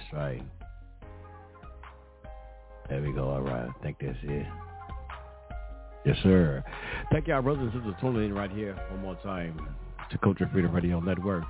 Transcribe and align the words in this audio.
this 0.00 0.18
right. 0.18 0.42
There 2.88 3.02
we 3.02 3.12
go. 3.12 3.30
All 3.30 3.42
right. 3.42 3.68
I 3.68 3.82
think 3.82 3.98
that's 4.00 4.16
it. 4.22 4.46
Yes, 6.04 6.16
sir. 6.22 6.62
Thank 7.12 7.28
y'all, 7.28 7.42
brothers 7.42 7.64
and 7.64 7.72
sisters, 7.72 7.94
tuning 8.00 8.24
in 8.24 8.34
right 8.34 8.50
here 8.50 8.74
one 8.90 9.02
more 9.02 9.16
time 9.16 9.60
to 10.10 10.16
Culture 10.18 10.48
Freedom 10.52 10.72
Radio 10.72 10.98
Network. 10.98 11.44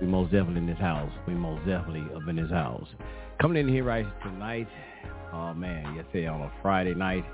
We 0.00 0.06
most 0.06 0.32
definitely 0.32 0.62
in 0.62 0.66
this 0.66 0.78
house. 0.78 1.12
We 1.26 1.34
most 1.34 1.66
definitely 1.66 2.06
up 2.14 2.26
in 2.28 2.36
this 2.36 2.50
house. 2.50 2.86
Coming 3.40 3.58
in 3.58 3.68
here 3.68 3.84
right 3.84 4.06
tonight. 4.22 4.68
Oh 5.32 5.54
man, 5.54 5.94
yes, 5.94 6.04
sir, 6.12 6.28
on 6.28 6.42
a 6.42 6.52
Friday 6.62 6.94
night. 6.94 7.24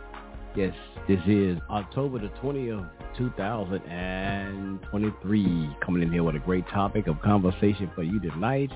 Yes, 0.55 0.75
this 1.09 1.21
is 1.27 1.59
October 1.71 2.19
the 2.19 2.28
20th, 2.43 2.91
2023. 3.17 5.77
Coming 5.84 6.03
in 6.03 6.12
here 6.12 6.23
with 6.23 6.37
a 6.37 6.41
great 6.41 6.69
topic 6.69 7.06
of 7.06 7.19
conversation 7.23 7.91
for 7.95 8.03
you 8.03 8.21
tonight. 8.21 8.71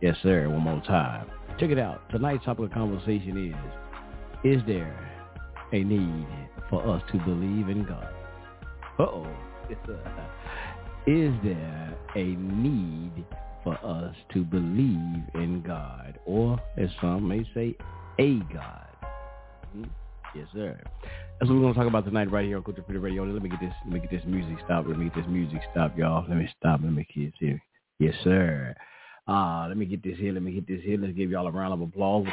Yes, 0.00 0.16
sir. 0.22 0.48
One 0.48 0.62
more 0.62 0.82
time. 0.86 1.26
Check 1.58 1.70
it 1.70 1.78
out. 1.78 2.08
Tonight's 2.10 2.44
topic 2.44 2.66
of 2.66 2.72
conversation 2.72 3.52
is, 4.44 4.56
is 4.56 4.62
there 4.66 4.98
a 5.72 5.82
need 5.84 6.26
for 6.70 6.86
us 6.88 7.02
to 7.12 7.18
believe 7.18 7.68
in 7.68 7.84
God? 7.86 8.12
Uh-oh. 8.98 9.26
Is 11.06 11.32
there 11.42 11.96
a 12.14 12.24
need 12.24 13.24
for 13.64 13.74
us 13.84 14.14
to 14.34 14.44
believe 14.44 15.22
in 15.34 15.62
God? 15.66 16.18
Or, 16.26 16.60
as 16.76 16.90
some 17.00 17.26
may 17.26 17.44
say, 17.54 17.74
a 18.18 18.34
God? 18.52 18.86
Hmm? 19.72 19.84
Yes, 20.34 20.46
sir. 20.52 20.78
That's 21.38 21.48
what 21.48 21.56
we're 21.56 21.62
gonna 21.62 21.74
talk 21.74 21.86
about 21.86 22.04
tonight, 22.04 22.30
right 22.30 22.44
here 22.44 22.58
on 22.58 22.62
Culture 22.62 22.84
Freedom 22.84 23.02
Radio. 23.02 23.24
Let 23.24 23.42
me 23.42 23.48
get 23.48 23.60
this, 23.60 23.72
let 23.84 23.94
me 23.94 24.00
get 24.00 24.10
this 24.10 24.22
music 24.26 24.58
stopped. 24.64 24.88
Let 24.88 24.98
me 24.98 25.06
get 25.06 25.16
this 25.16 25.26
music 25.26 25.60
stopped, 25.72 25.96
y'all. 25.96 26.24
Let 26.28 26.36
me 26.36 26.48
stop. 26.58 26.80
Let 26.82 26.92
me 26.92 27.06
get 27.14 27.32
this 27.32 27.32
here. 27.38 27.62
Yes, 27.98 28.14
sir. 28.22 28.74
Uh, 29.30 29.68
let 29.68 29.76
me 29.76 29.86
get 29.86 30.02
this 30.02 30.18
here. 30.18 30.32
Let 30.32 30.42
me 30.42 30.52
get 30.52 30.66
this 30.66 30.82
here. 30.82 30.98
Let's 30.98 31.14
give 31.14 31.30
y'all 31.30 31.46
a 31.46 31.50
round 31.50 31.72
of 31.72 31.80
applause. 31.80 32.26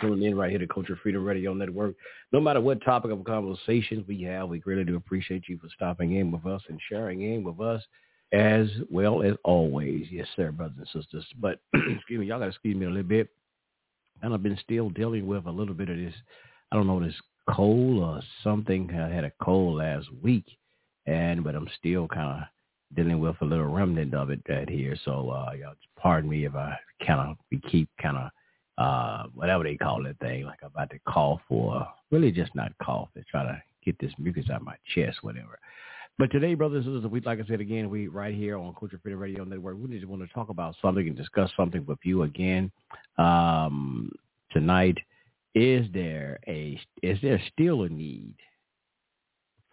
tuning 0.00 0.24
in 0.24 0.36
right 0.36 0.50
here 0.50 0.58
to 0.58 0.66
Culture 0.66 0.98
Freedom 1.00 1.24
Radio 1.24 1.54
Network. 1.54 1.94
No 2.32 2.40
matter 2.40 2.60
what 2.60 2.82
topic 2.84 3.12
of 3.12 3.22
conversations 3.22 4.04
we 4.08 4.20
have, 4.22 4.48
we 4.48 4.58
greatly 4.58 4.82
do 4.82 4.96
appreciate 4.96 5.44
you 5.48 5.58
for 5.58 5.68
stopping 5.76 6.16
in 6.16 6.32
with 6.32 6.44
us 6.44 6.60
and 6.68 6.80
sharing 6.88 7.22
in 7.22 7.44
with 7.44 7.60
us 7.60 7.80
as 8.32 8.68
well 8.90 9.22
as 9.22 9.34
always. 9.44 10.06
Yes, 10.10 10.26
sir, 10.34 10.50
brothers 10.50 10.76
and 10.78 11.02
sisters. 11.04 11.24
But 11.38 11.60
excuse 11.74 12.18
me, 12.18 12.26
y'all 12.26 12.40
got 12.40 12.46
to 12.46 12.50
excuse 12.50 12.76
me 12.76 12.86
a 12.86 12.88
little 12.88 13.04
bit. 13.04 13.28
And 14.22 14.34
I've 14.34 14.42
been 14.42 14.58
still 14.62 14.90
dealing 14.90 15.26
with 15.26 15.46
a 15.46 15.50
little 15.50 15.74
bit 15.74 15.88
of 15.88 15.96
this, 15.96 16.14
I 16.72 16.76
don't 16.76 16.88
know, 16.88 17.04
this 17.04 17.14
cold 17.48 18.02
or 18.02 18.20
something. 18.42 18.90
I 18.92 19.08
had 19.08 19.24
a 19.24 19.32
cold 19.40 19.76
last 19.78 20.08
week, 20.20 20.46
and 21.06 21.44
but 21.44 21.54
I'm 21.54 21.68
still 21.78 22.08
kind 22.08 22.42
of 22.42 22.48
dealing 22.94 23.20
with 23.20 23.36
a 23.40 23.44
little 23.44 23.66
remnant 23.66 24.14
of 24.14 24.30
it 24.30 24.40
right 24.48 24.68
here. 24.68 24.96
So 25.04 25.30
uh, 25.30 25.52
y'all 25.58 25.74
pardon 25.98 26.30
me 26.30 26.44
if 26.44 26.54
I 26.54 26.76
kind 27.06 27.36
of 27.52 27.62
keep 27.70 27.88
kind 28.00 28.16
of 28.16 28.30
uh, 28.78 29.24
whatever 29.34 29.64
they 29.64 29.76
call 29.76 30.02
that 30.02 30.18
thing, 30.18 30.44
like 30.44 30.58
I'm 30.62 30.70
about 30.74 30.90
to 30.90 30.98
cough 31.06 31.40
or 31.48 31.86
really 32.10 32.32
just 32.32 32.54
not 32.54 32.72
cough, 32.82 33.08
to 33.14 33.22
try 33.30 33.42
to 33.42 33.62
get 33.84 33.98
this 33.98 34.12
mucus 34.18 34.46
out 34.50 34.60
of 34.60 34.66
my 34.66 34.76
chest, 34.94 35.18
whatever. 35.22 35.58
But 36.18 36.30
today, 36.30 36.54
brothers 36.54 36.86
and 36.86 36.96
sisters, 36.96 37.10
we 37.10 37.20
like 37.20 37.40
I 37.40 37.46
said 37.46 37.60
again, 37.60 37.88
we 37.88 38.08
right 38.08 38.34
here 38.34 38.56
on 38.56 38.74
Culture 38.78 38.98
Freedom 39.02 39.20
Radio 39.20 39.44
Network, 39.44 39.76
we 39.78 39.88
just 39.88 40.06
want 40.06 40.22
to 40.22 40.34
talk 40.34 40.50
about 40.50 40.76
something 40.82 41.06
and 41.06 41.16
discuss 41.16 41.50
something 41.56 41.84
with 41.86 41.98
you 42.02 42.22
again 42.22 42.70
um, 43.18 44.10
tonight. 44.50 44.98
Is 45.54 45.86
there 45.92 46.38
a 46.46 46.78
is 47.02 47.18
there 47.22 47.40
still 47.52 47.82
a 47.82 47.88
need 47.88 48.34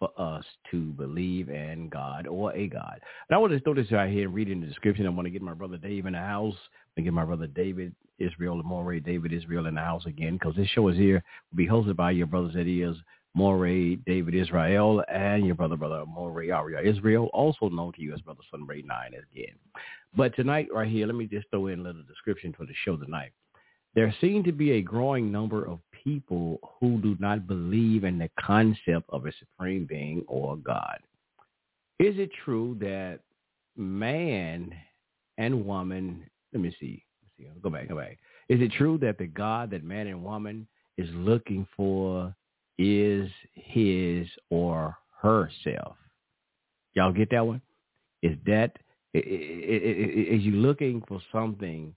for 0.00 0.10
us 0.18 0.44
to 0.72 0.80
believe 0.94 1.48
in 1.48 1.88
God 1.88 2.26
or 2.26 2.52
a 2.54 2.66
God? 2.66 3.00
And 3.28 3.36
I 3.36 3.38
want 3.38 3.52
to 3.52 3.60
throw 3.60 3.74
this 3.74 3.92
right 3.92 4.10
here, 4.10 4.24
and 4.24 4.34
read 4.34 4.48
in 4.48 4.60
the 4.60 4.66
description. 4.66 5.06
I 5.06 5.10
want 5.10 5.26
to 5.26 5.30
get 5.30 5.42
my 5.42 5.54
brother 5.54 5.76
Dave 5.76 6.06
in 6.06 6.14
the 6.14 6.18
house. 6.18 6.56
I 6.98 7.02
get 7.02 7.12
my 7.12 7.24
brother 7.24 7.46
David 7.46 7.94
Israel, 8.18 8.60
Moray 8.64 8.98
David 8.98 9.32
Israel 9.32 9.66
in 9.66 9.76
the 9.76 9.80
house 9.80 10.06
again 10.06 10.34
because 10.34 10.56
this 10.56 10.68
show 10.68 10.88
is 10.88 10.96
here. 10.96 11.22
Will 11.52 11.56
be 11.56 11.68
hosted 11.68 11.94
by 11.94 12.10
your 12.10 12.26
brothers 12.26 12.54
that 12.54 12.66
is 12.66 12.96
Moray 13.34 13.96
David 13.96 14.34
Israel 14.34 15.04
and 15.08 15.46
your 15.46 15.54
brother, 15.54 15.76
brother 15.76 16.04
Moray 16.04 16.50
Aria 16.50 16.80
Israel, 16.82 17.30
also 17.32 17.68
known 17.68 17.92
to 17.92 18.02
you 18.02 18.12
as 18.12 18.20
Brother 18.20 18.40
Sunray 18.50 18.82
9 18.82 19.08
again. 19.08 19.54
But 20.16 20.34
tonight, 20.34 20.68
right 20.72 20.90
here, 20.90 21.06
let 21.06 21.14
me 21.14 21.26
just 21.26 21.48
throw 21.50 21.68
in 21.68 21.80
a 21.80 21.82
little 21.82 22.02
description 22.02 22.52
for 22.52 22.66
the 22.66 22.74
show 22.84 22.96
tonight. 22.96 23.30
There 23.94 24.12
seem 24.20 24.42
to 24.44 24.52
be 24.52 24.72
a 24.72 24.82
growing 24.82 25.30
number 25.30 25.64
of 25.66 25.78
people 26.02 26.58
who 26.78 27.00
do 27.00 27.16
not 27.18 27.46
believe 27.46 28.04
in 28.04 28.18
the 28.18 28.30
concept 28.40 29.08
of 29.10 29.26
a 29.26 29.32
supreme 29.38 29.86
being 29.88 30.24
or 30.26 30.56
God. 30.56 30.98
Is 31.98 32.16
it 32.18 32.30
true 32.44 32.76
that 32.80 33.20
man 33.76 34.72
and 35.38 35.64
woman, 35.64 36.24
let 36.52 36.62
me 36.62 36.74
see, 36.80 37.04
let's 37.22 37.34
see, 37.36 37.60
go 37.62 37.70
back, 37.70 37.88
go 37.88 37.96
back. 37.96 38.18
Is 38.48 38.60
it 38.60 38.72
true 38.72 38.98
that 38.98 39.18
the 39.18 39.26
God 39.26 39.70
that 39.70 39.84
man 39.84 40.06
and 40.06 40.24
woman 40.24 40.66
is 40.98 41.08
looking 41.14 41.66
for 41.76 42.34
is 42.78 43.30
his 43.54 44.26
or 44.50 44.96
herself. 45.20 45.96
Y'all 46.94 47.12
get 47.12 47.30
that 47.30 47.46
one? 47.46 47.60
Is 48.22 48.36
that 48.46 48.72
is 49.12 50.42
you 50.42 50.52
looking 50.52 51.02
for 51.08 51.20
something 51.32 51.94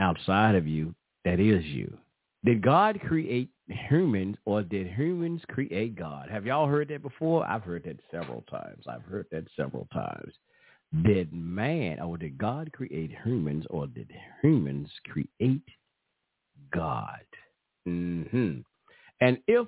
outside 0.00 0.54
of 0.54 0.66
you 0.66 0.94
that 1.24 1.40
is 1.40 1.64
you? 1.64 1.96
Did 2.44 2.60
God 2.60 3.00
create 3.06 3.48
humans 3.68 4.36
or 4.44 4.62
did 4.62 4.86
humans 4.86 5.40
create 5.48 5.96
God? 5.96 6.28
Have 6.30 6.44
y'all 6.44 6.68
heard 6.68 6.88
that 6.88 7.02
before? 7.02 7.46
I've 7.46 7.62
heard 7.62 7.84
that 7.84 7.98
several 8.10 8.42
times. 8.50 8.84
I've 8.86 9.04
heard 9.04 9.26
that 9.32 9.44
several 9.56 9.88
times. 9.92 10.32
Did 11.04 11.32
man 11.32 12.00
or 12.00 12.18
did 12.18 12.36
God 12.36 12.70
create 12.72 13.10
humans 13.24 13.64
or 13.70 13.86
did 13.86 14.12
humans 14.42 14.90
create 15.10 15.62
God? 16.72 17.24
Mm-hmm. 17.88 18.58
And 19.20 19.38
if 19.46 19.66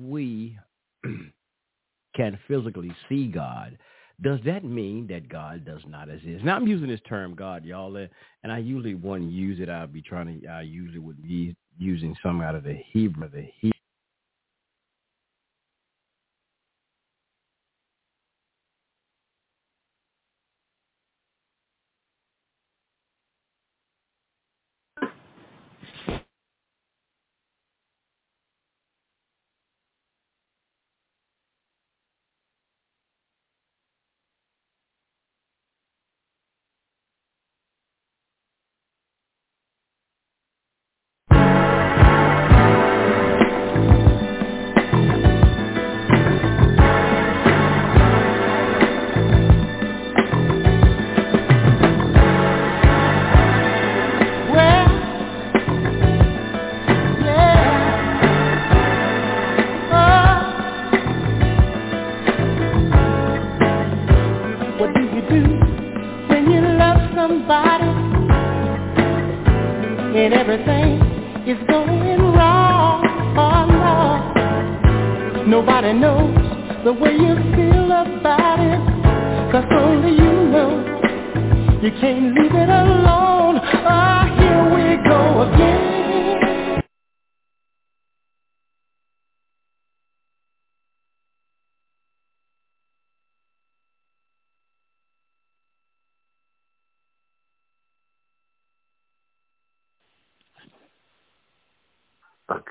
we 0.00 0.58
can 2.16 2.38
physically 2.48 2.94
see 3.08 3.26
God, 3.26 3.76
does 4.22 4.38
that 4.46 4.64
mean 4.64 5.06
that 5.08 5.28
God 5.28 5.66
does 5.66 5.82
not 5.86 6.08
exist? 6.08 6.44
Now 6.44 6.56
I'm 6.56 6.66
using 6.66 6.88
this 6.88 7.00
term 7.08 7.34
God, 7.34 7.64
y'all, 7.64 7.94
and 7.96 8.52
I 8.52 8.58
usually 8.58 8.94
wouldn't 8.94 9.32
use 9.32 9.60
it. 9.60 9.68
I'd 9.68 9.92
be 9.92 10.02
trying 10.02 10.40
to. 10.40 10.46
I 10.46 10.62
usually 10.62 11.00
would 11.00 11.22
be 11.22 11.54
using 11.78 12.14
some 12.22 12.40
out 12.40 12.54
of 12.54 12.64
the 12.64 12.78
Hebrew, 12.92 13.28
the 13.28 13.48
Hebrew 13.60 13.73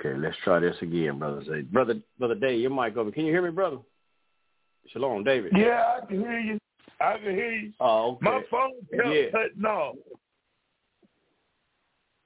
Okay, 0.06 0.18
let's 0.18 0.36
try 0.44 0.60
this 0.60 0.76
again, 0.82 1.20
brother. 1.20 1.44
Say, 1.48 1.62
brother, 1.62 1.96
brother 2.20 2.36
Dave, 2.36 2.60
your 2.60 2.72
mic 2.72 2.98
over. 2.98 3.12
Can 3.12 3.26
you 3.26 3.32
hear 3.32 3.42
me, 3.42 3.52
brother? 3.52 3.78
Shalom, 4.92 5.24
David. 5.24 5.54
Yeah, 5.56 5.98
I 6.02 6.06
can 6.06 6.20
hear 6.20 6.40
you. 6.40 6.60
I 7.00 7.14
can 7.14 7.32
hear 7.36 7.52
you. 7.54 7.72
Oh, 7.80 8.12
okay. 8.16 8.26
My 8.26 8.42
phone 8.52 8.72
kept 8.94 9.08
Yeah. 9.08 9.32
cutting 9.32 9.66
off. 9.66 9.96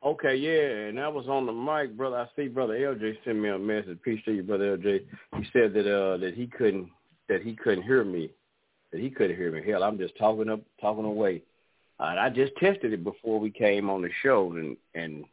Okay, 0.03 0.35
yeah, 0.35 0.87
and 0.87 0.97
that 0.97 1.13
was 1.13 1.27
on 1.27 1.45
the 1.45 1.51
mic, 1.51 1.95
brother. 1.95 2.17
I 2.17 2.27
see 2.35 2.47
brother 2.47 2.73
LJ 2.73 3.17
sent 3.23 3.37
me 3.37 3.49
a 3.49 3.59
message. 3.59 3.99
Peace 4.03 4.21
to 4.25 4.31
you, 4.31 4.43
brother 4.43 4.77
LJ. 4.77 5.05
He 5.37 5.43
said 5.53 5.73
that 5.73 5.91
uh 5.91 6.17
that 6.17 6.33
he 6.33 6.47
couldn't 6.47 6.89
that 7.29 7.41
he 7.41 7.55
couldn't 7.55 7.83
hear 7.83 8.03
me. 8.03 8.31
That 8.91 9.01
he 9.01 9.09
couldn't 9.09 9.35
hear 9.37 9.51
me. 9.51 9.61
Hell, 9.69 9.83
I'm 9.83 9.97
just 9.97 10.17
talking 10.17 10.49
up 10.49 10.61
talking 10.79 11.05
away. 11.05 11.43
Uh, 11.99 12.05
and 12.05 12.19
I 12.19 12.29
just 12.29 12.55
tested 12.57 12.93
it 12.93 13.03
before 13.03 13.39
we 13.39 13.49
came 13.49 13.89
on 13.89 14.01
the 14.01 14.09
show 14.21 14.51
and 14.53 14.77
and 14.93 15.25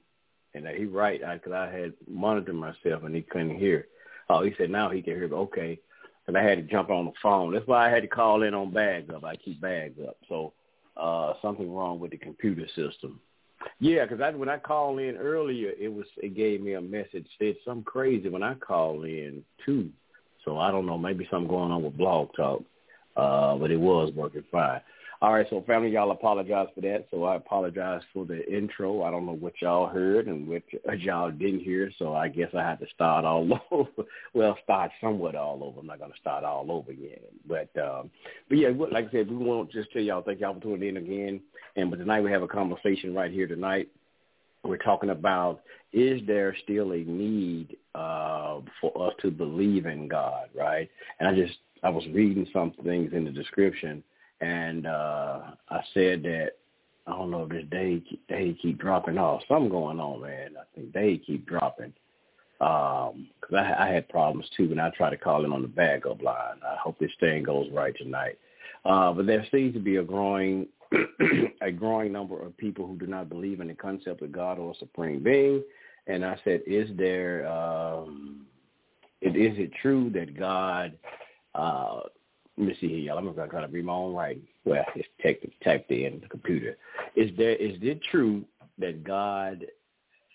and 0.55 0.67
uh, 0.67 0.71
he 0.71 0.85
right 0.85 1.21
because 1.21 1.53
I, 1.53 1.71
had 1.71 1.95
monitored 2.09 2.55
myself 2.55 3.05
and 3.05 3.15
he 3.15 3.23
couldn't 3.23 3.59
hear. 3.59 3.87
Oh, 4.31 4.43
he 4.43 4.55
said 4.57 4.71
now 4.71 4.91
he 4.91 5.03
can 5.03 5.15
hear. 5.15 5.29
Me. 5.29 5.35
Okay, 5.35 5.79
and 6.27 6.37
I 6.37 6.43
had 6.43 6.59
to 6.59 6.63
jump 6.63 6.91
on 6.91 7.07
the 7.07 7.13
phone. 7.23 7.53
That's 7.53 7.67
why 7.67 7.87
I 7.87 7.91
had 7.91 8.03
to 8.03 8.09
call 8.09 8.43
in 8.43 8.55
on 8.55 8.73
bags 8.73 9.11
up. 9.15 9.25
I 9.25 9.37
keep 9.37 9.61
bags 9.61 9.99
up. 10.07 10.17
So 10.29 10.53
uh 10.97 11.35
something 11.43 11.73
wrong 11.75 11.99
with 11.99 12.13
the 12.13 12.19
computer 12.19 12.67
system. 12.69 13.21
Yeah, 13.81 14.05
because 14.05 14.21
I, 14.21 14.31
when 14.31 14.49
I 14.49 14.59
called 14.59 15.01
in 15.01 15.17
earlier, 15.17 15.73
it 15.79 15.93
was 15.93 16.07
it 16.19 16.37
gave 16.37 16.61
me 16.61 16.75
a 16.75 16.81
message 16.81 17.27
said 17.39 17.57
something 17.65 17.85
crazy 17.85 18.29
when 18.29 18.43
I 18.43 18.55
called 18.55 19.05
in 19.05 19.43
too. 19.65 19.91
So 20.45 20.59
I 20.59 20.71
don't 20.71 20.87
know, 20.87 20.99
maybe 20.99 21.27
something 21.31 21.49
going 21.49 21.73
on 21.73 21.83
with 21.83 21.97
Blog 21.97 22.29
Talk, 22.37 22.63
uh, 23.17 23.57
but 23.57 23.71
it 23.71 23.81
was 23.81 24.13
working 24.15 24.45
fine. 24.53 24.81
All 25.23 25.33
right, 25.33 25.47
so 25.49 25.63
family, 25.67 25.91
y'all 25.91 26.11
apologize 26.11 26.69
for 26.75 26.81
that. 26.83 27.07
So 27.11 27.25
I 27.25 27.37
apologize 27.37 28.03
for 28.13 28.25
the 28.25 28.47
intro. 28.53 29.03
I 29.03 29.11
don't 29.11 29.27
know 29.27 29.37
what 29.37 29.55
y'all 29.63 29.87
heard 29.87 30.27
and 30.27 30.49
what 30.49 30.63
y'all 30.99 31.31
didn't 31.31 31.61
hear. 31.61 31.91
So 31.99 32.15
I 32.15 32.29
guess 32.29 32.51
I 32.55 32.63
had 32.63 32.81
to 32.81 32.87
start 32.95 33.25
all 33.25 33.49
over. 33.71 33.89
well, 34.35 34.59
start 34.65 34.91
somewhat 35.01 35.35
all 35.37 35.63
over. 35.63 35.81
I'm 35.81 35.87
not 35.87 36.01
going 36.01 36.13
to 36.13 36.19
start 36.19 36.45
all 36.45 36.71
over 36.71 36.91
again. 36.91 37.21
But 37.47 37.71
um, 37.81 38.11
but 38.49 38.59
yeah, 38.59 38.71
like 38.91 39.09
I 39.09 39.13
said, 39.13 39.31
we 39.31 39.37
want 39.37 39.71
to 39.71 39.79
just 39.81 39.93
tell 39.93 40.03
y'all 40.03 40.23
thank 40.23 40.41
y'all 40.41 40.55
for 40.55 40.61
tuning 40.61 40.89
in 40.89 40.97
again. 40.97 41.41
And 41.77 41.91
but 41.91 41.99
tonight 41.99 42.23
we 42.23 42.31
have 42.31 42.43
a 42.43 42.49
conversation 42.49 43.15
right 43.15 43.31
here 43.31 43.47
tonight. 43.47 43.89
We're 44.65 44.79
talking 44.79 45.11
about 45.11 45.61
is 45.93 46.21
there 46.27 46.57
still 46.65 46.93
a 46.93 46.99
need 46.99 47.77
uh, 47.95 48.61
for 48.81 49.07
us 49.07 49.15
to 49.23 49.31
believe 49.31 49.87
in 49.87 50.09
God, 50.09 50.49
right? 50.55 50.91
And 51.21 51.29
I 51.29 51.35
just 51.35 51.59
I 51.83 51.91
was 51.91 52.05
reading 52.13 52.47
some 52.53 52.73
things 52.83 53.13
in 53.13 53.25
the 53.25 53.31
description 53.31 54.03
and 54.45 54.87
uh 54.87 55.41
I 55.71 55.81
said 55.95 56.23
that 56.25 56.53
I 57.07 57.13
don't 57.13 57.31
know 57.31 57.45
if 57.45 57.51
this 57.51 57.65
day 57.71 58.03
they 58.29 58.57
keep 58.61 58.79
dropping 58.79 59.19
off. 59.19 59.43
Something 59.49 59.71
going 59.71 60.01
on, 60.01 60.23
man. 60.23 60.55
I 60.59 60.65
think 60.75 60.93
they 60.93 61.21
keep 61.25 61.47
dropping. 61.47 61.93
Um, 62.61 63.29
cause 63.41 63.59
I, 63.59 63.75
I 63.79 63.89
had 63.89 64.09
problems 64.09 64.49
too 64.57 64.69
when 64.69 64.79
I 64.81 64.89
tried 64.91 65.11
to 65.11 65.19
call 65.19 65.45
in 65.45 65.53
on 65.53 65.63
the 65.63 65.69
backup 65.69 66.23
line. 66.23 66.61
I 66.67 66.77
hope 66.77 66.99
this 66.99 67.11
thing 67.21 67.43
goes 67.43 67.69
right 67.73 67.95
tonight. 67.97 68.39
Uh, 68.85 69.13
but 69.13 69.27
there 69.27 69.47
seems 69.51 69.75
to 69.75 69.81
be 69.81 69.97
a 69.97 70.03
growing 70.03 70.67
a 71.61 71.73
growing 71.73 72.13
number 72.13 72.41
of 72.41 72.57
people 72.57 72.87
who 72.87 72.97
do 72.97 73.07
not 73.07 73.29
believe 73.29 73.61
in 73.61 73.69
the 73.69 73.75
concept 73.75 74.23
of 74.23 74.33
God 74.33 74.59
or 74.59 74.73
a 74.73 74.77
supreme 74.77 75.23
being. 75.23 75.63
And 76.07 76.25
I 76.25 76.39
said, 76.45 76.63
is 76.67 76.89
there 76.97 77.47
um, 77.51 78.47
is 79.21 79.59
it 79.59 79.73
true 79.81 80.11
that 80.11 80.39
God 80.39 80.97
uh, 81.55 82.01
let 82.57 82.69
me 82.69 82.77
see 82.81 82.89
here, 82.89 82.99
y'all. 82.99 83.19
I'm 83.19 83.33
gonna 83.33 83.49
try 83.49 83.61
to 83.61 83.69
read 83.69 83.85
my 83.85 83.93
own 83.93 84.15
writing. 84.15 84.47
Well, 84.65 84.85
it's 84.95 85.09
typed 85.23 85.47
typed 85.63 85.91
in 85.91 86.21
the 86.21 86.29
computer. 86.29 86.77
Is 87.17 87.31
there 87.37 87.57
is 87.57 87.79
it 87.83 88.01
true 88.11 88.45
that 88.79 89.03
God 89.05 89.67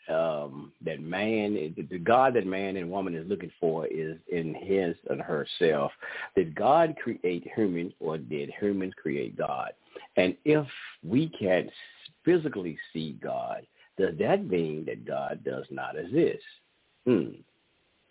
um 0.09 0.73
that 0.83 0.99
man 0.99 1.53
the 1.77 1.99
God 1.99 2.33
that 2.33 2.45
man 2.45 2.75
and 2.75 2.91
woman 2.91 3.15
is 3.15 3.27
looking 3.27 3.51
for 3.59 3.87
is 3.87 4.17
in 4.27 4.53
his 4.53 4.95
and 5.09 5.21
herself. 5.21 5.91
Did 6.35 6.55
God 6.55 6.95
create 7.01 7.47
human, 7.55 7.93
or 7.99 8.17
did 8.17 8.51
humans 8.59 8.93
create 9.01 9.37
God? 9.37 9.71
And 10.17 10.35
if 10.43 10.67
we 11.03 11.29
can't 11.29 11.69
physically 12.25 12.77
see 12.91 13.17
God, 13.21 13.65
does 13.97 14.15
that 14.19 14.45
mean 14.45 14.85
that 14.85 15.05
God 15.05 15.43
does 15.45 15.65
not 15.69 15.97
exist? 15.97 16.43
Hmm. 17.05 17.31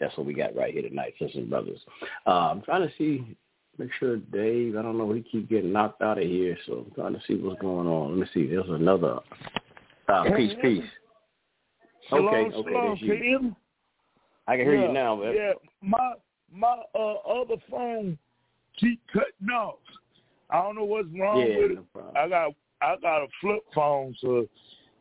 That's 0.01 0.17
what 0.17 0.27
we 0.27 0.33
got 0.33 0.55
right 0.55 0.73
here 0.73 0.89
tonight, 0.89 1.15
sisters 1.19 1.37
and 1.37 1.51
brothers. 1.51 1.81
Uh, 2.27 2.51
I'm 2.51 2.63
trying 2.63 2.89
to 2.89 2.95
see 2.97 3.37
make 3.79 3.91
sure 3.99 4.17
Dave, 4.17 4.77
I 4.77 4.83
don't 4.83 4.99
know, 4.99 5.13
he 5.13 5.23
keep 5.23 5.49
getting 5.49 5.73
knocked 5.73 6.03
out 6.03 6.19
of 6.19 6.25
here, 6.25 6.57
so 6.67 6.85
I'm 6.87 6.95
trying 6.95 7.15
to 7.15 7.21
see 7.27 7.35
what's 7.35 7.61
going 7.61 7.87
on. 7.87 8.19
Let 8.19 8.21
me 8.21 8.27
see. 8.35 8.49
There's 8.49 8.69
another 8.69 9.21
uh 10.09 10.25
peace, 10.37 10.53
peace. 10.63 10.83
Okay, 12.13 12.37
okay, 12.37 12.53
shalom 12.53 12.91
that's 12.91 13.03
you. 13.03 13.15
him. 13.15 13.57
I 14.47 14.57
can 14.57 14.65
hear 14.65 14.77
yeah, 14.77 14.89
you 14.89 14.93
now, 14.93 15.17
man. 15.17 15.35
Yeah, 15.35 15.53
my 15.83 16.15
my 16.53 16.83
uh, 16.95 17.15
other 17.29 17.57
phone 17.71 18.19
keep 18.79 19.01
cutting 19.13 19.51
off. 19.55 19.77
I 20.51 20.63
don't 20.63 20.77
know 20.77 20.85
what's 20.85 21.09
wrong 21.19 21.39
Yeah, 21.39 21.59
with 21.59 21.71
it. 21.73 21.79
no. 21.95 22.13
I 22.17 22.29
got 22.29 22.53
I 22.81 22.97
got 23.03 23.25
a 23.25 23.27
flip 23.41 23.63
phone, 23.75 24.15
so 24.21 24.49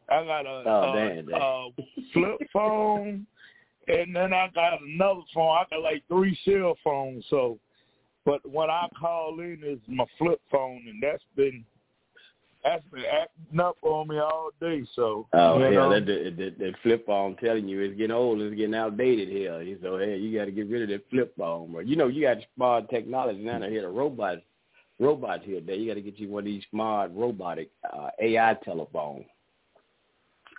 I 0.09 0.23
got 0.25 0.45
a 0.45 0.63
Oh, 0.65 0.69
uh, 0.69 0.95
damn, 0.95 1.25
damn. 1.25 1.41
uh, 1.41 1.83
flip 2.13 2.39
phone, 2.51 3.25
and 3.87 4.15
then 4.15 4.33
I 4.33 4.49
got 4.53 4.81
another 4.81 5.21
phone. 5.33 5.57
I 5.57 5.63
got 5.69 5.81
like 5.81 6.03
three 6.07 6.37
cell 6.43 6.77
phones. 6.83 7.25
So, 7.29 7.59
but 8.27 8.41
when 8.51 8.69
I 8.69 8.87
call 8.99 9.39
in 9.39 9.61
is 9.65 9.79
my 9.87 10.03
flip 10.17 10.41
phone, 10.51 10.83
and 10.85 11.01
that's 11.01 11.23
been 11.37 11.63
that's 12.61 12.83
been 12.91 13.05
acting 13.05 13.59
up 13.61 13.77
on 13.81 14.09
me 14.09 14.19
all 14.19 14.49
day. 14.59 14.83
So, 14.97 15.27
Oh 15.31 15.57
you 15.59 15.63
yeah, 15.63 15.69
know, 15.71 15.89
that, 15.93 16.05
that 16.05 16.35
that 16.37 16.59
that 16.59 16.73
flip 16.83 17.05
phone 17.05 17.31
I'm 17.31 17.37
telling 17.37 17.69
you, 17.69 17.79
it's 17.79 17.95
getting 17.95 18.11
old, 18.11 18.41
it's 18.41 18.53
getting 18.57 18.75
outdated 18.75 19.29
here. 19.29 19.77
So 19.81 19.97
hey, 19.97 20.17
you 20.17 20.37
got 20.37 20.45
to 20.45 20.51
get 20.51 20.69
rid 20.69 20.81
of 20.81 20.89
that 20.89 21.09
flip 21.09 21.33
phone. 21.37 21.71
Bro. 21.71 21.81
You 21.81 21.95
know, 21.95 22.07
you 22.09 22.23
got 22.23 22.37
smart 22.55 22.89
technology 22.89 23.39
now. 23.39 23.61
Here, 23.61 23.83
the 23.83 23.87
robots, 23.87 24.41
robots 24.99 25.45
here 25.45 25.61
today. 25.61 25.77
You 25.77 25.87
got 25.87 25.93
to 25.93 26.01
get 26.01 26.19
you 26.19 26.29
one 26.29 26.41
of 26.41 26.45
these 26.45 26.63
smart 26.69 27.11
robotic 27.13 27.71
uh, 27.93 28.09
AI 28.21 28.57
telephones. 28.65 29.23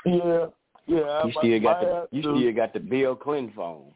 yeah, 0.06 0.46
yeah. 0.86 1.26
You 1.26 1.32
I 1.36 1.42
still 1.42 1.60
got 1.60 1.80
the 1.82 2.08
you 2.12 2.22
to- 2.22 2.28
still 2.40 2.52
got 2.54 2.72
the 2.72 2.80
Bill 2.80 3.14
Clinton 3.14 3.52
phone. 3.54 3.92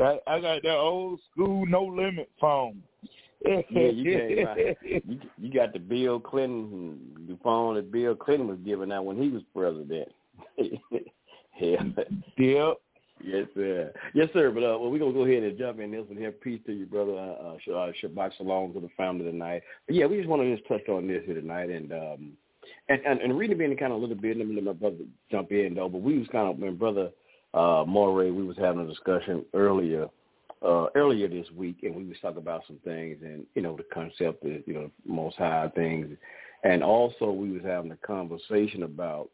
I, 0.00 0.18
I 0.26 0.40
got 0.40 0.62
that 0.62 0.76
old 0.76 1.20
school 1.30 1.66
no 1.66 1.84
limit 1.84 2.30
phone. 2.40 2.82
Yeah, 3.44 3.60
you. 3.70 4.46
Right. 4.46 4.76
You, 5.04 5.20
you 5.38 5.52
got 5.52 5.72
the 5.72 5.80
Bill 5.80 6.20
Clinton, 6.20 6.98
the 7.28 7.36
phone 7.42 7.74
that 7.74 7.90
Bill 7.90 8.14
Clinton 8.14 8.46
was 8.46 8.58
giving 8.64 8.92
out 8.92 9.04
when 9.04 9.20
he 9.20 9.28
was 9.28 9.42
president. 9.54 10.08
yeah. 11.60 11.82
Yep. 12.38 12.76
Yes, 13.24 13.46
sir. 13.54 13.92
Yes, 14.14 14.28
sir. 14.32 14.50
But 14.50 14.64
uh, 14.64 14.78
well, 14.78 14.90
we're 14.90 14.98
gonna 14.98 15.12
go 15.12 15.24
ahead 15.24 15.42
and 15.42 15.58
jump 15.58 15.80
in 15.80 15.92
this 15.92 16.06
one 16.08 16.18
here. 16.18 16.32
Peace 16.32 16.60
to 16.66 16.72
you, 16.72 16.86
brother. 16.86 17.12
Uh, 17.12 17.72
uh, 17.72 17.76
uh, 17.76 17.92
Shabbat 18.02 18.32
shalom 18.36 18.72
to 18.74 18.80
the 18.80 18.88
family 18.96 19.24
tonight. 19.24 19.62
But 19.86 19.96
yeah, 19.96 20.06
we 20.06 20.16
just 20.16 20.28
want 20.28 20.42
to 20.42 20.54
just 20.54 20.66
touch 20.66 20.88
on 20.88 21.06
this 21.06 21.22
here 21.24 21.34
tonight, 21.34 21.70
and 21.70 21.92
um, 21.92 22.32
and 22.88 23.00
and, 23.06 23.20
and 23.20 23.38
reading 23.38 23.58
being 23.58 23.76
kind 23.76 23.92
of 23.92 23.98
a 23.98 24.00
little 24.00 24.16
bit. 24.16 24.36
Let 24.36 24.48
me 24.48 24.56
let 24.56 24.64
my 24.64 24.72
brother 24.72 25.04
jump 25.30 25.52
in 25.52 25.74
though. 25.74 25.88
But 25.88 26.02
we 26.02 26.18
was 26.18 26.28
kind 26.28 26.48
of 26.48 26.58
when 26.58 26.76
brother 26.76 27.10
uh, 27.54 27.84
Moray, 27.86 28.30
we 28.30 28.44
was 28.44 28.56
having 28.58 28.82
a 28.82 28.88
discussion 28.88 29.44
earlier 29.54 30.08
uh, 30.64 30.86
earlier 30.94 31.28
this 31.28 31.50
week, 31.56 31.78
and 31.82 31.94
we 31.94 32.04
was 32.04 32.16
talking 32.22 32.38
about 32.38 32.62
some 32.66 32.78
things, 32.84 33.18
and 33.22 33.44
you 33.54 33.62
know 33.62 33.76
the 33.76 33.84
concept 33.92 34.44
of 34.44 34.66
you 34.66 34.74
know 34.74 34.90
Most 35.04 35.36
High 35.36 35.70
things, 35.74 36.16
and 36.64 36.82
also 36.82 37.30
we 37.30 37.50
was 37.50 37.62
having 37.64 37.90
a 37.90 37.96
conversation 37.96 38.84
about 38.84 39.30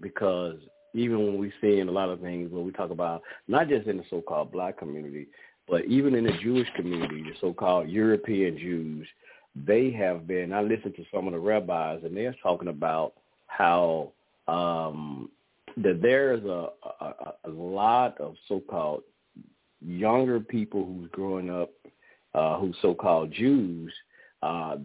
because 0.00 0.56
even 0.94 1.18
when 1.18 1.38
we 1.38 1.52
seeing 1.60 1.88
a 1.88 1.92
lot 1.92 2.10
of 2.10 2.20
things 2.20 2.52
when 2.52 2.64
we 2.64 2.72
talk 2.72 2.90
about 2.90 3.22
not 3.48 3.68
just 3.68 3.86
in 3.86 3.96
the 3.96 4.04
so-called 4.10 4.52
black 4.52 4.78
community, 4.78 5.26
but 5.68 5.84
even 5.86 6.14
in 6.14 6.24
the 6.24 6.36
Jewish 6.42 6.68
community, 6.76 7.22
the 7.22 7.32
so-called 7.40 7.88
European 7.88 8.58
Jews, 8.58 9.06
they 9.54 9.90
have 9.90 10.26
been. 10.26 10.52
I 10.52 10.60
listened 10.60 10.96
to 10.96 11.04
some 11.12 11.26
of 11.26 11.32
the 11.32 11.38
rabbis, 11.38 12.00
and 12.04 12.16
they're 12.16 12.36
talking 12.42 12.68
about 12.68 13.14
how 13.46 14.12
um, 14.48 15.30
that 15.78 16.00
there's 16.02 16.44
a, 16.44 16.68
a, 17.00 17.34
a 17.44 17.50
lot 17.50 18.20
of 18.20 18.34
so-called 18.48 19.02
younger 19.80 20.40
people 20.40 20.84
who's 20.84 21.10
growing 21.10 21.50
up, 21.50 21.70
uh, 22.34 22.58
who's 22.58 22.76
so-called 22.82 23.32
Jews, 23.32 23.92
uh, 24.42 24.76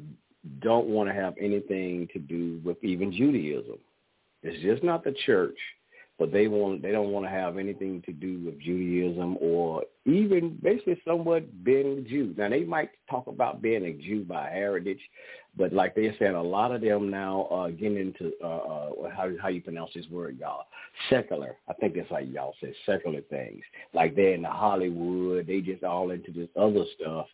don't 0.60 0.88
want 0.88 1.10
to 1.10 1.16
have 1.16 1.36
anything 1.40 2.08
to 2.14 2.20
do 2.20 2.62
with 2.64 2.82
even 2.84 3.12
Judaism. 3.12 3.78
It's 4.44 4.62
just 4.64 4.84
not 4.84 5.04
the 5.04 5.14
church, 5.26 5.58
but 6.18 6.32
they 6.32 6.48
want 6.48 6.82
they 6.82 6.92
don't 6.92 7.12
want 7.12 7.26
to 7.26 7.30
have 7.30 7.58
anything 7.58 8.02
to 8.06 8.14
do 8.14 8.40
with 8.46 8.60
Judaism 8.60 9.38
or 9.42 9.84
even 10.06 10.58
basically 10.62 11.02
somewhat 11.06 11.64
being 11.64 12.00
a 12.00 12.02
Jew. 12.02 12.34
Now 12.38 12.50
they 12.50 12.64
might 12.64 12.92
talk 13.10 13.28
about 13.28 13.62
being 13.62 13.86
a 13.86 13.94
Jew 13.94 14.24
by 14.24 14.50
heritage, 14.50 15.02
but 15.58 15.74
like 15.74 15.96
they 15.96 16.16
said, 16.20 16.34
a 16.34 16.42
lot 16.42 16.72
of 16.72 16.82
them 16.82 17.10
now 17.10 17.48
are 17.50 17.72
getting 17.72 17.98
into 17.98 18.34
uh, 18.44 18.48
uh, 18.48 18.90
how 19.16 19.30
how 19.42 19.48
you 19.48 19.62
pronounce 19.62 19.92
this 19.94 20.06
word, 20.10 20.38
y'all? 20.40 20.66
Secular. 21.10 21.56
I 21.68 21.74
think 21.74 21.96
that's 21.96 22.12
like 22.12 22.32
y'all 22.32 22.56
say 22.62 22.74
secular 22.86 23.22
things. 23.22 23.64
Like 23.94 24.16
they're 24.16 24.34
in 24.34 24.44
the 24.44 24.50
Hollywood, 24.50 25.48
they 25.48 25.62
just 25.62 25.84
all 25.84 26.12
into 26.12 26.32
this 26.32 26.50
other 26.56 26.84
stuff 27.00 27.28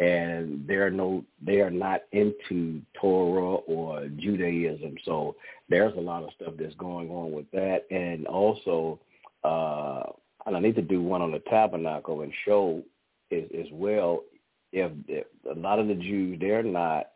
and 0.00 0.66
they're 0.66 0.90
no 0.90 1.22
they 1.44 1.60
are 1.60 1.70
not 1.70 2.00
into 2.12 2.80
Torah 2.98 3.56
or 3.56 4.08
Judaism. 4.16 4.96
So 5.04 5.36
there's 5.68 5.96
a 5.96 6.00
lot 6.00 6.24
of 6.24 6.30
stuff 6.34 6.54
that's 6.58 6.74
going 6.76 7.10
on 7.10 7.32
with 7.32 7.48
that, 7.52 7.84
and 7.90 8.26
also 8.26 8.98
uh, 9.44 10.04
and 10.46 10.56
I 10.56 10.60
need 10.60 10.74
to 10.76 10.82
do 10.82 11.02
one 11.02 11.22
on 11.22 11.30
the 11.30 11.42
tabernacle 11.50 12.22
and 12.22 12.32
show 12.44 12.82
as, 13.30 13.44
as 13.56 13.66
well 13.72 14.24
if, 14.72 14.90
if 15.06 15.26
a 15.54 15.58
lot 15.58 15.78
of 15.78 15.86
the 15.86 15.94
Jews 15.94 16.38
they're 16.40 16.62
not 16.62 17.08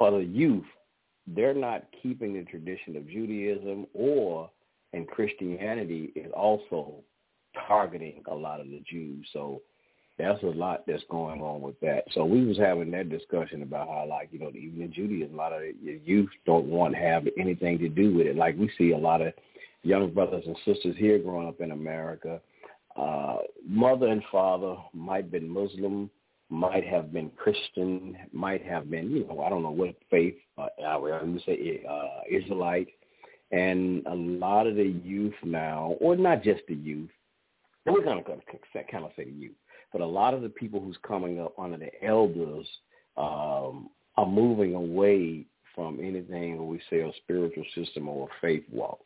or 0.00 0.10
the 0.10 0.24
youth 0.24 0.64
they're 1.34 1.54
not 1.54 1.84
keeping 2.02 2.34
the 2.34 2.42
tradition 2.42 2.96
of 2.96 3.08
Judaism 3.08 3.86
or 3.94 4.50
and 4.92 5.06
Christianity 5.06 6.12
is 6.16 6.32
also 6.32 6.94
targeting 7.68 8.22
a 8.30 8.34
lot 8.34 8.60
of 8.60 8.66
the 8.66 8.82
Jews. 8.90 9.26
So 9.32 9.62
that's 10.18 10.42
a 10.42 10.46
lot 10.46 10.84
that's 10.86 11.04
going 11.08 11.40
on 11.40 11.60
with 11.60 11.78
that. 11.80 12.04
So 12.12 12.24
we 12.24 12.44
was 12.44 12.58
having 12.58 12.90
that 12.90 13.08
discussion 13.08 13.62
about 13.62 13.86
how, 13.86 14.06
like, 14.08 14.30
you 14.32 14.40
know, 14.40 14.50
even 14.50 14.82
in 14.82 14.92
Judaism, 14.92 15.34
a 15.34 15.36
lot 15.36 15.52
of 15.52 15.60
the 15.60 16.00
youth 16.04 16.28
don't 16.44 16.66
want 16.66 16.94
to 16.94 17.00
have 17.00 17.26
anything 17.38 17.78
to 17.78 17.88
do 17.88 18.14
with 18.14 18.26
it. 18.26 18.36
Like 18.36 18.58
we 18.58 18.70
see 18.76 18.90
a 18.90 18.98
lot 18.98 19.22
of 19.22 19.32
young 19.82 20.12
brothers 20.12 20.44
and 20.46 20.56
sisters 20.64 20.96
here 20.98 21.18
growing 21.18 21.48
up 21.48 21.60
in 21.60 21.70
America. 21.70 22.40
Uh, 22.96 23.36
mother 23.66 24.08
and 24.08 24.22
father 24.32 24.76
might 24.92 25.24
have 25.24 25.30
been 25.30 25.48
Muslim, 25.48 26.10
might 26.50 26.86
have 26.86 27.12
been 27.12 27.30
Christian, 27.36 28.16
might 28.32 28.64
have 28.64 28.90
been, 28.90 29.10
you 29.10 29.26
know, 29.26 29.40
I 29.40 29.48
don't 29.48 29.62
know 29.62 29.70
what 29.70 29.94
faith, 30.10 30.36
uh, 30.58 30.66
I 30.84 30.96
would 30.96 31.42
say 31.46 31.82
uh, 31.88 32.20
Israelite. 32.30 32.88
And 33.52 34.06
a 34.06 34.14
lot 34.14 34.66
of 34.66 34.76
the 34.76 34.94
youth 35.04 35.34
now, 35.42 35.96
or 36.00 36.16
not 36.16 36.42
just 36.42 36.60
the 36.68 36.74
youth, 36.74 37.10
we're 37.86 38.04
going 38.04 38.18
to 38.18 38.24
kind 38.24 39.04
of 39.04 39.10
say 39.16 39.24
the 39.24 39.30
youth 39.30 39.56
but 39.92 40.00
a 40.00 40.06
lot 40.06 40.34
of 40.34 40.42
the 40.42 40.48
people 40.48 40.80
who's 40.80 40.98
coming 41.06 41.40
up 41.40 41.58
under 41.58 41.76
the 41.76 41.90
elders 42.04 42.66
um, 43.16 43.90
are 44.16 44.26
moving 44.26 44.74
away 44.74 45.44
from 45.74 45.98
anything 46.00 46.66
we 46.66 46.80
say 46.90 47.00
a 47.00 47.12
spiritual 47.22 47.64
system 47.74 48.08
or 48.08 48.28
a 48.28 48.40
faith 48.40 48.64
walk. 48.70 49.00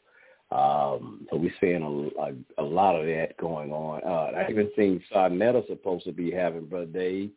Um, 0.55 1.27
so 1.31 1.37
we're 1.37 1.53
seeing 1.61 1.83
a, 1.83 2.23
a, 2.23 2.63
a 2.63 2.65
lot 2.65 2.95
of 2.95 3.07
that 3.07 3.37
going 3.39 3.73
on. 3.73 4.03
Uh, 4.05 4.39
I 4.39 4.51
even 4.51 4.71
seen 4.77 5.03
Sarnetta 5.13 5.67
supposed 5.67 6.05
to 6.05 6.13
be 6.13 6.31
having 6.31 6.67
Brother 6.67 6.87
Dave, 6.87 7.31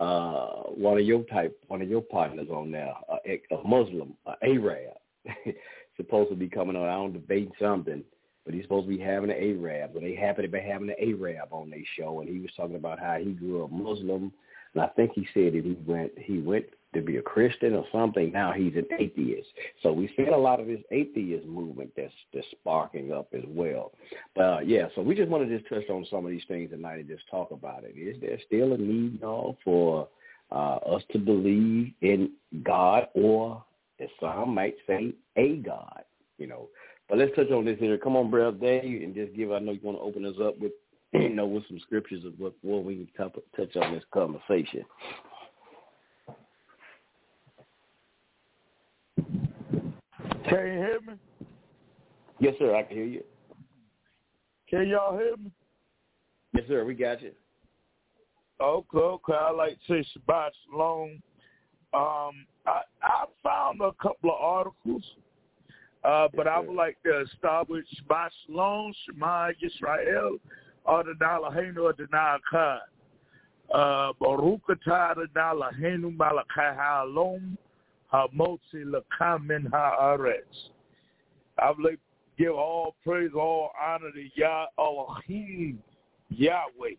uh, 0.00 0.62
one 0.74 0.98
of 0.98 1.04
your 1.04 1.22
type, 1.24 1.56
one 1.68 1.82
of 1.82 1.88
your 1.90 2.00
partners 2.00 2.48
on 2.50 2.70
there, 2.70 2.92
a, 3.26 3.42
a 3.54 3.68
Muslim, 3.68 4.14
a 4.26 4.32
Arab, 4.42 4.94
supposed 5.96 6.30
to 6.30 6.36
be 6.36 6.48
coming 6.48 6.74
on. 6.74 6.88
I 6.88 6.94
don't 6.94 7.12
debate 7.12 7.50
something 7.60 8.02
but 8.44 8.54
he's 8.54 8.64
supposed 8.64 8.86
to 8.88 8.96
be 8.96 9.02
having 9.02 9.30
an 9.30 9.36
Arab. 9.36 9.92
But 9.94 10.02
they 10.02 10.14
happened 10.14 10.44
to 10.44 10.52
be 10.52 10.60
having 10.60 10.90
an 10.90 10.96
Arab 11.00 11.48
on 11.50 11.70
their 11.70 11.80
show, 11.98 12.20
and 12.20 12.28
he 12.28 12.40
was 12.40 12.50
talking 12.56 12.76
about 12.76 12.98
how 12.98 13.16
he 13.18 13.32
grew 13.32 13.64
up 13.64 13.70
Muslim, 13.70 14.32
and 14.74 14.82
I 14.82 14.88
think 14.88 15.12
he 15.14 15.26
said 15.32 15.54
that 15.54 15.64
he 15.64 15.76
went 15.86 16.12
he 16.18 16.38
went 16.38 16.66
to 16.94 17.02
be 17.02 17.16
a 17.16 17.22
Christian 17.22 17.74
or 17.74 17.84
something. 17.92 18.32
Now 18.32 18.52
he's 18.52 18.74
an 18.76 18.86
atheist. 18.98 19.48
So 19.82 19.92
we 19.92 20.10
see 20.16 20.26
a 20.26 20.36
lot 20.36 20.60
of 20.60 20.66
this 20.66 20.80
atheist 20.90 21.46
movement 21.46 21.90
that's 21.96 22.12
that's 22.32 22.46
sparking 22.52 23.12
up 23.12 23.28
as 23.34 23.44
well. 23.46 23.92
But 24.34 24.42
uh, 24.42 24.60
yeah, 24.64 24.86
so 24.94 25.02
we 25.02 25.14
just 25.14 25.30
want 25.30 25.48
to 25.48 25.58
just 25.58 25.68
touch 25.68 25.88
on 25.90 26.06
some 26.10 26.24
of 26.24 26.30
these 26.30 26.44
things 26.48 26.70
tonight 26.70 27.00
and 27.00 27.08
just 27.08 27.28
talk 27.30 27.50
about 27.50 27.84
it. 27.84 27.98
Is 27.98 28.20
there 28.20 28.38
still 28.46 28.72
a 28.72 28.78
need, 28.78 29.20
y'all, 29.20 29.56
for 29.64 30.08
uh, 30.50 30.76
us 30.76 31.02
to 31.12 31.18
believe 31.18 31.92
in 32.00 32.32
God 32.62 33.08
or, 33.14 33.62
as 34.00 34.08
some 34.20 34.54
might 34.54 34.76
say, 34.86 35.12
a 35.36 35.56
God? 35.56 36.04
You 36.38 36.48
know, 36.48 36.68
but 37.08 37.18
let's 37.18 37.34
touch 37.36 37.50
on 37.50 37.64
this 37.64 37.78
here. 37.78 37.98
Come 37.98 38.16
on, 38.16 38.30
Brother 38.30 38.56
Dave, 38.56 39.02
and 39.02 39.14
just 39.14 39.34
give. 39.34 39.52
I 39.52 39.58
know 39.58 39.72
you 39.72 39.80
want 39.82 39.98
to 39.98 40.02
open 40.02 40.24
us 40.24 40.36
up 40.42 40.58
with, 40.58 40.72
you 41.12 41.30
know, 41.30 41.46
with 41.46 41.66
some 41.68 41.78
scriptures 41.80 42.24
of 42.24 42.32
what, 42.38 42.54
what 42.62 42.84
we 42.84 43.08
can 43.16 43.30
touch 43.56 43.76
on 43.76 43.94
this 43.94 44.04
conversation. 44.12 44.84
Can 50.54 50.66
you 50.66 50.72
hear 50.72 51.00
me? 51.00 51.14
Yes, 52.40 52.54
sir. 52.58 52.74
I 52.74 52.82
can 52.82 52.96
hear 52.96 53.06
you. 53.06 53.24
Can 54.68 54.88
y'all 54.88 55.16
hear 55.16 55.36
me? 55.36 55.50
Yes, 56.52 56.64
sir. 56.68 56.84
We 56.84 56.94
got 56.94 57.22
you. 57.22 57.32
Okay, 58.60 58.98
okay. 58.98 59.32
I 59.32 59.50
like 59.50 59.78
to 59.86 60.02
say 60.02 60.08
Shabbat 60.16 60.50
Shalom. 60.70 61.22
Um, 61.92 62.46
I, 62.66 62.82
I 63.02 63.24
found 63.42 63.80
a 63.80 63.92
couple 64.00 64.30
of 64.30 64.40
articles 64.40 65.04
uh, 66.04 66.28
but 66.36 66.46
I 66.46 66.60
would 66.60 66.76
like 66.76 66.98
to 67.04 67.22
establish 67.22 67.86
by 68.06 68.28
Shalom, 68.44 68.92
Shema 69.06 69.52
Yisrael, 69.62 70.38
Adonai 70.86 71.16
Eloheinu 71.20 71.90
Adonai 71.90 72.36
Echad. 72.52 72.78
Uh, 73.72 74.12
Baruch 74.20 74.60
atah 74.68 75.16
Malakai 75.16 76.76
Ha'alom 76.76 77.56
Ha'motzi 78.14 78.84
Lakam 78.84 79.46
Min 79.46 79.66
Ha'aretz. 79.72 80.70
I 81.58 81.72
would 81.76 81.98
give 82.38 82.54
all 82.54 82.94
praise, 83.04 83.30
all 83.34 83.70
honor 83.82 84.12
to 84.12 84.28
Yah 84.36 84.66
Elohim, 84.78 85.82
Yahweh. 86.30 86.94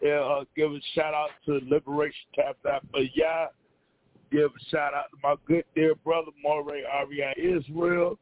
Yeah, 0.00 0.20
uh, 0.20 0.44
give 0.56 0.72
a 0.72 0.80
shout 0.94 1.14
out 1.14 1.30
to 1.46 1.60
Liberation 1.68 2.26
Tabernacle 2.34 3.06
Yah 3.14 3.46
give 4.32 4.50
a 4.50 4.70
shout 4.70 4.94
out 4.94 5.10
to 5.10 5.16
my 5.22 5.34
good 5.46 5.64
dear 5.74 5.94
brother 5.94 6.30
Moray 6.42 6.82
Aria 6.90 7.32
Israel, 7.36 8.18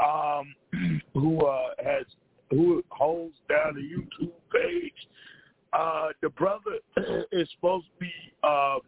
um, 0.00 0.54
who 1.14 1.44
uh, 1.44 1.68
has 1.84 2.06
who 2.50 2.82
holds 2.88 3.36
down 3.48 3.74
the 3.74 3.80
YouTube 3.80 4.32
page. 4.52 4.92
Uh, 5.72 6.08
the 6.22 6.30
brother 6.30 6.78
is 7.32 7.48
supposed 7.54 7.86
to 7.86 8.00
be. 8.00 8.12
Um, 8.42 8.80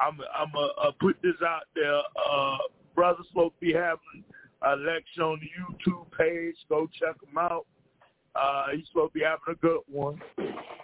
I'm 0.00 0.18
I'm 0.36 0.54
a, 0.54 0.88
a 0.88 0.92
put 1.00 1.16
this 1.22 1.34
out 1.46 1.64
there. 1.74 1.98
Uh, 1.98 2.58
brother's 2.94 3.26
supposed 3.28 3.54
to 3.60 3.66
be 3.66 3.72
having 3.72 4.24
a 4.62 4.76
lecture 4.76 5.22
on 5.22 5.40
the 5.40 5.48
YouTube 5.58 6.06
page. 6.16 6.56
Go 6.68 6.88
check 6.98 7.16
him 7.22 7.38
out. 7.38 7.66
Uh, 8.34 8.66
he's 8.74 8.86
supposed 8.88 9.12
to 9.12 9.18
be 9.18 9.24
having 9.24 9.40
a 9.48 9.54
good 9.54 9.80
one. 9.90 10.20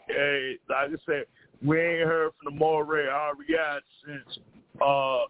Hey, 0.09 0.59
like 0.69 0.91
I 0.91 0.95
said, 1.07 1.25
we 1.65 1.81
ain't 1.81 2.09
heard 2.09 2.33
from 2.43 2.53
the 2.53 2.59
Moray 2.59 3.07
Ariad 3.07 3.81
since 4.07 4.39
uh, 4.85 5.25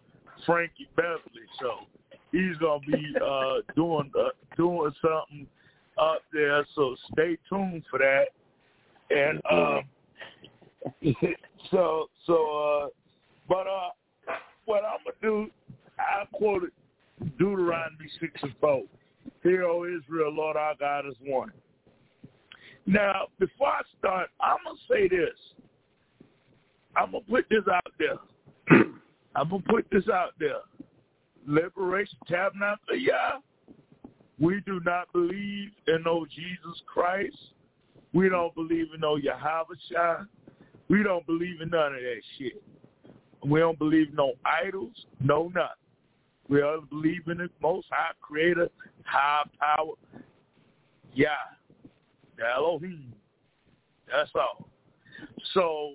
Frankie 0.45 0.89
Beverly. 0.95 1.19
So 1.59 1.87
he's 2.31 2.57
gonna 2.57 2.79
be 2.85 3.15
uh, 3.23 3.73
doing 3.75 4.11
uh, 4.17 4.29
doing 4.57 4.91
something 5.01 5.47
up 5.97 6.21
there. 6.33 6.65
So 6.75 6.95
stay 7.13 7.37
tuned 7.49 7.83
for 7.89 7.99
that. 7.99 8.25
And 9.09 9.41
uh, 9.49 9.81
so 11.71 12.07
so 12.25 12.83
uh, 12.83 12.87
but 13.47 13.67
uh, 13.67 13.89
what 14.65 14.83
I'm 14.83 14.99
gonna 15.03 15.15
do, 15.21 15.51
I 15.99 16.25
quoted 16.33 16.71
Deuteronomy 17.37 18.09
six 18.19 18.33
and 18.41 18.53
four. 18.59 18.83
Hear, 19.43 19.63
O 19.63 19.85
Israel, 19.85 20.33
Lord 20.33 20.57
our 20.57 20.75
God 20.79 21.07
is 21.07 21.15
one. 21.21 21.51
Now, 22.85 23.27
before 23.39 23.67
I 23.67 23.81
start, 23.97 24.29
I'm 24.39 24.57
gonna 24.63 24.77
say 24.89 25.07
this. 25.07 25.65
I'm 26.95 27.11
gonna 27.11 27.23
put 27.29 27.45
this 27.49 27.63
out 27.71 27.93
there. 27.99 28.17
I'm 29.35 29.49
gonna 29.49 29.63
put 29.67 29.85
this 29.91 30.07
out 30.09 30.33
there. 30.39 30.61
Liberation 31.47 32.17
Tabernacle, 32.27 32.95
yeah. 32.97 33.39
We 34.39 34.61
do 34.65 34.81
not 34.83 35.11
believe 35.13 35.69
in 35.87 36.03
no 36.03 36.25
Jesus 36.25 36.81
Christ. 36.85 37.37
We 38.13 38.29
don't 38.29 38.53
believe 38.55 38.87
in 38.93 38.99
no 38.99 39.15
Yahweh 39.15 40.25
We 40.89 41.03
don't 41.03 41.25
believe 41.25 41.61
in 41.61 41.69
none 41.69 41.95
of 41.95 42.01
that 42.01 42.21
shit. 42.37 42.63
We 43.45 43.59
don't 43.59 43.77
believe 43.77 44.13
no 44.13 44.33
idols, 44.45 45.05
no 45.21 45.51
nothing. 45.53 45.69
We 46.47 46.61
only 46.61 46.85
believe 46.89 47.27
in 47.27 47.39
the 47.39 47.49
most 47.61 47.87
high 47.91 48.13
creator, 48.21 48.69
high 49.03 49.43
power, 49.59 49.93
yeah, 51.13 51.29
the 52.37 52.45
Elohim. 52.55 53.13
That's 54.11 54.29
all. 54.35 54.67
So 55.53 55.93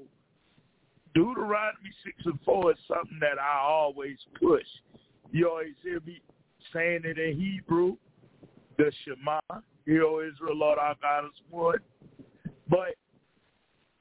Deuteronomy 1.14 1.90
6 2.04 2.16
and 2.24 2.38
4 2.44 2.72
is 2.72 2.78
something 2.88 3.18
that 3.20 3.38
I 3.38 3.60
always 3.60 4.16
push. 4.40 4.66
You 5.30 5.48
always 5.48 5.74
hear 5.82 6.00
me 6.06 6.20
saying 6.72 7.02
it 7.04 7.18
in 7.18 7.38
Hebrew, 7.38 7.96
the 8.78 8.92
Shema, 9.04 9.40
Hear, 9.86 10.04
O 10.04 10.20
Israel, 10.20 10.56
Lord 10.56 10.78
our 10.78 10.94
God 11.00 11.24
is 11.26 11.40
one. 11.50 11.78
But 12.68 12.96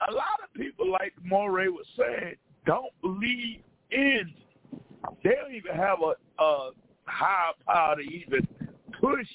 a 0.07 0.11
lot 0.11 0.39
of 0.43 0.53
people, 0.53 0.91
like 0.91 1.13
Moray 1.23 1.67
was 1.67 1.85
saying, 1.97 2.35
don't 2.65 2.93
believe 3.01 3.61
in, 3.91 4.33
they 5.23 5.31
don't 5.31 5.53
even 5.53 5.75
have 5.75 5.99
a, 6.01 6.41
a 6.43 6.71
high 7.05 7.51
power 7.67 7.95
to 7.95 8.01
even 8.01 8.47
push 8.99 9.27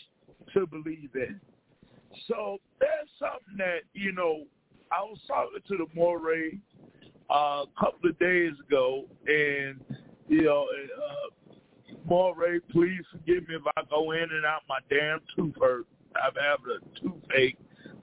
to 0.53 0.67
believe 0.67 1.11
in. 1.15 1.41
So 2.29 2.59
there's 2.81 3.09
something 3.19 3.57
that, 3.59 3.81
you 3.93 4.13
know, 4.13 4.45
I 4.93 5.03
was 5.03 5.19
talking 5.27 5.59
to 5.67 5.77
the 5.77 5.87
Moray 5.95 6.59
uh, 7.31 7.65
a 7.65 7.67
couple 7.79 8.11
of 8.11 8.19
days 8.19 8.53
ago, 8.69 9.05
and, 9.27 9.81
you 10.29 10.43
know, 10.43 10.67
uh, 10.97 11.55
Moray, 12.09 12.61
please 12.71 13.01
forgive 13.11 13.49
me 13.49 13.57
if 13.57 13.63
I 13.77 13.83
go 13.91 14.13
in 14.13 14.23
and 14.23 14.45
out 14.45 14.63
my 14.69 14.79
damn 14.91 15.21
tooth 15.35 15.55
hurt. 15.61 15.87
I'm 16.15 16.33
having 16.41 16.77
a 16.77 17.01
toothache, 17.01 17.59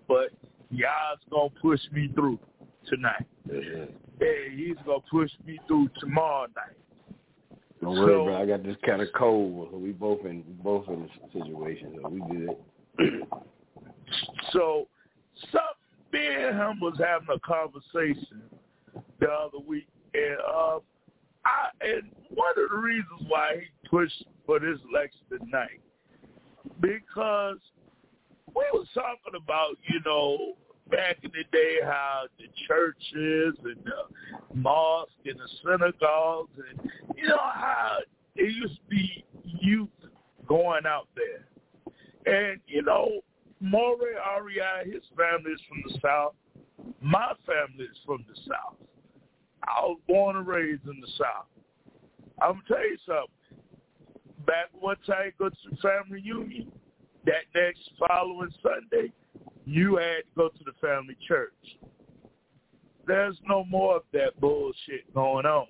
but 0.07 0.31
y'all's 0.69 1.19
going 1.29 1.49
to 1.51 1.59
push 1.61 1.79
me 1.93 2.11
through 2.13 2.39
tonight. 2.87 3.25
Mhm. 3.47 3.93
Hey, 4.21 4.55
he's 4.55 4.77
going 4.85 5.01
to 5.01 5.07
push 5.09 5.31
me 5.47 5.59
through 5.67 5.89
tomorrow 5.99 6.45
night. 6.55 6.77
Don't 7.81 7.97
worry, 7.97 8.13
So- 8.13 8.25
bro. 8.25 8.41
I 8.41 8.45
got 8.45 8.63
this 8.63 8.77
kind 8.85 9.01
of 9.01 9.07
cold. 9.17 9.69
So 9.71 9.77
we 9.77 9.91
both 9.91 10.23
in 10.25 10.43
we 10.47 10.53
both 10.63 10.87
in 10.87 11.01
this 11.01 11.11
situation. 11.33 11.97
So 12.01 12.09
we 12.09 12.21
good. 12.29 13.23
So, 14.51 14.87
some, 15.51 15.61
me 16.13 16.19
and 16.19 16.55
him 16.55 16.79
was 16.81 16.99
having 16.99 17.29
a 17.33 17.39
conversation 17.39 18.43
the 19.19 19.27
other 19.27 19.57
week, 19.65 19.87
and 20.13 20.37
uh, 20.47 20.79
I 21.45 21.69
and 21.81 22.11
one 22.29 22.51
of 22.57 22.69
the 22.69 22.77
reasons 22.77 23.23
why 23.27 23.55
he 23.61 23.87
pushed 23.89 24.23
for 24.45 24.59
this 24.59 24.77
election 24.91 25.21
tonight 25.29 25.79
because 26.79 27.57
we 28.53 28.63
was 28.73 28.87
talking 28.93 29.41
about 29.41 29.77
you 29.89 29.99
know 30.05 30.53
back 30.91 31.17
in 31.23 31.31
the 31.31 31.43
day 31.51 31.77
how 31.83 32.23
the 32.37 32.45
churches 32.67 33.55
and 33.63 33.77
the 33.85 34.55
mosque 34.55 35.11
and 35.25 35.39
the 35.39 35.49
synagogues 35.63 36.51
and 36.57 36.91
you 37.15 37.27
know 37.27 37.37
how 37.37 37.97
it 38.35 38.53
used 38.53 38.75
to 38.75 38.89
be 38.89 39.25
youth 39.43 39.89
going 40.47 40.85
out 40.85 41.07
there. 41.15 41.45
And, 42.25 42.59
you 42.67 42.81
know, 42.81 43.21
Moray 43.59 44.15
REI, 44.41 44.91
his 44.91 45.03
family 45.17 45.51
is 45.51 45.61
from 45.67 45.83
the 45.87 45.99
South. 46.01 46.33
My 47.01 47.33
family 47.45 47.85
is 47.85 47.97
from 48.05 48.25
the 48.27 48.35
South. 48.47 48.75
I 49.63 49.81
was 49.81 49.99
born 50.07 50.35
and 50.35 50.47
raised 50.47 50.85
in 50.85 50.99
the 50.99 51.07
South. 51.17 51.45
I'm 52.41 52.61
to 52.61 52.67
tell 52.67 52.83
you 52.83 52.97
something. 53.05 53.27
Back 54.47 54.69
one 54.79 54.97
time 55.05 55.31
go 55.37 55.49
to 55.49 55.81
family 55.81 56.21
reunion, 56.23 56.71
that 57.25 57.45
next 57.53 57.91
following 57.99 58.49
Sunday, 58.63 59.13
you 59.71 59.97
had 59.97 60.17
to 60.17 60.35
go 60.35 60.49
to 60.49 60.63
the 60.65 60.73
family 60.85 61.15
church. 61.27 61.53
There's 63.07 63.37
no 63.47 63.63
more 63.65 63.97
of 63.97 64.03
that 64.13 64.39
bullshit 64.39 65.11
going 65.13 65.45
on. 65.45 65.67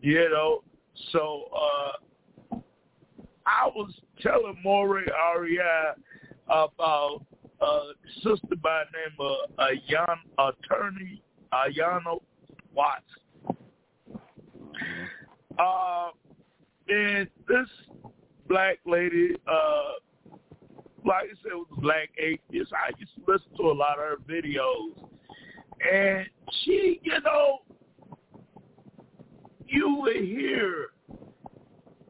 You 0.00 0.28
know, 0.30 0.62
so 1.12 1.44
uh 1.54 2.58
I 3.46 3.66
was 3.74 3.92
telling 4.20 4.58
Maury 4.62 5.06
REI 5.38 5.92
about 6.48 7.20
a 7.60 7.80
sister 8.16 8.56
by 8.62 8.84
the 8.92 8.98
name 8.98 9.16
of 9.18 9.36
Ayan, 9.58 10.18
attorney 10.38 11.22
Ayana 11.52 12.18
Watts. 12.74 13.04
Uh, 15.58 16.10
and 16.88 17.28
this 17.48 17.68
black 18.48 18.78
lady, 18.86 19.34
uh, 19.50 19.92
like 21.08 21.24
I 21.24 21.34
said, 21.42 21.52
was 21.54 21.66
a 21.76 21.80
black 21.80 22.10
atheist. 22.18 22.72
I 22.72 22.90
used 22.98 23.12
to 23.14 23.32
listen 23.32 23.48
to 23.56 23.70
a 23.70 23.72
lot 23.72 23.98
of 23.98 24.04
her 24.04 24.16
videos. 24.28 25.08
And 25.90 26.26
she, 26.62 27.00
you 27.02 27.20
know, 27.22 27.60
you 29.66 29.96
would 30.00 30.16
hear, 30.16 30.88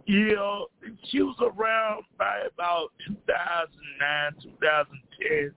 you 0.07 0.35
know, 0.35 0.67
she 1.05 1.23
was 1.23 1.37
around 1.41 2.05
by 2.19 2.41
about 2.53 2.89
2009, 3.07 4.33
2010. 4.43 5.55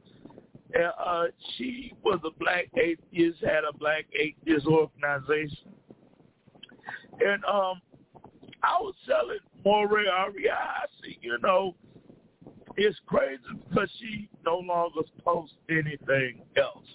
And, 0.74 0.94
uh, 1.04 1.24
she 1.58 1.94
was 2.04 2.20
a 2.24 2.32
black 2.40 2.68
atheist, 2.78 3.44
had 3.44 3.64
a 3.64 3.74
black 3.74 4.06
atheist 4.14 4.68
organization. 4.68 5.74
And 7.20 7.44
um, 7.46 7.82
I 8.64 8.78
was 8.80 8.94
telling 9.08 9.40
Moray 9.66 10.06
REI, 10.06 10.50
I 10.50 10.86
said, 11.02 11.16
you 11.22 11.38
know, 11.42 11.76
it's 12.78 12.98
crazy 13.06 13.42
because 13.70 13.90
she 14.00 14.30
no 14.46 14.60
longer 14.60 15.02
posts 15.24 15.56
anything 15.70 16.42
else. 16.58 16.86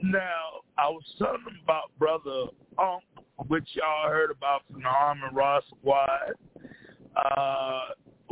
Now, 0.00 0.62
I 0.76 0.88
was 0.88 1.02
telling 1.18 1.42
about 1.62 1.90
Brother 1.98 2.46
Unk, 2.78 3.02
which 3.48 3.68
y'all 3.72 4.08
heard 4.10 4.30
about 4.30 4.62
from 4.70 4.82
the 4.82 4.88
Arm 4.88 5.20
and 5.26 5.36
Ross 5.36 5.64
Squad, 5.80 6.34
uh, 7.16 7.80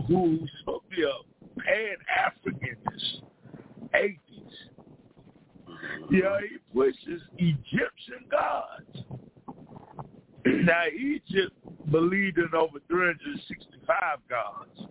who's 0.06 0.48
supposed 0.60 0.84
to 0.90 0.96
be 0.96 1.02
a 1.02 1.60
pan-Africanist 1.60 3.22
atheist. 3.94 4.20
Yeah, 6.10 6.38
he 6.40 6.58
pushes 6.72 7.22
Egyptian 7.38 8.26
gods. 8.30 9.04
now, 10.46 10.84
Egypt 10.86 11.52
believed 11.90 12.38
in 12.38 12.50
over 12.54 12.78
365 12.88 14.18
gods. 14.28 14.88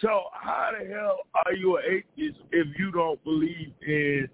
So 0.00 0.24
how 0.32 0.70
the 0.78 0.86
hell 0.86 1.18
are 1.44 1.52
you 1.54 1.76
an 1.78 1.82
atheist 1.88 2.38
if 2.52 2.68
you 2.78 2.92
don't 2.92 3.22
believe 3.24 3.72
in 3.84 4.28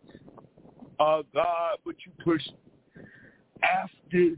uh, 1.01 1.23
God, 1.33 1.79
but 1.87 1.95
you 2.05 2.13
push 2.23 2.43
after 3.63 4.35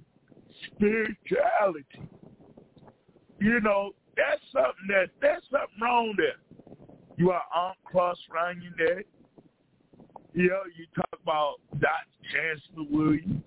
spirituality? 0.67 1.85
You 3.41 3.61
know, 3.61 3.91
that's 4.17 4.41
something 4.53 4.87
that 4.89 5.09
that's 5.21 5.45
something 5.51 5.81
wrong 5.83 6.15
there. 6.17 6.39
You 7.17 7.33
are 7.33 7.43
on 7.55 7.75
cross 7.85 8.19
around 8.33 8.62
your 8.62 8.95
neck. 8.95 9.07
You 10.33 10.49
know, 10.49 10.62
you 10.77 10.87
talk 10.95 11.21
about 11.23 11.55
Dr. 11.81 11.93
Chancellor 12.33 12.87
Williams. 12.91 13.43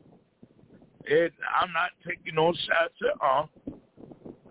And 1.10 1.32
I'm 1.60 1.72
not 1.72 1.92
taking 2.06 2.36
no 2.36 2.52
shots 2.52 2.94
at 3.02 3.26
Unc. 3.26 3.50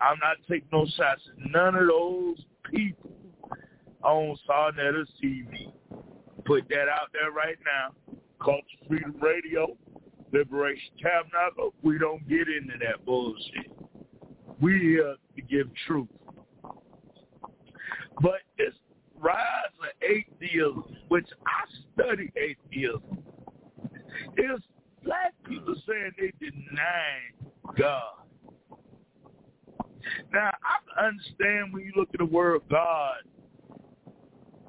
I'm 0.01 0.19
not 0.21 0.37
taking 0.49 0.69
no 0.73 0.87
shots 0.97 1.21
at 1.29 1.51
none 1.53 1.75
of 1.75 1.89
those 1.89 2.39
people 2.73 3.18
on 4.03 4.37
Sarnetta's 4.49 5.09
TV. 5.23 5.73
Put 6.45 6.69
that 6.69 6.89
out 6.89 7.09
there 7.13 7.33
right 7.33 7.59
now. 7.65 8.17
Culture 8.43 8.63
Freedom 8.87 9.15
Radio, 9.21 9.77
Liberation 10.33 10.93
Tabernacle. 11.03 11.75
We 11.83 11.99
don't 11.99 12.27
get 12.29 12.49
into 12.49 12.79
that 12.81 13.05
bullshit. 13.05 13.71
We 14.61 14.79
here 14.79 15.17
to 15.37 15.43
give 15.43 15.69
truth. 15.87 16.09
But 18.21 18.41
this 18.57 18.75
rise 19.21 19.37
of 19.81 19.89
atheism, 20.03 20.85
which 21.09 21.29
I 21.47 21.65
study 21.95 22.33
atheism, 22.37 23.19
is 24.37 24.61
black 25.05 25.35
people 25.47 25.75
saying 25.87 26.13
they 26.19 26.33
deny 26.41 27.19
God. 27.79 28.15
Now, 30.33 30.51
I 30.99 31.07
understand 31.07 31.73
when 31.73 31.83
you 31.85 31.93
look 31.97 32.09
at 32.13 32.19
the 32.19 32.25
word 32.25 32.63
God, 32.71 33.17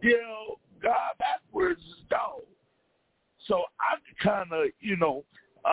you 0.01 0.21
know, 0.21 0.59
God 0.81 1.11
backwards 1.17 1.81
is 1.81 2.03
dog. 2.09 2.41
So 3.47 3.63
I 3.79 3.95
can 4.05 4.31
kind 4.49 4.53
of, 4.53 4.71
you 4.79 4.95
know, 4.97 5.23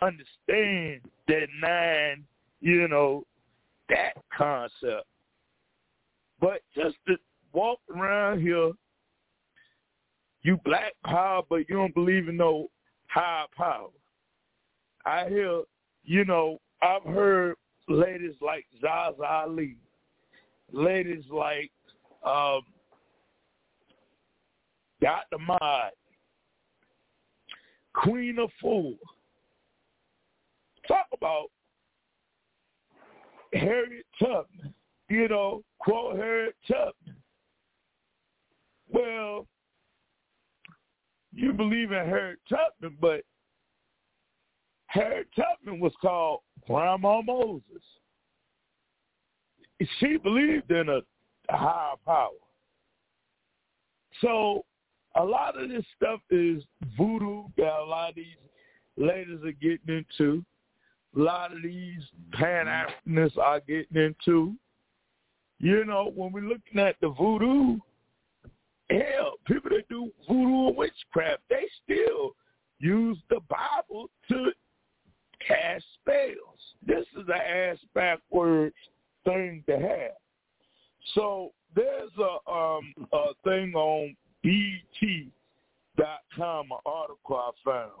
understand 0.01 1.01
that 1.27 1.47
nine, 1.61 2.23
you 2.59 2.87
know, 2.87 3.25
that 3.89 4.13
concept. 4.35 5.05
But 6.39 6.61
just 6.75 6.95
to 7.07 7.15
walk 7.53 7.79
around 7.95 8.41
here, 8.41 8.71
you 10.41 10.57
black 10.63 10.93
power, 11.05 11.41
but 11.49 11.67
you 11.69 11.75
don't 11.75 11.93
believe 11.93 12.27
in 12.27 12.37
no 12.37 12.69
high 13.07 13.45
power. 13.55 13.89
I 15.05 15.27
hear, 15.29 15.61
you 16.03 16.25
know, 16.25 16.59
I've 16.81 17.03
heard 17.03 17.55
ladies 17.87 18.35
like 18.41 18.65
Zaza 18.81 19.23
Ali, 19.23 19.77
ladies 20.71 21.23
like 21.31 21.71
um, 22.25 22.61
Dr. 25.01 25.37
Mod, 25.39 25.91
Queen 27.93 28.39
of 28.39 28.49
Fool. 28.61 28.95
Talk 30.87 31.07
about 31.13 31.47
Harriet 33.53 34.05
Tubman, 34.19 34.73
you 35.09 35.27
know, 35.27 35.63
quote 35.79 36.15
Harriet 36.15 36.55
Tubman. 36.67 37.15
Well, 38.89 39.47
you 41.33 41.53
believe 41.53 41.91
in 41.91 42.07
Harriet 42.07 42.39
Tubman, 42.49 42.97
but 42.99 43.21
Harriet 44.87 45.27
Tubman 45.35 45.79
was 45.79 45.93
called 46.01 46.39
Grandma 46.65 47.21
Moses. 47.21 47.63
She 49.99 50.17
believed 50.17 50.71
in 50.71 50.89
a 50.89 51.01
higher 51.49 51.95
power. 52.05 52.29
So 54.21 54.65
a 55.17 55.23
lot 55.23 55.61
of 55.61 55.69
this 55.69 55.85
stuff 55.95 56.19
is 56.29 56.63
voodoo 56.97 57.43
that 57.57 57.79
a 57.79 57.83
lot 57.83 58.09
of 58.09 58.15
these 58.15 58.25
ladies 58.97 59.39
are 59.43 59.51
getting 59.53 60.05
into. 60.13 60.43
A 61.15 61.19
lot 61.19 61.51
of 61.51 61.63
these 61.63 62.01
Pan-Africanists 62.33 63.37
are 63.37 63.59
getting 63.61 63.97
into. 63.97 64.53
You 65.59 65.85
know, 65.85 66.11
when 66.15 66.31
we're 66.31 66.41
looking 66.41 66.79
at 66.79 66.95
the 67.01 67.09
voodoo, 67.09 67.77
hell, 68.89 69.33
people 69.45 69.71
that 69.71 69.89
do 69.89 70.11
voodoo 70.27 70.67
and 70.67 70.77
witchcraft, 70.77 71.41
they 71.49 71.65
still 71.83 72.35
use 72.79 73.17
the 73.29 73.39
Bible 73.49 74.09
to 74.29 74.51
cast 75.45 75.83
spells. 76.01 76.59
This 76.85 77.05
is 77.19 77.27
an 77.27 77.31
ass 77.31 77.77
backwards 77.95 78.75
thing 79.25 79.63
to 79.67 79.79
have. 79.79 80.17
So 81.15 81.53
there's 81.75 82.11
a 82.19 82.51
um 82.51 82.93
a 83.13 83.33
thing 83.43 83.73
on 83.73 84.15
BET.com, 84.47 85.33
article 86.85 87.35
I 87.35 87.51
found, 87.65 87.91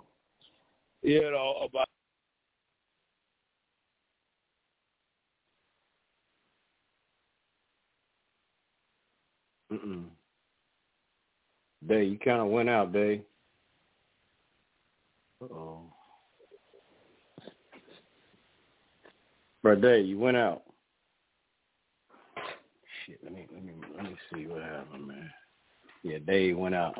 you 1.01 1.19
know, 1.19 1.67
about 1.67 1.87
Mm-mm. 9.69 10.05
Day, 11.85 12.05
you 12.05 12.17
kind 12.17 12.39
of 12.39 12.47
went 12.47 12.69
out, 12.69 12.93
Day. 12.93 13.21
Oh. 15.41 15.81
Bro, 19.61 19.75
Day, 19.81 19.99
you 19.99 20.17
went 20.17 20.37
out. 20.37 20.63
Shit, 23.05 23.19
let 23.21 23.33
me 23.33 23.45
let 23.53 23.65
me 23.65 23.73
let 23.97 24.03
me 24.05 24.15
see 24.33 24.47
what 24.47 24.63
happened, 24.63 25.09
man. 25.09 25.29
Yeah, 26.07 26.19
Dave 26.25 26.57
went 26.57 26.75
out. 26.75 26.95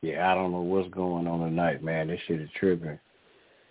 Yeah, 0.00 0.30
I 0.30 0.34
don't 0.34 0.52
know 0.52 0.60
what's 0.60 0.88
going 0.90 1.26
on 1.26 1.40
tonight, 1.40 1.82
man. 1.82 2.08
This 2.08 2.20
shit 2.26 2.40
is 2.40 2.48
tripping. 2.58 2.98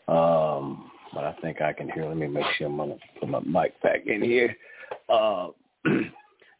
Um, 0.07 0.91
but 1.13 1.23
I 1.23 1.35
think 1.41 1.61
I 1.61 1.73
can 1.73 1.89
hear. 1.89 2.05
Let 2.05 2.17
me 2.17 2.27
make 2.27 2.45
sure 2.57 2.67
I'm 2.67 2.77
gonna 2.77 2.95
put 3.19 3.29
my 3.29 3.39
mic 3.39 3.81
back 3.81 4.05
in 4.05 4.21
here. 4.21 4.55
Uh, 5.09 5.47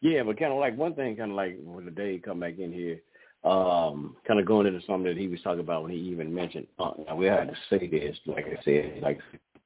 yeah, 0.01 0.23
but 0.23 0.39
kind 0.39 0.51
of 0.51 0.59
like 0.59 0.75
one 0.75 0.95
thing, 0.95 1.15
kind 1.15 1.31
of 1.31 1.37
like 1.37 1.57
when 1.63 1.85
the 1.85 1.91
day 1.91 2.17
come 2.17 2.39
back 2.39 2.57
in 2.57 2.71
here, 2.71 2.99
um, 3.43 4.15
kind 4.25 4.39
of 4.39 4.45
going 4.45 4.65
into 4.67 4.79
something 4.87 5.03
that 5.03 5.17
he 5.17 5.27
was 5.27 5.41
talking 5.41 5.59
about 5.59 5.83
when 5.83 5.91
he 5.91 5.97
even 5.97 6.33
mentioned. 6.33 6.67
Uh, 6.79 6.91
now 7.05 7.15
we 7.15 7.27
had 7.27 7.47
to 7.47 7.55
say 7.69 7.87
this, 7.87 8.17
like 8.25 8.45
I 8.45 8.63
said, 8.63 8.99
like 9.03 9.19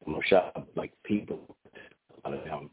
you 0.05 0.13
know, 0.13 0.21
shop, 0.25 0.67
like 0.75 0.91
people, 1.03 1.55
a 2.25 2.29
lot 2.29 2.37
of 2.37 2.43
them. 2.43 2.69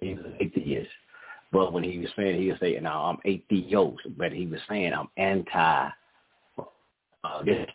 He's 0.00 0.18
an 0.18 0.36
atheist. 0.40 0.90
But 1.52 1.72
when 1.72 1.82
he 1.82 1.98
was 1.98 2.08
saying, 2.16 2.40
he 2.40 2.48
was 2.50 2.58
saying, 2.60 2.82
now 2.82 3.02
I'm 3.04 3.18
atheist, 3.24 4.16
but 4.16 4.32
he 4.32 4.46
was 4.46 4.60
saying 4.68 4.92
I'm 4.92 5.08
anti. 5.16 5.88
Uh, 7.22 7.42
this. 7.44 7.66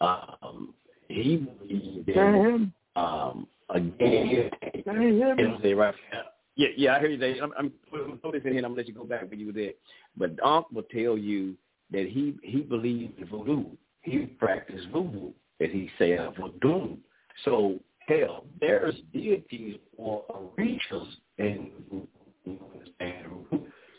Um, 0.00 0.74
he 1.08 1.36
believed 1.36 2.08
in, 2.08 2.72
um, 2.96 3.46
again, 3.70 4.50
Can 4.84 5.02
you 5.02 5.14
hear 5.14 5.34
me? 5.34 5.44
It'll 5.44 5.60
say 5.62 5.74
right 5.74 5.94
Yeah, 6.56 6.68
yeah, 6.76 6.96
I 6.96 7.00
hear 7.00 7.10
you. 7.10 7.18
Dave. 7.18 7.42
I'm, 7.42 7.52
I'm 7.58 7.70
putting 7.90 8.18
this 8.32 8.42
in 8.46 8.52
here. 8.52 8.64
I'm 8.64 8.70
gonna 8.70 8.76
let 8.76 8.88
you 8.88 8.94
go 8.94 9.04
back 9.04 9.30
when 9.30 9.38
you 9.38 9.46
were 9.46 9.52
there. 9.52 9.72
But 10.16 10.42
Unc 10.42 10.70
will 10.72 10.84
tell 10.84 11.18
you 11.18 11.54
that 11.90 12.06
he 12.06 12.34
he 12.42 12.60
believes 12.60 13.12
in 13.18 13.26
voodoo. 13.26 13.64
He 14.00 14.20
practiced 14.20 14.88
voodoo, 14.92 15.32
as 15.60 15.68
he 15.70 15.90
said 15.98 16.18
uh, 16.18 16.30
voodoo. 16.30 16.96
So 17.44 17.78
hell, 18.08 18.46
there's 18.58 18.94
deities 19.12 19.76
or 19.98 20.24
orishas 20.30 21.06
in 21.38 21.70
understand. 22.46 23.26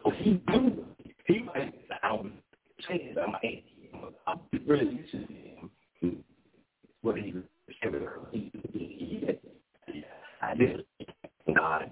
So 0.04 0.12
he 0.18 0.42
do. 0.52 0.86
He 1.28 1.40
might. 1.40 1.76
I'm 2.02 2.34
saying 2.88 3.16
I'm. 3.20 3.36
I'm 4.26 4.40
really 4.66 4.86
listening 4.86 5.70
to 6.02 6.08
him. 6.08 6.24
What 7.02 7.18
he 7.18 7.34
I 10.42 10.56
did. 10.56 10.86
God 11.56 11.92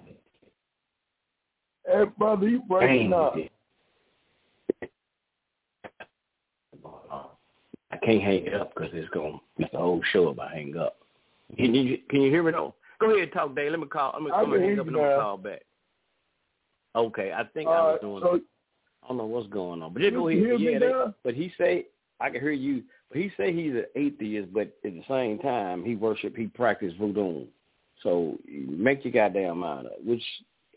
Hey, 1.88 2.04
brother, 2.18 2.48
you 2.48 2.62
breaking 2.68 3.14
up. 3.14 3.36
I 7.92 7.98
can't 7.98 8.22
hang 8.22 8.46
it 8.46 8.54
up 8.54 8.74
because 8.74 8.90
it's 8.94 9.10
going. 9.10 9.40
It's 9.58 9.72
the 9.72 9.78
whole 9.78 10.02
show 10.12 10.30
if 10.30 10.40
I 10.40 10.54
hang 10.54 10.76
up. 10.78 10.98
Can 11.58 11.74
you 11.76 11.98
can 12.10 12.22
you 12.22 12.30
hear 12.32 12.44
me 12.44 12.52
though? 12.52 12.76
Go 13.00 13.16
ahead, 13.16 13.32
talk, 13.34 13.56
Dave. 13.56 13.72
Let 13.72 13.80
me 13.80 13.88
call. 13.88 14.14
I'm 14.16 14.26
I 14.28 14.30
gonna 14.44 14.58
can 14.58 14.62
hang 14.70 14.80
up 14.80 14.88
and 14.88 14.98
I'm 14.98 15.20
call 15.22 15.38
back. 15.38 15.62
Okay, 16.96 17.32
I 17.34 17.44
think 17.54 17.70
I 17.70 17.78
Uh, 17.78 17.84
was 17.84 18.00
doing. 18.02 18.22
so 18.22 18.40
I 19.04 19.08
don't 19.08 19.18
know 19.18 19.26
what's 19.26 19.48
going 19.50 19.82
on, 19.82 19.94
but 19.94 20.02
just 20.02 20.16
go 20.16 20.28
ahead. 20.30 20.60
Yeah, 20.60 20.80
they, 20.80 20.92
but 21.24 21.34
he 21.36 21.52
say 21.58 21.86
I 22.20 22.30
can 22.30 22.42
hear 22.42 22.52
you. 22.52 22.84
But 23.10 23.20
he 23.20 23.32
say 23.38 23.54
he's 23.54 23.74
an 23.74 23.86
atheist, 23.96 24.52
but 24.52 24.62
at 24.62 24.82
the 24.84 25.04
same 25.08 25.38
time 25.40 25.84
he 25.86 25.96
worship, 25.96 26.36
he 26.36 26.48
practice 26.48 26.94
voodoo. 27.00 27.46
So 28.02 28.38
make 28.48 29.06
your 29.06 29.14
goddamn 29.14 29.60
mind 29.60 29.88
up. 29.88 30.04
Which 30.04 30.24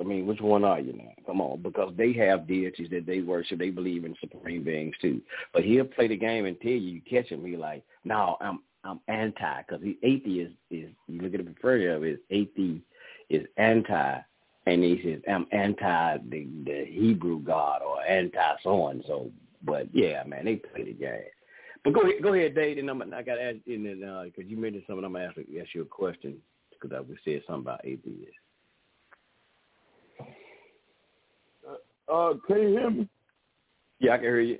I 0.00 0.04
mean, 0.04 0.26
which 0.26 0.40
one 0.40 0.64
are 0.64 0.80
you 0.80 0.92
now? 0.92 1.12
Come 1.26 1.40
on, 1.40 1.62
because 1.62 1.92
they 1.96 2.12
have 2.14 2.46
deities 2.46 2.88
that 2.90 3.06
they 3.06 3.20
worship. 3.20 3.58
They 3.58 3.70
believe 3.70 4.04
in 4.04 4.14
supreme 4.20 4.62
beings 4.62 4.94
too. 5.00 5.20
But 5.52 5.64
he'll 5.64 5.84
play 5.84 6.08
the 6.08 6.16
game 6.16 6.46
and 6.46 6.60
tell 6.60 6.70
you, 6.70 6.78
you 6.78 7.00
catch 7.08 7.28
him. 7.28 7.44
He 7.44 7.56
like, 7.56 7.84
no, 8.04 8.36
I'm 8.40 8.60
I'm 8.84 9.00
anti, 9.08 9.62
because 9.62 9.82
he 9.82 9.98
atheist 10.02 10.54
is. 10.70 10.90
You 11.08 11.20
look 11.20 11.34
at 11.34 11.44
the 11.44 11.50
preferred 11.50 11.96
of 11.96 12.04
it, 12.04 12.22
athe 12.30 12.80
is 13.28 13.46
anti, 13.56 14.18
and 14.66 14.84
he 14.84 15.00
says 15.04 15.20
I'm 15.28 15.46
anti 15.52 16.18
the 16.28 16.48
the 16.64 16.84
Hebrew 16.88 17.40
God 17.40 17.82
or 17.82 18.02
anti 18.04 18.54
so 18.62 18.88
and 18.88 19.02
so. 19.06 19.30
But 19.64 19.88
yeah, 19.92 20.22
man, 20.24 20.44
they 20.44 20.56
play 20.56 20.84
the 20.84 20.92
game. 20.92 21.22
But 21.84 21.94
go 21.94 22.02
ahead, 22.02 22.22
go 22.22 22.34
ahead, 22.34 22.54
Dave. 22.54 22.78
And 22.78 22.88
I'm, 22.88 23.02
I 23.02 23.22
got 23.22 23.36
to 23.36 23.42
ask 23.42 23.56
you, 23.64 23.78
because 23.78 24.44
uh, 24.44 24.48
you 24.48 24.56
mentioned 24.56 24.84
something. 24.86 25.04
I'm 25.04 25.12
gonna 25.12 25.26
ask, 25.26 25.38
ask 25.38 25.74
you 25.74 25.82
a 25.82 25.86
question 25.86 26.36
because 26.70 26.96
I 26.96 27.00
was 27.00 27.18
said 27.24 27.42
something 27.46 27.62
about 27.62 27.84
atheists. 27.84 28.34
Uh, 32.12 32.34
can 32.46 32.58
you 32.58 32.68
hear 32.68 32.90
me? 32.90 33.08
Yeah, 34.00 34.12
I 34.12 34.16
can 34.16 34.24
hear 34.24 34.40
you. 34.40 34.58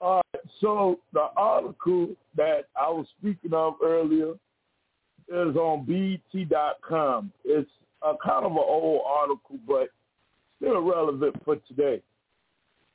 All 0.00 0.22
right. 0.34 0.44
So 0.60 1.00
the 1.12 1.28
article 1.36 2.08
that 2.36 2.66
I 2.80 2.88
was 2.88 3.06
speaking 3.18 3.52
of 3.52 3.74
earlier 3.82 4.32
is 5.28 5.56
on 5.56 5.84
BET.com. 5.84 7.32
It's 7.44 7.70
a 8.02 8.12
kind 8.24 8.44
of 8.44 8.52
an 8.52 8.58
old 8.58 9.02
article, 9.06 9.58
but 9.66 9.88
still 10.56 10.80
relevant 10.80 11.36
for 11.44 11.56
today. 11.68 12.02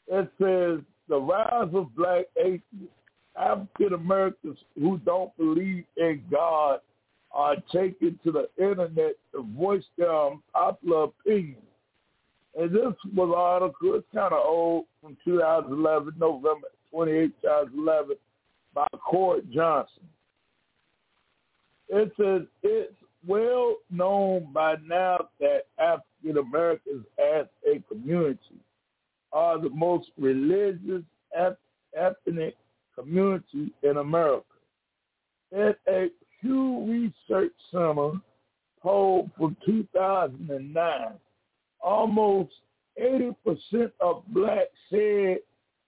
It 0.07 0.29
says 0.39 0.83
the 1.07 1.19
rise 1.19 1.69
of 1.73 1.95
black 1.95 2.25
atheists, 2.37 2.91
African 3.37 3.93
Americans 3.93 4.57
who 4.75 4.97
don't 4.99 5.35
believe 5.37 5.85
in 5.97 6.23
God 6.31 6.79
are 7.31 7.55
taken 7.73 8.19
to 8.23 8.31
the 8.31 8.47
internet 8.57 9.13
to 9.33 9.43
voice 9.57 9.83
their 9.97 10.15
unpopular 10.15 11.03
opinions. 11.03 11.57
And 12.57 12.71
this 12.71 12.93
was 13.15 13.29
an 13.29 13.33
article, 13.35 13.95
it's 13.95 14.07
kind 14.13 14.33
of 14.33 14.45
old, 14.45 14.85
from 15.01 15.17
2011, 15.25 16.13
November 16.17 16.67
28, 16.91 17.31
2011, 17.41 18.15
by 18.73 18.87
Court 18.97 19.43
Johnson. 19.51 20.03
It 21.89 22.11
says 22.17 22.47
it's 22.63 22.93
well 23.27 23.75
known 23.91 24.51
by 24.53 24.75
now 24.87 25.27
that 25.39 25.63
African 25.79 26.37
Americans 26.37 27.05
as 27.19 27.45
a 27.67 27.81
community 27.89 28.39
are 29.33 29.59
the 29.59 29.69
most 29.69 30.09
religious 30.17 31.03
ethnic 31.97 32.55
community 32.97 33.73
in 33.83 33.97
America. 33.97 34.45
At 35.55 35.77
a 35.87 36.07
Pew 36.41 36.85
Research 37.29 37.53
Center 37.71 38.13
poll 38.81 39.29
from 39.37 39.57
2009, 39.65 41.19
almost 41.85 42.51
80% 43.01 43.91
of 43.99 44.23
blacks 44.29 44.71
said 44.89 45.37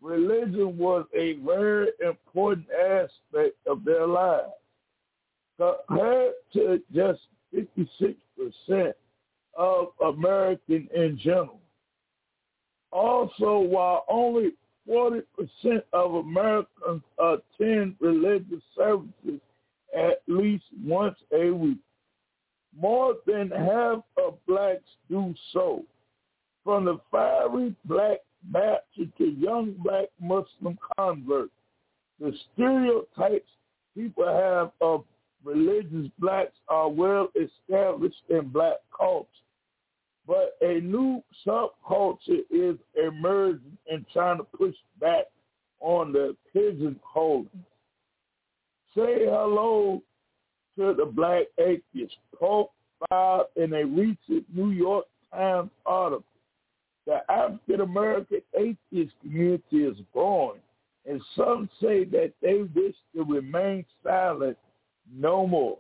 religion 0.02 0.78
was 0.78 1.06
a 1.16 1.34
very 1.44 1.88
important 2.06 2.68
aspect 2.72 3.56
of 3.66 3.84
their 3.84 4.06
lives, 4.06 4.52
compared 5.58 6.34
to 6.54 6.80
just 6.94 7.20
56% 7.54 8.94
of 9.58 9.88
Americans 10.06 10.88
in 10.94 11.20
general. 11.22 11.60
Also, 12.92 13.58
while 13.58 14.06
only 14.08 14.52
40% 14.88 15.24
of 15.94 16.14
Americans 16.14 17.02
attend 17.18 17.96
religious 18.00 18.64
services 18.78 19.42
at 19.98 20.22
least 20.28 20.66
once 20.86 21.18
a 21.34 21.50
week, 21.50 21.80
more 22.80 23.16
than 23.26 23.50
half 23.50 24.04
of 24.24 24.38
blacks 24.48 24.84
do 25.10 25.34
so. 25.54 25.84
From 26.64 26.86
the 26.86 27.00
fiery 27.12 27.76
black 27.86 28.20
Baptist 28.44 29.10
to 29.18 29.26
young 29.26 29.74
black 29.84 30.10
Muslim 30.22 30.78
converts, 30.98 31.52
the 32.20 32.34
stereotypes 32.54 33.50
people 33.96 34.28
have 34.28 34.72
of 34.82 35.04
religious 35.44 36.10
blacks 36.20 36.56
are 36.68 36.90
well 36.90 37.30
established 37.36 38.22
in 38.30 38.50
black 38.50 38.78
culture. 38.96 39.28
But 40.28 40.58
a 40.62 40.82
new 40.82 41.24
subculture 41.46 42.42
is 42.52 42.76
emerging 43.02 43.78
and 43.90 44.06
trying 44.12 44.38
to 44.38 44.44
push 44.44 44.76
back 45.00 45.26
on 45.80 46.12
the 46.12 46.36
pigeonholing. 46.54 47.48
Say 48.94 49.26
hello 49.26 50.02
to 50.78 50.94
the 50.94 51.06
black 51.06 51.46
atheist 51.60 52.16
profiled 52.38 53.48
in 53.56 53.74
a 53.74 53.86
recent 53.86 54.46
New 54.54 54.70
York 54.72 55.06
Times 55.34 55.72
article. 55.86 56.24
The 57.06 57.20
African 57.32 57.82
American 57.82 58.42
atheist 58.58 59.14
community 59.22 59.84
is 59.84 59.98
growing, 60.14 60.60
and 61.06 61.22
some 61.36 61.70
say 61.82 62.04
that 62.06 62.34
they 62.42 62.64
wish 62.76 62.96
to 63.16 63.24
remain 63.24 63.86
silent 64.04 64.58
no 65.14 65.48
more. 65.48 65.78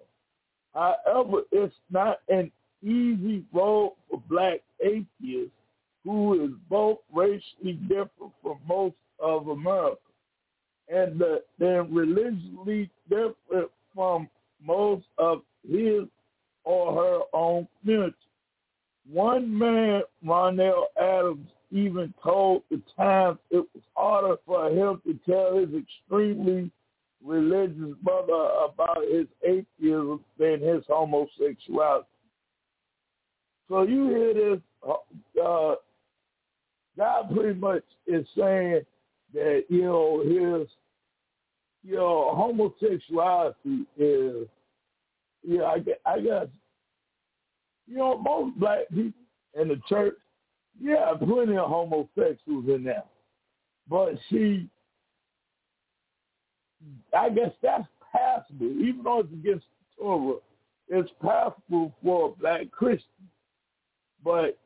However, 0.74 1.42
it's 1.52 1.76
not 1.90 2.20
an 2.30 2.52
easy 2.82 3.44
road 3.54 3.94
for 4.10 4.22
black 4.30 4.62
atheists 4.82 5.52
who 6.04 6.46
is 6.46 6.52
both 6.70 7.00
racially 7.14 7.74
different 7.74 8.32
from 8.42 8.60
most 8.68 8.96
of 9.20 9.50
America 9.50 9.98
and 10.90 11.20
the, 11.20 11.44
then 11.60 11.94
religiously 11.94 12.90
different 13.10 13.70
from 13.94 14.30
most 14.64 15.06
of 15.18 15.42
his 15.70 16.04
or 16.64 16.94
her 16.94 17.20
own 17.34 17.68
community. 17.82 18.16
One 19.12 19.58
man, 19.58 20.02
Ronell 20.26 20.84
Adams, 21.00 21.48
even 21.72 22.14
told 22.24 22.64
the 22.70 22.82
Times 22.96 23.40
it 23.50 23.66
was 23.74 23.84
harder 23.96 24.36
for 24.46 24.70
him 24.70 25.02
to 25.06 25.20
tell 25.30 25.58
his 25.58 25.70
extremely 25.74 26.72
religious 27.24 27.96
mother 28.04 28.50
about 28.66 29.04
his 29.12 29.28
atheism 29.44 30.24
than 30.38 30.62
his 30.62 30.84
homosexuality. 30.88 32.08
So 33.70 33.84
you 33.84 34.08
hear 34.10 34.34
this, 34.34 34.62
uh, 34.86 35.76
God 36.98 37.36
pretty 37.36 37.60
much 37.60 37.84
is 38.08 38.26
saying 38.38 38.82
that, 39.34 39.66
you 39.70 39.84
know, 39.84 40.22
his, 40.24 40.68
you 41.88 41.96
know, 41.96 42.34
homosexuality 42.36 43.86
is, 43.98 44.48
yeah, 45.48 45.62
I, 45.62 45.78
I 46.06 46.20
guess, 46.20 46.48
you 47.88 47.98
know, 47.98 48.18
most 48.18 48.60
black 48.60 48.90
people 48.90 49.22
in 49.60 49.70
the 49.70 49.80
church, 49.88 50.16
yeah, 50.82 51.14
plenty 51.18 51.56
of 51.56 51.70
homosexuals 51.70 52.66
in 52.68 52.84
there. 52.84 53.06
But 53.90 54.16
see, 54.30 54.68
I 57.18 57.30
guess 57.30 57.52
that's 57.64 57.88
passable, 58.12 58.68
even 58.68 59.02
though 59.04 59.22
it's 59.22 59.32
against 59.32 59.66
the 59.98 60.04
Torah. 60.04 60.40
It's 60.90 61.10
passable 61.22 61.94
for 62.04 62.30
a 62.30 62.40
black 62.42 62.70
Christian, 62.72 63.30
but 64.24 64.58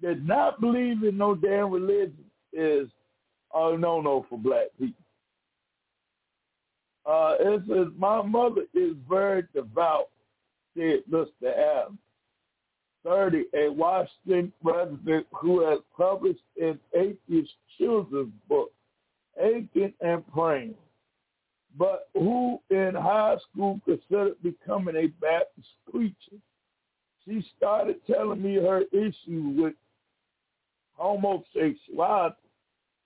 to 0.00 0.14
not 0.14 0.60
believe 0.60 1.02
in 1.02 1.18
no 1.18 1.34
damn 1.34 1.70
religion 1.70 2.24
is 2.52 2.88
a 3.54 3.76
no-no 3.76 4.24
for 4.28 4.38
black 4.38 4.68
people. 4.78 5.04
Uh, 7.08 7.36
it 7.40 7.62
says, 7.66 7.86
my 7.96 8.20
mother 8.22 8.62
is 8.74 8.94
very 9.08 9.44
devout, 9.54 10.08
said 10.76 11.00
Mr. 11.10 11.26
Adams. 11.44 11.98
30, 13.04 13.44
a 13.54 13.72
Washington 13.72 14.52
resident 14.62 15.26
who 15.32 15.64
has 15.64 15.78
published 15.96 16.42
an 16.60 16.78
atheist 16.94 17.52
children's 17.78 18.32
book, 18.48 18.70
Aching 19.40 19.94
and 20.00 20.26
Praying 20.32 20.74
but 21.78 22.08
who 22.14 22.60
in 22.70 22.92
high 22.94 23.36
school 23.50 23.80
considered 23.84 24.34
becoming 24.42 24.96
a 24.96 25.06
Baptist 25.20 25.68
preacher. 25.90 26.36
She 27.24 27.44
started 27.56 27.96
telling 28.06 28.42
me 28.42 28.54
her 28.56 28.82
issue 28.92 29.54
with 29.56 29.74
homosexuality, 30.94 32.36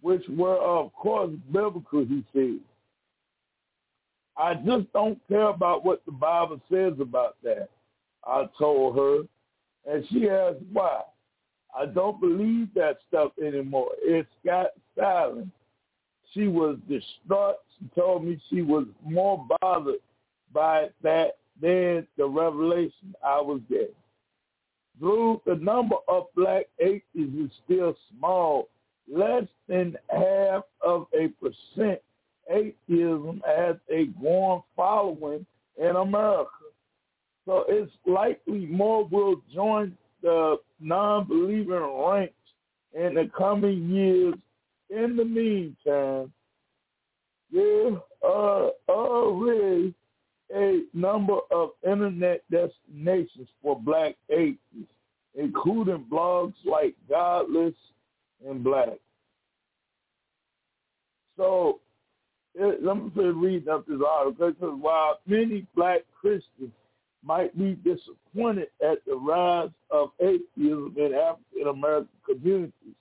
which 0.01 0.23
were, 0.29 0.57
of 0.57 0.93
course, 0.95 1.31
biblical, 1.53 2.05
he 2.05 2.25
said. 2.33 2.61
I 4.37 4.55
just 4.55 4.93
don't 4.93 5.19
care 5.29 5.49
about 5.49 5.85
what 5.85 6.05
the 6.07 6.13
Bible 6.13 6.61
says 6.71 6.95
about 7.01 7.37
that, 7.43 7.69
I 8.25 8.47
told 8.59 8.97
her. 8.97 9.23
And 9.93 10.05
she 10.11 10.29
asked 10.29 10.59
why. 10.73 11.03
I 11.79 11.87
don't 11.87 12.21
believe 12.21 12.69
that 12.75 12.99
stuff 13.09 13.33
anymore. 13.45 13.91
It's 14.01 14.29
got 14.45 14.69
silent. 14.97 15.49
She 16.33 16.47
was 16.47 16.79
distraught 16.89 17.57
she 17.83 18.01
told 18.01 18.25
me 18.25 18.41
she 18.49 18.63
was 18.63 18.87
more 19.05 19.45
bothered 19.61 19.97
by 20.53 20.89
that 21.03 21.39
than 21.61 22.07
the 22.17 22.27
revelation 22.27 23.15
I 23.25 23.41
was 23.41 23.61
getting. 23.69 23.89
Drew, 24.99 25.41
the 25.47 25.57
number 25.57 25.97
of 26.09 26.27
black 26.37 26.67
atheists 26.79 27.05
is 27.17 27.51
still 27.65 27.97
small. 28.17 28.69
Less 29.11 29.45
than 29.69 29.97
half 30.11 30.63
of 30.81 31.07
a 31.13 31.29
percent 31.41 32.01
atheism 32.53 33.43
has 33.47 33.77
a 33.91 34.07
growing 34.21 34.63
following 34.77 35.47
in 35.79 35.97
America. 35.97 36.51
So 37.47 37.65
it's 37.69 37.91
likely 38.07 38.67
more 38.67 39.05
will 39.05 39.43
join 39.53 39.97
the 40.23 40.57
non-believing 40.81 42.05
ranks 42.07 42.35
in 42.95 43.15
the 43.15 43.31
coming 43.37 43.89
years. 43.91 44.35
In 44.91 45.17
the 45.17 45.25
meantime, 45.25 46.33
there 47.53 48.01
are 48.23 48.71
already 48.89 49.95
a 50.55 50.83
number 50.93 51.39
of 51.51 51.71
internet 51.83 52.43
destinations 52.51 53.49
for 53.63 53.81
black 53.81 54.17
atheists, 54.31 54.93
including 55.35 56.05
blogs 56.11 56.55
like 56.65 56.95
Godless 57.09 57.75
and 58.47 58.63
Black. 58.63 58.99
So 61.37 61.81
me 62.55 63.11
finish 63.15 63.35
reading 63.37 63.69
up 63.69 63.87
this 63.87 64.01
article. 64.07 64.51
Because 64.51 64.79
while 64.81 65.21
many 65.27 65.67
black 65.75 66.01
Christians 66.21 66.73
might 67.25 67.57
be 67.57 67.75
disappointed 67.85 68.69
at 68.83 69.05
the 69.07 69.15
rise 69.15 69.71
of 69.91 70.11
atheism 70.21 70.95
in 70.97 71.15
African 71.15 71.69
American 71.69 72.09
communities, 72.27 72.95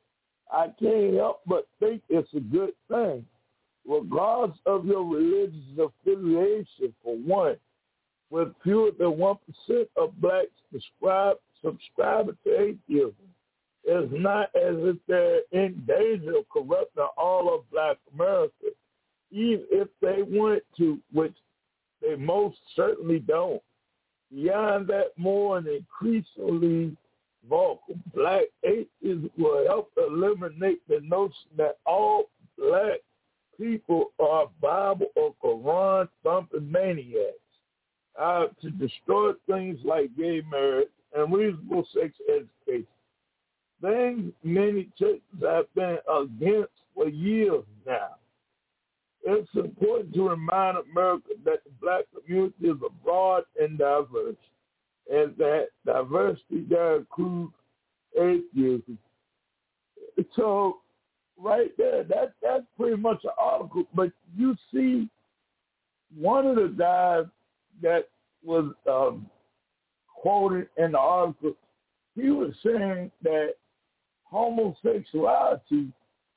I 0.52 0.68
can't 0.80 1.16
help 1.16 1.42
but 1.48 1.68
think 1.80 2.02
it's 2.10 2.34
a 2.34 2.40
good 2.40 2.74
thing. 2.90 3.26
Regardless 3.88 4.58
of 4.66 4.86
your 4.86 5.04
religious 5.04 5.56
affiliation, 5.78 6.94
for 7.04 7.16
one, 7.18 7.58
with 8.30 8.50
fewer 8.64 8.92
than 8.98 9.14
1% 9.14 9.38
of 9.98 10.22
blacks 10.22 10.48
subscribe, 10.72 11.38
subscribing 11.64 12.38
to 12.44 12.60
atheism, 12.60 13.16
it's 13.84 14.14
not 14.14 14.50
as 14.56 14.76
if 14.78 14.98
they're 15.08 15.42
in 15.52 15.84
danger 15.88 16.38
of 16.38 16.50
corrupting 16.50 17.08
all 17.18 17.54
of 17.54 17.70
black 17.72 17.98
America, 18.14 18.54
even 19.32 19.66
if 19.72 19.88
they 20.02 20.22
want 20.22 20.64
to, 20.78 21.00
which 21.12 21.36
they 22.02 22.16
most 22.16 22.58
certainly 22.76 23.20
don't. 23.20 23.62
Beyond 24.32 24.88
that, 24.88 25.12
more 25.18 25.58
and 25.58 25.68
increasingly 25.68 26.96
vocal 27.50 27.96
black 28.14 28.44
atheists 28.64 29.30
will 29.38 29.66
help 29.68 29.92
eliminate 29.98 30.82
the 30.88 31.02
notion 31.02 31.50
that 31.58 31.78
all 31.86 32.30
black 32.58 33.00
people 33.60 34.12
are 34.20 34.50
Bible 34.62 35.08
or 35.16 35.36
Quran 35.44 36.08
thumping 36.24 36.72
maniacs 36.72 37.36
uh, 38.20 38.46
to 38.62 38.70
destroy 38.72 39.34
things 39.48 39.80
like 39.84 40.16
gay 40.18 40.42
marriage 40.50 40.90
and 41.16 41.34
reasonable 41.34 41.88
sex 41.94 42.14
education. 42.30 42.88
Things 43.82 44.32
many 44.44 44.90
churches 44.98 45.22
have 45.42 45.74
been 45.74 45.98
against 46.10 46.72
for 46.94 47.10
years 47.10 47.64
now. 47.86 48.16
It's 49.24 49.50
important 49.54 50.14
to 50.16 50.30
remind 50.30 50.78
America 50.78 51.30
that 51.46 51.64
the 51.64 51.72
black 51.82 52.06
community 52.16 52.68
is 52.68 52.78
broad 53.04 53.44
and 53.60 53.78
diverse, 53.78 54.36
and 55.12 55.36
that 55.38 55.68
diversity 55.86 56.66
there 56.70 56.98
includes 56.98 57.54
atheism. 58.18 58.98
So 60.36 60.78
right 61.42 61.76
there. 61.78 62.04
That 62.04 62.34
that's 62.42 62.64
pretty 62.78 62.98
much 62.98 63.24
an 63.24 63.32
article. 63.38 63.84
But 63.94 64.12
you 64.36 64.56
see, 64.74 65.10
one 66.16 66.46
of 66.46 66.56
the 66.56 66.74
guys 66.78 67.26
that 67.82 68.08
was 68.44 68.74
um, 68.90 69.26
quoted 70.08 70.68
in 70.78 70.94
the 70.94 71.00
article, 71.00 71.54
he 72.16 72.30
was 72.30 72.54
saying 72.64 73.12
that 73.24 73.54
homosexuality 74.24 75.92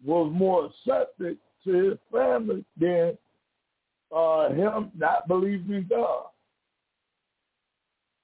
was 0.05 0.33
more 0.35 0.67
accepted 0.67 1.39
to 1.65 1.91
his 1.91 1.99
family 2.13 2.65
than 2.79 3.17
uh, 4.15 4.49
him 4.51 4.91
not 4.97 5.27
believing 5.29 5.75
in 5.75 5.87
God. 5.89 6.27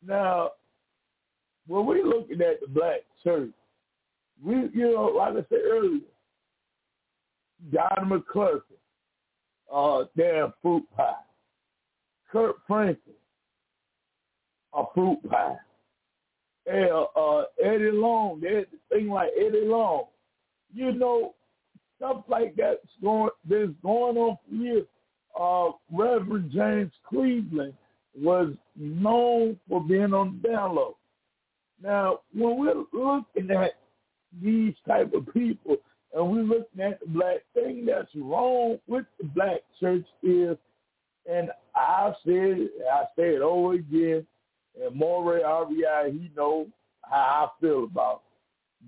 Now, 0.07 0.51
when 1.67 1.87
we 1.87 2.03
looking 2.03 2.41
at 2.41 2.61
the 2.61 2.69
black 2.69 3.01
church, 3.23 3.51
we, 4.43 4.55
you 4.73 4.95
know, 4.95 5.13
like 5.17 5.33
I 5.33 5.47
said 5.49 5.61
earlier, 5.65 6.01
John 7.73 8.09
McClurkin, 8.11 8.63
uh, 9.73 10.05
damn 10.17 10.55
fruit 10.63 10.85
pie. 10.97 11.15
Kirk 12.33 12.57
Franklin, 12.67 13.17
a 14.73 14.85
fruit 14.95 15.19
pie. 15.29 15.57
And, 16.67 16.91
uh, 17.17 17.43
Eddie 17.63 17.91
Long, 17.91 18.41
they 18.41 18.55
had 18.55 18.67
the 18.71 18.79
thing 18.95 19.09
like 19.09 19.31
Eddie 19.37 19.67
Long. 19.67 20.05
You 20.73 20.93
know, 20.93 21.35
stuff 22.01 22.25
like 22.29 22.55
that's 22.57 22.79
going 23.03 23.31
that's 23.49 23.71
going 23.83 24.17
on 24.17 24.39
years. 24.51 24.87
Uh, 25.39 25.71
Reverend 25.93 26.51
James 26.51 26.93
Cleveland 27.09 27.75
was 28.19 28.53
known 28.77 29.59
for 29.69 29.83
being 29.83 30.13
on 30.15 30.41
the 30.43 30.49
down 30.49 30.75
low. 30.75 30.97
Now, 31.83 32.21
when 32.35 32.59
we're 32.59 32.85
looking 32.93 33.51
at 33.51 33.73
these 34.43 34.75
type 34.87 35.13
of 35.15 35.33
people 35.33 35.77
and 36.15 36.31
we're 36.31 36.43
looking 36.43 36.81
at 36.83 37.01
the 37.01 37.07
black 37.07 37.39
thing 37.55 37.87
that's 37.87 38.09
wrong 38.17 38.79
with 38.89 39.05
the 39.19 39.27
black 39.29 39.61
church 39.79 40.05
is, 40.23 40.57
and 41.31 41.51
I've 41.77 42.15
said 42.25 42.69
I 42.93 43.05
say 43.17 43.35
it 43.37 43.43
over 43.43 43.75
again, 43.75 44.27
and 44.83 44.95
Moray 44.95 45.43
RBI, 45.43 46.13
he 46.13 46.31
knows 46.37 46.67
how 47.03 47.51
I 47.61 47.61
feel 47.61 47.85
about 47.85 48.23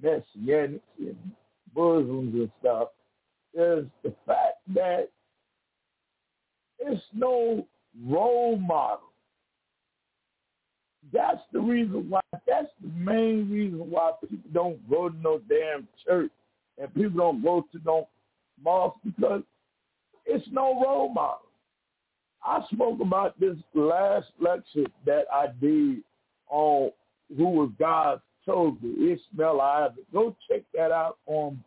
messianics 0.03 0.81
and 0.98 1.16
Muslims 1.75 2.35
and 2.35 2.51
stuff, 2.61 2.88
is 3.55 3.87
the 4.03 4.15
fact 4.27 4.59
that 4.75 5.09
it's 6.79 7.03
no 7.15 7.67
role 8.07 8.57
model. 8.57 9.12
That's 11.12 11.41
the 11.53 11.61
reason 11.61 12.09
why, 12.09 12.21
that's 12.47 12.69
the 12.81 12.88
main 12.88 13.51
reason 13.51 13.91
why 13.91 14.12
people 14.21 14.51
don't 14.53 14.91
go 14.91 15.09
to 15.09 15.17
no 15.17 15.41
damn 15.49 15.87
church 16.07 16.31
and 16.79 16.95
people 16.95 17.19
don't 17.19 17.43
go 17.43 17.67
to 17.73 17.81
no 17.85 18.09
mosque 18.62 18.97
because 19.05 19.43
it's 20.25 20.47
no 20.51 20.81
role 20.83 21.09
model. 21.12 21.41
I 22.45 22.65
spoke 22.73 23.01
about 23.01 23.38
this 23.38 23.57
last 23.75 24.29
lecture 24.41 24.87
that 25.07 25.25
I 25.33 25.47
did 25.61 25.99
on 26.49 26.91
who 27.37 27.49
was 27.51 27.71
God's 27.79 28.23
chosen, 28.45 28.97
Ishmael 28.99 29.61
Isaac. 29.61 30.05
Go 30.12 30.37
check 30.49 30.62
that 30.75 30.91
out 30.91 31.19
on 31.27 31.62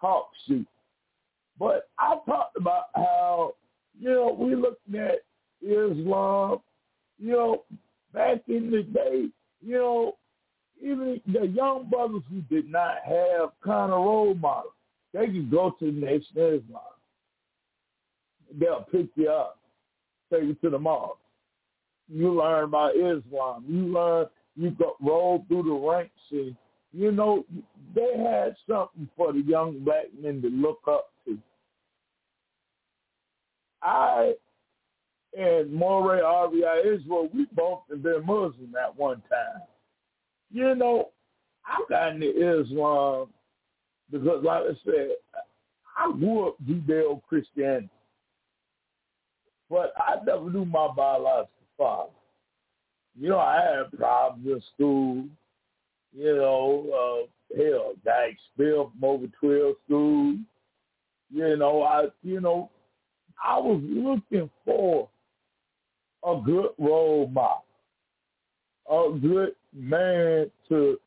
Talk 0.00 0.28
Sheet. 0.46 0.66
But 1.58 1.88
I 1.98 2.16
talked 2.26 2.56
about 2.56 2.86
how, 2.94 3.54
you 3.98 4.10
know, 4.10 4.36
we 4.38 4.54
looking 4.54 4.96
at 4.96 5.24
Islam, 5.62 6.60
you 7.18 7.32
know, 7.32 7.64
back 8.12 8.42
in 8.48 8.70
the 8.70 8.82
day, 8.82 9.26
you 9.60 9.76
know, 9.76 10.16
even 10.82 11.20
the 11.26 11.46
young 11.46 11.88
brothers 11.88 12.22
who 12.28 12.40
did 12.54 12.70
not 12.70 12.96
have 13.06 13.50
kind 13.64 13.92
of 13.92 14.04
role 14.04 14.34
models, 14.34 14.72
they 15.12 15.26
could 15.26 15.50
go 15.50 15.70
to 15.78 15.86
the 15.86 15.92
Nation 15.92 16.36
of 16.36 16.54
Islam. 16.54 16.82
They'll 18.58 18.86
pick 18.90 19.06
you 19.14 19.30
up, 19.30 19.58
take 20.32 20.42
you 20.42 20.54
to 20.54 20.70
the 20.70 20.78
mosque. 20.78 21.18
You 22.08 22.34
learn 22.34 22.64
about 22.64 22.96
Islam. 22.96 23.64
You 23.66 23.86
learn, 23.86 24.26
you 24.56 24.70
go 24.72 24.96
roll 25.00 25.44
through 25.48 25.62
the 25.62 25.72
ranks 25.72 26.12
and, 26.32 26.56
you 26.94 27.10
know, 27.10 27.44
they 27.94 28.16
had 28.16 28.56
something 28.68 29.08
for 29.16 29.32
the 29.32 29.40
young 29.40 29.80
black 29.80 30.06
men 30.20 30.40
to 30.42 30.48
look 30.48 30.80
up 30.88 31.10
to. 31.26 31.38
I 33.82 34.34
and 35.36 35.72
Moray 35.72 36.20
RBI 36.20 36.94
Israel, 36.94 37.28
we 37.34 37.46
both 37.52 37.80
have 37.90 38.02
been 38.02 38.24
Muslim 38.24 38.72
at 38.80 38.96
one 38.96 39.22
time. 39.28 39.62
You 40.52 40.74
know, 40.76 41.10
I 41.66 41.82
got 41.88 42.14
into 42.14 42.28
Islam 42.28 43.28
because, 44.10 44.44
like 44.44 44.62
I 44.62 44.74
said, 44.84 45.08
I 45.96 46.12
grew 46.12 46.48
up 46.48 46.56
Judeo-Christianity, 46.64 47.88
but 49.68 49.92
I 49.96 50.16
never 50.24 50.50
knew 50.50 50.64
my 50.64 50.88
biological 50.96 51.48
father. 51.76 52.10
You 53.18 53.30
know, 53.30 53.38
I 53.38 53.60
had 53.60 53.98
problems 53.98 54.46
in 54.46 54.62
school. 54.74 55.24
You 56.16 56.36
know, 56.36 57.26
uh, 57.56 57.56
hell, 57.60 57.92
got 58.04 58.28
expelled 58.28 58.92
from 58.92 59.04
over 59.04 59.26
12 59.40 59.74
schools. 59.84 60.36
You 61.30 61.56
know, 61.56 61.82
I, 61.82 62.04
you 62.22 62.40
know, 62.40 62.70
I 63.44 63.58
was 63.58 63.82
looking 63.82 64.48
for 64.64 65.08
a 66.24 66.40
good 66.44 66.70
role 66.78 67.26
model, 67.26 67.64
a 68.88 69.18
good 69.18 69.54
man 69.74 70.50
to 70.68 70.98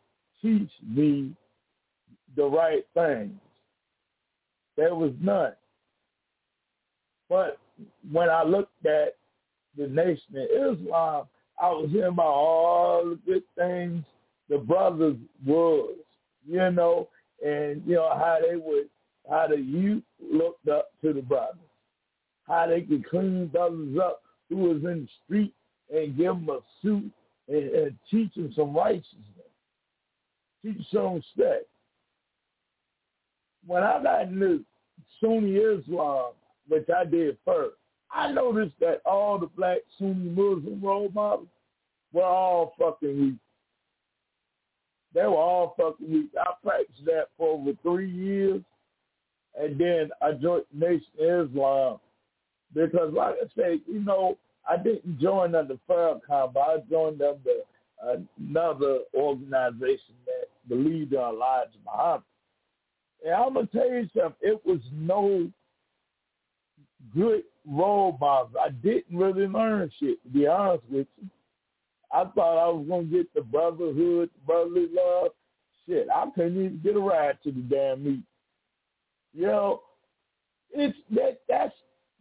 teach 0.42 0.70
me 0.86 1.34
the 2.36 2.44
right 2.44 2.86
things. 2.94 3.40
There 4.76 4.94
was 4.94 5.14
none. 5.22 5.54
But 7.30 7.58
when 8.12 8.30
I 8.30 8.44
looked 8.44 8.86
at 8.86 9.16
the 9.78 9.88
Nation 9.88 10.36
of 10.36 10.76
Islam, 10.80 11.26
I 11.62 11.70
was 11.70 11.90
hearing 11.92 12.12
about 12.12 12.26
all 12.26 13.04
the 13.06 13.20
good 13.26 13.44
things 13.58 14.04
the 14.50 14.58
brothers 14.58 15.18
was, 15.46 15.96
you 16.48 16.72
know, 16.72 17.10
and 17.46 17.82
you 17.86 17.96
know 17.96 18.10
how 18.14 18.40
they 18.42 18.56
would, 18.56 18.90
how 19.30 19.48
the 19.48 19.58
youth 19.58 20.04
looked 20.22 20.68
up 20.68 20.90
to 21.02 21.14
the 21.14 21.22
brothers, 21.22 21.56
how 22.48 22.68
they 22.68 22.82
could 22.82 23.08
clean 23.10 23.48
brothers 23.48 23.98
up 24.02 24.22
who 24.50 24.58
was 24.58 24.78
in 24.84 25.02
the 25.02 25.08
street 25.26 25.54
and 25.94 26.18
give 26.18 26.28
them 26.28 26.50
a 26.50 26.60
suit 26.82 27.12
and, 27.48 27.70
and 27.70 27.96
teach 28.10 28.34
them 28.36 28.52
some 28.56 28.76
righteousness, 28.76 29.24
teach 30.64 30.78
some 30.94 31.16
respect. 31.16 31.66
When 33.66 33.84
I 33.84 34.02
got 34.02 34.22
into 34.24 34.64
Sunni 35.20 35.56
Islam, 35.56 36.32
which 36.70 36.88
I 36.90 37.04
did 37.04 37.38
first, 37.46 37.76
I 38.12 38.32
noticed 38.32 38.76
that 38.80 39.02
all 39.06 39.38
the 39.38 39.48
black 39.48 39.80
Sunni 39.98 40.30
Muslim 40.30 40.80
role 40.82 41.10
models 41.14 41.48
were 42.14 42.24
all 42.24 42.74
fucking 42.80 43.20
weak. 43.20 43.36
They 45.18 45.24
were 45.24 45.38
all 45.38 45.74
fucking 45.78 46.12
weak. 46.12 46.30
I 46.40 46.52
practiced 46.64 47.06
that 47.06 47.30
for 47.40 47.56
over 47.56 47.72
three 47.82 48.08
years, 48.08 48.62
and 49.60 49.76
then 49.76 50.12
I 50.22 50.34
joined 50.34 50.66
Nation 50.72 51.08
Islam 51.18 51.98
because, 52.72 53.12
like 53.16 53.34
I 53.42 53.48
said, 53.56 53.80
you 53.88 54.02
know, 54.02 54.38
I 54.70 54.78
didn't 54.78 55.20
join 55.20 55.56
under 55.56 55.74
Farrakhan, 55.90 56.54
but 56.54 56.60
I 56.60 56.78
joined 56.88 57.24
under 57.24 58.20
another 58.40 59.00
organization 59.16 60.14
that 60.28 60.50
believed 60.70 61.14
in 61.14 61.20
Elijah 61.20 61.72
Muhammad. 61.84 62.22
And 63.26 63.34
I'm 63.34 63.56
gonna 63.56 63.66
tell 63.74 63.90
you 63.90 64.08
something. 64.16 64.36
It 64.42 64.64
was 64.68 64.82
no 64.94 65.52
good 67.16 67.42
role 67.68 68.16
models. 68.22 68.54
I 68.64 68.70
didn't 68.70 69.18
really 69.18 69.48
learn 69.48 69.92
shit, 70.00 70.22
to 70.22 70.30
be 70.30 70.46
honest 70.46 70.84
with 70.92 71.08
you. 71.20 71.28
I 72.12 72.24
thought 72.36 72.58
I 72.58 72.70
was 72.70 72.86
gonna 72.88 73.04
get 73.04 73.34
the 73.34 73.42
brotherhood, 73.42 74.30
the 74.34 74.46
brotherly 74.46 74.88
love. 74.92 75.32
Shit, 75.88 76.08
I 76.14 76.26
couldn't 76.36 76.58
even 76.58 76.82
get 76.84 76.96
a 76.96 77.00
ride 77.00 77.38
to 77.44 77.52
the 77.52 77.62
damn 77.62 78.04
meet. 78.04 78.24
You 79.34 79.48
know, 79.48 79.82
it's 80.72 80.98
that 81.12 81.42
that's 81.48 81.74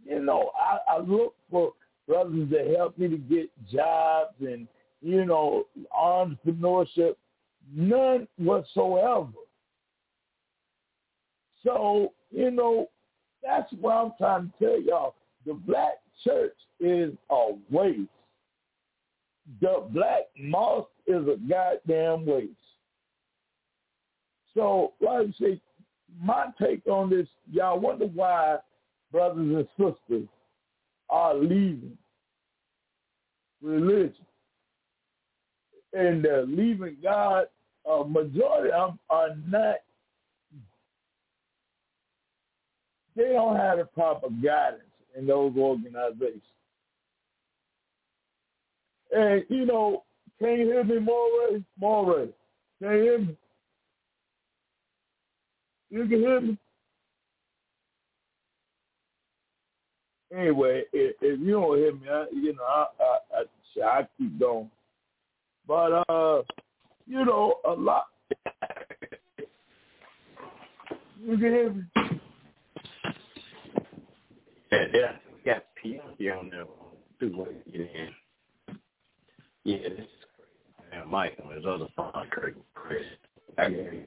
you 0.07 0.21
know, 0.21 0.51
I, 0.55 0.95
I 0.95 0.99
look 0.99 1.35
for 1.51 1.73
brothers 2.07 2.49
to 2.51 2.75
help 2.77 2.97
me 2.99 3.09
to 3.09 3.17
get 3.17 3.51
jobs 3.71 4.35
and, 4.41 4.69
you 5.03 5.25
know, 5.25 5.65
entrepreneurship. 5.95 7.17
None 7.75 8.29
whatsoever. 8.37 9.29
So, 11.65 12.13
you 12.31 12.53
know, 12.53 12.89
that's 13.43 13.73
what 13.81 13.93
I'm 13.93 14.13
trying 14.19 14.53
to 14.59 14.65
tell 14.65 14.81
y'all. 14.81 15.15
The 15.45 15.55
black 15.55 15.95
church 16.23 16.55
is 16.79 17.13
a 17.31 17.53
waste. 17.71 18.09
The 19.61 19.87
black 19.91 20.25
mosque 20.39 20.89
is 21.07 21.27
a 21.29 21.37
goddamn 21.49 22.27
waste. 22.27 22.53
So, 24.55 24.95
like 25.01 25.29
I 25.29 25.35
say, 25.39 25.61
my 26.21 26.47
take 26.61 26.87
on 26.87 27.11
this, 27.11 27.29
y'all 27.51 27.79
wonder 27.79 28.07
why 28.07 28.57
brothers 29.13 29.67
and 29.79 29.95
sisters 29.95 30.29
are 31.11 31.35
leaving 31.35 31.97
religion. 33.63 34.15
And 35.93 36.25
they're 36.25 36.47
leaving 36.47 36.97
God. 37.03 37.47
A 37.91 38.05
majority 38.05 38.73
of 38.73 38.91
them 38.91 38.99
are 39.11 39.29
not, 39.47 39.77
they 43.15 43.33
don't 43.33 43.57
have 43.57 43.79
the 43.79 43.85
proper 43.85 44.29
guidance 44.29 44.83
in 45.17 45.27
those 45.27 45.55
organizations. 45.57 46.43
And, 49.15 49.45
you 49.49 49.67
know, 49.67 50.05
can 50.39 50.59
you 50.59 50.67
hear 50.67 50.85
me, 50.85 50.99
Moray? 50.99 51.65
Moray, 51.81 52.29
can 52.83 52.93
you 52.93 53.03
hear 53.03 53.19
me? 53.19 53.37
You 55.91 56.07
can 56.07 56.21
hear 56.21 56.41
me? 56.41 56.59
anyway, 60.35 60.83
if, 60.93 61.17
if 61.21 61.41
you 61.41 61.53
don't 61.53 61.79
hear 61.79 61.93
me, 61.93 62.09
I, 62.09 62.27
you 62.33 62.55
know, 62.55 62.63
I, 62.63 62.87
I, 63.01 63.19
I, 63.83 63.99
I 64.01 64.09
keep 64.19 64.39
going. 64.39 64.71
But 65.67 66.05
uh, 66.09 66.43
you 67.07 67.25
know, 67.25 67.57
a 67.67 67.73
lot. 67.73 68.07
you 71.23 71.39
can 71.39 71.41
hear 71.41 71.71
me. 71.71 71.83
Yeah, 74.71 74.85
yeah, 74.93 75.13
yeah. 75.45 75.59
P 75.83 75.99
on 76.31 76.51
two 77.21 77.37
ways 77.37 77.57
to 77.67 77.73
get 77.73 77.81
in. 77.81 78.09
Yeah, 79.67 79.79
this 79.79 79.99
is 79.99 80.07
crazy. 80.91 81.07
Mike 81.11 81.37
on 81.45 81.53
his 81.57 81.65
other 81.67 81.89
phone, 81.97 82.13
crazy. 82.31 82.57
Crazy. 83.57 84.07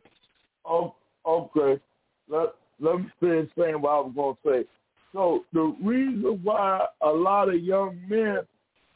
Oh, 0.65 0.95
okay. 1.27 1.81
Let, 2.29 2.55
let 2.79 2.99
me 2.99 3.07
finish 3.19 3.49
saying 3.57 3.81
what 3.81 3.89
I 3.89 3.99
was 3.99 4.13
going 4.15 4.35
to 4.35 4.61
say. 4.63 4.69
So 5.11 5.43
the 5.51 5.75
reason 5.83 6.39
why 6.43 6.85
a 7.01 7.09
lot 7.09 7.49
of 7.49 7.61
young 7.61 7.99
men 8.07 8.39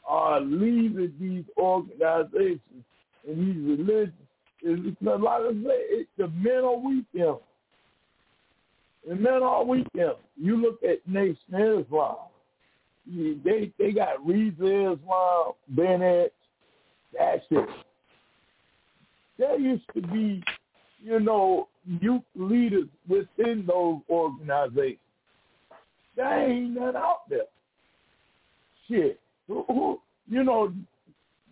are 0.06 0.40
leaving 0.40 1.12
these 1.20 1.44
organizations 1.58 2.60
and 3.28 3.38
these 3.38 3.78
religions 3.78 4.14
is 4.62 4.80
because, 4.80 5.20
like 5.20 5.42
I 5.42 5.52
say, 5.52 5.80
it, 5.90 6.08
the 6.16 6.28
men 6.28 6.64
are 6.64 6.78
weak 6.78 7.04
them. 7.12 7.36
The 9.06 9.16
men 9.16 9.42
are 9.42 9.62
weak 9.64 9.86
them. 9.94 10.14
You 10.40 10.56
look 10.56 10.78
at 10.82 11.06
Nation 11.06 11.36
Islam. 11.52 12.16
They 13.06 13.70
they 13.78 13.92
got 13.92 14.24
Reza 14.26 14.94
Islam, 14.94 15.52
Bennett. 15.68 16.32
That's 17.18 17.44
it. 17.50 17.68
There 19.38 19.58
used 19.58 19.84
to 19.94 20.02
be, 20.02 20.42
you 21.02 21.20
know, 21.20 21.68
youth 22.00 22.22
leaders 22.34 22.88
within 23.08 23.64
those 23.66 24.00
organizations. 24.08 24.98
There 26.16 26.50
ain't 26.50 26.74
none 26.74 26.96
out 26.96 27.28
there. 27.28 27.40
Shit. 28.88 29.20
You 29.48 29.98
know, 30.28 30.72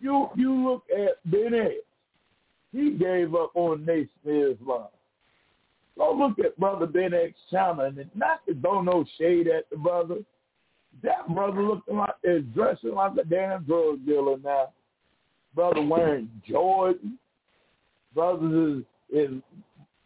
you 0.01 0.29
you 0.35 0.53
look 0.53 0.83
at 0.91 1.31
Bennett. 1.31 1.85
He 2.71 2.91
gave 2.91 3.35
up 3.35 3.51
on 3.55 3.85
Nation 3.85 4.09
Islam. 4.25 4.87
Go 5.97 6.13
look 6.15 6.39
at 6.39 6.57
Brother 6.57 6.87
Ben 6.87 7.13
X 7.13 7.33
China 7.51 7.83
and 7.83 8.09
not 8.15 8.45
to 8.47 8.55
throw 8.59 8.81
no 8.81 9.05
shade 9.19 9.47
at 9.47 9.69
the 9.69 9.77
brother. 9.77 10.17
That 11.03 11.27
brother 11.33 11.61
looking 11.61 11.97
like 11.97 12.15
is 12.23 12.43
dressing 12.55 12.95
like 12.95 13.13
a 13.17 13.23
damn 13.25 13.63
drug 13.63 14.05
dealer 14.05 14.37
now. 14.43 14.69
Brother 15.55 15.81
wearing 15.81 16.29
Jordan. 16.47 17.17
Brother 18.13 18.77
is, 18.77 18.83
is 19.11 19.41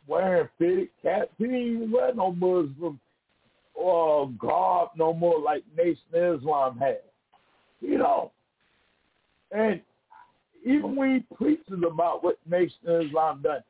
wearing 0.07 0.49
fitted 0.57 0.89
caps. 1.01 1.31
He 1.37 1.45
ain't 1.45 1.91
wear 1.91 2.13
no 2.13 2.31
Muslim 2.31 2.99
or 3.73 4.29
garb 4.39 4.89
no 4.97 5.13
more 5.13 5.39
like 5.39 5.63
Nation 5.75 5.97
Islam 6.13 6.77
has. 6.79 6.97
You 7.81 7.97
know. 7.97 8.31
And 9.51 9.81
even 10.65 10.95
when 10.95 11.15
he 11.29 11.35
preaches 11.35 11.83
about 11.85 12.23
what 12.23 12.37
Nation 12.49 12.77
Islam 12.85 13.41
done, 13.41 13.63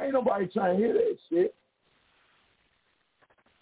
ain't 0.00 0.12
nobody 0.12 0.46
trying 0.46 0.76
to 0.76 0.82
hear 0.82 0.92
that 0.92 1.16
shit. 1.28 1.54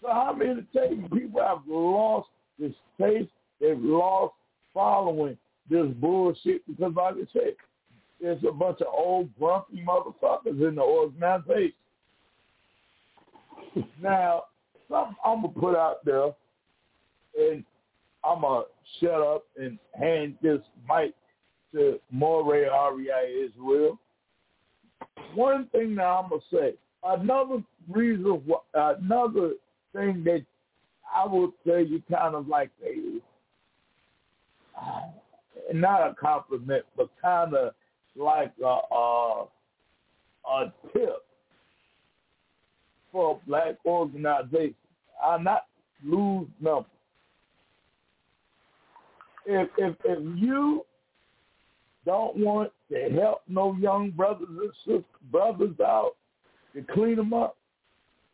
So 0.01 0.07
tell 0.07 0.93
you, 0.93 1.07
people 1.13 1.41
have 1.41 1.59
lost 1.67 2.29
this 2.57 2.73
taste. 2.99 3.29
They've 3.59 3.77
lost 3.77 4.33
following 4.73 5.37
this 5.69 5.87
bullshit 5.99 6.65
because, 6.67 6.93
like 6.95 7.15
I 7.15 7.27
said, 7.33 7.55
there's 8.21 8.43
a 8.47 8.51
bunch 8.51 8.81
of 8.81 8.87
old 8.87 9.29
grumpy 9.37 9.83
motherfuckers 9.87 10.67
in 10.67 10.75
the 10.75 10.81
organization. 10.81 11.73
Now, 14.01 14.43
something 14.89 15.15
I'm 15.23 15.41
gonna 15.41 15.53
put 15.53 15.75
out 15.75 16.03
there, 16.03 16.33
and 17.39 17.63
I'm 18.23 18.41
gonna 18.41 18.63
shut 18.99 19.21
up 19.21 19.43
and 19.57 19.77
hand 19.97 20.35
this 20.41 20.59
mic 20.87 21.13
to 21.73 21.99
Moray 22.11 22.63
REI 22.63 23.45
Israel. 23.45 23.99
One 25.35 25.67
thing 25.67 25.95
that 25.95 26.03
I'm 26.03 26.29
gonna 26.29 26.41
say, 26.51 26.73
another 27.03 27.63
reason, 27.87 28.41
another 28.73 29.51
thing 29.93 30.23
that 30.23 30.43
I 31.13 31.25
would 31.27 31.51
say 31.65 31.83
you 31.83 32.01
kind 32.11 32.35
of 32.35 32.47
like 32.47 32.71
a, 32.83 33.21
not 35.73 36.09
a 36.09 36.15
compliment, 36.15 36.85
but 36.97 37.09
kind 37.21 37.53
of 37.53 37.73
like 38.15 38.51
a, 38.63 38.95
a, 38.95 39.45
a 40.51 40.73
tip 40.93 41.25
for 43.11 43.31
a 43.35 43.47
black 43.47 43.75
organizations. 43.85 44.75
I 45.23 45.37
not 45.37 45.65
lose 46.03 46.47
numbers. 46.61 46.85
If 49.45 49.69
if 49.77 49.95
if 50.05 50.39
you 50.39 50.85
don't 52.05 52.37
want 52.37 52.71
to 52.91 53.09
help 53.19 53.41
no 53.47 53.75
young 53.75 54.11
brothers 54.11 54.47
and 54.49 54.71
sisters, 54.85 55.03
brothers 55.31 55.79
out 55.79 56.11
to 56.73 56.83
clean 56.93 57.15
them 57.15 57.33
up, 57.33 57.57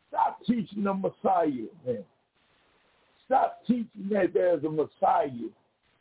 stop 0.08 0.38
teaching 0.46 0.84
them 0.84 1.02
Messiah, 1.02 1.50
man. 1.86 2.04
Stop 3.24 3.60
teaching 3.66 4.08
that 4.10 4.32
there's 4.34 4.62
a 4.64 4.68
Messiah 4.68 5.28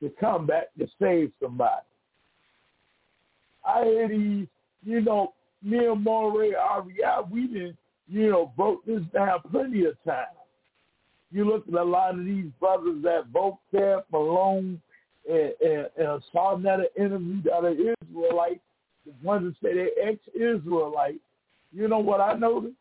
to 0.02 0.10
come 0.20 0.46
back 0.46 0.68
to 0.78 0.88
save 1.00 1.32
somebody. 1.42 1.86
I 3.66 3.84
hear 3.84 4.08
these, 4.08 4.48
you 4.84 5.02
know, 5.02 5.34
me 5.64 5.86
and 5.86 6.04
Moray 6.04 6.52
REI, 6.52 7.24
we 7.32 7.48
didn't, 7.48 7.78
you 8.08 8.30
know, 8.30 8.52
broke 8.56 8.86
this 8.86 9.02
down 9.14 9.40
plenty 9.52 9.86
of 9.86 9.96
times. 10.04 10.28
You 11.32 11.46
look 11.46 11.68
at 11.68 11.74
a 11.74 11.84
lot 11.84 12.18
of 12.18 12.24
these 12.24 12.46
brothers 12.60 13.02
that 13.04 13.32
Vocab, 13.34 14.04
Malone, 14.12 14.80
and, 15.28 15.54
and, 15.62 15.88
and 15.98 16.24
saw 16.32 16.56
Sarnetta 16.56 16.86
interviewed 16.98 17.46
that 17.46 17.66
are 17.66 17.72
Israelite, 17.72 18.62
the 19.06 19.14
ones 19.24 19.56
that 19.62 19.68
say 19.68 19.74
they're 19.74 20.10
ex-Israelite. 20.10 21.20
You 21.74 21.88
know 21.88 22.00
what 22.00 22.22
I 22.22 22.34
noticed? 22.34 22.76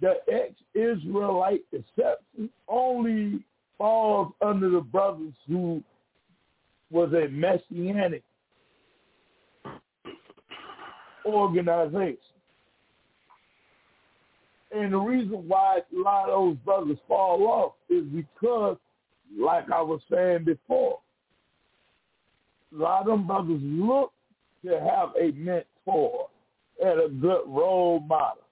The 0.00 0.16
ex-Israelite 0.30 1.62
exception 1.72 2.50
only 2.66 3.44
falls 3.82 4.32
under 4.40 4.70
the 4.70 4.80
brothers 4.80 5.32
who 5.48 5.82
was 6.92 7.12
a 7.14 7.26
messianic 7.30 8.22
organization. 11.26 12.16
And 14.70 14.92
the 14.92 14.98
reason 14.98 15.48
why 15.48 15.78
a 15.78 15.98
lot 16.00 16.30
of 16.30 16.44
those 16.44 16.56
brothers 16.58 16.98
fall 17.08 17.42
off 17.48 17.72
is 17.90 18.04
because, 18.04 18.76
like 19.36 19.68
I 19.68 19.82
was 19.82 20.00
saying 20.08 20.44
before, 20.44 21.00
a 22.72 22.80
lot 22.80 23.00
of 23.00 23.06
them 23.08 23.26
brothers 23.26 23.60
look 23.64 24.12
to 24.64 24.78
have 24.78 25.08
a 25.20 25.32
mentor 25.32 26.28
and 26.80 27.00
a 27.00 27.08
good 27.08 27.42
role 27.48 27.98
model. 27.98 28.44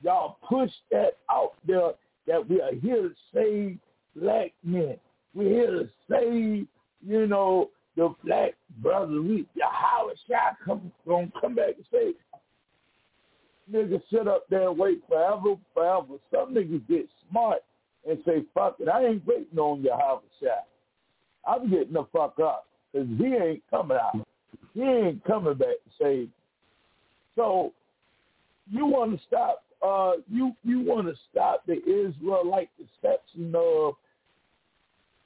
Y'all 0.00 0.36
push 0.48 0.70
that 0.92 1.16
out 1.28 1.54
there 1.66 1.90
that 2.28 2.48
we 2.48 2.60
are 2.62 2.72
here 2.80 3.08
to 3.08 3.14
save 3.34 3.76
black 4.16 4.52
men. 4.64 4.96
We're 5.34 5.48
here 5.48 5.70
to 5.70 5.88
save, 6.10 6.66
you 7.06 7.26
know, 7.26 7.70
the 7.96 8.14
black 8.24 8.54
brothers. 8.78 9.22
We, 9.22 9.46
Howard 9.60 10.18
Shot 10.28 10.56
come, 10.64 10.92
gonna 11.06 11.30
come 11.40 11.54
back 11.54 11.74
and 11.76 11.84
say, 11.92 12.12
niggas 13.72 14.02
sit 14.10 14.26
up 14.26 14.46
there 14.50 14.68
and 14.68 14.78
wait 14.78 15.02
forever, 15.08 15.54
forever. 15.74 16.14
Some 16.32 16.54
niggas 16.54 16.86
get 16.88 17.08
smart 17.30 17.58
and 18.08 18.18
say, 18.24 18.44
fuck 18.54 18.76
it, 18.80 18.88
I 18.88 19.04
ain't 19.04 19.26
waiting 19.26 19.58
on 19.58 19.82
your 19.82 19.98
Howard 19.98 20.22
shot. 20.42 20.66
I'm 21.46 21.70
getting 21.70 21.92
the 21.92 22.04
fuck 22.12 22.38
up 22.42 22.66
because 22.92 23.08
he 23.18 23.26
ain't 23.26 23.62
coming 23.70 23.96
out. 23.96 24.26
He 24.74 24.82
ain't 24.82 25.24
coming 25.24 25.54
back 25.54 25.68
to 25.68 25.90
save. 26.02 26.28
So 27.36 27.72
you 28.70 28.86
want 28.86 29.12
to 29.12 29.26
stop, 29.26 29.62
uh, 29.82 30.12
you, 30.30 30.52
you 30.62 30.80
want 30.80 31.06
to 31.06 31.14
stop 31.30 31.64
the 31.66 31.76
Israelite 31.84 32.70
deception 32.78 33.54
of 33.54 33.94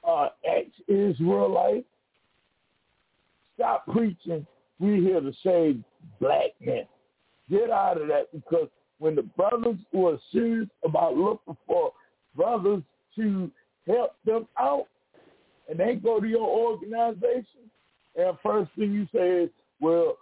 uh, 0.07 0.29
ex-Israelite. 0.45 1.85
Stop 3.55 3.85
preaching, 3.87 4.45
we 4.79 5.01
here 5.01 5.21
to 5.21 5.31
save 5.43 5.83
black 6.19 6.51
men. 6.59 6.85
Get 7.49 7.69
out 7.69 8.01
of 8.01 8.07
that 8.07 8.31
because 8.33 8.67
when 8.99 9.15
the 9.15 9.23
brothers 9.23 9.77
were 9.93 10.17
serious 10.31 10.69
about 10.83 11.15
looking 11.15 11.57
for 11.67 11.91
brothers 12.35 12.81
to 13.15 13.51
help 13.87 14.15
them 14.25 14.47
out, 14.59 14.87
and 15.69 15.79
they 15.79 15.95
go 15.95 16.19
to 16.19 16.27
your 16.27 16.47
organization, 16.47 17.69
and 18.15 18.37
first 18.43 18.71
thing 18.77 18.93
you 18.93 19.07
say 19.13 19.43
is, 19.43 19.49
well, 19.79 20.17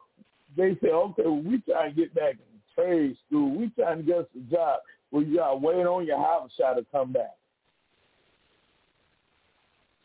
they 0.56 0.78
say, 0.82 0.90
okay, 0.90 1.24
well, 1.26 1.42
we 1.42 1.60
try 1.60 1.90
to 1.90 1.96
get 1.96 2.14
back 2.14 2.34
in 2.34 2.53
trade 2.76 3.16
school. 3.28 3.56
We 3.58 3.70
trying 3.70 3.98
to 3.98 4.04
get 4.04 4.18
us 4.18 4.26
a 4.36 4.52
job. 4.52 4.80
Well, 5.12 5.24
you 5.24 5.38
got 5.38 5.52
to 5.52 5.58
wait 5.58 5.86
on 5.86 6.06
your 6.06 6.18
house 6.18 6.52
shot 6.58 6.74
to 6.74 6.86
come 6.92 7.14
back. 7.14 7.36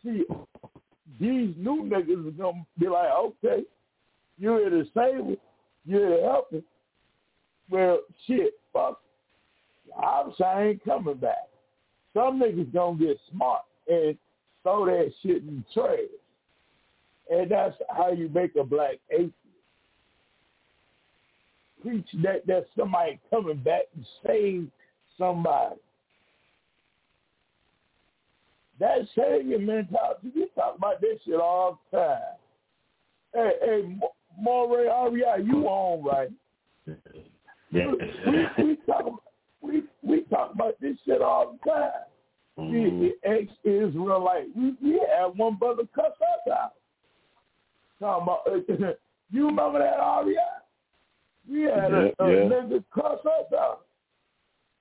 See, 0.03 0.25
these 1.19 1.55
new 1.57 1.83
niggas 1.85 2.37
going 2.37 2.65
to 2.77 2.81
be 2.81 2.89
like, 2.89 3.11
okay, 3.11 3.65
you're 4.39 4.59
here 4.59 4.71
to 4.71 4.85
save 4.95 5.33
us. 5.33 5.39
You're 5.85 6.09
here 6.09 6.17
to 6.19 6.23
help 6.25 6.53
us. 6.53 6.63
Well, 7.71 8.01
shit, 8.27 8.55
fuck. 8.73 9.01
Obviously, 9.97 10.47
ain't 10.47 10.85
coming 10.85 11.17
back. 11.17 11.49
Some 12.15 12.41
niggas 12.41 12.73
gonna 12.73 12.99
get 12.99 13.19
smart 13.31 13.63
and 13.87 14.17
throw 14.63 14.87
that 14.87 15.13
shit 15.23 15.43
in 15.43 15.65
trash. 15.75 15.99
And 17.31 17.51
that's 17.51 17.77
how 17.91 18.13
you 18.13 18.29
make 18.31 18.57
a 18.57 18.65
black 18.65 18.97
atheist. 19.11 19.35
Preach 21.83 22.09
that 22.23 22.47
there's 22.47 22.67
somebody 22.77 23.21
coming 23.31 23.59
back 23.59 23.83
to 23.95 24.05
save 24.27 24.69
somebody. 25.17 25.77
that 28.81 28.99
savior 29.17 29.59
mentality, 29.59 30.31
we 30.35 30.47
talk 30.55 30.77
about 30.77 31.01
this 31.01 31.19
shit 31.25 31.41
all 31.41 31.81
the 31.91 31.99
time. 31.99 32.19
Hey, 33.35 33.53
hey, 33.61 33.99
Moray 34.41 34.87
Aria, 34.87 35.37
you 35.45 35.67
on 35.67 36.05
right? 36.05 36.31
we, 37.73 38.65
we 38.65 38.77
talk 38.87 39.23
we 39.61 39.83
we 40.03 40.23
talk 40.23 40.55
about 40.55 40.81
this 40.81 40.97
shit 41.05 41.21
all 41.21 41.59
the 41.65 41.71
time. 41.71 41.91
Mm-hmm. 42.59 43.01
The 43.01 43.29
ex 43.29 43.53
Israelite. 43.65 44.49
We 44.57 44.75
we 44.83 45.01
had 45.15 45.27
one 45.37 45.57
brother 45.57 45.83
cuss 45.95 46.07
us 46.07 46.53
out. 46.53 46.73
Talking 48.01 48.23
about 48.23 48.97
you 49.31 49.47
remember 49.47 49.81
that 49.81 50.01
Aria? 50.01 50.41
We 51.51 51.63
had 51.63 51.93
a, 51.93 52.13
a 52.19 52.31
yeah. 52.31 52.49
nigga 52.49 52.85
cuss 52.95 53.21
us 53.25 53.53
out. 53.59 53.81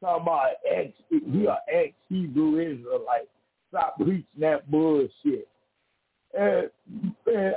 Talking 0.02 0.22
about 0.24 0.50
ex 0.70 0.94
he 1.10 1.46
a 1.46 1.58
ex 1.74 1.94
Hebrew 2.10 2.60
Israelite. 2.60 3.30
Stop 3.70 3.98
preaching 3.98 4.26
that 4.40 4.70
bullshit. 4.70 5.48
And, 6.38 6.70
and 7.26 7.56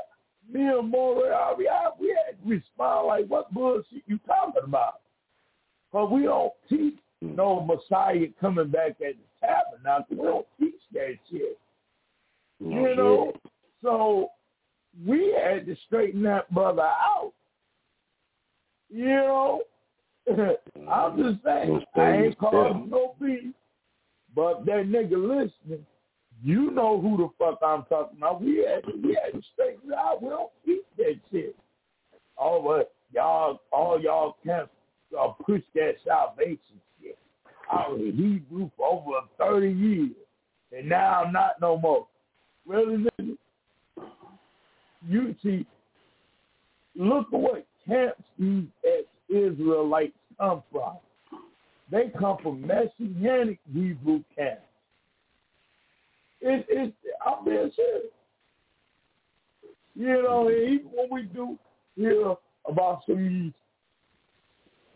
me 0.51 0.67
and 0.67 0.89
Moray 0.89 1.31
Aria, 1.31 1.91
we 1.99 2.09
had 2.09 2.43
to 2.43 2.49
respond 2.49 3.09
like, 3.09 3.27
what 3.27 3.53
bullshit 3.53 4.03
you 4.07 4.19
talking 4.27 4.63
about? 4.65 5.01
But 5.93 6.11
we 6.11 6.23
don't 6.23 6.53
teach 6.69 6.99
no 7.21 7.61
Messiah 7.61 8.27
coming 8.41 8.69
back 8.69 8.97
at 9.01 9.15
the 9.17 9.47
tabernacle. 9.47 10.17
We 10.17 10.23
don't 10.23 10.47
teach 10.59 10.81
that 10.93 11.17
shit. 11.31 11.59
Oh, 12.65 12.71
you 12.71 12.97
know? 12.97 13.33
So 13.83 14.31
we 15.07 15.37
had 15.43 15.67
to 15.67 15.77
straighten 15.87 16.23
that 16.25 16.53
brother 16.53 16.83
out. 16.83 17.33
You 18.91 19.05
know? 19.07 19.63
I'm 20.89 21.17
just 21.17 21.45
saying, 21.45 21.83
I 21.97 22.13
ain't 22.13 22.39
calling 22.39 22.89
no 22.91 23.15
beef, 23.21 23.53
but 24.35 24.65
that 24.67 24.87
nigga 24.87 25.13
listening, 25.13 25.85
you 26.43 26.71
know 26.71 27.01
who 27.01 27.17
the 27.17 27.29
fuck 27.39 27.59
I'm 27.65 27.85
talking 27.89 28.19
about. 28.19 28.41
We 28.41 28.65
had 28.67 28.85
to, 28.85 28.93
we 29.03 29.19
had 29.23 29.39
to 29.39 29.47
straighten 29.53 29.91
it 29.91 29.95
out. 29.95 30.23
We 30.23 30.29
don't 30.29 30.51
teach 30.65 30.83
that 30.99 31.21
shit. 31.31 31.57
All 32.37 32.63
but 32.63 32.93
y'all, 33.13 33.61
all 33.73 34.01
y'all 34.01 34.37
camp 34.45 34.71
y'all 35.11 35.37
push 35.45 35.63
that 35.75 35.95
salvation 36.07 36.81
shit. 37.01 37.19
I 37.71 37.89
was 37.89 38.01
a 38.01 38.17
Hebrew 38.17 38.71
for 38.77 38.87
over 38.87 39.27
30 39.39 39.71
years, 39.71 40.11
and 40.77 40.89
now 40.89 41.25
I'm 41.25 41.33
not 41.33 41.61
no 41.61 41.79
more. 41.79 42.07
Really, 42.67 43.05
nigga? 43.19 43.37
You 45.09 45.35
see, 45.43 45.67
look 46.95 47.27
at 47.33 47.39
what 47.39 47.67
camps 47.87 48.23
these 48.39 48.65
ex-Israelites 48.85 50.13
come 50.39 50.63
from. 50.71 50.97
They 51.91 52.13
come 52.19 52.39
from 52.43 52.67
Messianic 52.67 53.59
Hebrew 53.73 54.23
camps. 54.37 54.63
It, 56.41 56.65
it, 56.69 56.95
I'm 57.27 57.45
being 57.45 57.71
serious. 57.75 58.07
You 59.95 60.23
know, 60.23 60.51
even 60.51 60.87
when 60.93 61.09
we 61.11 61.23
do 61.25 61.59
hear 61.97 62.35
about 62.67 63.03
some 63.07 63.17
of 63.17 63.19
these 63.19 63.53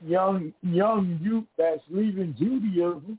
young 0.07 0.53
young 0.63 1.19
youth 1.23 1.45
that's 1.59 1.83
leaving 1.91 2.35
Judaism, 2.39 3.19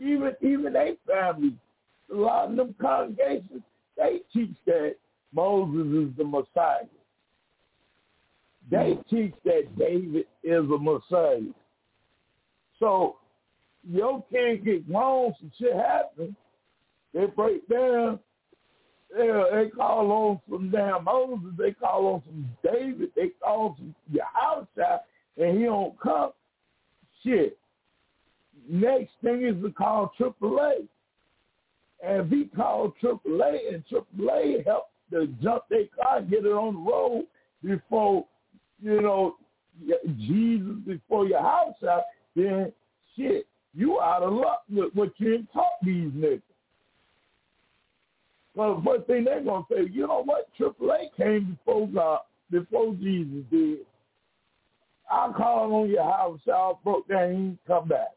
even 0.00 0.32
even 0.40 0.72
they 0.72 0.96
family, 1.06 1.54
a 2.12 2.16
lot 2.16 2.50
of 2.50 2.56
them 2.56 2.74
congregations, 2.80 3.62
they 3.96 4.20
teach 4.32 4.56
that 4.66 4.96
Moses 5.32 6.08
is 6.08 6.16
the 6.16 6.24
Messiah. 6.24 6.86
They 8.70 8.76
mm. 8.76 9.08
teach 9.08 9.34
that 9.44 9.78
David 9.78 10.26
is 10.42 10.64
a 10.64 10.78
Messiah. 10.78 11.40
So 12.78 13.16
your 13.88 14.24
king 14.30 14.62
get 14.64 14.88
wrong, 14.88 15.34
some 15.38 15.52
shit 15.58 15.74
happens. 15.74 16.34
They 17.12 17.26
break 17.26 17.68
down. 17.68 18.18
They, 19.16 19.26
they 19.52 19.70
call 19.70 20.10
on 20.10 20.40
some 20.50 20.70
damn 20.70 21.04
Moses. 21.04 21.52
They 21.56 21.72
call 21.72 22.06
on 22.14 22.22
some 22.26 22.48
David. 22.64 23.10
They 23.14 23.30
call 23.40 23.68
on 23.68 23.76
some 23.76 23.94
Yahweh 24.10 24.98
and 25.36 25.58
he 25.58 25.64
don't 25.64 25.98
come, 26.00 26.30
shit. 27.22 27.58
Next 28.68 29.12
thing 29.22 29.44
is 29.44 29.62
to 29.62 29.70
call 29.70 30.12
AAA. 30.18 30.86
And 32.04 32.26
if 32.26 32.30
he 32.30 32.44
called 32.56 32.94
AAA 33.02 33.74
and 33.74 33.84
AAA 33.90 34.64
help 34.64 34.90
to 35.10 35.26
jump 35.42 35.64
their 35.68 35.84
car, 36.00 36.22
get 36.22 36.44
it 36.44 36.52
on 36.52 36.74
the 36.74 36.90
road 36.90 37.26
before, 37.64 38.26
you 38.84 39.00
know, 39.00 39.36
Jesus, 40.18 40.76
before 40.86 41.26
your 41.26 41.40
house 41.42 41.74
out, 41.88 42.02
then 42.36 42.70
shit, 43.16 43.46
you 43.74 44.00
out 44.00 44.22
of 44.22 44.32
luck 44.32 44.62
with 44.70 44.94
what 44.94 45.12
you 45.16 45.46
taught 45.52 45.82
these 45.82 46.10
niggas. 46.12 46.42
Well, 48.54 48.80
first 48.86 49.06
thing 49.06 49.24
they're 49.24 49.42
gonna 49.42 49.64
say, 49.70 49.88
you 49.90 50.06
know 50.06 50.22
what, 50.22 50.48
AAA 50.60 51.16
came 51.16 51.58
before 51.66 51.88
God, 51.88 52.20
before 52.50 52.94
Jesus 52.94 53.44
did. 53.50 53.78
I 55.10 55.32
called 55.36 55.72
on 55.72 55.90
your 55.90 56.04
house, 56.04 56.40
y'all 56.44 56.80
broke 56.84 57.08
down, 57.08 57.30
he 57.30 57.36
didn't 57.36 57.58
come 57.66 57.88
back. 57.88 58.12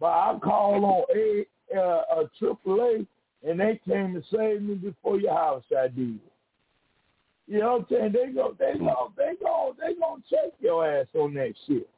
But 0.00 0.06
I 0.06 0.38
called 0.42 0.84
on 0.84 1.04
a 1.14 1.44
uh, 1.76 2.22
a 2.22 2.30
triple 2.38 2.80
A, 2.80 3.48
and 3.48 3.60
they 3.60 3.78
came 3.86 4.14
to 4.14 4.22
save 4.34 4.62
me 4.62 4.74
before 4.74 5.18
your 5.18 5.34
house 5.34 5.64
I 5.76 5.88
did. 5.88 6.18
You 7.48 7.60
know 7.60 7.78
what 7.78 7.80
I'm 7.80 8.12
saying? 8.12 8.12
They 8.12 8.32
go, 8.32 8.54
they 8.58 8.78
go, 8.78 9.12
they 9.16 9.32
go, 9.40 9.74
they 9.80 9.94
gonna 9.94 10.22
check 10.28 10.52
your 10.60 10.86
ass 10.86 11.06
on 11.14 11.32
that 11.34 11.54
shit. 11.66 11.88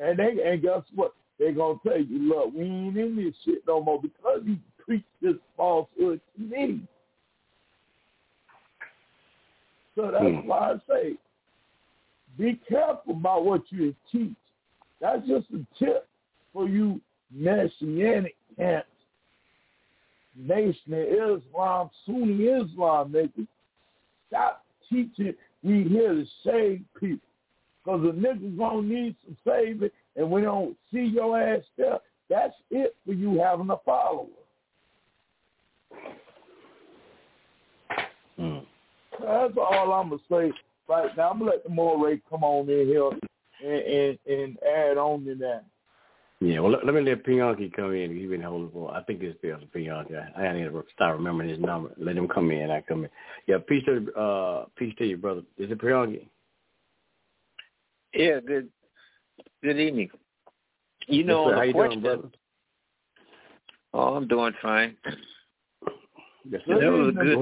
And 0.00 0.18
they 0.18 0.42
and 0.42 0.62
guess 0.62 0.80
what? 0.94 1.12
They 1.38 1.52
gonna 1.52 1.78
tell 1.86 2.00
you, 2.00 2.28
look, 2.28 2.54
we 2.54 2.64
ain't 2.64 2.96
in 2.96 3.16
this 3.16 3.34
shit 3.44 3.62
no 3.68 3.82
more 3.82 4.00
because 4.00 4.40
you 4.44 4.56
preach 4.82 5.04
this 5.20 5.34
falsehood 5.54 6.20
to 6.36 6.42
me. 6.42 6.80
So 9.94 10.10
that's 10.10 10.24
hmm. 10.24 10.48
why 10.48 10.72
I 10.72 10.74
say 10.88 11.16
be 12.38 12.58
careful 12.66 13.16
about 13.16 13.44
what 13.44 13.62
you 13.68 13.94
teach. 14.10 14.34
That's 14.98 15.26
just 15.26 15.46
a 15.52 15.66
tip 15.78 16.08
for 16.54 16.68
you 16.68 17.02
messianic 17.30 18.36
camps, 18.56 18.88
Nation 20.36 20.94
of 20.94 21.42
Islam, 21.42 21.90
Sunni 22.06 22.44
Islam, 22.44 23.12
nigga. 23.12 23.46
Stop 24.30 24.64
teaching 24.88 25.34
we 25.62 25.84
here 25.84 26.14
to 26.14 26.24
save 26.44 26.82
people. 26.98 27.28
Because 27.84 28.02
the 28.02 28.12
niggas 28.12 28.58
gonna 28.58 28.82
need 28.82 29.16
some 29.24 29.36
saving 29.46 29.90
and 30.16 30.30
we 30.30 30.42
don't 30.42 30.76
see 30.92 31.10
your 31.14 31.40
ass 31.40 31.62
there, 31.76 31.98
that's 32.28 32.54
it 32.70 32.94
for 33.04 33.12
you 33.12 33.40
having 33.40 33.70
a 33.70 33.76
follower. 33.84 34.26
Mm. 38.38 38.64
That's 39.20 39.54
all 39.56 39.92
I'm 39.92 40.10
gonna 40.10 40.20
say 40.30 40.52
right 40.88 41.16
now. 41.16 41.30
I'm 41.30 41.38
gonna 41.40 41.50
let 41.50 41.64
the 41.64 41.70
Moray 41.70 42.20
come 42.28 42.44
on 42.44 42.68
in 42.70 42.86
here 42.86 43.10
and, 43.64 43.82
and, 43.82 44.18
and 44.26 44.58
add 44.62 44.96
on 44.96 45.24
to 45.24 45.34
that. 45.36 45.64
Yeah, 46.42 46.60
well, 46.60 46.72
let, 46.72 46.86
let 46.86 46.94
me 46.94 47.02
let 47.02 47.24
Pianki 47.24 47.70
come 47.70 47.92
in. 47.92 48.16
He's 48.16 48.30
been 48.30 48.40
holding 48.40 48.70
for. 48.70 48.94
I 48.94 49.02
think 49.02 49.20
this 49.20 49.34
is 49.42 49.64
Pianki. 49.74 50.16
I, 50.36 50.46
I 50.46 50.52
need 50.54 50.64
to 50.64 50.84
start 50.94 51.16
remembering 51.18 51.50
his 51.50 51.58
number. 51.58 51.90
Let 51.98 52.16
him 52.16 52.28
come 52.28 52.50
in. 52.50 52.70
I 52.70 52.80
come 52.80 53.04
in. 53.04 53.10
Yeah, 53.46 53.58
peace 53.68 53.84
to 53.84 54.12
uh, 54.14 54.64
peace 54.76 54.94
to 54.98 55.04
you, 55.06 55.18
brother. 55.18 55.42
Is 55.58 55.70
it 55.70 55.78
Pianki? 55.78 56.26
Yeah. 58.14 58.40
Good. 58.40 58.70
Good 59.62 59.78
evening. 59.78 60.08
You 61.06 61.24
know, 61.24 61.48
yes, 61.48 61.58
how 61.58 61.62
you 61.62 61.72
question, 61.74 62.02
doing, 62.02 62.20
brother? 62.20 62.34
Oh, 63.92 64.14
I'm 64.14 64.28
doing 64.28 64.54
fine. 64.62 64.96
Yes, 66.48 66.62
that 66.66 66.76
was 66.76 67.08
a 67.08 67.12
good. 67.12 67.36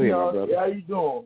How 0.56 0.66
you 0.66 0.82
doing? 0.82 1.24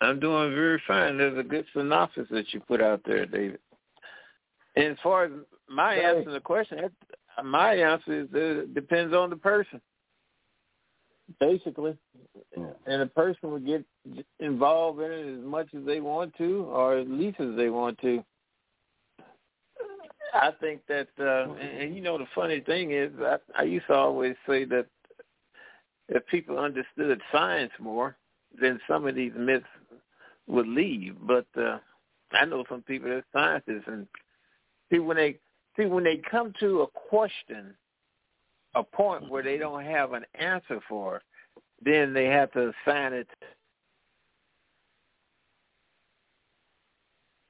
I'm 0.00 0.20
doing 0.20 0.54
very 0.54 0.80
fine. 0.86 1.16
There's 1.16 1.38
a 1.38 1.42
good 1.42 1.64
synopsis 1.72 2.28
that 2.30 2.52
you 2.52 2.60
put 2.60 2.82
out 2.82 3.00
there, 3.06 3.26
David. 3.26 3.60
And 4.76 4.92
as 4.92 4.96
far 5.02 5.24
as 5.24 5.30
my 5.68 5.96
right. 5.96 6.04
answer 6.04 6.24
to 6.24 6.30
the 6.30 6.40
question, 6.40 6.78
my 7.44 7.74
answer 7.74 8.22
is 8.22 8.28
that 8.32 8.60
it 8.60 8.74
depends 8.74 9.14
on 9.14 9.30
the 9.30 9.36
person, 9.36 9.80
basically. 11.40 11.96
Yeah. 12.56 12.70
And 12.86 13.02
the 13.02 13.06
person 13.06 13.50
will 13.50 13.58
get 13.58 13.84
involved 14.40 15.00
in 15.00 15.10
it 15.10 15.38
as 15.38 15.44
much 15.44 15.68
as 15.76 15.84
they 15.84 16.00
want 16.00 16.36
to, 16.38 16.64
or 16.64 16.98
at 16.98 17.08
least 17.08 17.40
as 17.40 17.56
they 17.56 17.68
want 17.68 17.98
to. 18.00 18.24
I 20.34 20.50
think 20.60 20.82
that, 20.88 21.08
uh, 21.18 21.52
and, 21.54 21.82
and 21.82 21.96
you 21.96 22.02
know, 22.02 22.18
the 22.18 22.26
funny 22.34 22.60
thing 22.60 22.92
is, 22.92 23.10
I, 23.20 23.36
I 23.56 23.62
used 23.62 23.86
to 23.86 23.94
always 23.94 24.36
say 24.46 24.64
that 24.66 24.86
if 26.08 26.26
people 26.26 26.58
understood 26.58 27.20
science 27.32 27.72
more, 27.78 28.16
then 28.60 28.80
some 28.88 29.06
of 29.06 29.14
these 29.14 29.32
myths 29.36 29.66
would 30.46 30.66
leave. 30.66 31.16
But 31.22 31.46
uh, 31.56 31.78
I 32.32 32.44
know 32.44 32.64
some 32.68 32.82
people 32.82 33.08
that 33.08 33.16
are 33.16 33.24
scientists, 33.32 33.84
and 33.86 34.06
see 34.90 34.98
when 34.98 35.16
they 35.16 35.38
see 35.78 35.86
when 35.86 36.04
they 36.04 36.16
come 36.30 36.52
to 36.60 36.82
a 36.82 36.86
question, 36.86 37.74
a 38.74 38.82
point 38.82 39.30
where 39.30 39.42
they 39.42 39.56
don't 39.56 39.84
have 39.84 40.12
an 40.12 40.24
answer 40.34 40.80
for, 40.88 41.22
then 41.82 42.12
they 42.12 42.26
have 42.26 42.52
to 42.52 42.72
assign 42.86 43.12
it 43.12 43.28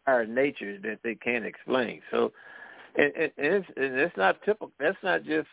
our 0.06 0.24
nature 0.24 0.78
that 0.82 0.98
they 1.04 1.14
can't 1.14 1.44
explain. 1.44 2.00
So, 2.10 2.32
and, 2.96 3.12
and, 3.14 3.32
it's, 3.36 3.66
and 3.76 3.94
it's 3.98 4.16
not 4.16 4.42
typical. 4.42 4.72
That's 4.80 4.96
not 5.02 5.24
just 5.24 5.48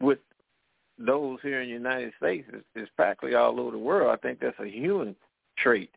with 0.00 0.18
those 0.98 1.38
here 1.42 1.60
in 1.60 1.68
the 1.68 1.74
United 1.74 2.12
States 2.18 2.48
is, 2.52 2.62
is 2.74 2.88
practically 2.96 3.34
all 3.34 3.60
over 3.60 3.72
the 3.72 3.78
world. 3.78 4.10
I 4.10 4.16
think 4.26 4.40
that's 4.40 4.58
a 4.58 4.66
human 4.66 5.14
trait, 5.58 5.90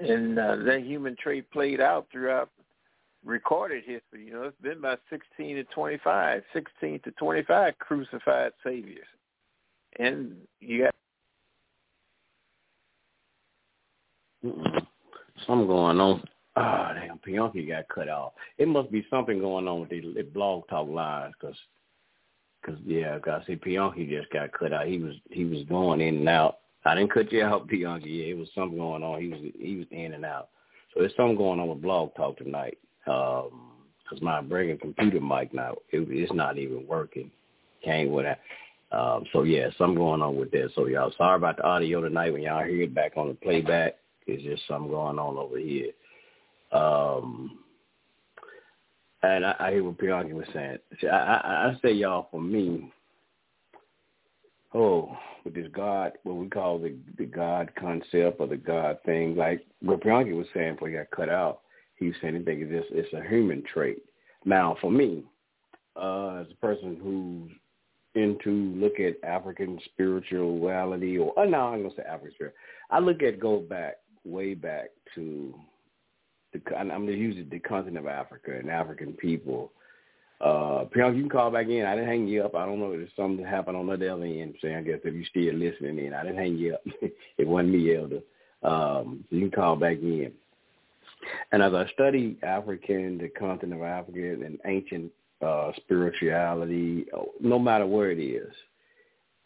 and 0.00 0.38
uh, 0.38 0.56
that 0.56 0.82
human 0.84 1.16
trait 1.16 1.50
played 1.50 1.80
out 1.80 2.06
throughout 2.10 2.50
recorded 3.24 3.84
history. 3.84 4.26
You 4.26 4.32
know, 4.32 4.42
it's 4.44 4.60
been 4.60 4.78
about 4.78 5.00
16 5.10 5.56
to 5.56 5.64
25, 5.64 6.42
16 6.52 7.00
to 7.04 7.10
25 7.12 7.78
crucified 7.78 8.52
saviors, 8.64 9.06
and 9.98 10.36
you 10.60 10.84
got 10.84 10.94
Mm-mm. 14.44 14.86
Something 15.46 15.66
going 15.66 16.00
on. 16.00 16.22
Oh, 16.56 16.88
damn, 16.94 17.18
Pianki 17.18 17.66
got 17.66 17.88
cut 17.88 18.08
off. 18.08 18.32
It 18.58 18.68
must 18.68 18.90
be 18.90 19.06
something 19.08 19.38
going 19.38 19.66
on 19.66 19.80
with 19.80 19.90
the, 19.90 20.22
blog 20.34 20.68
talk 20.68 20.88
lines, 20.88 21.34
cause, 21.40 21.54
cause 22.64 22.76
yeah, 22.84 23.18
cause 23.20 23.42
see, 23.46 23.56
Pianki 23.56 24.08
just 24.08 24.30
got 24.30 24.52
cut 24.52 24.72
out. 24.72 24.86
He 24.86 24.98
was 24.98 25.14
he 25.30 25.44
was 25.44 25.64
going 25.68 26.00
in 26.00 26.16
and 26.18 26.28
out. 26.28 26.58
I 26.84 26.94
didn't 26.94 27.12
cut 27.12 27.32
you 27.32 27.44
out, 27.44 27.68
Pianki. 27.68 28.06
Yeah, 28.06 28.32
it 28.32 28.38
was 28.38 28.48
something 28.54 28.78
going 28.78 29.02
on. 29.02 29.20
He 29.20 29.28
was 29.28 29.40
he 29.58 29.76
was 29.76 29.86
in 29.90 30.12
and 30.12 30.24
out. 30.24 30.48
So 30.92 31.00
there's 31.00 31.16
something 31.16 31.36
going 31.36 31.58
on 31.58 31.68
with 31.68 31.80
blog 31.80 32.14
talk 32.14 32.36
tonight. 32.36 32.76
Um, 33.06 33.72
cause 34.08 34.20
my 34.20 34.40
bringing 34.40 34.78
computer 34.78 35.20
mic 35.20 35.52
now, 35.52 35.72
it, 35.90 36.06
it's 36.10 36.32
not 36.32 36.58
even 36.58 36.86
working. 36.86 37.30
Came 37.82 38.12
with 38.12 38.26
that. 38.26 38.40
Um, 38.96 39.24
so 39.32 39.42
yeah, 39.42 39.68
something 39.78 39.96
going 39.96 40.22
on 40.22 40.36
with 40.36 40.50
that. 40.52 40.70
So 40.74 40.86
y'all, 40.86 41.12
sorry 41.16 41.36
about 41.36 41.56
the 41.56 41.64
audio 41.64 42.02
tonight 42.02 42.32
when 42.32 42.42
y'all 42.42 42.64
hear 42.64 42.82
it 42.82 42.94
back 42.94 43.12
on 43.16 43.28
the 43.28 43.34
playback. 43.34 43.96
It's 44.26 44.42
just 44.42 44.62
something 44.68 44.90
going 44.90 45.18
on 45.18 45.36
over 45.36 45.58
here. 45.58 45.92
Um, 46.72 47.58
and 49.22 49.46
I, 49.46 49.54
I 49.58 49.70
hear 49.72 49.84
what 49.84 49.98
Pianki 49.98 50.32
was 50.32 50.46
saying. 50.52 50.78
See, 51.00 51.08
I, 51.08 51.34
I, 51.36 51.68
I 51.68 51.78
say 51.80 51.92
y'all 51.92 52.28
for 52.30 52.40
me. 52.40 52.92
Oh, 54.74 55.16
with 55.44 55.54
this 55.54 55.68
God, 55.72 56.12
what 56.22 56.36
we 56.36 56.48
call 56.48 56.78
the 56.78 56.94
the 57.18 57.26
God 57.26 57.72
concept 57.78 58.40
or 58.40 58.46
the 58.46 58.56
God 58.56 58.98
thing, 59.04 59.36
like 59.36 59.66
what 59.80 60.02
Pianki 60.02 60.36
was 60.36 60.46
saying 60.54 60.74
before 60.74 60.88
he 60.88 60.94
got 60.94 61.10
cut 61.10 61.28
out, 61.28 61.61
he 62.02 62.08
was 62.08 62.16
saying 62.20 62.36
he 62.36 62.42
think 62.42 62.60
it's 62.62 62.86
it's 62.90 63.12
a 63.14 63.28
human 63.28 63.62
trait. 63.72 64.02
Now, 64.44 64.76
for 64.80 64.90
me, 64.90 65.24
uh, 65.96 66.42
as 66.42 66.46
a 66.50 66.56
person 66.60 66.98
who's 67.02 67.50
into 68.14 68.50
look 68.76 69.00
at 69.00 69.22
African 69.26 69.78
spirituality, 69.86 71.18
or 71.18 71.32
oh, 71.36 71.44
no, 71.44 71.58
I'm 71.58 71.82
gonna 71.82 71.94
say 71.96 72.02
African 72.02 72.34
spirit. 72.34 72.54
I 72.90 72.98
look 72.98 73.22
at 73.22 73.40
go 73.40 73.60
back 73.60 73.96
way 74.24 74.54
back 74.54 74.90
to 75.14 75.54
the 76.52 76.76
I'm 76.76 77.06
to 77.06 77.12
use 77.12 77.36
it, 77.38 77.50
the 77.50 77.58
continent 77.58 77.98
of 77.98 78.06
Africa 78.06 78.56
and 78.58 78.70
African 78.70 79.12
people. 79.14 79.72
Uh, 80.40 80.86
Pionk, 80.94 81.14
you 81.14 81.22
can 81.22 81.30
call 81.30 81.52
back 81.52 81.68
in. 81.68 81.84
I 81.84 81.94
didn't 81.94 82.10
hang 82.10 82.26
you 82.26 82.42
up. 82.42 82.56
I 82.56 82.66
don't 82.66 82.80
know 82.80 82.90
if 82.90 82.98
there's 82.98 83.10
something 83.16 83.44
that 83.44 83.50
happened 83.50 83.76
on 83.76 83.86
the 83.86 83.92
other 83.92 84.24
end. 84.24 84.56
So 84.60 84.68
I 84.68 84.82
guess 84.82 84.98
if 85.04 85.14
you 85.14 85.24
still 85.26 85.54
listening 85.54 86.04
in, 86.04 86.12
I 86.12 86.24
didn't 86.24 86.38
hang 86.38 86.56
you 86.56 86.74
up. 86.74 86.82
it 87.38 87.46
wasn't 87.46 87.74
me, 87.74 87.96
Elder. 87.96 88.20
Um, 88.64 89.24
so 89.30 89.36
you 89.36 89.42
can 89.42 89.50
call 89.52 89.76
back 89.76 89.98
in. 89.98 90.32
And 91.52 91.62
as 91.62 91.72
I 91.72 91.86
study 91.92 92.38
African, 92.42 93.18
the 93.18 93.28
continent 93.28 93.80
of 93.80 93.86
Africa, 93.86 94.32
and 94.44 94.58
ancient 94.66 95.10
uh, 95.44 95.72
spirituality, 95.76 97.06
no 97.40 97.58
matter 97.58 97.86
where 97.86 98.10
it 98.10 98.18
is, 98.18 98.52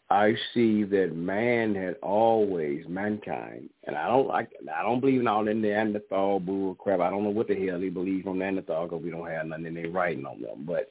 I 0.09 0.35
see 0.53 0.83
that 0.85 1.15
man 1.15 1.75
had 1.75 1.95
always 2.01 2.85
mankind, 2.87 3.69
and 3.83 3.97
I 3.97 4.07
don't 4.07 4.27
like. 4.27 4.49
I 4.73 4.81
don't 4.81 5.01
believe 5.01 5.19
in 5.19 5.27
all 5.27 5.43
the 5.43 5.53
Neanderthal 5.53 6.39
bull 6.39 6.75
crap. 6.75 7.01
I 7.01 7.09
don't 7.09 7.23
know 7.23 7.29
what 7.29 7.49
the 7.49 7.67
hell 7.67 7.79
they 7.79 7.89
believe 7.89 8.23
from 8.23 8.39
Neanderthal 8.39 8.87
because 8.87 9.03
we 9.03 9.11
don't 9.11 9.29
have 9.29 9.47
nothing 9.47 9.65
in 9.65 9.73
their 9.73 9.89
writing 9.89 10.25
on 10.25 10.41
them. 10.41 10.65
But 10.65 10.89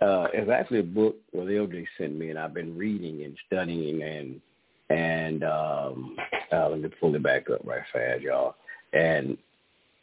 uh, 0.00 0.28
it's 0.32 0.50
actually 0.50 0.80
a 0.80 0.84
book 0.84 1.16
where 1.32 1.46
LJ 1.46 1.84
sent 1.98 2.16
me, 2.16 2.30
and 2.30 2.38
I've 2.38 2.54
been 2.54 2.76
reading 2.76 3.24
and 3.24 3.36
studying, 3.48 4.02
and 4.02 4.40
and 4.88 5.42
um, 5.42 6.16
uh, 6.52 6.68
let 6.68 6.80
me 6.80 6.88
pull 7.00 7.14
it 7.16 7.24
back 7.24 7.50
up 7.50 7.60
right 7.64 7.82
fast, 7.92 8.22
y'all. 8.22 8.54
And 8.92 9.36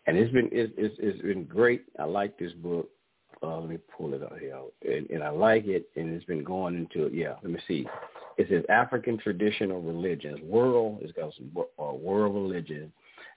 and 0.08 0.18
it's 0.18 0.32
been 0.32 0.50
it's 0.52 0.74
it's, 0.78 0.96
it's 1.00 1.22
been 1.22 1.46
great. 1.46 1.84
I 2.00 2.04
like 2.06 2.38
this 2.38 2.54
book. 2.54 2.90
Uh, 3.44 3.60
let 3.60 3.70
me 3.70 3.80
pull 3.98 4.14
it 4.14 4.22
up 4.22 4.38
here, 4.40 4.60
and, 4.84 5.10
and 5.10 5.24
I 5.24 5.30
like 5.30 5.66
it, 5.66 5.90
and 5.96 6.14
it's 6.14 6.26
been 6.26 6.44
going 6.44 6.76
into 6.76 7.08
it. 7.08 7.14
Yeah, 7.14 7.34
let 7.42 7.52
me 7.52 7.60
see. 7.68 7.88
It 8.38 8.48
says 8.50 8.64
African 8.70 9.18
traditional 9.18 9.82
religions. 9.82 10.40
World 10.44 11.00
is 11.02 11.12
got 11.14 11.34
some 11.36 11.52
uh, 11.58 11.94
world 11.94 12.36
religion, 12.36 12.92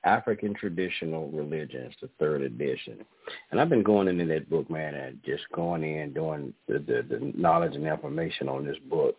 African 0.04 0.54
traditional 0.54 1.30
religions, 1.30 1.94
the 2.00 2.08
third 2.18 2.42
edition. 2.42 3.04
And 3.50 3.60
I've 3.60 3.70
been 3.70 3.82
going 3.82 4.08
into 4.08 4.26
that 4.26 4.50
book, 4.50 4.68
man, 4.70 4.94
and 4.94 5.18
just 5.24 5.44
going 5.54 5.82
in 5.82 6.12
doing 6.12 6.52
the, 6.68 6.78
the, 6.78 7.06
the 7.08 7.32
knowledge 7.34 7.74
and 7.74 7.86
information 7.86 8.48
on 8.48 8.64
this 8.64 8.78
book. 8.90 9.16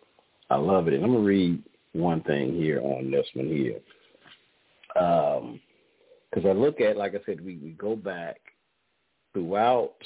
I 0.50 0.56
love 0.56 0.86
it. 0.86 0.94
And 0.94 1.04
I'm 1.04 1.12
gonna 1.12 1.24
read 1.24 1.62
one 1.92 2.22
thing 2.22 2.54
here 2.54 2.80
on 2.80 3.10
this 3.10 3.26
one 3.34 3.48
here. 3.48 3.80
Um, 5.00 5.60
because 6.30 6.48
I 6.48 6.52
look 6.52 6.80
at, 6.80 6.96
like 6.96 7.14
I 7.14 7.20
said, 7.24 7.44
we, 7.44 7.56
we 7.56 7.70
go 7.70 7.96
back 7.96 8.40
throughout 9.32 9.96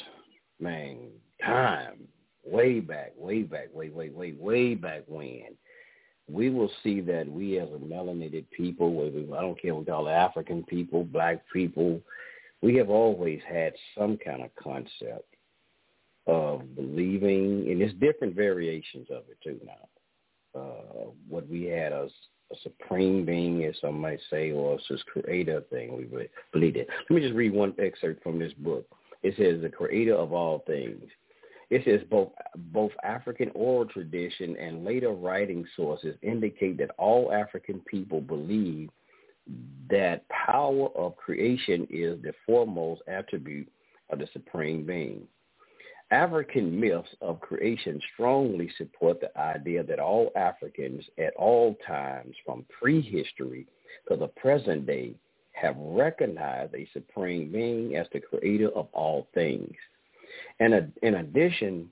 man, 0.61 1.09
time, 1.45 2.01
way 2.45 2.81
back, 2.81 3.13
way 3.17 3.43
back, 3.43 3.69
way, 3.73 3.89
way, 3.91 4.11
way, 4.11 4.35
way 4.39 4.75
back 4.75 5.05
when, 5.07 5.57
we 6.29 6.51
will 6.51 6.71
see 6.83 7.01
that 7.01 7.29
we 7.29 7.59
as 7.59 7.69
a 7.71 7.79
melanated 7.79 8.45
people, 8.51 9.01
I 9.37 9.41
don't 9.41 9.61
care 9.61 9.75
what 9.75 9.87
we 9.87 9.91
call 9.91 10.09
it, 10.09 10.13
African 10.13 10.63
people, 10.65 11.05
black 11.05 11.43
people, 11.53 12.01
we 12.63 12.77
have 12.77 12.91
always 12.91 13.41
had 13.49 13.73
some 13.99 14.19
kind 14.19 14.43
of 14.43 14.51
concept 14.55 15.35
of 16.27 16.77
believing, 16.77 17.67
and 17.69 17.81
there's 17.81 17.95
different 17.95 18.37
variations 18.37 19.09
of 19.11 19.23
it 19.31 19.39
too 19.43 19.59
now. 19.65 20.61
Uh, 20.61 21.11
what 21.29 21.49
we 21.49 21.65
had 21.65 21.93
as 21.93 22.11
a 22.53 22.57
supreme 22.63 23.25
being, 23.25 23.65
as 23.65 23.75
some 23.81 24.01
might 24.01 24.21
say, 24.31 24.51
or 24.51 24.75
as 24.75 25.03
creator 25.05 25.63
thing, 25.71 25.97
we 25.97 26.05
believe 26.53 26.77
it. 26.77 26.89
Let 27.09 27.15
me 27.15 27.21
just 27.21 27.35
read 27.35 27.53
one 27.53 27.75
excerpt 27.79 28.23
from 28.23 28.39
this 28.39 28.53
book. 28.55 28.87
It 29.23 29.35
says 29.37 29.61
the 29.61 29.69
creator 29.69 30.15
of 30.15 30.33
all 30.33 30.65
things. 30.67 31.05
It 31.71 31.83
says 31.85 32.01
both 32.11 32.31
both 32.73 32.91
African 33.05 33.51
oral 33.55 33.87
tradition 33.87 34.57
and 34.57 34.85
later 34.85 35.11
writing 35.11 35.65
sources 35.77 36.17
indicate 36.23 36.79
that 36.79 36.91
all 36.99 37.33
African 37.33 37.81
people 37.87 38.21
believe 38.21 38.91
that 39.89 40.29
power 40.29 40.89
of 40.97 41.17
creation 41.17 41.87
is 41.89 42.21
the 42.23 42.33
foremost 42.45 43.03
attribute 43.07 43.69
of 44.11 44.19
the 44.19 44.29
supreme 44.33 44.85
being. 44.85 45.23
African 46.11 46.79
myths 46.79 47.15
of 47.21 47.41
creation 47.41 48.01
strongly 48.15 48.71
support 48.77 49.21
the 49.21 49.37
idea 49.39 49.85
that 49.85 50.01
all 50.01 50.33
Africans 50.35 51.05
at 51.19 51.35
all 51.35 51.77
times 51.87 52.35
from 52.45 52.65
prehistory 52.69 53.67
to 54.09 54.17
the 54.17 54.27
present 54.27 54.87
day 54.87 55.15
have 55.53 55.77
recognized 55.79 56.75
a 56.75 56.89
supreme 56.93 57.53
being 57.53 57.97
as 57.97 58.07
the 58.13 58.21
creator 58.21 58.71
of 58.71 58.89
all 58.93 59.29
things. 59.35 59.75
And 60.59 60.75
uh, 60.75 60.81
in 61.03 61.17
addition, 61.17 61.89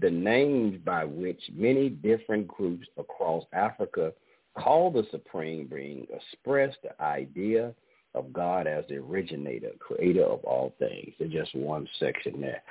the 0.00 0.10
names 0.10 0.78
by 0.84 1.04
which 1.04 1.40
many 1.54 1.88
different 1.88 2.48
groups 2.48 2.88
across 2.96 3.44
Africa 3.52 4.12
call 4.58 4.90
the 4.90 5.06
supreme 5.10 5.66
being 5.66 6.06
express 6.12 6.74
the 6.82 7.00
idea 7.02 7.72
of 8.14 8.32
God 8.32 8.66
as 8.66 8.84
the 8.88 8.96
originator, 8.96 9.70
creator 9.78 10.24
of 10.24 10.40
all 10.44 10.74
things. 10.78 11.12
There's 11.18 11.32
just 11.32 11.54
one 11.54 11.88
section 12.00 12.40
there 12.40 12.62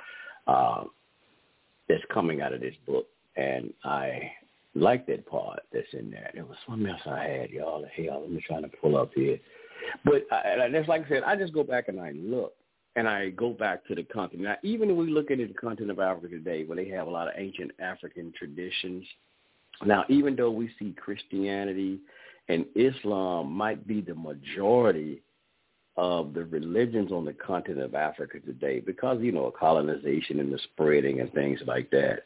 uh, 0.46 0.84
that's 1.88 2.02
coming 2.12 2.40
out 2.40 2.52
of 2.52 2.60
this 2.60 2.74
book, 2.86 3.06
and 3.36 3.72
I 3.84 4.32
like 4.74 5.06
that 5.06 5.26
part 5.26 5.60
that's 5.72 5.92
in 5.92 6.10
there. 6.10 6.30
There 6.34 6.44
was 6.44 6.56
something 6.66 6.88
else 6.88 7.00
I 7.06 7.24
had, 7.24 7.50
y'all. 7.50 7.84
Hell, 7.96 8.22
let 8.22 8.30
me 8.30 8.42
try 8.46 8.60
to 8.60 8.68
pull 8.68 8.96
up 8.96 9.10
here. 9.14 9.38
But 10.04 10.26
I, 10.32 10.68
that's 10.72 10.88
like 10.88 11.06
I 11.06 11.08
said, 11.08 11.22
I 11.24 11.36
just 11.36 11.52
go 11.52 11.62
back 11.62 11.88
and 11.88 12.00
I 12.00 12.12
look, 12.12 12.54
and 12.96 13.08
I 13.08 13.30
go 13.30 13.50
back 13.50 13.86
to 13.86 13.94
the 13.94 14.02
continent. 14.02 14.44
Now, 14.44 14.56
even 14.62 14.90
if 14.90 14.96
we 14.96 15.10
look 15.10 15.30
at 15.30 15.38
the 15.38 15.48
continent 15.48 15.90
of 15.90 16.00
Africa 16.00 16.28
today, 16.28 16.64
where 16.64 16.76
they 16.76 16.88
have 16.88 17.06
a 17.06 17.10
lot 17.10 17.28
of 17.28 17.34
ancient 17.36 17.72
African 17.80 18.32
traditions. 18.36 19.04
Now, 19.84 20.04
even 20.08 20.36
though 20.36 20.50
we 20.50 20.70
see 20.78 20.94
Christianity 20.96 21.98
and 22.48 22.64
Islam 22.76 23.52
might 23.52 23.86
be 23.86 24.00
the 24.00 24.14
majority 24.14 25.20
of 25.96 26.34
the 26.34 26.44
religions 26.44 27.12
on 27.12 27.24
the 27.24 27.32
continent 27.32 27.84
of 27.84 27.94
Africa 27.94 28.40
today, 28.40 28.80
because 28.80 29.20
you 29.20 29.32
know 29.32 29.52
colonization 29.58 30.40
and 30.40 30.52
the 30.52 30.58
spreading 30.72 31.20
and 31.20 31.32
things 31.32 31.60
like 31.66 31.90
that. 31.90 32.24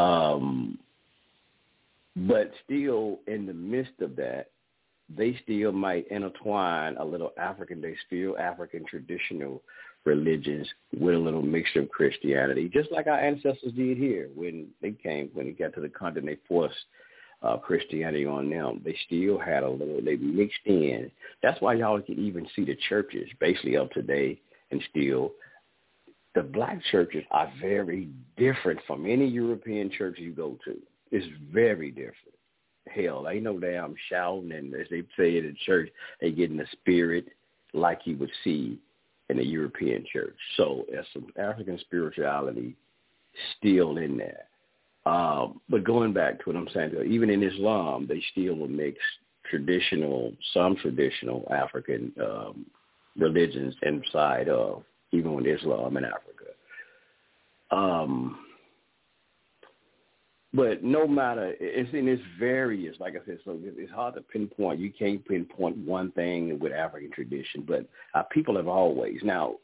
Um, 0.00 0.78
but 2.16 2.50
still, 2.64 3.20
in 3.26 3.46
the 3.46 3.52
midst 3.52 4.00
of 4.00 4.16
that, 4.16 4.46
they 5.14 5.38
still 5.42 5.72
might 5.72 6.08
intertwine 6.08 6.96
a 6.96 7.04
little 7.04 7.32
African, 7.36 7.80
they 7.80 7.94
still 8.06 8.38
African 8.38 8.84
traditional 8.86 9.62
religions 10.04 10.66
with 10.98 11.14
a 11.14 11.18
little 11.18 11.42
mixture 11.42 11.80
of 11.80 11.90
Christianity, 11.90 12.70
just 12.72 12.90
like 12.90 13.06
our 13.06 13.18
ancestors 13.18 13.72
did 13.72 13.98
here 13.98 14.28
when 14.34 14.68
they 14.80 14.92
came, 14.92 15.30
when 15.34 15.46
they 15.46 15.52
got 15.52 15.74
to 15.74 15.80
the 15.80 15.88
continent, 15.88 16.26
they 16.26 16.48
forced 16.48 16.76
uh, 17.42 17.56
Christianity 17.58 18.26
on 18.26 18.50
them. 18.50 18.80
They 18.84 18.96
still 19.06 19.38
had 19.38 19.62
a 19.62 19.68
little, 19.68 20.00
they 20.04 20.16
mixed 20.16 20.58
in. 20.64 21.10
That's 21.42 21.60
why 21.60 21.74
y'all 21.74 22.00
can 22.00 22.18
even 22.18 22.46
see 22.56 22.64
the 22.64 22.76
churches 22.88 23.28
basically 23.40 23.76
up 23.76 23.90
today 23.92 24.40
and 24.70 24.82
still 24.90 25.32
the 26.34 26.42
black 26.42 26.78
churches 26.92 27.24
are 27.30 27.50
very 27.60 28.08
different 28.36 28.78
from 28.86 29.06
any 29.06 29.26
European 29.26 29.90
church 29.90 30.18
you 30.18 30.32
go 30.32 30.58
to. 30.64 30.76
It's 31.10 31.26
very 31.50 31.90
different. 31.90 32.14
Hell, 32.88 33.26
ain't 33.28 33.44
no 33.44 33.58
damn 33.58 33.94
shouting, 34.10 34.52
and 34.52 34.74
as 34.74 34.86
they 34.90 35.02
say 35.18 35.38
in 35.38 35.56
church, 35.64 35.88
they 36.20 36.30
get 36.30 36.50
in 36.50 36.58
the 36.58 36.66
spirit 36.72 37.26
like 37.72 38.00
you 38.04 38.16
would 38.18 38.30
see 38.44 38.78
in 39.28 39.38
a 39.38 39.42
European 39.42 40.04
church. 40.12 40.36
So 40.56 40.84
there's 40.90 41.06
some 41.12 41.26
African 41.38 41.78
spirituality 41.80 42.76
still 43.56 43.96
in 43.96 44.18
there. 44.18 44.44
Um, 45.06 45.60
but 45.68 45.84
going 45.84 46.12
back 46.12 46.38
to 46.40 46.50
what 46.50 46.56
I'm 46.56 46.68
saying, 46.74 46.92
even 47.08 47.30
in 47.30 47.42
Islam, 47.42 48.06
they 48.08 48.22
still 48.32 48.56
will 48.56 48.68
mix 48.68 48.98
traditional, 49.48 50.32
some 50.52 50.74
traditional 50.76 51.46
African 51.50 52.12
um, 52.20 52.66
religions 53.16 53.74
inside 53.82 54.48
of, 54.48 54.82
even 55.12 55.34
with 55.34 55.46
Islam 55.46 55.96
in 55.96 56.04
Africa. 56.04 56.44
Um, 57.70 58.40
but 60.52 60.82
no 60.82 61.06
matter, 61.06 61.54
it's 61.60 61.92
in 61.92 62.08
its 62.08 62.22
various, 62.40 62.98
like 62.98 63.14
I 63.14 63.24
said, 63.26 63.38
so 63.44 63.58
it's 63.62 63.92
hard 63.92 64.14
to 64.14 64.22
pinpoint. 64.22 64.80
You 64.80 64.90
can't 64.90 65.24
pinpoint 65.24 65.76
one 65.76 66.10
thing 66.12 66.58
with 66.58 66.72
African 66.72 67.12
tradition, 67.12 67.64
but 67.66 67.86
our 68.14 68.24
people 68.24 68.56
have 68.56 68.66
always. 68.66 69.20
Now, 69.22 69.56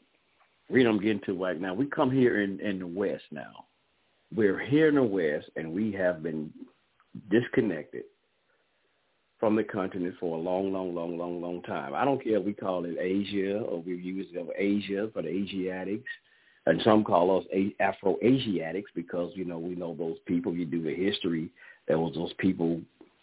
read 0.69 0.85
I'm 0.85 1.01
getting 1.01 1.21
to 1.25 1.33
right 1.33 1.59
now, 1.59 1.73
we 1.73 1.87
come 1.87 2.11
here 2.11 2.41
in, 2.41 2.61
in 2.61 2.79
the 2.79 2.87
West 2.87 3.23
now. 3.31 3.65
We're 4.35 4.59
here 4.59 4.89
in 4.89 4.95
the 4.95 5.03
West, 5.03 5.49
and 5.55 5.73
we 5.73 5.91
have 5.93 6.23
been 6.23 6.51
disconnected 7.29 8.03
from 9.39 9.55
the 9.55 9.63
continent 9.63 10.15
for 10.19 10.37
a 10.37 10.41
long, 10.41 10.71
long, 10.71 10.95
long, 10.95 11.17
long, 11.17 11.41
long 11.41 11.61
time. 11.63 11.93
I 11.93 12.05
don't 12.05 12.23
care 12.23 12.37
if 12.37 12.45
we 12.45 12.53
call 12.53 12.85
it 12.85 12.97
Asia 12.99 13.59
or 13.59 13.81
we 13.81 13.95
use 13.95 14.27
it 14.31 14.47
Asia 14.57 15.09
for 15.13 15.21
the 15.21 15.29
Asiatics 15.29 16.09
and 16.65 16.81
some 16.83 17.03
call 17.03 17.39
us 17.39 17.45
Afro-Asiatics 17.79 18.91
because, 18.95 19.31
you 19.35 19.43
know, 19.43 19.59
we 19.59 19.75
know 19.75 19.95
those 19.95 20.17
people. 20.25 20.53
You 20.53 20.65
do 20.65 20.81
the 20.81 20.95
history. 20.95 21.49
There 21.87 21.99
was 21.99 22.15
those 22.15 22.31
people 22.37 22.79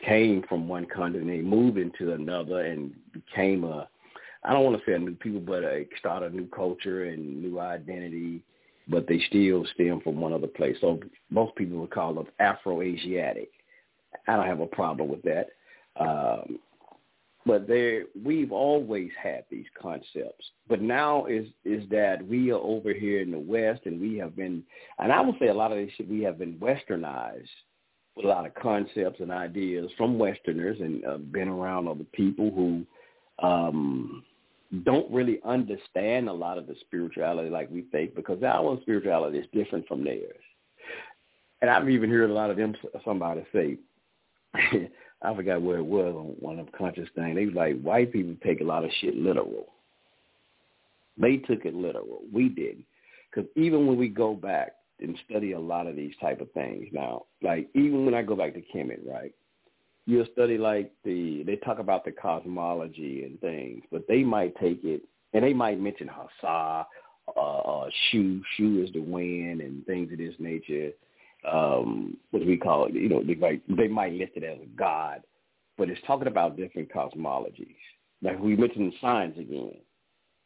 came 0.06 0.42
from 0.48 0.68
one 0.68 0.86
continent, 0.86 1.28
they 1.28 1.42
moved 1.42 1.78
into 1.78 2.12
another 2.12 2.60
and 2.60 2.92
became 3.12 3.64
a, 3.64 3.88
I 4.44 4.52
don't 4.52 4.64
want 4.64 4.78
to 4.78 4.82
say 4.86 4.94
a 4.94 4.98
new 4.98 5.14
people, 5.14 5.40
but 5.40 5.62
a, 5.62 5.86
start 5.98 6.22
a 6.22 6.30
new 6.30 6.46
culture 6.48 7.04
and 7.04 7.42
new 7.42 7.60
identity, 7.60 8.42
but 8.90 9.06
they 9.06 9.20
still 9.28 9.64
stem 9.74 10.00
from 10.02 10.20
one 10.20 10.32
other 10.32 10.46
place. 10.46 10.76
So 10.80 11.00
most 11.30 11.54
people 11.56 11.78
would 11.78 11.90
call 11.90 12.14
them 12.14 12.26
Afro-Asiatic. 12.38 13.50
I 14.26 14.36
don't 14.36 14.46
have 14.46 14.60
a 14.60 14.66
problem 14.66 15.08
with 15.08 15.22
that. 15.22 15.46
Um, 15.98 16.58
but 17.46 17.66
there 17.66 18.04
we've 18.24 18.52
always 18.52 19.10
had 19.20 19.44
these 19.50 19.66
concepts 19.80 20.44
but 20.68 20.82
now 20.82 21.24
is 21.26 21.46
is 21.64 21.88
that 21.90 22.26
we 22.26 22.50
are 22.50 22.60
over 22.60 22.92
here 22.92 23.20
in 23.20 23.30
the 23.30 23.38
west 23.38 23.80
and 23.86 24.00
we 24.00 24.16
have 24.18 24.36
been 24.36 24.62
and 24.98 25.12
i 25.12 25.20
would 25.20 25.34
say 25.38 25.48
a 25.48 25.54
lot 25.54 25.72
of 25.72 25.78
this 25.78 25.90
shit 25.96 26.08
we 26.08 26.22
have 26.22 26.38
been 26.38 26.54
westernized 26.56 27.48
with 28.14 28.26
a 28.26 28.28
lot 28.28 28.46
of 28.46 28.54
concepts 28.54 29.20
and 29.20 29.32
ideas 29.32 29.90
from 29.96 30.18
westerners 30.18 30.76
and 30.80 31.04
uh, 31.04 31.16
been 31.16 31.48
around 31.48 31.88
other 31.88 32.04
people 32.12 32.50
who 32.50 32.84
um 33.46 34.22
don't 34.84 35.10
really 35.10 35.40
understand 35.44 36.28
a 36.28 36.32
lot 36.32 36.58
of 36.58 36.66
the 36.66 36.76
spirituality 36.80 37.50
like 37.50 37.68
we 37.70 37.82
think 37.90 38.14
because 38.14 38.42
our 38.42 38.78
spirituality 38.82 39.38
is 39.38 39.46
different 39.52 39.86
from 39.88 40.04
theirs 40.04 40.42
and 41.60 41.68
i've 41.70 41.88
even 41.88 42.08
heard 42.08 42.30
a 42.30 42.32
lot 42.32 42.50
of 42.50 42.56
them 42.56 42.74
somebody 43.04 43.44
say 43.52 43.76
I 45.22 45.34
forgot 45.34 45.62
where 45.62 45.78
it 45.78 45.84
was 45.84 46.14
on 46.14 46.34
one 46.40 46.58
of 46.58 46.66
the 46.66 46.72
conscious 46.76 47.08
things. 47.14 47.36
They 47.36 47.46
was 47.46 47.54
like, 47.54 47.80
white 47.82 48.12
people 48.12 48.34
take 48.42 48.60
a 48.60 48.64
lot 48.64 48.84
of 48.84 48.90
shit 49.00 49.16
literal. 49.16 49.66
They 51.18 51.36
took 51.36 51.64
it 51.66 51.74
literal. 51.74 52.22
We 52.32 52.48
didn't. 52.48 52.84
Because 53.30 53.50
even 53.54 53.86
when 53.86 53.98
we 53.98 54.08
go 54.08 54.34
back 54.34 54.72
and 55.00 55.16
study 55.28 55.52
a 55.52 55.60
lot 55.60 55.86
of 55.86 55.94
these 55.94 56.14
type 56.20 56.40
of 56.40 56.50
things 56.52 56.86
now, 56.92 57.24
like 57.42 57.68
even 57.74 58.04
when 58.04 58.14
I 58.14 58.22
go 58.22 58.34
back 58.34 58.54
to 58.54 58.62
Kemet, 58.74 59.06
right, 59.06 59.32
you'll 60.10 60.26
study 60.32 60.58
like 60.58 60.92
the, 61.04 61.42
they 61.44 61.56
talk 61.56 61.78
about 61.78 62.04
the 62.04 62.12
cosmology 62.12 63.24
and 63.24 63.40
things, 63.40 63.82
but 63.90 64.06
they 64.08 64.22
might 64.22 64.54
take 64.60 64.84
it, 64.84 65.02
and 65.32 65.44
they 65.44 65.52
might 65.52 65.80
mention 65.80 66.08
Hasa, 66.08 66.84
uh, 67.36 67.40
uh, 67.40 67.88
Shu, 68.10 68.42
Shu 68.56 68.82
is 68.84 68.92
the 68.92 69.00
wind 69.00 69.60
and 69.60 69.86
things 69.86 70.12
of 70.12 70.18
this 70.18 70.34
nature 70.38 70.90
um, 71.50 72.16
what 72.30 72.44
we 72.44 72.56
call 72.56 72.86
it? 72.86 72.94
You 72.94 73.08
know, 73.08 73.22
they 73.22 73.34
might 73.34 73.62
they 73.76 73.88
might 73.88 74.12
list 74.12 74.32
it 74.36 74.44
as 74.44 74.58
a 74.62 74.66
god, 74.76 75.22
but 75.78 75.88
it's 75.88 76.00
talking 76.06 76.28
about 76.28 76.56
different 76.56 76.92
cosmologies. 76.92 77.76
Like 78.22 78.38
we 78.38 78.56
mentioned 78.56 78.92
science 79.00 79.36
again, 79.38 79.74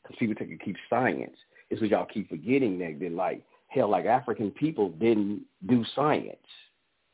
because 0.03 0.17
people 0.19 0.35
take 0.35 0.65
keep 0.65 0.77
science. 0.89 1.37
It's 1.71 1.81
what 1.81 1.91
y'all 1.91 2.07
keep 2.07 2.29
forgetting 2.29 2.79
that 2.79 2.99
they're 3.01 3.11
like 3.11 3.43
hell, 3.69 3.91
like 3.91 4.07
African 4.07 4.51
people 4.53 4.91
didn't 4.91 5.43
do 5.67 5.85
science. 5.97 6.37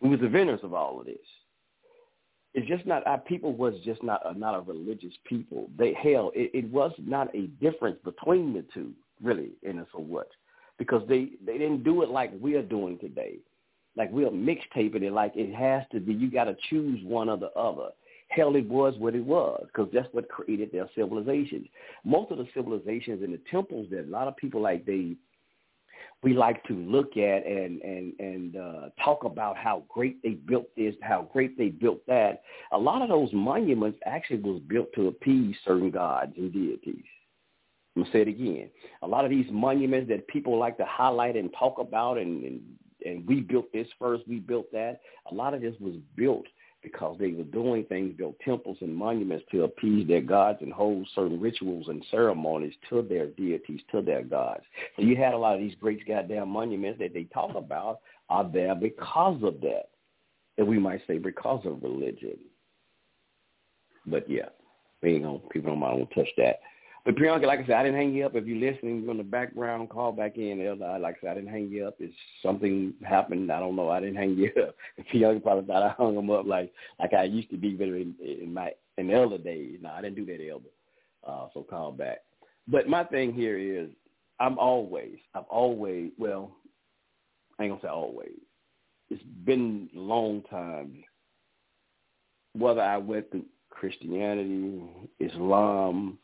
We 0.01 0.11
was 0.11 0.21
the 0.21 0.27
inventors 0.27 0.61
of 0.63 0.75
all 0.75 1.01
of 1.01 1.07
this. 1.07 1.17
It's 2.55 2.67
just 2.67 2.85
not 2.87 3.07
our 3.07 3.19
people 3.19 3.53
was 3.53 3.75
just 3.85 4.03
not 4.03 4.21
a, 4.25 4.37
not 4.37 4.57
a 4.57 4.61
religious 4.61 5.15
people. 5.25 5.71
They 5.79 5.95
hell, 5.95 6.33
it, 6.35 6.51
it 6.53 6.71
was 6.71 6.93
not 6.99 7.35
a 7.35 7.47
difference 7.63 7.99
between 8.05 8.53
the 8.53 8.65
two, 8.75 8.93
really, 9.23 9.53
in 9.63 9.85
so 9.93 10.01
what, 10.01 10.29
because 10.79 11.03
they 11.09 11.31
they 11.47 11.59
didn't 11.59 11.85
do 11.85 12.03
it 12.03 12.09
like 12.09 12.33
we're 12.41 12.63
doing 12.63 12.99
today 12.99 13.39
like 13.97 14.11
we're 14.13 14.31
mixtaping 14.31 15.03
it 15.03 15.13
like 15.13 15.33
it 15.35 15.55
has 15.55 15.83
to 15.93 16.01
be. 16.01 16.13
You 16.13 16.31
got 16.31 16.45
to 16.45 16.57
choose 16.69 17.01
one 17.05 17.29
or 17.29 17.37
the 17.37 17.51
other. 17.53 17.91
Hell, 18.29 18.55
it 18.55 18.69
was 18.69 18.95
what 18.99 19.17
it 19.17 19.25
was 19.25 19.65
because 19.67 19.91
that's 19.93 20.09
what 20.13 20.29
created 20.29 20.71
their 20.71 20.89
civilizations. 20.95 21.67
Most 22.05 22.31
of 22.31 22.39
the 22.39 22.47
civilizations 22.55 23.25
in 23.25 23.33
the 23.33 23.41
temples 23.51 23.89
that 23.91 24.07
a 24.07 24.11
lot 24.11 24.29
of 24.29 24.37
people 24.37 24.63
like 24.63 24.87
they 24.87 25.17
we 26.23 26.35
like 26.35 26.63
to 26.65 26.75
look 26.75 27.17
at 27.17 27.47
and 27.47 27.81
and 27.83 28.13
and 28.19 28.57
uh, 28.57 28.89
talk 29.03 29.25
about 29.25 29.57
how 29.57 29.85
great 29.89 30.23
they 30.23 30.31
built 30.31 30.67
this, 30.77 30.95
how 31.03 31.29
great 31.33 31.57
they 31.57 31.69
built 31.69 32.07
that. 32.07 32.43
A 32.73 32.79
lot 32.79 33.03
of 33.03 33.09
those 33.09 33.31
monuments 33.33 33.99
actually 34.05 34.41
was 34.41 34.61
built 34.69 34.89
to 34.95 35.09
appease 35.09 35.57
certain 35.65 35.91
gods 35.91 36.33
and 36.37 36.53
deities. 36.53 37.05
I'm 37.97 38.03
gonna 38.03 38.13
say 38.13 38.21
it 38.23 38.29
again. 38.29 38.71
A 39.03 39.07
lot 39.07 39.25
of 39.25 39.31
these 39.31 39.47
monuments 39.51 40.09
that 40.11 40.29
people 40.29 40.59
like 40.59 40.77
to 40.77 40.85
highlight 40.85 41.37
and 41.37 41.51
talk 41.59 41.79
about 41.79 42.19
and, 42.19 42.45
and 42.45 42.61
and 43.05 43.27
we 43.27 43.41
built 43.41 43.73
this 43.73 43.89
first, 43.99 44.29
we 44.29 44.41
built 44.41 44.71
that. 44.73 45.01
A 45.31 45.35
lot 45.35 45.55
of 45.55 45.63
this 45.63 45.75
was 45.81 45.95
built 46.17 46.45
because 46.83 47.17
they 47.19 47.33
were 47.33 47.45
doing 47.45 47.85
things, 47.85 48.15
built 48.17 48.37
temples 48.45 48.79
and 48.81 48.95
monuments 48.95 49.45
to 49.51 49.65
appease 49.65 50.09
their 50.09 50.21
gods 50.21 50.59
and 50.63 50.73
hold 50.73 51.07
certain 51.15 51.41
rituals 51.41 51.89
and 51.89 52.05
ceremonies 52.11 52.75
to 52.89 53.03
their 53.03 53.27
deities, 53.27 53.81
to 53.91 54.01
their 54.01 54.23
gods. 54.23 54.63
So 54.97 55.03
you 55.03 55.17
had 55.17 55.35
a 55.35 55.39
lot 55.39 55.55
of 55.55 55.61
these 55.61 55.75
great 55.81 56.07
goddamn 56.07 56.49
monuments 56.49 56.99
that 57.01 57.13
they 57.13 57.25
talk 57.25 57.55
about 57.55 58.01
are 58.29 58.49
there 58.51 58.75
because 58.75 59.43
of 59.43 59.61
that. 59.61 59.91
And 60.57 60.67
we 60.67 60.79
might 60.79 61.03
say 61.07 61.19
because 61.19 61.65
of 61.67 61.83
religion. 61.83 62.39
But 64.07 64.29
yeah, 64.29 64.49
ain't 65.05 65.51
people 65.51 65.71
don't 65.73 65.81
want 65.81 66.09
to 66.09 66.15
touch 66.15 66.29
that. 66.39 66.61
But 67.05 67.17
Pianki, 67.17 67.47
like 67.47 67.61
I 67.61 67.67
said, 67.67 67.77
I 67.77 67.83
didn't 67.85 67.99
hang 67.99 68.13
you 68.13 68.27
up. 68.27 68.35
If 68.35 68.47
you're 68.47 68.73
listening 68.73 69.09
on 69.09 69.17
the 69.17 69.25
background, 69.25 69.89
call 69.89 70.13
back 70.13 70.37
in. 70.37 70.59
Like 70.79 71.17
I 71.17 71.21
said, 71.21 71.31
I 71.31 71.35
didn't 71.35 71.51
hang 71.51 71.69
you 71.71 71.87
up. 71.87 71.97
It's 71.99 72.15
something 72.43 72.93
happened. 73.03 73.51
I 73.51 73.59
don't 73.59 73.75
know. 73.75 73.89
I 73.89 74.01
didn't 74.01 74.17
hang 74.17 74.35
you 74.37 74.51
up. 74.63 74.75
Pianki 75.13 75.43
probably 75.43 75.67
thought 75.67 75.83
I 75.83 75.91
hung 75.91 76.17
him 76.17 76.31
up 76.31 76.47
like 76.47 76.73
like 76.99 77.15
I 77.15 77.25
used 77.25 77.51
to 77.51 77.57
be 77.57 77.71
in, 77.71 78.15
in 78.21 78.53
my 78.53 78.73
in 78.99 79.11
elder 79.11 79.39
days. 79.39 79.79
No, 79.81 79.91
I 79.91 80.03
didn't 80.03 80.17
do 80.17 80.27
that, 80.27 80.47
elder. 80.47 80.69
Uh, 81.27 81.49
so 81.55 81.63
call 81.63 81.93
back. 81.93 82.19
But 82.69 82.89
my 82.89 83.05
thing 83.05 83.33
here 83.33 83.59
is, 83.59 83.91
I'm 84.39 84.59
always, 84.59 85.17
I've 85.35 85.45
always, 85.45 86.11
well, 86.19 86.53
I 87.59 87.65
ain't 87.65 87.73
gonna 87.73 87.83
say 87.83 87.89
always. 87.89 88.39
It's 89.11 89.23
been 89.45 89.89
a 89.95 89.99
long 89.99 90.43
time. 90.49 91.03
Whether 92.55 92.81
I 92.81 92.97
went 92.97 93.31
through 93.31 93.45
Christianity, 93.71 94.83
Islam, 95.19 96.19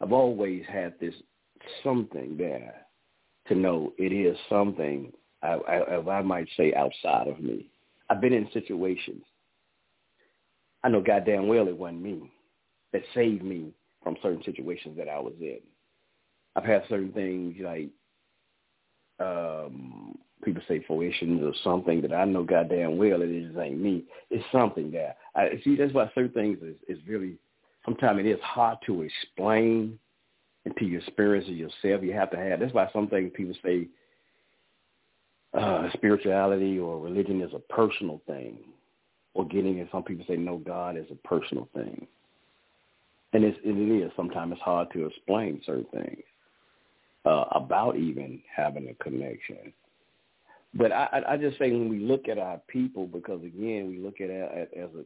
I've 0.00 0.12
always 0.12 0.64
had 0.68 0.94
this 1.00 1.14
something 1.82 2.36
there 2.36 2.86
to 3.48 3.54
know 3.54 3.92
it 3.98 4.12
is 4.12 4.36
something 4.48 5.12
I, 5.42 5.54
I, 5.54 6.18
I 6.18 6.22
might 6.22 6.48
say 6.56 6.74
outside 6.74 7.28
of 7.28 7.40
me. 7.40 7.68
I've 8.10 8.20
been 8.20 8.32
in 8.32 8.48
situations. 8.52 9.24
I 10.82 10.88
know 10.88 11.00
goddamn 11.00 11.48
well 11.48 11.68
it 11.68 11.76
wasn't 11.76 12.02
me 12.02 12.30
that 12.92 13.02
saved 13.14 13.42
me 13.42 13.72
from 14.02 14.16
certain 14.22 14.42
situations 14.44 14.96
that 14.96 15.08
I 15.08 15.18
was 15.18 15.34
in. 15.40 15.58
I've 16.54 16.64
had 16.64 16.84
certain 16.88 17.12
things 17.12 17.56
like 17.60 17.90
um, 19.18 20.16
people 20.44 20.62
say 20.68 20.84
fruitions 20.86 21.42
or 21.42 21.52
something 21.64 22.00
that 22.02 22.12
I 22.12 22.24
know 22.24 22.44
goddamn 22.44 22.98
well 22.98 23.22
it 23.22 23.46
just 23.46 23.58
ain't 23.58 23.80
me. 23.80 24.04
It's 24.30 24.44
something 24.52 24.90
that 24.92 25.18
I 25.34 25.60
see. 25.64 25.76
That's 25.76 25.92
why 25.92 26.10
certain 26.14 26.32
things 26.32 26.58
is, 26.62 26.76
is 26.88 27.02
really 27.06 27.36
sometimes 27.86 28.20
it 28.20 28.26
is 28.26 28.40
hard 28.42 28.78
to 28.86 29.02
explain 29.02 29.98
into 30.66 30.84
your 30.84 31.00
experience 31.00 31.48
of 31.48 31.54
yourself. 31.56 32.02
You 32.02 32.12
have 32.12 32.30
to 32.32 32.36
have. 32.36 32.60
That's 32.60 32.74
why 32.74 32.90
some 32.92 33.08
things 33.08 33.32
people 33.34 33.54
say 33.64 33.88
uh, 35.58 35.88
spirituality 35.94 36.78
or 36.78 37.00
religion 37.00 37.40
is 37.40 37.54
a 37.54 37.60
personal 37.72 38.20
thing, 38.26 38.58
or 39.32 39.46
getting 39.46 39.78
it. 39.78 39.88
Some 39.90 40.02
people 40.02 40.26
say 40.28 40.36
no, 40.36 40.58
God 40.58 40.98
is 40.98 41.06
a 41.10 41.28
personal 41.28 41.68
thing, 41.74 42.06
and 43.32 43.44
it's, 43.44 43.58
it 43.64 43.70
is. 43.70 44.12
Sometimes 44.16 44.52
it's 44.52 44.60
hard 44.60 44.90
to 44.92 45.06
explain 45.06 45.62
certain 45.64 45.86
things. 45.94 46.22
uh, 47.26 47.44
about 47.52 47.96
even 47.96 48.40
having 48.54 48.88
a 48.88 49.04
connection. 49.04 49.72
But 50.74 50.92
I, 50.92 51.22
I 51.30 51.36
just 51.36 51.58
say 51.58 51.70
when 51.72 51.88
we 51.88 51.98
look 51.98 52.28
at 52.28 52.38
our 52.38 52.60
people, 52.68 53.06
because 53.06 53.42
again, 53.42 53.88
we 53.88 53.98
look 53.98 54.20
at 54.20 54.30
it 54.30 54.70
as 54.76 54.90
a 54.94 55.04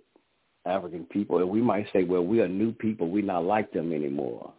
African 0.66 1.04
people, 1.04 1.38
and 1.38 1.48
we 1.48 1.61
might 1.61 1.86
say, 1.92 2.04
well, 2.04 2.24
we 2.24 2.40
are 2.40 2.48
new 2.48 2.72
people. 2.72 3.08
We're 3.08 3.24
not 3.24 3.44
like 3.44 3.72
them 3.72 3.92
anymore. 3.92 4.52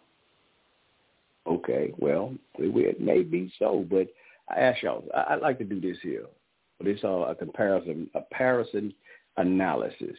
Okay, 1.48 1.94
well, 1.98 2.34
it 2.58 3.02
may 3.02 3.24
be 3.24 3.52
so, 3.58 3.86
but 3.90 4.08
I 4.50 4.60
ask 4.60 4.82
y'all, 4.84 5.04
I, 5.16 5.36
like 5.36 5.58
to 5.60 5.64
do 5.64 5.82
this 5.82 5.98
here. 6.02 6.26
This 6.84 6.98
is 6.98 7.04
a 7.04 7.36
comparison, 7.38 8.10
a 8.16 8.20
comparison 8.22 8.94
analysis. 9.38 10.18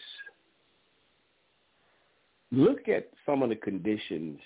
Look 2.50 2.88
at 2.88 3.08
some 3.24 3.42
of 3.42 3.48
the 3.48 3.56
conditions 3.56 4.38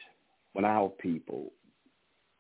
when 0.53 0.65
our 0.65 0.89
people, 0.89 1.53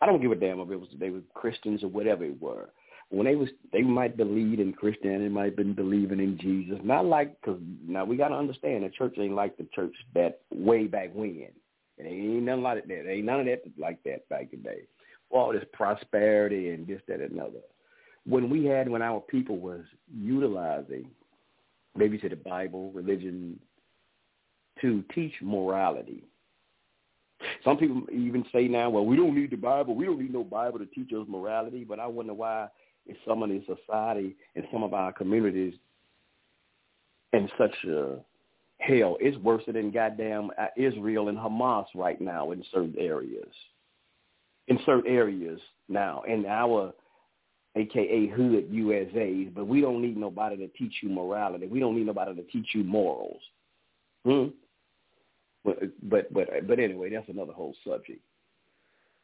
I 0.00 0.06
don't 0.06 0.22
give 0.22 0.32
a 0.32 0.36
damn 0.36 0.60
if 0.60 0.70
it 0.70 0.80
was 0.80 0.88
they 0.98 1.10
were 1.10 1.20
Christians 1.34 1.82
or 1.82 1.88
whatever 1.88 2.24
it 2.24 2.40
were. 2.40 2.68
When 3.10 3.26
they 3.26 3.36
was, 3.36 3.48
they 3.72 3.82
might 3.82 4.16
believe 4.16 4.58
in 4.58 4.72
Christianity, 4.72 5.28
might 5.28 5.44
have 5.44 5.56
been 5.56 5.74
believing 5.74 6.18
in 6.18 6.38
Jesus. 6.38 6.78
Not 6.82 7.06
like, 7.06 7.40
because 7.40 7.60
now 7.86 8.04
we 8.04 8.16
got 8.16 8.28
to 8.28 8.34
understand 8.34 8.84
the 8.84 8.90
church 8.90 9.14
ain't 9.18 9.34
like 9.34 9.56
the 9.56 9.68
church 9.74 9.94
that 10.14 10.40
way 10.52 10.86
back 10.86 11.10
when. 11.14 11.48
It 11.98 12.04
ain't 12.04 12.42
nothing 12.42 12.62
like 12.62 12.86
that. 12.86 13.10
ain't 13.10 13.24
none 13.24 13.40
of 13.40 13.46
that 13.46 13.62
like 13.78 14.02
that 14.04 14.28
back 14.28 14.48
in 14.52 14.62
the 14.62 14.70
day. 14.70 14.80
All 15.30 15.52
this 15.52 15.64
prosperity 15.72 16.70
and 16.70 16.86
this, 16.86 17.00
that, 17.08 17.20
and 17.20 17.32
another. 17.32 17.60
When 18.26 18.50
we 18.50 18.64
had, 18.64 18.88
when 18.88 19.02
our 19.02 19.20
people 19.20 19.58
was 19.58 19.82
utilizing, 20.12 21.08
maybe 21.96 22.18
to 22.18 22.28
the 22.28 22.36
Bible, 22.36 22.90
religion, 22.92 23.58
to 24.80 25.04
teach 25.14 25.32
morality. 25.40 26.24
Some 27.64 27.76
people 27.76 28.02
even 28.12 28.44
say 28.52 28.66
now, 28.66 28.90
well, 28.90 29.06
we 29.06 29.16
don't 29.16 29.34
need 29.34 29.50
the 29.50 29.56
Bible. 29.56 29.94
We 29.94 30.06
don't 30.06 30.20
need 30.20 30.32
no 30.32 30.42
Bible 30.44 30.78
to 30.78 30.86
teach 30.86 31.12
us 31.12 31.26
morality. 31.28 31.84
But 31.84 32.00
I 32.00 32.06
wonder 32.06 32.34
why 32.34 32.68
in 33.08 33.16
some 33.26 33.42
of 33.42 33.48
the 33.48 33.62
society 33.66 34.36
and 34.54 34.64
some 34.72 34.82
of 34.82 34.94
our 34.94 35.12
communities 35.12 35.74
in 37.32 37.48
such 37.58 37.74
a 37.88 38.16
hell, 38.78 39.16
it's 39.20 39.36
worse 39.38 39.62
than 39.66 39.90
goddamn 39.90 40.50
uh, 40.58 40.66
Israel 40.76 41.28
and 41.28 41.38
Hamas 41.38 41.86
right 41.94 42.20
now 42.20 42.50
in 42.52 42.62
certain 42.72 42.94
areas. 42.98 43.52
In 44.68 44.78
certain 44.84 45.10
areas 45.10 45.60
now, 45.88 46.22
in 46.26 46.44
our 46.46 46.92
aka 47.76 48.26
hood 48.28 48.70
USAs, 48.72 49.54
but 49.54 49.66
we 49.66 49.80
don't 49.80 50.02
need 50.02 50.16
nobody 50.16 50.56
to 50.56 50.68
teach 50.68 50.94
you 51.02 51.08
morality. 51.08 51.66
We 51.66 51.78
don't 51.78 51.94
need 51.94 52.06
nobody 52.06 52.34
to 52.34 52.42
teach 52.44 52.68
you 52.72 52.82
morals. 52.82 53.40
Hmm? 54.24 54.46
But 55.64 55.78
but 56.02 56.32
but 56.32 56.48
but 56.66 56.80
anyway, 56.80 57.10
that's 57.10 57.28
another 57.28 57.52
whole 57.52 57.74
subject. 57.86 58.20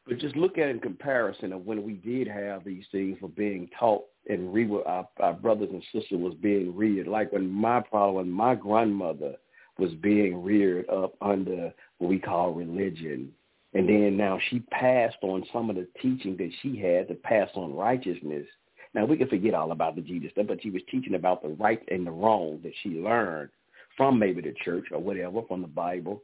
But 0.07 0.19
just 0.19 0.37
look 0.37 0.59
at 0.59 0.67
it 0.67 0.71
in 0.71 0.81
comparison 0.81 1.53
of 1.53 1.65
when 1.65 1.85
we 1.85 1.95
did 1.95 2.27
have 2.27 2.65
these 2.65 2.85
things 2.91 3.19
for 3.21 3.29
being 3.29 3.69
taught 3.79 4.05
and 4.29 4.53
re- 4.53 4.83
our, 4.85 5.09
our 5.21 5.33
brothers 5.33 5.71
and 5.73 5.83
sisters 5.93 6.19
was 6.19 6.35
being 6.35 6.75
reared. 6.75 7.07
Like 7.07 7.33
when 7.33 7.49
my 7.49 7.83
father, 7.91 8.25
my 8.25 8.55
grandmother 8.55 9.37
was 9.79 9.93
being 9.95 10.43
reared 10.43 10.89
up 10.89 11.15
under 11.21 11.73
what 11.99 12.09
we 12.09 12.19
call 12.19 12.53
religion. 12.53 13.33
And 13.75 13.89
then 13.89 14.17
now 14.17 14.39
she 14.51 14.61
passed 14.71 15.17
on 15.23 15.45
some 15.53 15.71
of 15.71 15.77
the 15.77 15.87
teaching 16.01 16.37
that 16.37 16.51
she 16.61 16.77
had 16.77 17.09
to 17.09 17.15
pass 17.15 17.49
on 17.55 17.75
righteousness. 17.75 18.47
Now 18.95 19.07
we 19.07 19.17
can 19.17 19.29
forget 19.29 19.55
all 19.55 19.73
about 19.73 19.95
the 19.95 20.03
Jesus 20.03 20.33
stuff, 20.33 20.47
but 20.49 20.63
she 20.63 20.71
was 20.71 20.83
teaching 20.91 21.15
about 21.15 21.43
the 21.43 21.49
right 21.51 21.81
and 21.91 22.07
the 22.07 22.11
wrong 22.11 22.61
that 22.65 22.73
she 22.83 22.91
learned 22.91 23.51
from 23.97 24.19
maybe 24.19 24.43
the 24.43 24.55
church 24.65 24.87
or 24.91 24.99
whatever, 24.99 25.43
from 25.49 25.63
the 25.63 25.69
Bible 25.69 26.23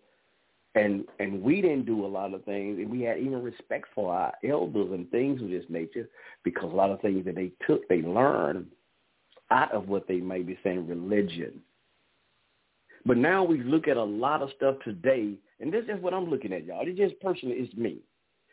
and 0.79 1.05
and 1.18 1.43
we 1.43 1.61
didn't 1.61 1.87
do 1.87 2.05
a 2.05 2.09
lot 2.09 2.35
of 2.35 2.45
things, 2.45 2.79
and 2.79 2.91
we 2.91 3.03
had 3.03 3.18
even 3.18 3.43
respect 3.43 3.87
for 3.95 4.14
our 4.14 4.33
elders 4.49 4.91
and 4.93 5.11
things 5.11 5.43
of 5.43 5.51
this 5.51 5.64
nature 5.68 6.09
because 6.45 6.72
a 6.72 6.76
lot 6.76 6.91
of 6.91 7.01
things 7.01 7.24
that 7.24 7.35
they 7.35 7.53
took, 7.66 7.89
they 7.89 8.03
learned 8.03 8.66
out 9.51 9.72
of 9.72 9.89
what 9.89 10.07
they 10.07 10.20
may 10.20 10.43
be 10.43 10.59
saying 10.62 10.87
religion. 10.87 11.61
But 13.07 13.16
now 13.16 13.43
we 13.43 13.62
look 13.62 13.89
at 13.89 13.97
a 13.97 14.05
lot 14.05 14.43
of 14.43 14.51
stuff 14.57 14.76
today, 14.85 15.35
and 15.61 15.72
this 15.72 15.85
is 15.85 16.01
what 16.03 16.14
I'm 16.14 16.29
looking 16.29 16.53
at, 16.53 16.64
y'all. 16.64 16.87
It's 16.87 16.99
just 16.99 17.20
personally, 17.20 17.57
it's 17.57 17.74
me. 17.74 17.99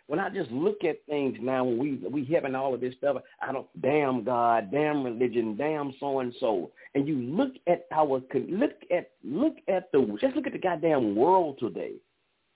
When 0.07 0.19
I 0.19 0.29
just 0.29 0.51
look 0.51 0.83
at 0.83 1.03
things 1.07 1.35
now, 1.41 1.63
when 1.63 1.79
we 1.79 1.95
we 2.07 2.25
having 2.25 2.53
all 2.53 2.75
of 2.75 2.81
this 2.81 2.93
stuff, 2.95 3.17
I 3.41 3.51
don't 3.51 3.67
damn 3.81 4.23
God, 4.23 4.71
damn 4.71 5.03
religion, 5.03 5.57
damn 5.57 5.93
so 5.99 6.19
and 6.19 6.33
so, 6.39 6.71
and 6.93 7.07
you 7.07 7.15
look 7.15 7.53
at 7.67 7.87
our 7.91 8.21
look 8.33 8.73
at 8.91 9.11
look 9.23 9.55
at 9.67 9.91
the 9.91 10.17
just 10.21 10.35
look 10.35 10.45
at 10.45 10.53
the 10.53 10.59
goddamn 10.59 11.15
world 11.15 11.57
today. 11.59 11.93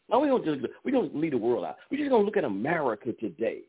Now 0.10 0.20
we 0.20 0.28
don't 0.28 0.46
just 0.46 0.62
we 0.84 0.92
don't 0.92 1.16
leave 1.16 1.32
the 1.32 1.38
world 1.38 1.66
out. 1.66 1.78
We're 1.92 1.98
just 1.98 2.10
gonna 2.10 2.24
look 2.24 2.38
at 2.38 2.44
America 2.44 3.14
today. 3.14 3.62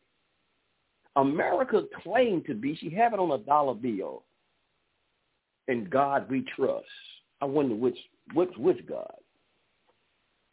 America 1.16 1.82
claimed 2.02 2.46
to 2.46 2.54
be. 2.54 2.76
She 2.76 2.90
have 2.90 3.12
it 3.12 3.18
on 3.18 3.32
a 3.32 3.38
dollar 3.44 3.74
bill. 3.74 4.24
In 5.68 5.84
God 5.84 6.30
we 6.30 6.44
trust. 6.56 6.86
I 7.40 7.44
wonder 7.44 7.74
which 7.74 7.98
which 8.34 8.50
which 8.56 8.86
God. 8.86 9.12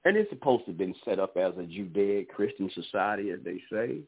And 0.06 0.16
it's 0.16 0.30
supposed 0.30 0.66
to 0.66 0.72
have 0.72 0.78
been 0.78 0.96
set 1.04 1.20
up 1.20 1.36
as 1.36 1.54
a 1.58 1.64
Judaic 1.64 2.34
Christian 2.34 2.72
society, 2.74 3.32
as 3.32 3.40
they 3.44 3.62
say. 3.70 4.00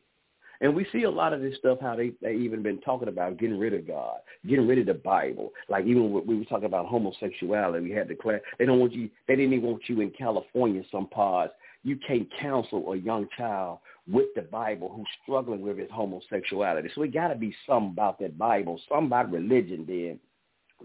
And 0.62 0.76
we 0.76 0.86
see 0.92 1.04
a 1.04 1.10
lot 1.10 1.34
of 1.34 1.42
this 1.42 1.58
stuff, 1.58 1.78
how 1.82 1.96
they, 1.96 2.12
they 2.22 2.36
even 2.36 2.62
been 2.62 2.82
talking 2.82 3.08
about 3.08 3.38
getting 3.38 3.58
rid 3.58 3.74
of 3.74 3.88
God, 3.88 4.18
getting 4.48 4.68
rid 4.68 4.80
of 4.80 4.88
the 4.88 4.94
Bible. 4.94 5.52
Like 5.70 5.86
even 5.86 6.12
when 6.12 6.28
we 6.28 6.38
were 6.38 6.46
talking 6.46 6.66
about 6.66 6.88
homosexuality, 6.88 7.84
we 7.84 7.92
had 7.92 8.10
to 8.10 8.16
declare, 8.16 8.42
they 8.58 8.66
don't 8.66 8.80
want 8.80 8.94
you, 8.94 9.10
they 9.28 9.36
didn't 9.36 9.54
even 9.54 9.70
want 9.70 9.84
you 9.88 10.02
in 10.02 10.12
California, 10.12 10.84
some 10.92 11.08
parts, 11.08 11.54
you 11.84 11.98
can't 12.08 12.28
counsel 12.40 12.92
a 12.92 12.98
young 12.98 13.28
child 13.38 13.80
with 14.08 14.28
the 14.36 14.42
Bible 14.42 14.92
who's 14.94 15.08
struggling 15.24 15.62
with 15.62 15.78
his 15.78 15.90
homosexuality. 15.92 16.90
So 16.94 17.04
it 17.04 17.14
got 17.14 17.30
to 17.30 17.36
be 17.36 17.56
something 17.68 17.92
about 17.92 18.20
that 18.20 18.38
Bible, 18.38 18.80
something 18.90 19.08
about 19.08 19.32
religion 19.32 19.86
then 19.88 20.20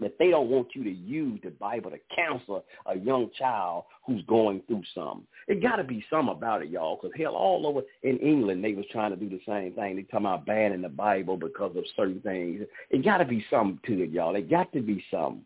that 0.01 0.17
they 0.19 0.29
don't 0.29 0.49
want 0.49 0.67
you 0.73 0.83
to 0.83 0.91
use 0.91 1.39
the 1.43 1.51
Bible 1.51 1.91
to 1.91 1.97
counsel 2.15 2.65
a 2.85 2.97
young 2.97 3.29
child 3.37 3.85
who's 4.05 4.21
going 4.25 4.61
through 4.67 4.83
something. 4.93 5.25
It 5.47 5.61
got 5.61 5.77
to 5.77 5.83
be 5.83 6.03
something 6.09 6.35
about 6.35 6.61
it, 6.61 6.69
y'all, 6.69 6.99
because 7.01 7.17
hell, 7.17 7.35
all 7.35 7.65
over 7.65 7.81
in 8.03 8.17
England, 8.17 8.63
they 8.63 8.73
was 8.73 8.85
trying 8.91 9.11
to 9.11 9.17
do 9.17 9.29
the 9.29 9.39
same 9.47 9.73
thing. 9.73 9.95
They 9.95 10.03
talking 10.03 10.25
about 10.25 10.45
banning 10.45 10.81
the 10.81 10.89
Bible 10.89 11.37
because 11.37 11.75
of 11.77 11.85
certain 11.95 12.19
things. 12.21 12.65
It 12.89 13.05
got 13.05 13.17
to 13.17 13.25
be 13.25 13.45
something 13.49 13.79
to 13.85 14.03
it, 14.03 14.09
y'all. 14.11 14.35
It 14.35 14.49
got 14.49 14.71
to 14.73 14.81
be 14.81 15.03
something. 15.09 15.43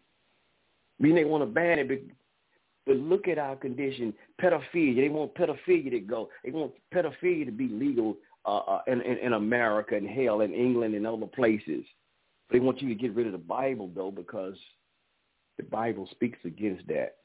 I 1.00 1.04
mean, 1.04 1.16
they 1.16 1.26
want 1.26 1.44
to 1.44 1.48
ban 1.48 1.80
it 1.80 1.88
but 2.90 2.98
look 2.98 3.28
at 3.28 3.38
our 3.38 3.56
condition, 3.56 4.12
pedophilia. 4.42 4.96
They 4.96 5.10
want 5.10 5.36
pedophilia 5.36 5.92
to 5.92 6.00
go. 6.00 6.30
They 6.44 6.50
want 6.50 6.72
pedophilia 6.92 7.46
to 7.46 7.52
be 7.52 7.68
legal 7.68 8.18
uh, 8.48 8.58
uh, 8.58 8.82
in, 8.88 9.00
in, 9.02 9.20
in 9.20 9.34
America 9.34 9.96
and 9.96 10.10
hell 10.10 10.42
in 10.42 10.56
England 10.56 10.96
and 10.96 11.06
other 11.06 11.28
places. 11.28 11.86
They 12.52 12.60
want 12.60 12.82
you 12.82 12.90
to 12.90 12.96
get 12.96 13.14
rid 13.14 13.28
of 13.28 13.34
the 13.34 13.38
Bible, 13.38 13.92
though, 13.96 14.10
because 14.10 14.56
the 15.58 15.64
Bible 15.66 16.10
speaks 16.10 16.40
against 16.46 16.88
that. 16.88 17.18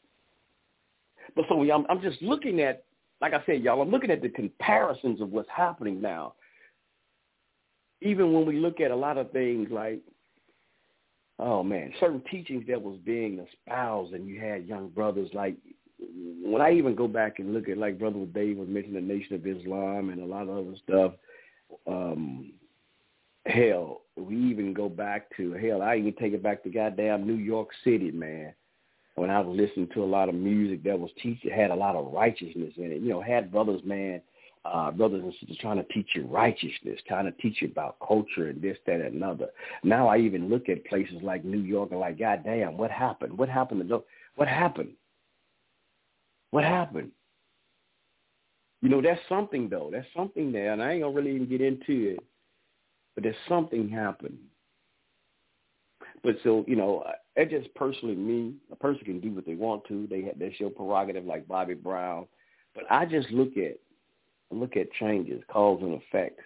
But 1.35 1.47
so 1.49 1.63
I'm, 1.63 1.87
I'm 1.89 2.03
just 2.03 2.21
looking 2.21 2.61
at, 2.61 2.85
like 3.23 3.33
I 3.33 3.43
said, 3.47 3.63
y'all, 3.63 3.81
I'm 3.81 3.91
looking 3.91 4.11
at 4.11 4.21
the 4.21 4.29
comparisons 4.29 5.23
of 5.23 5.31
what's 5.31 5.49
happening 5.49 5.99
now. 5.99 6.35
Even 8.03 8.35
when 8.35 8.45
we 8.45 8.59
look 8.59 8.83
at 8.83 8.91
a 8.91 8.97
lot 8.97 9.17
of 9.17 9.31
things 9.31 9.69
like 9.71 10.03
oh 11.39 11.63
man, 11.63 11.93
certain 12.01 12.23
teachings 12.31 12.65
that 12.69 12.81
was 12.81 12.99
being 13.05 13.39
espoused, 13.39 14.13
and 14.15 14.27
you 14.27 14.41
had 14.41 14.67
young 14.67 14.89
brothers 14.89 15.31
like. 15.33 15.57
When 16.43 16.61
I 16.61 16.73
even 16.73 16.97
go 16.97 17.07
back 17.07 17.39
and 17.39 17.55
look 17.55 17.69
at 17.69 17.79
like 17.79 17.99
Brother 17.99 18.27
Dave 18.27 18.59
was 18.59 18.69
mentioning 18.69 19.07
the 19.07 19.15
Nation 19.15 19.37
of 19.37 19.47
Islam 19.47 20.11
and 20.11 20.21
a 20.21 20.27
lot 20.27 20.49
of 20.49 20.67
other 20.67 20.77
stuff, 20.85 21.13
um, 21.87 22.53
hell, 23.47 24.03
we 24.17 24.37
even 24.37 24.73
go 24.73 24.89
back 24.89 25.35
to 25.37 25.53
hell. 25.53 25.83
I 25.83 25.97
even 25.97 26.15
take 26.15 26.33
it 26.33 26.43
back 26.43 26.63
to 26.65 26.71
goddamn 26.71 27.27
New 27.27 27.37
York 27.37 27.69
City, 27.85 28.11
man. 28.11 28.55
When 29.17 29.31
I 29.31 29.41
was 29.41 29.57
listening 29.57 29.89
to 29.95 30.03
a 30.03 30.05
lot 30.05 30.29
of 30.29 30.35
music 30.35 30.83
that 30.85 30.99
was 30.99 31.11
teaching, 31.23 31.51
had 31.51 31.71
a 31.71 31.75
lot 31.75 31.95
of 31.95 32.13
righteousness 32.13 32.73
in 32.77 32.91
it. 32.91 33.01
You 33.01 33.11
know, 33.11 33.23
had 33.23 33.53
brothers, 33.53 33.81
man, 33.85 34.21
uh, 34.65 34.91
brothers 34.91 35.23
and 35.23 35.33
sisters 35.35 35.59
trying 35.61 35.77
to 35.77 35.93
teach 35.93 36.09
you 36.15 36.27
righteousness, 36.27 36.99
trying 37.07 37.27
to 37.27 37.33
teach 37.33 37.61
you 37.61 37.69
about 37.69 37.97
culture 38.07 38.49
and 38.49 38.63
this, 38.63 38.79
that, 38.87 39.01
and 39.01 39.15
another. 39.15 39.49
Now 39.83 40.09
I 40.09 40.19
even 40.19 40.49
look 40.49 40.69
at 40.69 40.85
places 40.87 41.17
like 41.23 41.45
New 41.45 41.61
York 41.61 41.91
and 41.91 42.01
like, 42.01 42.19
God 42.19 42.43
damn, 42.45 42.77
what 42.77 42.91
happened? 42.91 43.37
What 43.37 43.49
happened 43.49 43.83
to 43.83 43.87
those? 43.87 44.03
What 44.37 44.49
happened? 44.49 44.93
What 46.51 46.65
happened? 46.65 47.11
You 48.81 48.89
know, 48.89 49.03
that's 49.03 49.21
something 49.29 49.69
though. 49.69 49.91
That's 49.93 50.07
something 50.17 50.53
there, 50.53 50.73
and 50.73 50.83
I 50.83 50.93
ain't 50.93 51.03
gonna 51.03 51.15
really 51.15 51.35
even 51.35 51.49
get 51.49 51.61
into 51.61 52.11
it, 52.11 52.21
but 53.15 53.25
there's 53.25 53.37
something 53.49 53.89
happened. 53.89 54.39
But 56.23 56.37
so 56.43 56.65
you 56.67 56.77
know, 56.77 57.05
it's 57.37 57.51
just 57.51 57.75
personally 57.75 58.15
me. 58.15 58.55
A 58.73 58.77
person 58.77 59.05
can 59.05 59.21
do 59.21 59.31
what 59.31 59.47
they 59.47 59.55
want 59.55 59.85
to. 59.89 60.07
They 60.09 60.33
that's 60.39 60.59
your 60.61 60.71
prerogative, 60.71 61.25
like 61.25 61.49
Bobby 61.49 61.75
Brown. 61.75 62.27
But 62.75 62.85
I 62.91 63.07
just 63.07 63.31
look 63.31 63.57
at 63.57 63.79
look 64.51 64.77
at 64.77 64.93
changes, 64.93 65.43
cause 65.51 65.81
and 65.83 66.01
effects. 66.01 66.45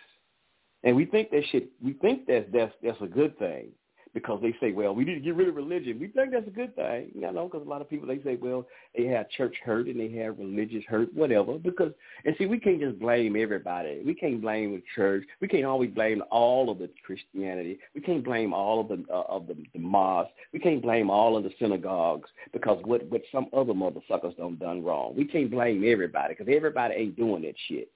And 0.84 0.94
we 0.94 1.04
think 1.04 1.30
that 1.30 1.42
shit, 1.50 1.70
we 1.82 1.94
think 1.94 2.26
that 2.26 2.52
that's, 2.52 2.72
that's 2.82 3.00
a 3.00 3.06
good 3.06 3.38
thing 3.38 3.72
because 4.18 4.40
they 4.42 4.54
say, 4.60 4.72
well, 4.72 4.94
we 4.94 5.04
need 5.04 5.14
to 5.14 5.20
get 5.20 5.34
rid 5.34 5.48
of 5.48 5.56
religion. 5.56 5.98
We 6.00 6.08
think 6.08 6.32
that's 6.32 6.46
a 6.46 6.50
good 6.50 6.74
thing, 6.74 7.10
you 7.14 7.20
know, 7.20 7.44
because 7.44 7.66
a 7.66 7.70
lot 7.70 7.80
of 7.80 7.88
people 7.88 8.08
they 8.08 8.20
say, 8.22 8.36
well, 8.36 8.66
they 8.96 9.04
have 9.04 9.30
church 9.30 9.56
hurt 9.64 9.86
and 9.86 9.98
they 9.98 10.10
have 10.18 10.38
religious 10.38 10.84
hurt, 10.88 11.12
whatever. 11.14 11.58
Because 11.58 11.92
and 12.24 12.34
see, 12.38 12.46
we 12.46 12.58
can't 12.58 12.80
just 12.80 12.98
blame 12.98 13.36
everybody. 13.36 14.02
We 14.04 14.14
can't 14.14 14.40
blame 14.40 14.72
the 14.72 14.82
church. 14.94 15.24
We 15.40 15.48
can't 15.48 15.64
always 15.64 15.90
blame 15.90 16.22
all 16.30 16.70
of 16.70 16.78
the 16.78 16.90
Christianity. 17.04 17.78
We 17.94 18.00
can't 18.00 18.24
blame 18.24 18.52
all 18.52 18.80
of 18.80 18.88
the 18.88 19.04
uh, 19.12 19.22
of 19.28 19.46
the, 19.46 19.56
the 19.72 19.78
mosques. 19.78 20.32
We 20.52 20.58
can't 20.58 20.82
blame 20.82 21.10
all 21.10 21.36
of 21.36 21.44
the 21.44 21.50
synagogues 21.58 22.28
because 22.52 22.80
what 22.84 23.04
what 23.10 23.22
some 23.32 23.46
other 23.52 23.72
motherfuckers 23.72 24.36
done 24.36 24.56
done 24.56 24.82
wrong. 24.82 25.14
We 25.16 25.24
can't 25.24 25.50
blame 25.50 25.84
everybody 25.86 26.34
because 26.34 26.52
everybody 26.54 26.94
ain't 26.94 27.16
doing 27.16 27.42
that 27.42 27.54
shit. 27.68 27.90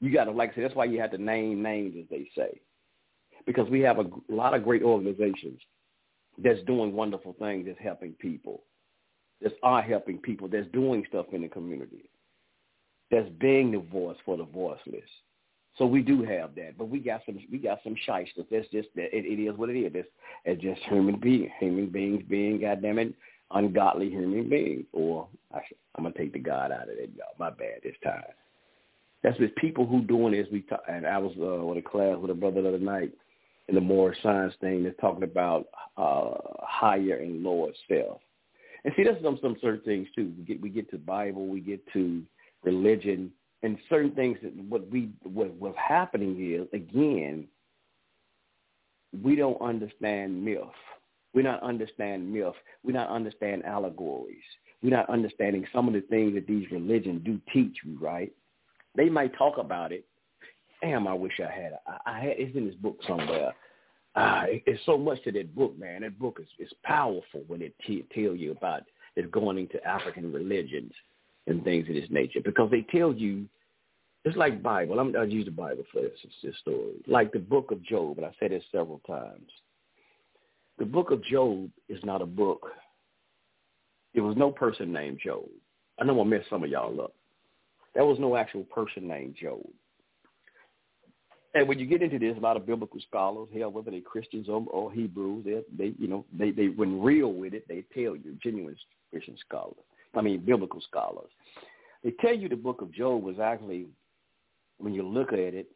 You 0.00 0.12
got 0.12 0.24
to 0.24 0.30
like 0.30 0.52
I 0.52 0.54
said, 0.54 0.64
that's 0.64 0.74
why 0.74 0.84
you 0.84 1.00
have 1.00 1.10
to 1.10 1.18
name 1.18 1.62
names, 1.62 1.94
as 1.98 2.08
they 2.08 2.30
say 2.36 2.60
because 3.48 3.66
we 3.70 3.80
have 3.80 3.98
a 3.98 4.04
lot 4.28 4.52
of 4.52 4.62
great 4.62 4.82
organizations 4.82 5.58
that's 6.36 6.62
doing 6.66 6.92
wonderful 6.92 7.34
things, 7.38 7.64
that's 7.66 7.78
helping 7.82 8.12
people, 8.12 8.62
that's 9.40 9.54
are 9.62 9.80
helping 9.80 10.18
people, 10.18 10.48
that's 10.48 10.70
doing 10.74 11.02
stuff 11.08 11.24
in 11.32 11.40
the 11.40 11.48
community, 11.48 12.10
that's 13.10 13.28
being 13.40 13.72
the 13.72 13.78
voice 13.78 14.18
for 14.26 14.36
the 14.36 14.44
voiceless. 14.44 15.08
So 15.78 15.86
we 15.86 16.02
do 16.02 16.22
have 16.24 16.54
that, 16.56 16.76
but 16.76 16.90
we 16.90 16.98
got 16.98 17.22
some 17.24 17.38
we 17.50 17.56
got 17.56 17.78
some 17.82 17.96
shysters. 18.04 18.44
That's 18.50 18.68
just 18.68 18.88
that 18.96 19.16
it, 19.16 19.24
it 19.24 19.42
is 19.42 19.56
what 19.56 19.70
it 19.70 19.78
is. 19.80 19.92
It's, 19.94 20.08
it's 20.44 20.62
just 20.62 20.82
human 20.82 21.18
being 21.18 21.50
human 21.58 21.86
beings 21.86 22.24
being 22.28 22.60
goddamn 22.60 22.98
it 22.98 23.14
ungodly 23.52 24.10
human 24.10 24.50
beings. 24.50 24.84
Or 24.92 25.26
I, 25.54 25.60
I'm 25.94 26.04
gonna 26.04 26.14
take 26.18 26.34
the 26.34 26.38
God 26.38 26.70
out 26.70 26.90
of 26.90 26.98
it, 26.98 27.12
y'all. 27.16 27.28
My 27.38 27.48
bad 27.48 27.80
this 27.82 27.96
time. 28.04 28.24
That's 29.22 29.38
with 29.38 29.54
people 29.56 29.86
who 29.86 30.02
doing 30.02 30.32
this. 30.32 30.48
We 30.52 30.62
talk, 30.62 30.82
and 30.86 31.06
I 31.06 31.16
was 31.16 31.32
uh, 31.40 31.64
with 31.64 31.78
a 31.78 31.82
class 31.82 32.18
with 32.18 32.30
a 32.30 32.34
brother 32.34 32.60
the 32.60 32.68
other 32.68 32.78
night 32.78 33.12
in 33.68 33.74
the 33.74 33.80
more 33.80 34.14
science 34.22 34.54
thing 34.60 34.82
that's 34.82 34.98
talking 35.00 35.22
about 35.22 35.66
uh, 35.96 36.34
higher 36.62 37.18
and 37.18 37.42
lower 37.42 37.70
self. 37.88 38.20
And 38.84 38.94
see, 38.96 39.02
there's 39.04 39.22
some 39.22 39.38
some 39.42 39.56
certain 39.60 39.82
things 39.82 40.08
too. 40.14 40.32
We 40.38 40.44
get 40.44 40.60
we 40.60 40.70
get 40.70 40.90
to 40.90 40.98
Bible, 40.98 41.46
we 41.46 41.60
get 41.60 41.80
to 41.92 42.22
religion, 42.64 43.30
and 43.62 43.76
certain 43.88 44.12
things 44.12 44.38
that 44.42 44.54
what 44.68 44.88
we 44.90 45.10
what 45.24 45.52
what's 45.54 45.76
happening 45.76 46.54
is 46.54 46.66
again, 46.72 47.46
we 49.22 49.36
don't 49.36 49.60
understand 49.60 50.42
myth. 50.42 50.62
We 51.34 51.42
not 51.42 51.62
understand 51.62 52.32
myth. 52.32 52.54
We 52.82 52.92
not 52.92 53.10
understand 53.10 53.64
allegories. 53.64 54.36
We 54.82 54.90
not 54.90 55.10
understanding 55.10 55.66
some 55.72 55.88
of 55.88 55.94
the 55.94 56.00
things 56.02 56.34
that 56.34 56.46
these 56.46 56.70
religions 56.70 57.22
do 57.24 57.40
teach 57.52 57.78
you. 57.84 57.98
Right? 58.00 58.32
They 58.94 59.10
might 59.10 59.36
talk 59.36 59.58
about 59.58 59.92
it, 59.92 60.06
damn, 60.80 61.06
I 61.06 61.14
wish 61.14 61.40
I 61.40 61.50
had. 61.50 61.78
I, 61.86 62.10
I 62.10 62.20
had. 62.20 62.34
It's 62.38 62.56
in 62.56 62.66
this 62.66 62.74
book 62.76 62.98
somewhere. 63.06 63.54
Uh, 64.14 64.44
it, 64.46 64.62
it's 64.66 64.84
so 64.86 64.98
much 64.98 65.22
to 65.24 65.32
that 65.32 65.54
book, 65.54 65.78
man. 65.78 66.02
That 66.02 66.18
book 66.18 66.38
is 66.40 66.48
is 66.58 66.72
powerful 66.82 67.44
when 67.46 67.62
it 67.62 67.74
t- 67.86 68.06
tell 68.14 68.34
you 68.34 68.52
about 68.52 68.82
it 69.16 69.30
going 69.30 69.58
into 69.58 69.82
African 69.84 70.32
religions 70.32 70.92
and 71.46 71.64
things 71.64 71.88
of 71.88 71.94
this 71.94 72.10
nature 72.10 72.40
because 72.44 72.70
they 72.70 72.82
tell 72.90 73.12
you 73.12 73.48
it's 74.24 74.36
like 74.36 74.62
Bible. 74.62 74.98
I'm, 74.98 75.14
I'll 75.16 75.28
use 75.28 75.46
the 75.46 75.50
Bible 75.50 75.84
for 75.92 76.02
this, 76.02 76.12
this 76.42 76.54
story. 76.60 76.94
Like 77.06 77.32
the 77.32 77.38
book 77.38 77.70
of 77.70 77.82
Job, 77.82 78.18
and 78.18 78.26
I 78.26 78.32
said 78.38 78.50
this 78.50 78.64
several 78.70 79.00
times. 79.06 79.50
The 80.78 80.84
book 80.84 81.10
of 81.10 81.24
Job 81.24 81.70
is 81.88 82.02
not 82.04 82.22
a 82.22 82.26
book. 82.26 82.68
There 84.14 84.22
was 84.22 84.36
no 84.36 84.50
person 84.50 84.92
named 84.92 85.20
Job. 85.24 85.44
I 85.98 86.04
know 86.04 86.20
I'm 86.20 86.32
some 86.50 86.62
of 86.62 86.70
y'all 86.70 87.00
up. 87.00 87.14
There 87.94 88.04
was 88.04 88.18
no 88.18 88.36
actual 88.36 88.64
person 88.64 89.08
named 89.08 89.36
Job. 89.40 89.60
And 91.54 91.66
when 91.66 91.78
you 91.78 91.86
get 91.86 92.02
into 92.02 92.18
this, 92.18 92.36
a 92.36 92.40
lot 92.40 92.56
of 92.56 92.66
biblical 92.66 93.00
scholars, 93.08 93.48
hell, 93.56 93.70
whether 93.70 93.90
they're 93.90 94.00
Christians 94.00 94.48
or, 94.48 94.64
or 94.68 94.92
Hebrews, 94.92 95.44
they, 95.44 95.62
they, 95.76 95.94
you 95.98 96.06
know, 96.06 96.24
they, 96.36 96.50
they, 96.50 96.68
when 96.68 97.00
real 97.00 97.32
with 97.32 97.54
it, 97.54 97.66
they 97.68 97.84
tell 97.94 98.14
you, 98.14 98.36
genuine 98.42 98.76
Christian 99.10 99.36
scholars, 99.46 99.76
I 100.14 100.20
mean, 100.20 100.40
biblical 100.44 100.80
scholars, 100.82 101.30
they 102.04 102.10
tell 102.20 102.34
you 102.34 102.48
the 102.48 102.56
book 102.56 102.82
of 102.82 102.92
Job 102.92 103.22
was 103.22 103.38
actually, 103.38 103.86
when 104.78 104.94
you 104.94 105.02
look 105.02 105.32
at 105.32 105.38
it, 105.38 105.68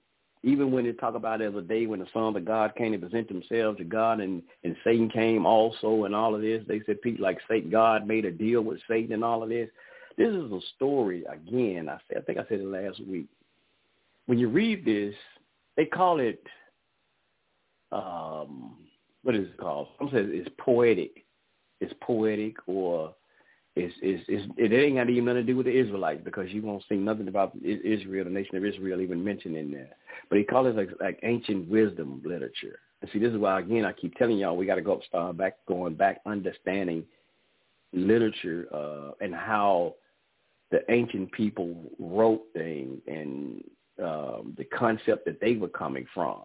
even 0.45 0.73
when 0.73 0.85
they 0.85 0.93
talk 0.93 1.15
about 1.15 1.41
it 1.41 1.49
as 1.49 1.55
a 1.55 1.63
day 1.63 1.87
when 1.87 2.01
the 2.01 2.07
sons 2.13 2.37
of 2.37 2.45
God 2.45 2.75
came 2.75 2.93
to 2.93 2.99
present 2.99 3.29
themselves 3.29 3.79
to 3.79 3.85
God 3.85 4.21
and, 4.21 4.43
and 4.65 4.77
Satan 4.83 5.09
came 5.09 5.47
also 5.47 6.05
and 6.05 6.15
all 6.15 6.35
of 6.35 6.43
this, 6.43 6.65
they 6.67 6.81
said 6.85 7.01
people 7.01 7.23
like 7.23 7.39
Satan, 7.49 7.71
God 7.71 8.07
made 8.07 8.25
a 8.25 8.31
deal 8.31 8.61
with 8.63 8.81
Satan 8.89 9.13
and 9.13 9.25
all 9.25 9.43
of 9.43 9.49
this. 9.49 9.69
This 10.19 10.29
is 10.29 10.53
a 10.53 10.61
story, 10.75 11.25
again, 11.25 11.89
I, 11.89 11.99
said, 12.09 12.19
I 12.19 12.21
think 12.23 12.39
I 12.39 12.49
said 12.49 12.61
it 12.61 12.67
last 12.67 13.01
week. 13.07 13.27
When 14.27 14.39
you 14.39 14.49
read 14.49 14.85
this, 14.85 15.15
they 15.77 15.87
call 15.87 16.21
it 16.21 16.43
um 17.91 18.77
what 19.23 19.35
is 19.35 19.47
it 19.47 19.57
called? 19.57 19.89
Some 19.99 20.09
say 20.09 20.19
it's 20.19 20.49
poetic. 20.59 21.25
It's 21.81 21.93
poetic 22.01 22.57
or 22.67 23.15
it's, 23.75 23.95
it's, 24.03 24.23
it's, 24.29 24.53
it 24.59 24.73
ain't 24.73 24.97
got 24.97 25.09
even 25.09 25.25
nothing 25.25 25.47
to 25.47 25.53
do 25.53 25.57
with 25.57 25.67
the 25.67 25.79
Israelites 25.79 26.21
because 26.25 26.51
you 26.51 26.61
won't 26.61 26.85
see 26.89 26.97
nothing 26.97 27.29
about 27.29 27.57
Israel, 27.65 28.25
the 28.25 28.31
nation 28.31 28.57
of 28.57 28.65
Israel, 28.65 29.01
even 29.01 29.25
mentioned 29.25 29.57
in 29.57 29.71
there. 29.71 29.91
But 30.29 30.39
he 30.39 30.45
calls 30.45 30.67
it 30.67 30.77
like, 30.77 30.91
like 31.01 31.21
ancient 31.23 31.69
wisdom 31.69 32.21
literature. 32.25 32.79
And 33.01 33.11
see, 33.13 33.19
this 33.19 33.33
is 33.33 33.39
why 33.39 33.61
again 33.61 33.85
I 33.85 33.93
keep 33.93 34.15
telling 34.17 34.39
y'all 34.39 34.57
we 34.57 34.67
got 34.67 34.75
to 34.77 34.83
go 34.83 34.95
up, 34.95 35.05
start 35.05 35.37
back, 35.37 35.57
going 35.67 35.95
back, 35.95 36.21
understanding 36.27 37.05
literature 37.93 38.67
uh, 38.75 39.13
and 39.21 39.35
how 39.35 39.95
the 40.71 40.81
ancient 40.91 41.33
people 41.33 41.75
wrote 41.99 42.43
things 42.55 43.01
and 43.07 43.63
um, 44.03 44.55
the 44.57 44.65
concept 44.65 45.25
that 45.27 45.41
they 45.41 45.55
were 45.55 45.69
coming 45.69 46.07
from. 46.15 46.43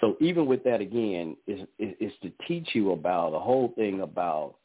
So 0.00 0.16
even 0.20 0.46
with 0.46 0.62
that, 0.64 0.80
again, 0.80 1.36
is 1.46 1.60
is 1.78 2.12
to 2.22 2.30
teach 2.46 2.70
you 2.74 2.92
about 2.92 3.32
the 3.32 3.38
whole 3.40 3.72
thing 3.76 4.02
about, 4.02 4.56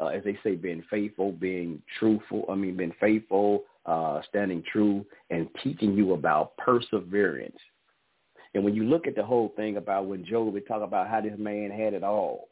uh, 0.00 0.06
as 0.06 0.24
they 0.24 0.38
say, 0.42 0.54
being 0.54 0.82
faithful, 0.90 1.32
being 1.32 1.82
truthful. 1.98 2.46
I 2.48 2.54
mean, 2.54 2.76
being 2.76 2.94
faithful, 2.98 3.64
uh, 3.84 4.22
standing 4.28 4.62
true, 4.72 5.04
and 5.30 5.48
teaching 5.62 5.94
you 5.94 6.14
about 6.14 6.56
perseverance. 6.56 7.58
And 8.54 8.64
when 8.64 8.74
you 8.74 8.84
look 8.84 9.06
at 9.06 9.14
the 9.14 9.24
whole 9.24 9.52
thing 9.56 9.76
about 9.76 10.06
when 10.06 10.24
Job, 10.24 10.54
we 10.54 10.60
talk 10.62 10.82
about 10.82 11.08
how 11.08 11.20
this 11.20 11.38
man 11.38 11.70
had 11.70 11.92
it 11.92 12.02
all. 12.02 12.48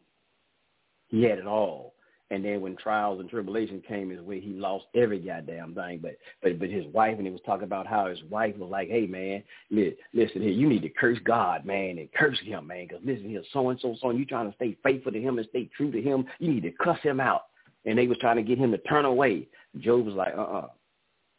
He 1.09 1.23
had 1.23 1.39
it 1.39 1.47
all. 1.47 1.95
And 2.31 2.45
then 2.45 2.61
when 2.61 2.75
trials 2.77 3.21
and 3.21 3.31
tribulation 3.31 3.81
came 3.87 4.11
his 4.11 4.21
way, 4.21 4.41
he 4.41 4.53
lost 4.53 4.87
every 4.97 5.21
goddamn 5.21 5.75
thing. 5.75 6.01
But 6.03 6.17
but 6.43 6.59
but 6.59 6.69
his 6.69 6.85
wife, 6.87 7.17
and 7.19 7.27
he 7.27 7.33
was 7.33 7.41
talking 7.47 7.65
about 7.65 7.87
how 7.87 8.07
his 8.07 8.23
wife 8.25 8.57
was 8.57 8.69
like, 8.69 8.89
"Hey 8.89 9.07
man, 9.07 9.45
listen 9.71 10.43
here, 10.43 10.51
you 10.51 10.69
need 10.69 10.83
to 10.83 10.89
curse 10.89 11.19
God, 11.25 11.65
man, 11.65 11.99
and 11.99 12.13
curse 12.13 12.39
him, 12.41 12.67
man, 12.67 12.89
because 12.89 13.05
listen 13.05 13.29
here, 13.29 13.45
so 13.53 13.71
and 13.71 13.79
so, 13.79 13.95
so, 14.01 14.11
you 14.11 14.25
trying 14.25 14.51
to 14.51 14.57
stay 14.57 14.77
faithful 14.83 15.13
to 15.13 15.21
him 15.21 15.39
and 15.39 15.47
stay 15.51 15.71
true 15.77 15.93
to 15.93 16.03
him. 16.03 16.27
You 16.41 16.53
need 16.53 16.65
to 16.65 16.73
cuss 16.73 16.99
him 17.03 17.21
out." 17.21 17.43
And 17.85 17.97
they 17.97 18.09
was 18.09 18.19
trying 18.19 18.37
to 18.37 18.43
get 18.43 18.59
him 18.59 18.73
to 18.73 18.79
turn 18.79 19.05
away. 19.05 19.47
Job 19.79 20.05
was 20.05 20.15
like, 20.15 20.35
"Uh 20.35 20.41
uh-uh, 20.41 20.59
uh, 20.59 20.69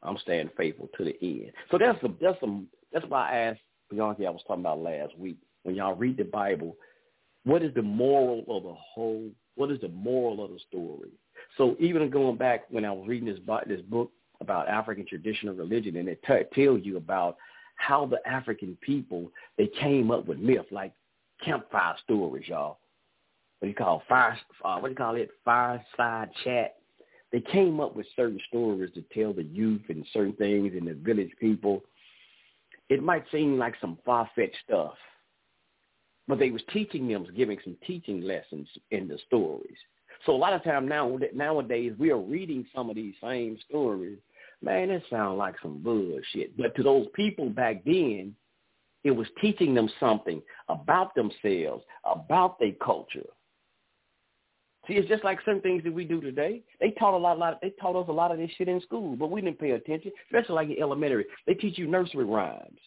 i 0.04 0.10
am 0.10 0.18
staying 0.20 0.50
faithful 0.56 0.90
to 0.98 1.04
the 1.04 1.18
end." 1.22 1.52
So 1.70 1.78
that's 1.78 2.00
some 2.00 2.18
that's 2.22 2.40
some 2.40 2.68
that's 2.94 3.06
why 3.08 3.30
I 3.30 3.38
asked 3.40 3.62
Pianki. 3.92 4.26
I 4.26 4.30
was 4.30 4.44
talking 4.48 4.64
about 4.64 4.80
last 4.80 5.18
week 5.18 5.38
when 5.64 5.76
y'all 5.76 5.96
read 5.96 6.16
the 6.16 6.24
Bible. 6.24 6.78
What 7.44 7.62
is 7.62 7.74
the 7.74 7.82
moral 7.82 8.46
of 8.48 8.64
the 8.64 8.74
whole 8.74 9.30
what 9.58 9.72
is 9.72 9.82
the 9.82 9.90
moral 9.90 10.44
of 10.44 10.52
the 10.52 10.60
story? 10.70 11.10
So 11.58 11.76
even 11.80 12.10
going 12.10 12.38
back 12.38 12.66
when 12.70 12.86
I 12.86 12.92
was 12.92 13.08
reading 13.08 13.28
this 13.28 13.40
this 13.68 13.82
book 13.82 14.12
about 14.40 14.70
African 14.70 15.06
traditional 15.06 15.56
religion, 15.56 15.98
and 15.98 16.08
it 16.08 16.22
t- 16.26 16.64
tells 16.64 16.82
you 16.84 16.98
about 16.98 17.38
how 17.76 18.06
the 18.06 18.26
African 18.28 18.78
people 18.82 19.32
they 19.58 19.70
came 19.80 20.12
up 20.12 20.26
with 20.28 20.40
myths 20.40 20.72
like 20.72 20.94
campfire 21.44 21.96
stories, 22.04 22.48
y'all. 22.48 22.80
What 23.60 23.66
do 23.66 23.70
you 23.70 23.76
call 23.76 24.04
fire? 24.08 24.38
Uh, 24.64 24.78
what 24.78 24.90
do 24.90 24.92
you 24.92 24.96
call 24.96 25.16
it? 25.16 25.30
Fireside 25.44 26.30
chat. 26.44 26.76
They 27.32 27.42
came 27.42 27.80
up 27.80 27.96
with 27.96 28.06
certain 28.16 28.40
stories 28.48 28.92
to 28.94 29.04
tell 29.14 29.34
the 29.34 29.44
youth 29.44 29.82
and 29.90 30.06
certain 30.14 30.34
things 30.34 30.74
and 30.78 30.88
the 30.88 30.94
village 30.94 31.32
people. 31.40 31.84
It 32.90 33.04
might 33.04 33.26
seem 33.32 33.58
like 33.58 33.76
some 33.82 33.98
far 34.06 34.30
fetched 34.36 34.56
stuff, 34.66 34.94
but 36.28 36.40
they 36.40 36.52
was 36.52 36.62
teaching 36.74 37.08
them, 37.08 37.26
giving 37.36 37.58
some 37.64 37.78
teaching 37.86 38.22
lessons 38.22 38.68
in 38.92 39.08
the 39.08 39.18
stories. 39.28 39.78
So 40.26 40.34
a 40.34 40.38
lot 40.38 40.54
of 40.54 40.64
time 40.64 40.88
now 40.88 41.18
nowadays 41.34 41.94
we 41.98 42.12
are 42.12 42.20
reading 42.20 42.66
some 42.76 42.90
of 42.90 42.96
these 42.96 43.16
same 43.22 43.58
stories. 43.70 44.18
Man, 44.62 44.90
it 44.90 45.04
sounds 45.10 45.38
like 45.38 45.56
some 45.62 45.84
bullshit. 45.84 46.58
But 46.58 46.76
to 46.76 46.84
those 46.84 47.08
people 47.14 47.50
back 47.50 47.84
then, 47.86 48.36
it 49.04 49.12
was 49.12 49.28
teaching 49.40 49.74
them 49.74 49.90
something 50.00 50.42
about 50.68 51.14
themselves, 51.16 51.84
about 52.04 52.60
their 52.60 52.74
culture. 52.84 53.28
See, 54.88 54.96
it's 54.96 55.08
just 55.08 55.24
like 55.24 55.40
some 55.46 55.62
things 55.62 55.84
that 55.84 55.94
we 55.94 56.06
do 56.06 56.22
today. 56.22 56.64
They 56.80 56.92
taught 56.92 57.14
a 57.14 57.18
lot, 57.18 57.38
a 57.38 57.40
lot. 57.40 57.60
They 57.62 57.72
taught 57.82 58.02
us 58.02 58.08
a 58.08 58.14
lot 58.14 58.32
of 58.32 58.38
this 58.38 58.50
shit 58.58 58.70
in 58.70 58.82
school, 58.82 59.16
but 59.16 59.30
we 59.30 59.42
didn't 59.42 59.60
pay 59.60 59.72
attention. 59.72 60.12
Especially 60.28 60.56
like 60.56 60.70
in 60.70 60.82
elementary, 60.82 61.26
they 61.46 61.54
teach 61.54 61.78
you 61.78 61.88
nursery 61.88 62.26
rhymes. 62.26 62.80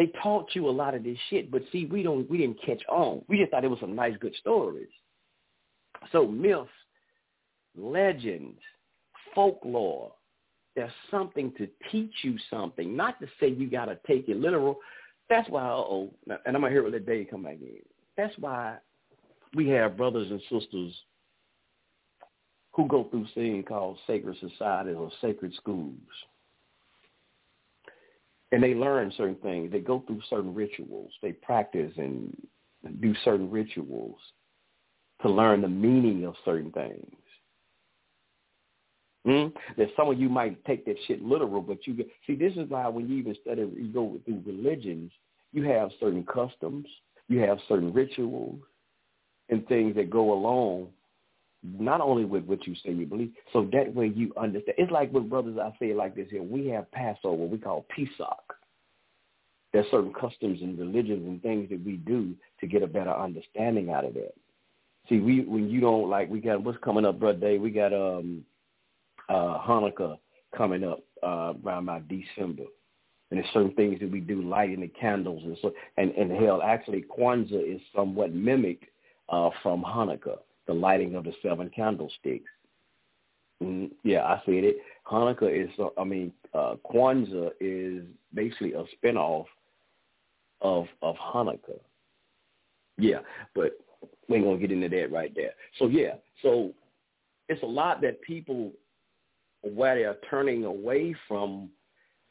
They 0.00 0.06
taught 0.22 0.54
you 0.54 0.66
a 0.66 0.70
lot 0.70 0.94
of 0.94 1.04
this 1.04 1.18
shit, 1.28 1.50
but 1.50 1.60
see, 1.70 1.84
we 1.84 2.02
don't, 2.02 2.28
we 2.30 2.38
didn't 2.38 2.62
catch 2.64 2.82
on. 2.88 3.22
We 3.28 3.36
just 3.36 3.50
thought 3.50 3.64
it 3.64 3.70
was 3.70 3.80
some 3.80 3.94
nice, 3.94 4.16
good 4.18 4.34
stories. 4.36 4.88
So 6.10 6.26
myths, 6.26 6.70
legends, 7.76 8.58
folklore, 9.34 10.12
there's 10.74 10.90
something 11.10 11.52
to 11.58 11.68
teach 11.92 12.14
you 12.22 12.38
something, 12.48 12.96
not 12.96 13.20
to 13.20 13.26
say 13.38 13.50
you 13.50 13.68
got 13.68 13.84
to 13.84 13.98
take 14.06 14.26
it 14.30 14.38
literal. 14.38 14.78
That's 15.28 15.50
why, 15.50 15.66
oh, 15.66 16.14
and 16.26 16.56
I'm 16.56 16.62
going 16.62 16.62
to 16.62 16.70
hear 16.70 16.82
what 16.82 17.04
Dave 17.04 17.26
come 17.30 17.42
back 17.42 17.58
in. 17.60 17.80
that's 18.16 18.32
why 18.38 18.78
we 19.54 19.68
have 19.68 19.98
brothers 19.98 20.30
and 20.30 20.40
sisters 20.48 20.94
who 22.72 22.88
go 22.88 23.04
through 23.10 23.26
things 23.34 23.66
called 23.68 23.98
sacred 24.06 24.38
societies 24.40 24.96
or 24.96 25.10
sacred 25.20 25.52
schools. 25.56 25.98
And 28.52 28.62
they 28.62 28.74
learn 28.74 29.12
certain 29.16 29.36
things. 29.36 29.70
They 29.70 29.78
go 29.78 30.02
through 30.06 30.20
certain 30.28 30.54
rituals. 30.54 31.12
They 31.22 31.32
practice 31.32 31.92
and 31.96 32.36
do 33.00 33.14
certain 33.24 33.50
rituals 33.50 34.18
to 35.22 35.28
learn 35.28 35.60
the 35.60 35.68
meaning 35.68 36.24
of 36.24 36.34
certain 36.44 36.72
things. 36.72 37.16
Hmm? 39.24 39.48
That 39.76 39.88
some 39.96 40.08
of 40.08 40.18
you 40.18 40.28
might 40.28 40.64
take 40.64 40.86
that 40.86 40.96
shit 41.06 41.22
literal, 41.22 41.60
but 41.60 41.86
you 41.86 42.04
see 42.26 42.34
this 42.34 42.54
is 42.54 42.68
why 42.70 42.88
when 42.88 43.08
you 43.08 43.18
even 43.18 43.36
study, 43.42 43.60
you 43.76 43.92
go 43.92 44.18
through 44.24 44.42
religions, 44.46 45.12
you 45.52 45.64
have 45.64 45.90
certain 46.00 46.24
customs, 46.24 46.86
you 47.28 47.40
have 47.40 47.58
certain 47.68 47.92
rituals, 47.92 48.60
and 49.50 49.66
things 49.68 49.94
that 49.96 50.08
go 50.08 50.32
along 50.32 50.88
not 51.62 52.00
only 52.00 52.24
with 52.24 52.44
what 52.44 52.66
you 52.66 52.74
say 52.74 52.92
you 52.92 53.06
believe, 53.06 53.32
so 53.52 53.68
that 53.72 53.94
way 53.94 54.06
you 54.06 54.32
understand. 54.36 54.76
It's 54.78 54.90
like 54.92 55.12
with 55.12 55.28
brothers, 55.28 55.58
I 55.58 55.70
say 55.78 55.90
it 55.90 55.96
like 55.96 56.14
this 56.14 56.28
here. 56.30 56.42
We 56.42 56.68
have 56.68 56.90
Passover, 56.90 57.44
we 57.44 57.58
call 57.58 57.86
Pesach. 57.94 58.56
There's 59.72 59.86
certain 59.90 60.12
customs 60.12 60.60
and 60.62 60.78
religions 60.78 61.26
and 61.26 61.40
things 61.42 61.68
that 61.70 61.84
we 61.84 61.96
do 61.96 62.34
to 62.60 62.66
get 62.66 62.82
a 62.82 62.86
better 62.86 63.14
understanding 63.14 63.90
out 63.90 64.04
of 64.04 64.14
that. 64.14 64.34
See, 65.08 65.18
we 65.18 65.42
when 65.42 65.68
you 65.70 65.80
don't 65.80 66.08
like, 66.08 66.28
we 66.28 66.40
got 66.40 66.62
what's 66.62 66.78
coming 66.82 67.04
up, 67.04 67.20
brother 67.20 67.38
Day. 67.38 67.58
We 67.58 67.70
got 67.70 67.92
um 67.92 68.44
uh 69.28 69.58
Hanukkah 69.58 70.18
coming 70.56 70.82
up 70.82 71.00
uh 71.22 71.54
around 71.64 71.84
about 71.84 72.08
December. 72.08 72.64
And 73.30 73.38
there's 73.38 73.52
certain 73.52 73.74
things 73.74 74.00
that 74.00 74.10
we 74.10 74.18
do, 74.18 74.42
lighting 74.42 74.80
the 74.80 74.88
candles 74.88 75.42
and 75.44 75.56
so 75.62 75.72
and, 75.98 76.10
and 76.12 76.32
hell 76.32 76.62
actually 76.62 77.04
Kwanzaa 77.16 77.74
is 77.74 77.80
somewhat 77.94 78.34
mimicked 78.34 78.86
uh 79.28 79.50
from 79.62 79.84
Hanukkah 79.84 80.38
the 80.70 80.74
lighting 80.74 81.16
of 81.16 81.24
the 81.24 81.32
seven 81.42 81.68
candlesticks. 81.74 82.48
Mm, 83.60 83.90
yeah, 84.04 84.22
I 84.22 84.40
said 84.46 84.62
it. 84.62 84.76
Hanukkah 85.04 85.64
is, 85.64 85.68
uh, 85.80 85.88
I 86.00 86.04
mean, 86.04 86.32
uh, 86.54 86.76
Kwanzaa 86.88 87.50
is 87.60 88.04
basically 88.32 88.74
a 88.74 88.84
spinoff 88.94 89.46
of 90.60 90.86
of 91.02 91.16
Hanukkah. 91.16 91.80
Yeah, 92.98 93.18
but 93.52 93.72
we 94.28 94.36
ain't 94.36 94.44
gonna 94.44 94.58
get 94.58 94.70
into 94.70 94.88
that 94.88 95.10
right 95.10 95.32
there. 95.34 95.54
So 95.80 95.88
yeah, 95.88 96.14
so 96.40 96.72
it's 97.48 97.64
a 97.64 97.66
lot 97.66 98.00
that 98.02 98.22
people 98.22 98.70
where 99.62 99.96
they 99.96 100.04
are 100.04 100.18
turning 100.30 100.64
away 100.64 101.16
from. 101.26 101.68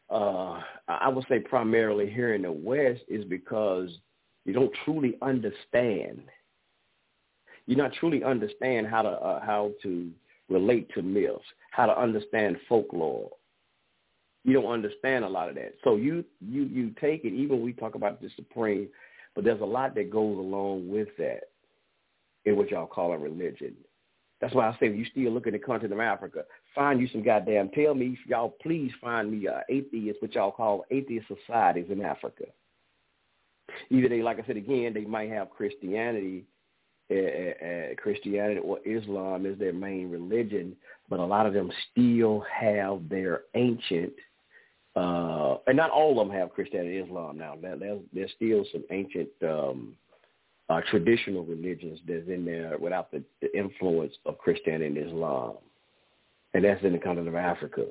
Uh, 0.09 0.61
I 0.87 1.09
would 1.09 1.25
say 1.27 1.39
primarily 1.39 2.09
here 2.09 2.35
in 2.35 2.43
the 2.43 2.51
West 2.51 3.01
is 3.09 3.25
because 3.25 3.89
you 4.45 4.53
don't 4.53 4.73
truly 4.85 5.17
understand 5.21 6.23
you 7.69 7.75
not 7.75 7.93
truly 7.93 8.23
understand 8.23 8.87
how 8.87 9.03
to 9.03 9.09
uh, 9.09 9.45
how 9.45 9.71
to 9.83 10.09
relate 10.49 10.91
to 10.95 11.03
myths, 11.03 11.43
how 11.69 11.85
to 11.85 11.95
understand 11.95 12.57
folklore. 12.67 13.29
You 14.43 14.53
don't 14.53 14.71
understand 14.71 15.23
a 15.23 15.29
lot 15.29 15.49
of 15.49 15.55
that. 15.55 15.75
So 15.83 15.95
you 15.95 16.25
you 16.41 16.63
you 16.63 16.95
take 16.99 17.25
it. 17.25 17.33
Even 17.33 17.61
we 17.61 17.73
talk 17.73 17.93
about 17.93 18.21
the 18.21 18.29
supreme, 18.35 18.89
but 19.35 19.43
there's 19.43 19.61
a 19.61 19.65
lot 19.65 19.93
that 19.93 20.09
goes 20.09 20.35
along 20.39 20.89
with 20.89 21.09
that 21.19 21.41
in 22.45 22.57
what 22.57 22.71
y'all 22.71 22.87
call 22.87 23.11
a 23.11 23.17
religion. 23.19 23.75
That's 24.41 24.55
why 24.55 24.67
I 24.67 24.75
say 24.79 24.91
you 24.91 25.05
still 25.05 25.31
look 25.31 25.45
at 25.45 25.53
the 25.53 25.59
continent 25.59 25.93
of 25.93 25.99
Africa, 25.99 26.45
find 26.73 26.99
you 26.99 27.07
some 27.09 27.21
goddamn. 27.21 27.69
Tell 27.69 27.93
me, 27.93 28.17
y'all, 28.25 28.55
please 28.63 28.91
find 28.99 29.29
me 29.29 29.47
uh, 29.47 29.59
atheists, 29.69 30.23
what 30.23 30.33
y'all 30.33 30.51
call 30.51 30.85
atheist 30.89 31.27
societies 31.27 31.91
in 31.91 32.01
Africa. 32.01 32.45
Either 33.91 34.09
they, 34.09 34.23
like 34.23 34.39
I 34.39 34.47
said 34.47 34.57
again, 34.57 34.95
they 34.95 35.05
might 35.05 35.29
have 35.29 35.51
Christianity 35.51 36.45
Christianity 37.09 38.59
or 38.59 38.79
Islam 38.85 39.45
is 39.45 39.57
their 39.57 39.73
main 39.73 40.09
religion, 40.11 40.75
but 41.09 41.19
a 41.19 41.25
lot 41.25 41.45
of 41.45 41.53
them 41.53 41.71
still 41.91 42.45
have 42.51 43.09
their 43.09 43.41
ancient, 43.55 44.13
uh, 44.95 45.55
and 45.67 45.75
not 45.75 45.89
all 45.89 46.19
of 46.19 46.27
them 46.27 46.35
have 46.35 46.51
Christianity 46.51 46.97
and 46.97 47.07
Islam 47.07 47.37
now. 47.37 47.55
There's, 47.59 48.01
there's 48.13 48.31
still 48.35 48.63
some 48.71 48.83
ancient 48.91 49.29
um, 49.43 49.95
uh, 50.69 50.81
traditional 50.91 51.43
religions 51.45 51.99
that's 52.07 52.27
in 52.27 52.45
there 52.45 52.77
without 52.77 53.11
the, 53.11 53.23
the 53.41 53.57
influence 53.57 54.13
of 54.25 54.37
Christianity 54.37 54.85
and 54.85 55.09
Islam, 55.09 55.53
and 56.53 56.63
that's 56.63 56.83
in 56.83 56.93
the 56.93 56.99
continent 56.99 57.29
of 57.29 57.35
Africa. 57.35 57.85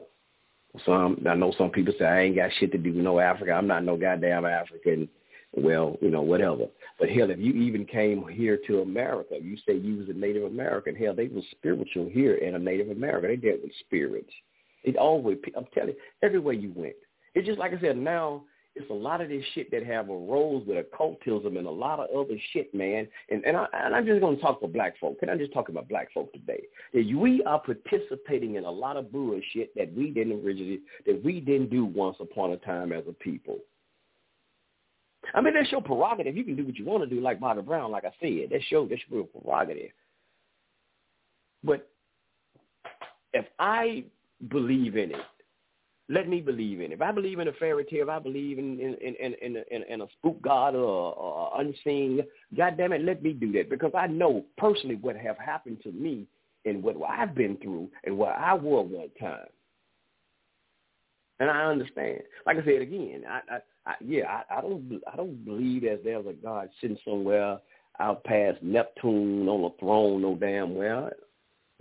Some 0.85 1.25
I 1.29 1.35
know 1.35 1.53
some 1.59 1.71
people 1.71 1.95
say 1.99 2.05
I 2.05 2.21
ain't 2.21 2.37
got 2.37 2.51
shit 2.61 2.71
to 2.73 2.79
do 2.79 2.93
with 2.93 3.03
no 3.03 3.19
Africa. 3.19 3.53
I'm 3.53 3.67
not 3.67 3.85
no 3.85 3.97
goddamn 3.97 4.45
African 4.45 5.09
well, 5.53 5.97
you 6.01 6.11
know, 6.11 6.23
whatever. 6.23 6.67
But 6.99 7.11
hell, 7.11 7.31
if 7.31 7.39
you 7.39 7.53
even 7.53 7.85
came 7.87 8.27
here 8.29 8.59
to 8.67 8.81
America, 8.81 9.37
you 9.41 9.57
say 9.67 9.77
you 9.77 9.99
was 9.99 10.09
a 10.09 10.13
Native 10.13 10.45
American. 10.45 10.95
Hell, 10.95 11.15
they 11.15 11.29
was 11.29 11.45
spiritual 11.53 12.09
here 12.11 12.35
in 12.35 12.55
a 12.55 12.59
Native 12.59 12.91
American. 12.91 13.31
They 13.31 13.37
dealt 13.37 13.63
with 13.63 13.73
spirits. 13.81 14.33
It 14.85 14.97
always, 14.97 15.39
I'm 15.57 15.67
telling 15.75 15.91
you, 15.91 15.97
everywhere 16.23 16.55
you 16.55 16.73
went. 16.75 16.97
It's 17.35 17.47
just 17.47 17.59
like 17.59 17.73
I 17.73 17.81
said. 17.81 17.97
Now 17.97 18.43
it's 18.79 18.91
a 18.91 18.95
lot 18.95 19.21
of 19.21 19.29
this 19.29 19.45
shit 19.55 19.71
that 19.73 19.85
have 19.85 20.09
arose 20.09 20.65
with 20.67 20.79
occultism 20.79 21.57
and 21.57 21.67
a 21.67 21.71
lot 21.71 21.99
of 21.99 22.09
other 22.17 22.39
shit, 22.53 22.73
man. 22.75 23.09
And 23.29 23.45
and, 23.45 23.57
I, 23.57 23.67
and 23.73 23.95
I'm 23.95 24.07
just 24.07 24.21
going 24.21 24.37
to 24.37 24.43
talk 24.43 24.61
for 24.61 24.69
black 24.69 24.99
folk. 24.99 25.19
Can 25.19 25.29
I 25.29 25.37
just 25.37 25.53
talk 25.53 25.69
about 25.69 25.89
black 25.89 26.13
folk 26.13 26.33
today? 26.33 26.63
That 26.95 27.05
we 27.17 27.43
are 27.45 27.61
participating 27.61 28.55
in 28.55 28.65
a 28.65 28.71
lot 28.71 28.97
of 28.97 29.11
bullshit 29.11 29.75
that 29.75 29.93
we 29.95 30.11
didn't 30.11 30.45
originally, 30.45 30.81
that 31.07 31.23
we 31.25 31.41
didn't 31.41 31.71
do 31.71 31.85
once 31.85 32.17
upon 32.21 32.53
a 32.53 32.57
time 32.59 32.93
as 32.93 33.03
a 33.09 33.13
people. 33.13 33.59
I 35.35 35.41
mean, 35.41 35.55
that's 35.55 35.71
your 35.71 35.83
prerogative. 35.83 36.37
You 36.37 36.45
can 36.45 36.57
do 36.57 36.65
what 36.65 36.77
you 36.77 36.85
want 36.85 37.03
to 37.03 37.15
do, 37.15 37.21
like 37.21 37.41
Bobby 37.41 37.63
Brown, 37.63 37.91
like 37.91 38.05
I 38.05 38.13
said. 38.21 38.49
That's 38.51 38.65
your, 38.71 38.89
that's 38.89 39.03
your 39.11 39.25
prerogative. 39.25 39.91
But 41.63 41.89
if 43.33 43.47
I 43.59 44.05
believe 44.49 44.97
in 44.97 45.11
it, 45.11 45.21
let 46.09 46.29
me 46.29 46.41
believe 46.41 46.81
in 46.81 46.93
it. 46.93 46.95
If 46.95 47.03
I 47.03 47.13
believe 47.13 47.39
in 47.39 47.49
a 47.49 47.53
fairy 47.53 47.85
tale, 47.85 48.05
if 48.05 48.09
I 48.09 48.19
believe 48.19 48.59
in 48.59 48.81
in 48.81 48.95
in 48.95 49.35
in, 49.43 49.57
in, 49.71 49.83
in 49.83 50.01
a 50.01 50.07
spook 50.19 50.41
god 50.41 50.75
or, 50.75 51.15
or 51.15 51.61
unseen, 51.61 52.23
God 52.57 52.79
damn 52.79 52.93
it, 52.93 53.03
let 53.03 53.23
me 53.23 53.33
do 53.35 53.53
that 53.53 53.69
because 53.69 53.93
I 53.95 54.07
know 54.07 54.45
personally 54.57 54.97
what 54.97 55.17
have 55.17 55.37
happened 55.37 55.83
to 55.83 55.93
me 55.93 56.27
and 56.65 56.83
what 56.83 56.97
I've 57.07 57.35
been 57.35 57.57
through 57.59 57.91
and 58.05 58.17
what 58.17 58.35
I 58.37 58.55
was 58.55 58.89
one 58.91 59.11
time. 59.21 59.49
And 61.41 61.51
I 61.51 61.65
understand. 61.67 62.21
Like 62.47 62.57
I 62.57 62.65
said 62.65 62.83
again, 62.83 63.23
I, 63.29 63.41
I 63.57 63.59
I, 63.89 63.95
yeah, 64.05 64.43
I, 64.51 64.59
I 64.59 64.61
don't 64.61 65.01
I 65.11 65.17
don't 65.17 65.45
believe 65.45 65.83
that 65.83 66.03
there's 66.05 66.27
a 66.27 66.35
God 66.35 66.69
sitting 66.81 66.99
somewhere 67.05 67.59
out 67.99 68.23
past 68.25 68.59
Neptune 68.63 69.49
on 69.49 69.65
a 69.65 69.81
throne 69.81 70.21
no 70.21 70.37
damn 70.37 70.75
well. 70.75 71.11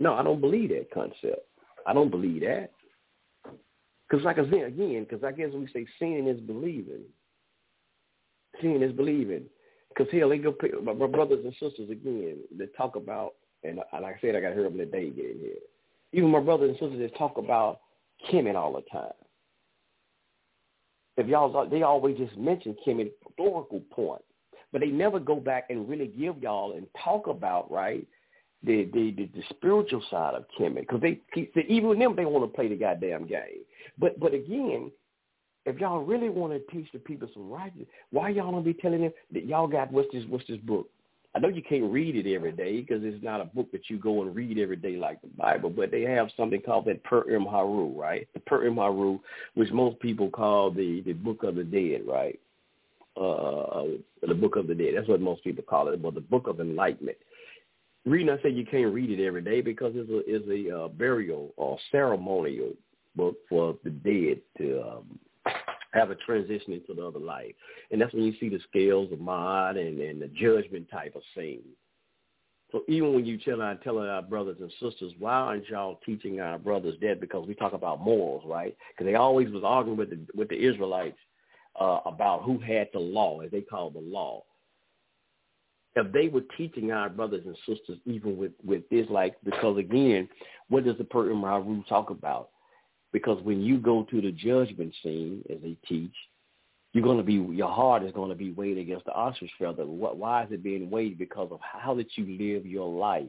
No, 0.00 0.14
I 0.14 0.22
don't 0.22 0.40
believe 0.40 0.70
that 0.70 0.90
concept. 0.90 1.46
I 1.86 1.92
don't 1.92 2.10
believe 2.10 2.40
that. 2.40 2.70
Because 4.08 4.24
like 4.24 4.38
I 4.38 4.48
said 4.48 4.64
again, 4.64 5.06
because 5.08 5.22
I 5.22 5.32
guess 5.32 5.50
we 5.52 5.68
say 5.72 5.86
seeing 5.98 6.26
is 6.26 6.40
believing. 6.40 7.02
Seeing 8.62 8.82
is 8.82 8.92
believing. 8.92 9.44
Because 9.90 10.10
hell, 10.10 10.30
they 10.30 10.38
go 10.38 10.54
my, 10.82 10.94
my 10.94 11.06
brothers 11.06 11.44
and 11.44 11.52
sisters 11.52 11.90
again. 11.90 12.38
They 12.56 12.66
talk 12.76 12.96
about, 12.96 13.34
and 13.64 13.76
like 13.76 14.16
I 14.16 14.20
said, 14.20 14.34
I 14.34 14.40
got 14.40 14.50
to 14.50 14.54
hear 14.54 14.64
them 14.64 14.78
today 14.78 15.10
getting 15.10 15.40
here. 15.40 15.56
Even 16.12 16.30
my 16.30 16.40
brothers 16.40 16.70
and 16.70 16.78
sisters, 16.78 17.10
they 17.10 17.18
talk 17.18 17.36
about 17.36 17.80
Kemet 18.30 18.54
all 18.54 18.72
the 18.72 18.82
time 18.90 19.12
if 21.18 21.26
y'all 21.26 21.68
they 21.68 21.82
always 21.82 22.16
just 22.16 22.36
mention 22.38 22.76
Kemet 22.86 23.10
historical 23.26 23.80
point, 23.90 24.22
but 24.72 24.80
they 24.80 24.86
never 24.86 25.18
go 25.18 25.36
back 25.36 25.64
and 25.68 25.88
really 25.88 26.06
give 26.06 26.38
y'all 26.38 26.72
and 26.72 26.86
talk 27.04 27.26
about 27.26 27.70
right 27.70 28.06
the 28.62 28.88
the 28.94 29.10
the, 29.16 29.28
the 29.34 29.42
spiritual 29.50 30.02
side 30.10 30.34
of 30.34 30.44
Kemet 30.58 30.86
because 30.88 31.00
they 31.00 31.20
even 31.68 31.98
them 31.98 32.14
they 32.16 32.24
want 32.24 32.50
to 32.50 32.56
play 32.56 32.68
the 32.68 32.76
goddamn 32.76 33.26
game. 33.26 33.64
But 33.98 34.18
but 34.20 34.32
again, 34.32 34.92
if 35.66 35.78
y'all 35.80 36.04
really 36.04 36.28
want 36.28 36.52
to 36.52 36.74
teach 36.74 36.90
the 36.92 37.00
people 37.00 37.28
some 37.34 37.50
righteousness, 37.50 37.88
why 38.10 38.30
y'all 38.30 38.52
don't 38.52 38.64
be 38.64 38.74
telling 38.74 39.02
them 39.02 39.12
that 39.32 39.44
y'all 39.44 39.66
got 39.66 39.92
what's 39.92 40.08
this 40.12 40.24
what's 40.28 40.46
this 40.46 40.60
book? 40.60 40.88
I 41.34 41.40
know 41.40 41.48
you 41.48 41.62
can't 41.62 41.92
read 41.92 42.16
it 42.16 42.32
every 42.34 42.52
day 42.52 42.80
because 42.80 43.04
it's 43.04 43.22
not 43.22 43.40
a 43.40 43.44
book 43.44 43.70
that 43.72 43.90
you 43.90 43.98
go 43.98 44.22
and 44.22 44.34
read 44.34 44.58
every 44.58 44.76
day 44.76 44.96
like 44.96 45.20
the 45.20 45.28
Bible, 45.28 45.68
but 45.70 45.90
they 45.90 46.02
have 46.02 46.30
something 46.36 46.60
called 46.60 46.86
that 46.86 47.04
Pert 47.04 47.26
em 47.30 47.44
Heru, 47.44 47.88
right? 47.88 48.26
The 48.32 48.40
Pert 48.40 48.66
em 48.66 48.76
Heru, 48.76 49.18
which 49.54 49.70
most 49.70 50.00
people 50.00 50.30
call 50.30 50.70
the 50.70 51.02
the 51.02 51.12
Book 51.12 51.42
of 51.42 51.56
the 51.56 51.64
Dead, 51.64 52.02
right? 52.06 52.38
Uh, 53.16 53.98
the 54.26 54.34
Book 54.34 54.56
of 54.56 54.68
the 54.68 54.74
Dead. 54.74 54.94
That's 54.96 55.08
what 55.08 55.20
most 55.20 55.44
people 55.44 55.64
call 55.64 55.88
it, 55.88 56.02
but 56.02 56.14
the 56.14 56.20
Book 56.20 56.46
of 56.46 56.60
Enlightenment. 56.60 57.18
reason 58.06 58.30
I 58.30 58.42
say 58.42 58.48
you 58.48 58.64
can't 58.64 58.94
read 58.94 59.10
it 59.10 59.24
every 59.24 59.42
day 59.42 59.60
because 59.60 59.92
it's 59.96 60.10
a 60.10 60.20
is 60.28 60.48
a 60.48 60.84
uh, 60.84 60.88
burial 60.88 61.52
or 61.56 61.78
ceremonial 61.92 62.72
book 63.16 63.36
for 63.48 63.76
the 63.84 63.90
dead 63.90 64.40
to 64.56 64.80
um, 64.80 65.18
have 65.98 66.10
a 66.10 66.14
transition 66.14 66.72
into 66.72 66.94
the 66.94 67.06
other 67.06 67.18
life. 67.18 67.54
And 67.90 68.00
that's 68.00 68.14
when 68.14 68.24
you 68.24 68.34
see 68.40 68.48
the 68.48 68.60
scales 68.68 69.12
of 69.12 69.20
Maat 69.20 69.76
and, 69.76 70.00
and 70.00 70.20
the 70.22 70.28
judgment 70.28 70.88
type 70.90 71.14
of 71.16 71.22
scene. 71.34 71.62
So 72.70 72.82
even 72.86 73.14
when 73.14 73.24
you 73.24 73.38
tell 73.38 73.62
our, 73.62 73.76
telling 73.76 74.08
our 74.08 74.20
brothers 74.22 74.58
and 74.60 74.70
sisters, 74.72 75.14
why 75.18 75.32
aren't 75.32 75.68
y'all 75.68 76.00
teaching 76.04 76.40
our 76.40 76.58
brothers 76.58 76.96
that? 77.00 77.20
Because 77.20 77.48
we 77.48 77.54
talk 77.54 77.72
about 77.72 78.00
morals, 78.00 78.44
right? 78.46 78.76
Because 78.90 79.06
they 79.10 79.14
always 79.14 79.48
was 79.50 79.62
arguing 79.64 79.98
with 79.98 80.10
the 80.10 80.20
with 80.34 80.48
the 80.50 80.56
Israelites 80.68 81.16
uh, 81.80 82.00
about 82.04 82.42
who 82.42 82.58
had 82.58 82.88
the 82.92 82.98
law, 82.98 83.40
as 83.40 83.50
they 83.50 83.62
call 83.62 83.90
the 83.90 84.00
law. 84.00 84.42
if 85.96 86.12
they 86.12 86.28
were 86.28 86.44
teaching 86.56 86.92
our 86.92 87.08
brothers 87.08 87.44
and 87.46 87.56
sisters 87.66 87.98
even 88.04 88.36
with 88.36 88.52
with 88.64 88.88
this, 88.90 89.06
like 89.10 89.36
because 89.44 89.78
again, 89.78 90.28
what 90.68 90.84
does 90.84 90.98
the 90.98 91.04
Pert 91.04 91.30
em 91.30 91.42
Heru 91.42 91.82
talk 91.88 92.10
about? 92.10 92.50
Because 93.12 93.42
when 93.42 93.60
you 93.60 93.78
go 93.78 94.02
to 94.04 94.20
the 94.20 94.32
judgment 94.32 94.94
scene, 95.02 95.42
as 95.50 95.58
they 95.62 95.76
teach, 95.88 96.14
you're 96.92 97.04
going 97.04 97.18
to 97.18 97.22
be 97.22 97.34
your 97.34 97.70
heart 97.70 98.02
is 98.02 98.12
going 98.12 98.30
to 98.30 98.34
be 98.34 98.52
weighed 98.52 98.78
against 98.78 99.04
the 99.04 99.12
ostrich 99.12 99.50
feather. 99.58 99.84
Why 99.86 100.44
is 100.44 100.52
it 100.52 100.62
being 100.62 100.90
weighed? 100.90 101.18
Because 101.18 101.48
of 101.50 101.60
how 101.60 101.94
that 101.94 102.16
you 102.16 102.24
live 102.24 102.66
your 102.66 102.88
life, 102.88 103.26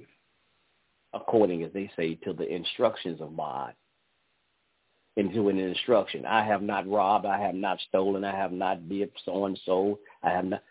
according 1.13 1.63
as 1.63 1.71
they 1.73 1.91
say 1.95 2.15
to 2.23 2.33
the 2.33 2.47
instructions 2.47 3.21
of 3.21 3.35
God. 3.35 3.73
Into 5.17 5.49
an 5.49 5.59
instruction. 5.59 6.25
I 6.25 6.45
have 6.45 6.61
not 6.61 6.89
robbed. 6.89 7.25
I 7.25 7.41
have 7.41 7.55
not 7.55 7.79
stolen. 7.89 8.23
I 8.23 8.33
have 8.33 8.53
not 8.53 8.87
did 8.87 9.11
so 9.25 9.45
and 9.45 9.59
so. 9.65 9.99
I 10.23 10.29
have 10.29 10.45
not. 10.45 10.63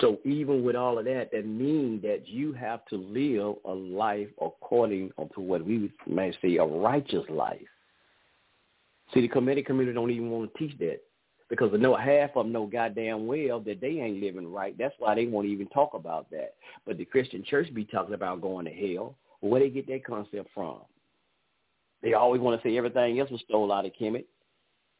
So 0.00 0.18
even 0.24 0.64
with 0.64 0.74
all 0.74 0.98
of 0.98 1.04
that, 1.04 1.30
that 1.30 1.46
means 1.46 2.02
that 2.02 2.26
you 2.26 2.52
have 2.54 2.84
to 2.86 2.96
live 2.96 3.56
a 3.64 3.72
life 3.72 4.28
according 4.40 5.12
to 5.18 5.40
what 5.40 5.64
we 5.64 5.92
may 6.06 6.36
say 6.42 6.56
a 6.56 6.64
righteous 6.64 7.24
life. 7.28 7.60
See, 9.14 9.20
the 9.20 9.28
Kemetic 9.28 9.66
community 9.66 9.94
don't 9.94 10.10
even 10.10 10.30
want 10.30 10.52
to 10.52 10.58
teach 10.58 10.76
that 10.80 11.00
because 11.48 11.70
they 11.70 11.78
know 11.78 11.94
half 11.94 12.30
of 12.36 12.44
them 12.44 12.52
know 12.52 12.66
goddamn 12.66 13.26
well 13.26 13.60
that 13.60 13.80
they 13.80 14.00
ain't 14.00 14.20
living 14.20 14.52
right. 14.52 14.76
That's 14.76 14.94
why 14.98 15.14
they 15.14 15.26
won't 15.26 15.46
even 15.46 15.68
talk 15.68 15.94
about 15.94 16.28
that. 16.30 16.54
But 16.84 16.98
the 16.98 17.04
Christian 17.04 17.44
church 17.44 17.72
be 17.72 17.84
talking 17.84 18.14
about 18.14 18.40
going 18.40 18.66
to 18.66 18.72
hell. 18.72 19.16
Where 19.40 19.60
they 19.60 19.70
get 19.70 19.86
that 19.88 20.04
concept 20.04 20.48
from? 20.52 20.78
They 22.02 22.14
always 22.14 22.40
want 22.40 22.60
to 22.60 22.68
say 22.68 22.76
everything 22.76 23.20
else 23.20 23.30
was 23.30 23.42
stole 23.42 23.72
out 23.72 23.86
of 23.86 23.92
Kemet 23.98 24.24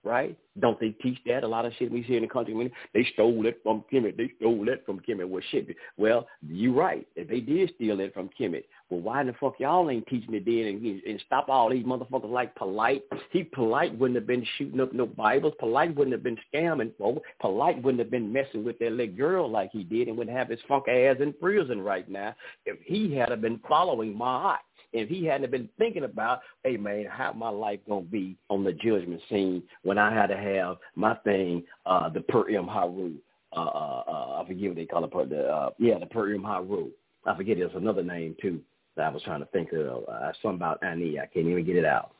right? 0.04 0.36
Don't 0.60 0.78
they 0.78 0.90
teach 0.90 1.18
that? 1.26 1.42
A 1.42 1.48
lot 1.48 1.64
of 1.64 1.72
shit 1.78 1.90
we 1.90 2.04
see 2.04 2.16
in 2.16 2.22
the 2.22 2.28
country, 2.28 2.72
they 2.92 3.04
stole 3.12 3.46
it 3.46 3.60
from 3.62 3.84
Kemet. 3.92 4.16
They 4.16 4.30
stole 4.38 4.68
it 4.68 4.82
from 4.86 5.00
Kemet. 5.00 5.28
Well, 5.28 5.42
shit. 5.50 5.68
Well, 5.96 6.28
you're 6.46 6.72
right. 6.72 7.06
If 7.16 7.28
they 7.28 7.40
did 7.40 7.72
steal 7.74 8.00
it 8.00 8.14
from 8.14 8.30
Kemet, 8.38 8.64
well, 8.90 9.00
why 9.00 9.20
in 9.22 9.26
the 9.26 9.32
fuck 9.40 9.54
y'all 9.58 9.90
ain't 9.90 10.06
teaching 10.06 10.34
it 10.34 10.44
then 10.44 10.66
and, 10.66 11.02
and 11.02 11.22
stop 11.26 11.48
all 11.48 11.70
these 11.70 11.84
motherfuckers 11.84 12.30
like 12.30 12.54
Polight? 12.54 13.02
He 13.30 13.44
Polight 13.44 13.98
wouldn't 13.98 14.16
have 14.16 14.26
been 14.26 14.46
shooting 14.56 14.80
up 14.80 14.92
no 14.92 15.06
Bibles. 15.06 15.54
Polight 15.60 15.94
wouldn't 15.96 16.12
have 16.12 16.22
been 16.22 16.38
scamming 16.52 16.96
folks. 16.98 17.26
Polight 17.42 17.82
wouldn't 17.82 18.00
have 18.00 18.10
been 18.10 18.32
messing 18.32 18.64
with 18.64 18.78
that 18.78 18.92
little 18.92 19.14
girl 19.14 19.50
like 19.50 19.70
he 19.72 19.82
did 19.82 20.08
and 20.08 20.16
wouldn't 20.16 20.36
have 20.36 20.48
his 20.48 20.60
funk 20.68 20.88
ass 20.88 21.16
in 21.20 21.32
prison 21.32 21.80
right 21.80 22.08
now 22.08 22.34
if 22.66 22.78
he 22.84 23.14
had 23.14 23.30
have 23.30 23.40
been 23.40 23.60
following 23.68 24.16
my 24.16 24.56
if 24.94 25.08
he 25.08 25.24
hadn't 25.24 25.50
been 25.50 25.68
thinking 25.76 26.04
about, 26.04 26.40
hey 26.62 26.76
man, 26.76 27.06
how 27.10 27.32
my 27.32 27.50
life 27.50 27.80
gonna 27.86 28.02
be 28.02 28.36
on 28.48 28.64
the 28.64 28.72
judgment 28.72 29.20
scene 29.28 29.62
when 29.82 29.98
I 29.98 30.14
had 30.14 30.28
to 30.28 30.36
have 30.36 30.76
my 30.94 31.14
thing, 31.16 31.64
uh, 31.84 32.08
the 32.08 32.20
Pert 32.20 32.54
em 32.54 32.68
Heru. 32.68 33.12
Uh, 33.54 33.60
uh, 33.60 34.02
uh, 34.08 34.42
I 34.42 34.44
forget 34.46 34.68
what 34.68 34.76
they 34.76 34.86
call 34.86 35.04
it, 35.04 35.30
the 35.30 35.46
uh, 35.46 35.70
yeah, 35.78 35.98
the 35.98 36.06
Pert 36.06 36.34
em 36.34 36.44
Heru. 36.44 36.90
I 37.26 37.36
forget 37.36 37.58
there's 37.58 37.74
another 37.74 38.04
name 38.04 38.36
too 38.40 38.60
that 38.96 39.06
I 39.06 39.08
was 39.08 39.22
trying 39.22 39.40
to 39.40 39.46
think 39.46 39.72
of. 39.72 40.04
Uh, 40.08 40.32
something 40.40 40.56
about 40.56 40.82
Ani. 40.82 41.18
I 41.18 41.26
can't 41.26 41.46
even 41.46 41.66
get 41.66 41.76
it 41.76 41.84
out. 41.84 42.12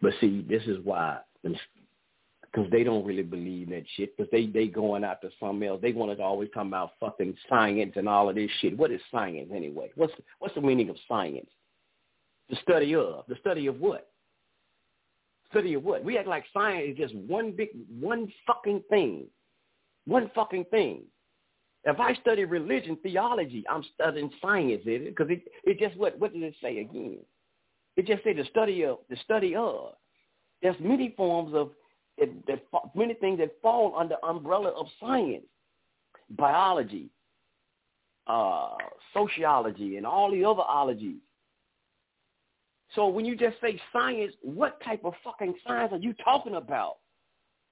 But 0.00 0.14
see, 0.20 0.46
this 0.48 0.62
is 0.64 0.78
why 0.82 1.18
because 2.52 2.70
they 2.70 2.82
don't 2.82 3.04
really 3.04 3.22
believe 3.22 3.70
that 3.70 3.84
shit. 3.96 4.16
Because 4.16 4.30
they 4.30 4.46
they 4.46 4.66
going 4.66 5.04
after 5.04 5.30
something 5.38 5.68
else. 5.68 5.80
They 5.82 5.92
want 5.92 6.16
to 6.16 6.22
always 6.22 6.50
talk 6.54 6.66
about 6.66 6.92
fucking 7.00 7.36
science 7.48 7.92
and 7.96 8.08
all 8.08 8.28
of 8.28 8.34
this 8.34 8.50
shit. 8.60 8.76
What 8.76 8.90
is 8.90 9.00
science 9.10 9.50
anyway? 9.54 9.90
What's 9.94 10.12
what's 10.38 10.54
the 10.54 10.60
meaning 10.60 10.88
of 10.88 10.96
science? 11.06 11.50
The 12.50 12.56
study 12.62 12.94
of. 12.94 13.24
The 13.28 13.36
study 13.40 13.66
of 13.66 13.80
what? 13.80 14.10
Study 15.50 15.74
of 15.74 15.84
what? 15.84 16.04
We 16.04 16.18
act 16.18 16.28
like 16.28 16.44
science 16.52 16.90
is 16.90 16.96
just 16.96 17.14
one 17.14 17.52
big 17.52 17.68
one 18.00 18.32
fucking 18.46 18.82
thing. 18.90 19.26
One 20.06 20.30
fucking 20.34 20.64
thing. 20.66 21.02
If 21.84 22.00
I 22.00 22.14
study 22.14 22.44
religion, 22.44 22.98
theology, 23.02 23.64
I'm 23.70 23.84
studying 23.94 24.30
science, 24.42 24.82
is 24.82 25.02
it? 25.02 25.16
Because 25.16 25.30
it, 25.30 25.42
it 25.64 25.78
just 25.78 25.96
what 25.96 26.18
what 26.18 26.32
did 26.32 26.42
it 26.42 26.54
say 26.62 26.78
again? 26.78 27.18
It 27.96 28.06
just 28.06 28.24
say 28.24 28.32
the 28.32 28.44
study 28.44 28.84
of 28.84 28.98
the 29.10 29.16
study 29.24 29.54
of. 29.54 29.94
There's 30.60 30.76
many 30.80 31.14
forms 31.16 31.54
of 31.54 31.70
it, 32.18 32.46
that 32.46 32.62
many 32.94 33.14
things 33.14 33.38
that 33.38 33.50
fall 33.62 33.94
under 33.96 34.16
umbrella 34.22 34.70
of 34.70 34.86
science, 35.00 35.44
biology, 36.30 37.10
uh, 38.26 38.76
sociology, 39.14 39.96
and 39.96 40.06
all 40.06 40.30
the 40.30 40.44
other 40.44 40.62
ologies. 40.62 41.20
So 42.94 43.08
when 43.08 43.24
you 43.24 43.36
just 43.36 43.56
say 43.60 43.80
science, 43.92 44.32
what 44.42 44.82
type 44.82 45.04
of 45.04 45.14
fucking 45.22 45.54
science 45.66 45.92
are 45.92 45.98
you 45.98 46.14
talking 46.24 46.54
about? 46.54 46.96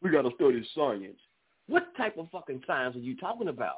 We 0.02 0.10
got 0.10 0.22
to 0.22 0.30
study 0.34 0.66
science. 0.74 1.18
What 1.68 1.94
type 1.96 2.16
of 2.18 2.28
fucking 2.30 2.62
science 2.66 2.96
are 2.96 3.00
you 3.00 3.16
talking 3.16 3.48
about? 3.48 3.76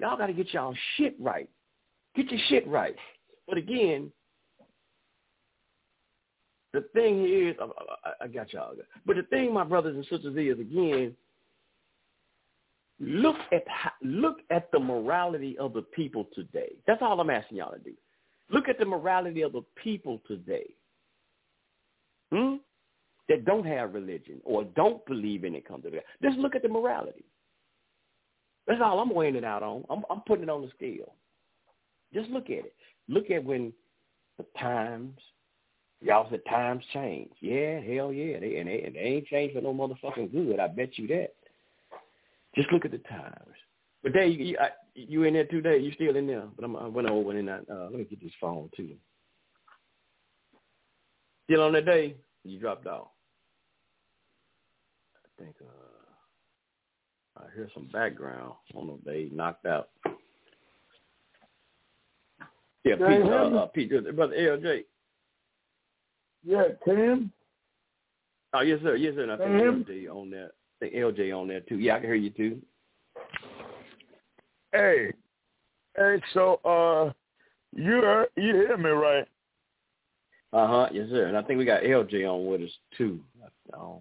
Y'all 0.00 0.16
got 0.16 0.26
to 0.26 0.32
get 0.32 0.52
y'all 0.52 0.74
shit 0.96 1.16
right. 1.18 1.48
Get 2.14 2.30
your 2.30 2.40
shit 2.48 2.66
right. 2.68 2.94
But 3.48 3.58
again, 3.58 4.12
the 6.72 6.84
thing 6.94 7.24
is, 7.24 7.56
I, 7.60 8.24
I 8.24 8.28
got 8.28 8.52
y'all. 8.52 8.74
But 9.04 9.16
the 9.16 9.22
thing, 9.24 9.52
my 9.52 9.64
brothers 9.64 9.94
and 9.94 10.04
sisters, 10.04 10.36
is 10.36 10.60
again, 10.60 11.14
look 13.00 13.36
at 13.52 13.64
look 14.02 14.38
at 14.50 14.70
the 14.72 14.78
morality 14.78 15.58
of 15.58 15.72
the 15.74 15.82
people 15.82 16.28
today. 16.34 16.72
That's 16.86 17.02
all 17.02 17.20
I'm 17.20 17.30
asking 17.30 17.58
y'all 17.58 17.72
to 17.72 17.78
do. 17.78 17.94
Look 18.50 18.68
at 18.68 18.78
the 18.78 18.84
morality 18.84 19.42
of 19.42 19.52
the 19.52 19.62
people 19.82 20.20
today. 20.26 20.74
Hmm? 22.32 22.56
That 23.28 23.44
don't 23.44 23.66
have 23.66 23.94
religion 23.94 24.40
or 24.44 24.64
don't 24.64 25.04
believe 25.06 25.44
in 25.44 25.54
it 25.54 25.66
come 25.66 25.82
to 25.82 25.90
that. 25.90 26.04
Just 26.22 26.38
look 26.38 26.54
at 26.54 26.62
the 26.62 26.68
morality. 26.68 27.24
That's 28.66 28.80
all 28.82 29.00
I'm 29.00 29.14
weighing 29.14 29.36
it 29.36 29.44
out 29.44 29.62
on. 29.62 29.84
I'm, 29.90 30.02
I'm 30.10 30.20
putting 30.26 30.44
it 30.44 30.50
on 30.50 30.62
the 30.62 30.70
scale. 30.76 31.14
Just 32.14 32.30
look 32.30 32.46
at 32.46 32.64
it. 32.66 32.74
Look 33.08 33.30
at 33.30 33.44
when 33.44 33.72
the 34.38 34.44
times, 34.58 35.18
Y'all 36.02 36.28
said 36.30 36.40
times 36.48 36.82
change. 36.92 37.30
Yeah, 37.40 37.80
hell 37.80 38.12
yeah. 38.12 38.40
They, 38.40 38.56
and, 38.56 38.68
they, 38.68 38.82
and 38.82 38.94
they 38.96 39.00
ain't 39.00 39.26
changed 39.26 39.54
for 39.54 39.60
no 39.60 39.72
motherfucking 39.72 40.32
good. 40.32 40.58
I 40.58 40.66
bet 40.66 40.98
you 40.98 41.06
that. 41.08 41.34
Just 42.56 42.72
look 42.72 42.84
at 42.84 42.90
the 42.90 42.98
times. 42.98 43.54
But 44.02 44.12
Dave, 44.12 44.38
you, 44.40 44.58
I, 44.60 44.70
you 44.94 45.22
in 45.22 45.34
there 45.34 45.46
too, 45.46 45.60
Dave? 45.60 45.82
You 45.82 45.92
still 45.92 46.16
in 46.16 46.26
there? 46.26 46.44
But 46.56 46.64
I'm, 46.64 46.74
I 46.74 46.88
went 46.88 47.08
over 47.08 47.30
and 47.30 47.48
I, 47.48 47.58
uh, 47.70 47.84
let 47.84 47.94
me 47.94 48.04
get 48.04 48.20
this 48.20 48.32
phone 48.40 48.68
too. 48.76 48.94
Still 51.48 51.62
on 51.62 51.72
that 51.74 51.86
day? 51.86 52.16
You 52.44 52.58
dropped 52.58 52.88
off. 52.88 53.08
I 55.16 55.42
think 55.42 55.54
uh, 55.62 57.42
I 57.42 57.44
hear 57.54 57.68
some 57.74 57.88
background. 57.92 58.54
I 58.70 58.74
don't 58.74 58.88
know 58.88 58.98
if 58.98 59.04
they 59.04 59.34
knocked 59.34 59.66
out. 59.66 59.90
Yeah, 62.84 62.96
Pete, 62.96 63.22
uh, 63.22 63.56
uh, 63.56 63.66
Pete, 63.66 64.16
brother 64.16 64.34
LJ. 64.34 64.84
Yeah, 66.44 66.64
Tim. 66.84 67.30
Oh 68.54 68.60
yes, 68.60 68.80
sir. 68.82 68.96
Yes, 68.96 69.14
sir. 69.14 69.22
And 69.22 69.32
I 69.32 69.36
think 69.36 69.88
LJ 69.88 70.08
on 70.08 70.30
that. 70.30 70.50
I 70.52 70.84
think 70.84 70.94
LJ 70.94 71.38
on 71.38 71.48
there 71.48 71.60
too. 71.60 71.78
Yeah, 71.78 71.96
I 71.96 72.00
can 72.00 72.08
hear 72.08 72.14
you 72.14 72.30
too. 72.30 72.60
Hey, 74.72 75.12
hey. 75.96 76.20
So, 76.34 76.56
uh, 76.64 77.12
you 77.74 77.92
heard, 78.02 78.28
you 78.36 78.54
hear 78.54 78.76
me 78.76 78.90
right? 78.90 79.26
Uh 80.52 80.66
huh. 80.66 80.88
Yes, 80.92 81.08
sir. 81.10 81.26
And 81.26 81.36
I 81.36 81.42
think 81.42 81.58
we 81.58 81.64
got 81.64 81.82
LJ 81.82 82.26
on 82.28 82.46
with 82.46 82.62
us 82.62 82.70
too. 82.98 83.20
Um, 83.72 84.00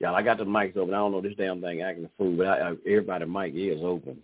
yeah, 0.00 0.12
I 0.12 0.22
got 0.22 0.38
the 0.38 0.44
mics 0.44 0.76
open. 0.76 0.94
I 0.94 0.98
don't 0.98 1.12
know 1.12 1.20
this 1.20 1.36
damn 1.36 1.60
thing 1.60 1.82
acting 1.82 2.04
a 2.04 2.10
fool, 2.16 2.36
but 2.36 2.46
I, 2.46 2.70
I, 2.70 2.74
everybody 2.86 3.26
mic 3.26 3.54
is 3.54 3.82
open. 3.82 4.18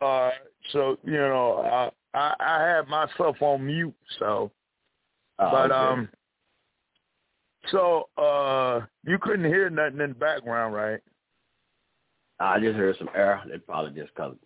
Uh, 0.00 0.30
so 0.72 0.98
you 1.04 1.12
know, 1.12 1.90
I 2.14 2.18
I, 2.18 2.34
I 2.38 2.68
had 2.68 2.88
myself 2.88 3.36
on 3.40 3.66
mute, 3.66 3.94
so 4.18 4.50
Oh, 5.38 5.50
but 5.50 5.70
okay. 5.70 5.74
um, 5.74 6.08
so 7.70 8.08
uh, 8.16 8.86
you 9.04 9.18
couldn't 9.18 9.44
hear 9.44 9.68
nothing 9.70 10.00
in 10.00 10.10
the 10.10 10.14
background, 10.14 10.74
right? 10.74 11.00
I 12.38 12.60
just 12.60 12.76
heard 12.76 12.96
some 12.98 13.10
air. 13.14 13.42
It 13.46 13.66
probably 13.66 13.98
just 14.00 14.14
cause 14.14 14.36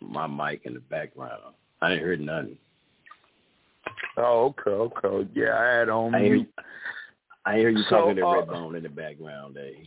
my 0.00 0.26
mic 0.26 0.62
in 0.64 0.74
the 0.74 0.80
background. 0.80 1.40
I 1.82 1.88
didn't 1.90 2.04
hear 2.04 2.16
nothing. 2.16 2.58
Oh, 4.16 4.54
okay, 4.66 4.70
okay. 4.70 5.28
Yeah, 5.34 5.56
I 5.58 5.78
had 5.78 5.88
on 5.88 6.14
I 6.14 6.20
hear, 6.20 6.34
mute. 6.36 6.54
I 7.46 7.56
hear 7.56 7.70
you 7.70 7.82
So, 7.84 7.96
talking 7.96 8.16
to 8.16 8.26
uh, 8.26 8.42
Redbone 8.44 8.76
in 8.76 8.82
the 8.82 8.88
background, 8.88 9.56
eh? 9.56 9.84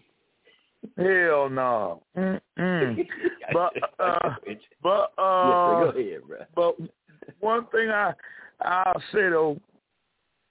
Hell 0.98 1.50
no. 1.50 2.04
Mm-mm. 2.18 3.08
But 3.52 3.74
uh, 4.00 4.36
yes, 4.48 4.58
but 4.82 5.12
uh, 5.18 5.82
Go 5.82 5.94
ahead, 5.96 6.22
bro. 6.26 6.38
but 6.56 6.76
one 7.40 7.68
thing 7.68 7.90
I 7.90 8.14
I'll 8.62 9.00
say 9.12 9.30
though, 9.30 9.60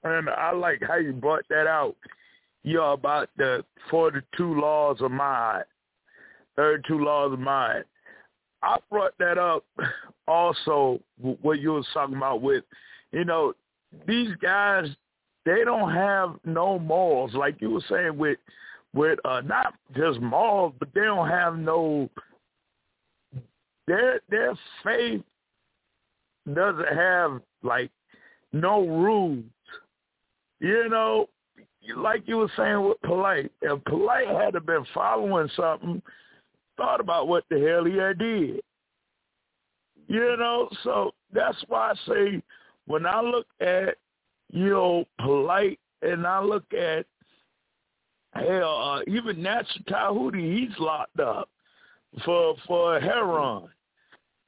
and 0.04 0.28
I 0.30 0.52
like 0.52 0.82
how 0.86 0.96
you 0.96 1.12
brought 1.12 1.44
that 1.48 1.66
out. 1.66 1.96
You 2.62 2.78
know 2.78 2.92
about 2.92 3.28
the 3.36 3.64
forty-two 3.90 4.60
laws 4.60 4.98
of 5.00 5.10
Maat, 5.10 5.66
thirty-two 6.56 6.98
laws 7.04 7.32
of 7.32 7.38
Maat. 7.38 7.84
I 8.62 8.76
brought 8.90 9.16
that 9.18 9.38
up 9.38 9.64
also. 10.28 11.00
What 11.20 11.60
you 11.60 11.72
was 11.72 11.86
talking 11.92 12.16
about 12.16 12.42
with, 12.42 12.64
you 13.10 13.24
know, 13.24 13.54
these 14.06 14.30
guys 14.40 14.88
they 15.44 15.64
don't 15.64 15.92
have 15.92 16.36
no 16.44 16.78
morals 16.78 17.34
like 17.34 17.60
you 17.60 17.70
were 17.70 17.82
saying 17.88 18.16
with 18.16 18.38
with 18.94 19.18
uh 19.24 19.40
not 19.40 19.74
just 19.96 20.20
morals, 20.20 20.74
but 20.78 20.88
they 20.94 21.00
don't 21.00 21.28
have 21.28 21.56
no 21.58 22.08
their 23.86 24.20
their 24.30 24.54
faith 24.84 25.22
doesn't 26.52 26.96
have 26.96 27.40
like 27.62 27.90
no 28.52 28.86
rules. 28.86 29.44
You 30.62 30.88
know, 30.88 31.28
like 31.96 32.22
you 32.26 32.36
were 32.36 32.52
saying 32.56 32.86
with 32.86 33.02
Polight, 33.04 33.50
if 33.62 33.80
Polight 33.80 34.40
had 34.40 34.52
to 34.52 34.60
been 34.60 34.86
following 34.94 35.48
something, 35.56 36.00
thought 36.76 37.00
about 37.00 37.26
what 37.26 37.42
the 37.50 37.58
hell 37.58 37.84
he 37.84 37.96
had 37.96 38.18
did. 38.18 38.60
You 40.06 40.36
know, 40.38 40.68
so 40.84 41.14
that's 41.32 41.58
why 41.66 41.90
I 41.90 41.94
say 42.06 42.42
when 42.86 43.06
I 43.06 43.20
look 43.20 43.48
at, 43.60 43.96
you 44.52 44.70
know, 44.70 45.04
Polight 45.20 45.78
and 46.00 46.24
I 46.24 46.40
look 46.40 46.72
at 46.72 47.06
hell, 48.34 48.76
uh, 48.76 49.00
even 49.08 49.42
Natural 49.42 49.84
Tahuti, 49.88 50.60
he's 50.60 50.78
locked 50.78 51.18
up 51.18 51.48
for 52.24 52.54
for 52.68 53.00
heroin. 53.00 53.68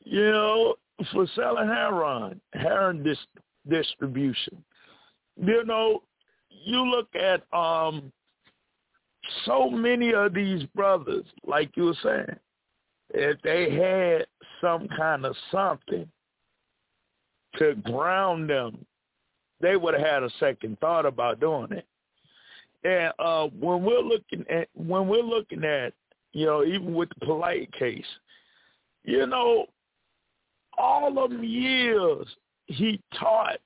You 0.04 0.30
know, 0.30 0.74
for 1.10 1.26
selling 1.34 1.66
heroin, 1.66 2.40
heroin 2.52 3.02
dis- 3.02 3.18
distribution. 3.68 4.64
You 5.36 5.64
know, 5.64 6.02
you 6.48 6.84
look 6.84 7.08
at 7.14 7.42
um 7.56 8.12
so 9.46 9.70
many 9.70 10.12
of 10.12 10.34
these 10.34 10.64
brothers, 10.74 11.24
like 11.46 11.70
you 11.76 11.84
were 11.84 11.96
saying, 12.02 12.36
if 13.10 13.40
they 13.42 13.70
had 13.70 14.26
some 14.60 14.88
kind 14.96 15.24
of 15.24 15.34
something 15.50 16.08
to 17.56 17.74
ground 17.76 18.50
them, 18.50 18.84
they 19.60 19.76
would 19.76 19.94
have 19.94 20.06
had 20.06 20.22
a 20.22 20.30
second 20.40 20.78
thought 20.80 21.06
about 21.06 21.40
doing 21.40 21.72
it. 21.72 21.86
And 22.84 23.12
uh 23.18 23.48
when 23.58 23.82
we're 23.82 24.00
looking 24.00 24.44
at 24.50 24.68
when 24.74 25.08
we're 25.08 25.22
looking 25.22 25.64
at, 25.64 25.92
you 26.32 26.46
know, 26.46 26.64
even 26.64 26.94
with 26.94 27.08
the 27.18 27.26
Polight 27.26 27.72
case, 27.72 28.04
you 29.04 29.26
know, 29.26 29.66
all 30.76 31.18
of 31.22 31.30
them 31.30 31.44
years 31.44 32.26
he 32.66 33.00
taught 33.18 33.58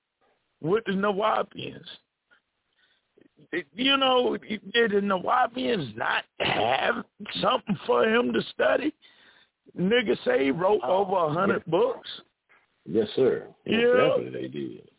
with 0.61 0.85
the 0.85 0.93
Nuwaubians. 0.93 1.85
You 3.75 3.97
know, 3.97 4.37
did 4.37 4.91
the 4.91 5.01
Nuwaubians 5.01 5.97
not 5.97 6.25
have 6.41 7.05
something 7.41 7.79
for 7.87 8.05
him 8.05 8.33
to 8.33 8.43
study? 8.55 8.93
Nigga 9.79 10.17
say 10.25 10.45
he 10.45 10.51
wrote 10.51 10.81
Oh, 10.83 11.05
over 11.07 11.17
a 11.17 11.33
hundred 11.33 11.65
books. 11.67 12.09
Yes, 12.85 13.09
sir. 13.15 13.47
Most 13.67 13.79
Yeah. 13.81 13.93
definitely 13.93 14.31
they 14.43 14.49
did. 14.49 14.91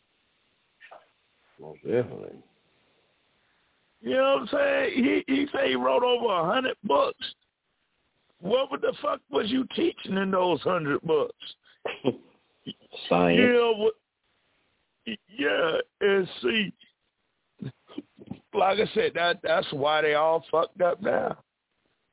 Most 1.60 1.82
definitely. 1.84 2.42
You 4.02 4.16
know 4.16 4.34
what 4.36 4.42
I'm 4.42 4.48
saying? 4.48 5.04
He 5.04 5.24
he 5.34 5.48
say 5.48 5.70
he 5.70 5.76
wrote 5.76 6.04
over 6.04 6.34
a 6.34 6.46
hundred 6.46 6.78
books. 6.84 7.36
What 8.40 8.70
the 8.82 8.94
fuck 9.02 9.20
was 9.30 9.50
you 9.50 9.66
teaching 9.76 10.18
in 10.18 10.32
those 10.32 10.62
hundred 10.62 11.02
books? 11.02 11.56
Science. 13.10 13.40
You 13.40 13.54
know? 13.54 13.92
Yeah, 15.06 15.78
and 16.02 16.28
see, 16.42 16.74
like 18.54 18.80
I 18.80 18.90
said, 18.94 19.12
that 19.16 19.40
that's 19.44 19.72
why 19.72 20.02
they 20.02 20.14
all 20.14 20.46
fucked 20.52 20.82
up 20.82 21.02
now, 21.02 21.38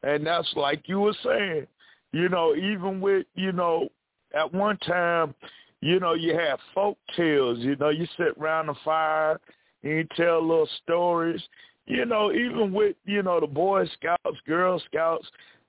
and 0.02 0.26
that's 0.26 0.52
like 0.56 0.82
you 0.86 1.00
were 1.00 1.16
saying. 1.24 1.66
You 2.12 2.28
know, 2.28 2.54
even 2.54 3.00
with 3.00 3.26
you 3.34 3.52
know, 3.52 3.88
at 4.34 4.52
one 4.52 4.78
time, 4.78 5.34
you 5.80 6.00
know, 6.00 6.14
you 6.14 6.34
have 6.36 6.58
folk 6.74 6.98
tales. 7.16 7.58
You 7.58 7.76
know, 7.76 7.90
you 7.90 8.06
sit 8.16 8.34
around 8.40 8.66
the 8.68 8.74
fire 8.84 9.38
and 9.82 9.92
you 9.92 10.06
tell 10.16 10.40
little 10.40 10.68
stories. 10.82 11.42
You 11.86 12.04
know, 12.06 12.32
even 12.32 12.72
with 12.72 12.96
you 13.04 13.22
know 13.22 13.40
the 13.40 13.46
Boy 13.46 13.86
Scouts, 13.86 14.38
Girl 14.46 14.80
Scouts, 14.86 15.26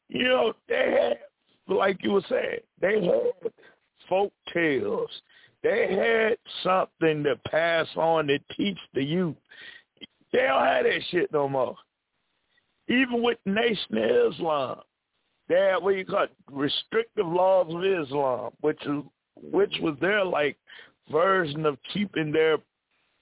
you 0.10 0.23
know, 0.23 0.53
they 0.69 0.98
had 0.99 1.76
like 1.76 1.98
you 2.02 2.11
were 2.11 2.26
saying, 2.30 2.60
they 2.81 3.06
had 3.06 3.52
folk 4.07 4.31
tales. 4.53 5.10
They 5.68 5.88
had 5.89 6.38
something 6.64 7.23
to 7.23 7.35
pass 7.49 7.88
on 7.98 8.27
to 8.27 8.39
teach 8.56 8.77
the 8.94 9.03
youth. 9.03 9.35
They 10.31 10.39
don't 10.39 10.64
have 10.64 10.85
that 10.85 11.02
shit 11.11 11.30
no 11.34 11.49
more. 11.49 11.76
Even 12.88 13.22
with 13.22 13.38
Nation 13.45 13.98
of 13.98 14.34
Islam, 14.34 14.80
they 15.49 15.56
had 15.56 15.84
what 15.84 15.98
you 15.98 16.06
call 16.06 16.27
restrictive 16.49 17.27
laws 17.27 17.68
of 17.69 17.84
Islam, 17.84 18.52
which 18.61 18.81
is 18.85 19.03
which 19.52 19.73
was 19.81 19.98
their 19.99 20.23
like 20.23 20.57
version 21.11 21.65
of 21.65 21.77
keeping 21.94 22.31
their 22.31 22.60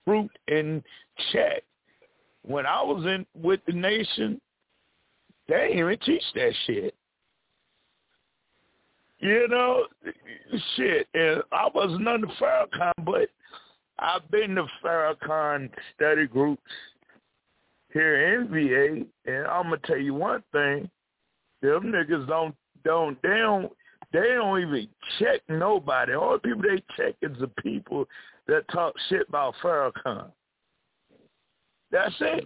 fruit 0.05 0.31
in 0.47 0.83
check. 1.31 1.63
When 2.43 2.67
I 2.67 2.83
was 2.83 3.05
in 3.05 3.25
with 3.33 3.61
the 3.65 3.73
nation, 3.73 4.39
they 5.47 5.55
didn't 5.55 5.79
even 5.79 5.97
teach 6.05 6.23
that 6.35 6.53
shit. 6.67 6.93
You 9.19 9.47
know, 9.47 9.85
shit. 10.75 11.07
And 11.13 11.41
I 11.51 11.69
wasn't 11.73 12.07
under 12.07 12.27
Farrakhan, 12.39 12.93
but 13.05 13.29
I've 13.99 14.29
been 14.29 14.55
to 14.55 14.65
Farrakhan 14.83 15.69
study 15.95 16.27
groups 16.27 16.61
here 17.93 18.35
in 18.35 18.49
VA, 18.49 19.31
and 19.31 19.47
I'm 19.47 19.63
gonna 19.63 19.77
tell 19.85 19.97
you 19.97 20.13
one 20.13 20.43
thing: 20.51 20.89
them 21.61 21.93
niggas 21.93 22.27
don't 22.27 22.53
don't 22.83 23.21
they 23.21 23.37
don't 23.37 23.71
they 24.11 24.33
don't 24.35 24.61
even 24.61 24.87
check 25.19 25.41
nobody. 25.47 26.13
All 26.13 26.33
the 26.33 26.39
people 26.39 26.61
they 26.61 26.83
check 26.97 27.15
is 27.21 27.37
the 27.39 27.47
people 27.61 28.05
that 28.47 28.67
talk 28.69 28.93
shit 29.09 29.27
about 29.29 29.55
Farrakhan. 29.63 30.31
That's 31.91 32.15
it. 32.19 32.45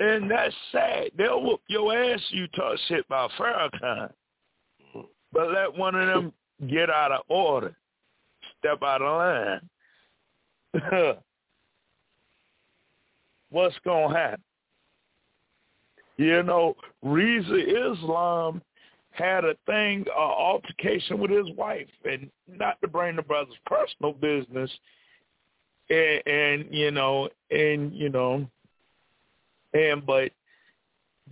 And 0.00 0.30
that's 0.30 0.54
sad. 0.72 1.10
They'll 1.16 1.42
whoop 1.42 1.60
your 1.68 1.94
ass 1.96 2.20
you 2.30 2.46
talk 2.48 2.78
shit 2.88 3.04
about 3.04 3.30
Farrakhan. 3.38 4.10
But 5.32 5.50
let 5.50 5.76
one 5.76 5.94
of 5.94 6.06
them 6.06 6.32
get 6.68 6.90
out 6.90 7.12
of 7.12 7.22
order. 7.28 7.76
Step 8.58 8.82
out 8.82 9.02
of 9.02 9.60
line. 10.74 11.14
What's 13.50 13.76
going 13.84 14.12
to 14.12 14.18
happen? 14.18 14.42
You 16.16 16.42
know, 16.42 16.74
Rizza 17.04 17.94
Islam 17.94 18.60
had 19.12 19.44
a 19.44 19.54
thing, 19.66 20.04
uh, 20.14 20.20
altercation 20.20 21.18
with 21.18 21.30
his 21.30 21.48
wife, 21.56 21.88
and 22.04 22.30
not 22.48 22.80
to 22.80 22.88
bring 22.88 23.16
the 23.16 23.22
brother's 23.22 23.54
personal 23.66 24.12
business, 24.12 24.70
and, 25.90 26.22
and 26.26 26.66
you 26.70 26.90
know, 26.90 27.28
and 27.50 27.94
you 27.94 28.10
know, 28.10 28.46
and 29.74 30.04
but 30.04 30.32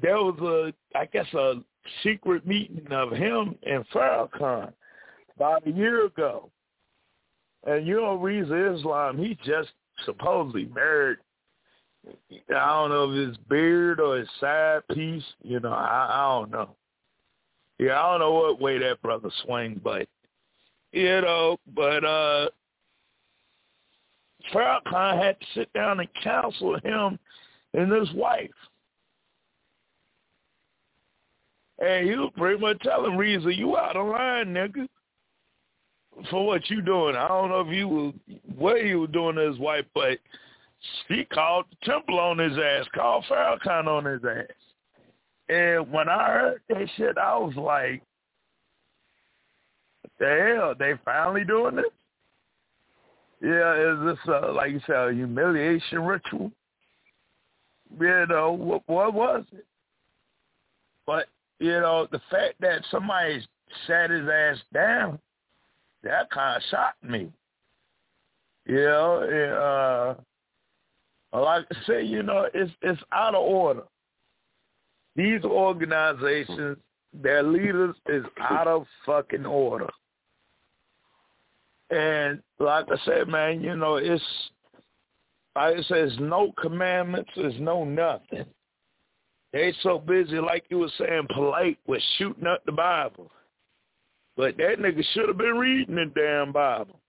there 0.01 0.17
was 0.17 0.39
a, 0.41 0.99
I 0.99 1.07
guess, 1.07 1.33
a 1.35 1.55
secret 2.03 2.47
meeting 2.47 2.87
of 2.91 3.13
him 3.13 3.57
and 3.67 3.85
Farrakhan 3.89 4.73
about 5.35 5.67
a 5.67 5.71
year 5.71 6.07
ago, 6.07 6.51
and 7.67 7.87
you 7.87 7.97
know, 7.97 8.19
Rizza 8.19 8.79
Islam, 8.79 9.19
he 9.19 9.37
just 9.45 9.71
supposedly 10.05 10.67
married. 10.67 11.19
I 12.51 12.67
don't 12.67 12.91
know 12.91 13.11
if 13.11 13.29
his 13.29 13.37
beard 13.49 13.99
or 14.01 14.19
his 14.19 14.29
side 14.41 14.83
piece. 14.95 15.25
You 15.43 15.61
know, 15.61 15.73
I, 15.73 16.09
I 16.11 16.39
don't 16.39 16.51
know. 16.51 16.77
Yeah, 17.79 18.01
I 18.01 18.13
don't 18.13 18.21
know 18.21 18.33
what 18.33 18.61
way 18.61 18.79
that 18.79 19.03
brother 19.03 19.31
swing, 19.45 19.81
but 19.83 20.09
you 20.93 21.21
know, 21.21 21.59
but 21.75 22.05
uh 22.05 22.49
Farrakhan 24.53 25.23
had 25.23 25.41
to 25.41 25.47
sit 25.55 25.73
down 25.73 26.01
and 26.01 26.09
counsel 26.23 26.79
him 26.79 27.19
and 27.75 27.93
his 27.93 28.13
wife. 28.15 28.51
And 31.79 32.09
he 32.09 32.17
was 32.17 32.33
pretty 32.37 32.61
much 32.61 32.81
telling 32.81 33.13
Rizza, 33.13 33.55
you 33.55 33.77
out 33.77 33.97
of 33.97 34.07
line, 34.07 34.55
nigga, 34.55 34.89
for 36.31 36.47
what 36.47 36.71
you 36.71 36.81
doing. 36.81 37.17
I 37.17 37.29
don't 37.29 37.51
know 37.51 37.61
if 37.61 37.75
you 37.75 37.89
were, 37.89 38.13
what 38.57 38.83
he 38.83 38.95
was 38.95 39.11
doing 39.13 39.37
to 39.37 39.51
his 39.51 39.59
wife, 39.59 39.85
but 39.95 40.19
he 41.09 41.25
called 41.25 41.67
temple 41.83 42.19
on 42.19 42.39
his 42.39 42.57
ass, 42.57 42.87
called 42.95 43.25
Farrakhan 43.29 43.87
on 43.87 44.05
his 44.07 44.23
ass. 44.25 44.47
And 45.49 45.93
when 45.93 46.09
I 46.09 46.27
heard 46.27 46.61
that 46.71 46.89
shit, 46.97 47.19
I 47.19 47.37
was 47.37 47.55
like, 47.57 48.03
the 50.19 50.55
hell? 50.57 50.75
They 50.79 50.95
finally 51.05 51.45
doing 51.45 51.77
this? 51.77 51.85
Yeah, 53.43 53.93
is 53.93 53.99
this, 54.07 54.19
uh, 54.29 54.53
like 54.55 54.73
you 54.73 54.81
said, 54.87 55.09
a 55.09 55.13
humiliation 55.13 56.03
ritual? 56.03 56.51
You 58.01 58.27
know, 58.29 58.53
what, 58.53 58.83
what 58.87 59.13
was 59.13 59.45
it? 59.53 59.65
But, 61.07 61.27
you 61.59 61.73
know, 61.81 62.07
the 62.11 62.21
fact 62.31 62.55
that 62.61 62.83
somebody 62.91 63.45
sat 63.87 64.11
his 64.11 64.29
ass 64.29 64.59
down, 64.73 65.19
that 66.03 66.31
kind 66.31 66.57
of 66.57 66.63
shocked 66.71 67.03
me. 67.03 67.33
You 68.67 68.85
know, 68.85 70.17
uh, 71.33 71.39
like 71.39 71.67
I 71.71 71.87
say, 71.87 72.03
you 72.05 72.23
know, 72.23 72.49
it's 72.53 72.73
it's 72.83 73.01
out 73.13 73.35
of 73.35 73.43
order. 73.43 73.83
These 75.15 75.45
organizations, 75.45 76.77
their 77.15 77.43
leaders 77.43 77.95
is 78.09 78.25
out 78.39 78.67
of 78.67 78.87
fucking 79.07 79.47
order. 79.47 79.89
And 81.91 82.43
like 82.59 82.87
I 82.91 82.97
said, 83.05 83.29
man, 83.29 83.63
you 83.63 83.77
know, 83.77 83.97
it's 83.97 84.23
like 85.55 85.77
I 85.77 85.83
said, 85.83 85.99
it's 85.99 86.17
no 86.21 86.53
commandments, 86.61 87.31
there's 87.35 87.59
no 87.59 87.85
nothing. 87.85 88.45
They 89.53 89.73
so 89.83 89.99
busy, 89.99 90.39
like 90.39 90.65
you 90.69 90.79
were 90.79 90.91
saying, 90.99 91.29
Polight 91.35 91.79
with 91.87 92.03
shooting 92.19 92.47
up 92.47 92.65
the 92.65 92.73
Bible. 92.73 93.31
But 94.37 94.57
that 94.59 94.79
nigga 94.79 95.03
should 95.13 95.29
have 95.29 95.39
been 95.39 95.57
reading 95.57 95.95
the 95.95 96.13
damn 96.15 96.53
Bible. 96.53 97.01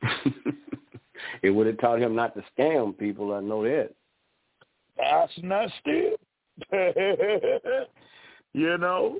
it 1.42 1.50
would 1.50 1.66
have 1.66 1.78
taught 1.78 2.00
him 2.00 2.14
not 2.14 2.34
to 2.34 2.44
scam 2.56 2.96
people. 2.96 3.34
I 3.34 3.40
know 3.40 3.64
that. 3.64 3.90
That's 4.96 5.32
not 5.42 5.70
still. 5.80 6.16
you 8.52 8.78
know, 8.78 9.18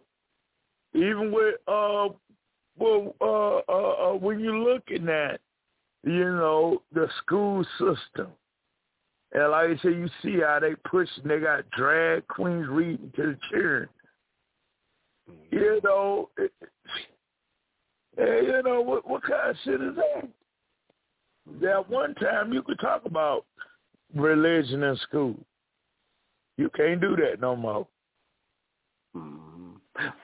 even 0.95 1.33
with 1.33 1.57
uh, 1.67 2.09
well, 2.79 3.15
uh, 3.21 3.73
uh, 3.73 4.11
uh, 4.11 4.15
when 4.15 4.41
you're 4.41 4.57
looking 4.57 5.09
at, 5.09 5.41
you 6.05 6.25
know, 6.25 6.83
the 6.93 7.09
school 7.23 7.65
system, 7.79 8.29
and 9.33 9.51
like 9.51 9.71
I 9.71 9.83
say, 9.83 9.91
you 9.91 10.09
see 10.23 10.41
how 10.41 10.59
they 10.61 10.75
push. 10.89 11.09
They 11.25 11.39
got 11.39 11.71
drag 11.71 12.27
queens 12.29 12.67
reading 12.69 13.13
to 13.17 13.23
the 13.23 13.39
children. 13.51 13.89
You 15.51 15.81
know, 15.85 16.31
it, 16.39 16.53
you 18.17 18.63
know 18.65 18.81
what? 18.81 19.09
What 19.09 19.23
kind 19.23 19.51
of 19.51 19.57
shit 19.65 19.81
is 19.83 19.97
that? 19.97 20.29
That 21.61 21.89
one 21.91 22.15
time 22.15 22.53
you 22.53 22.63
could 22.63 22.81
talk 22.81 23.05
about 23.05 23.45
religion 24.15 24.83
in 24.83 24.97
school. 24.99 25.37
You 26.57 26.71
can't 26.75 27.01
do 27.01 27.15
that 27.17 27.41
no 27.41 27.55
more. 27.55 27.87
Mm-hmm. 29.17 29.45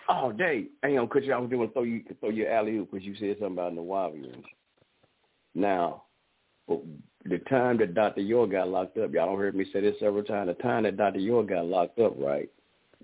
Oh, 0.08 0.32
Dave, 0.32 0.68
hang 0.82 0.98
on, 0.98 1.06
because 1.06 1.28
I 1.32 1.38
was 1.38 1.50
going 1.50 1.66
to 1.66 1.72
throw 1.72 1.82
you 1.82 2.02
throw 2.20 2.30
your 2.30 2.50
alley 2.50 2.76
oop 2.76 2.90
because 2.90 3.06
you 3.06 3.14
said 3.16 3.36
something 3.40 3.52
about 3.52 3.74
Nuwaubians. 3.74 4.44
Now, 5.54 6.04
the 7.24 7.38
time 7.50 7.78
that 7.78 7.94
Dr. 7.94 8.20
York 8.20 8.52
got 8.52 8.68
locked 8.68 8.98
up, 8.98 9.12
y'all 9.12 9.26
don't 9.26 9.38
heard 9.38 9.54
me 9.54 9.64
say 9.72 9.80
this 9.80 9.96
several 9.98 10.24
times. 10.24 10.48
The 10.48 10.62
time 10.62 10.82
that 10.82 10.96
Dr. 10.96 11.20
York 11.20 11.48
got 11.48 11.66
locked 11.66 11.98
up, 11.98 12.14
right? 12.18 12.50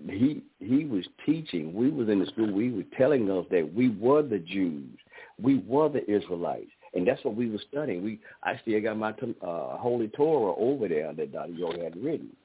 He 0.07 0.41
he 0.59 0.85
was 0.85 1.05
teaching. 1.25 1.73
We 1.73 1.89
was 1.89 2.09
in 2.09 2.19
the 2.19 2.25
school. 2.27 2.51
We 2.51 2.71
were 2.71 2.83
telling 2.97 3.29
us 3.29 3.45
that 3.51 3.71
we 3.73 3.89
were 3.89 4.23
the 4.23 4.39
Jews. 4.39 4.97
We 5.39 5.59
were 5.67 5.89
the 5.89 6.09
Israelites, 6.09 6.71
and 6.93 7.07
that's 7.07 7.23
what 7.23 7.35
we 7.35 7.49
were 7.49 7.61
studying. 7.69 8.03
We 8.03 8.19
I 8.43 8.57
still 8.61 8.81
got 8.81 8.97
my 8.97 9.09
uh, 9.09 9.77
Holy 9.77 10.07
Torah 10.09 10.55
over 10.55 10.87
there 10.87 11.13
that 11.13 11.33
Dr. 11.33 11.51
York 11.51 11.79
had 11.81 11.95
written. 11.95 12.35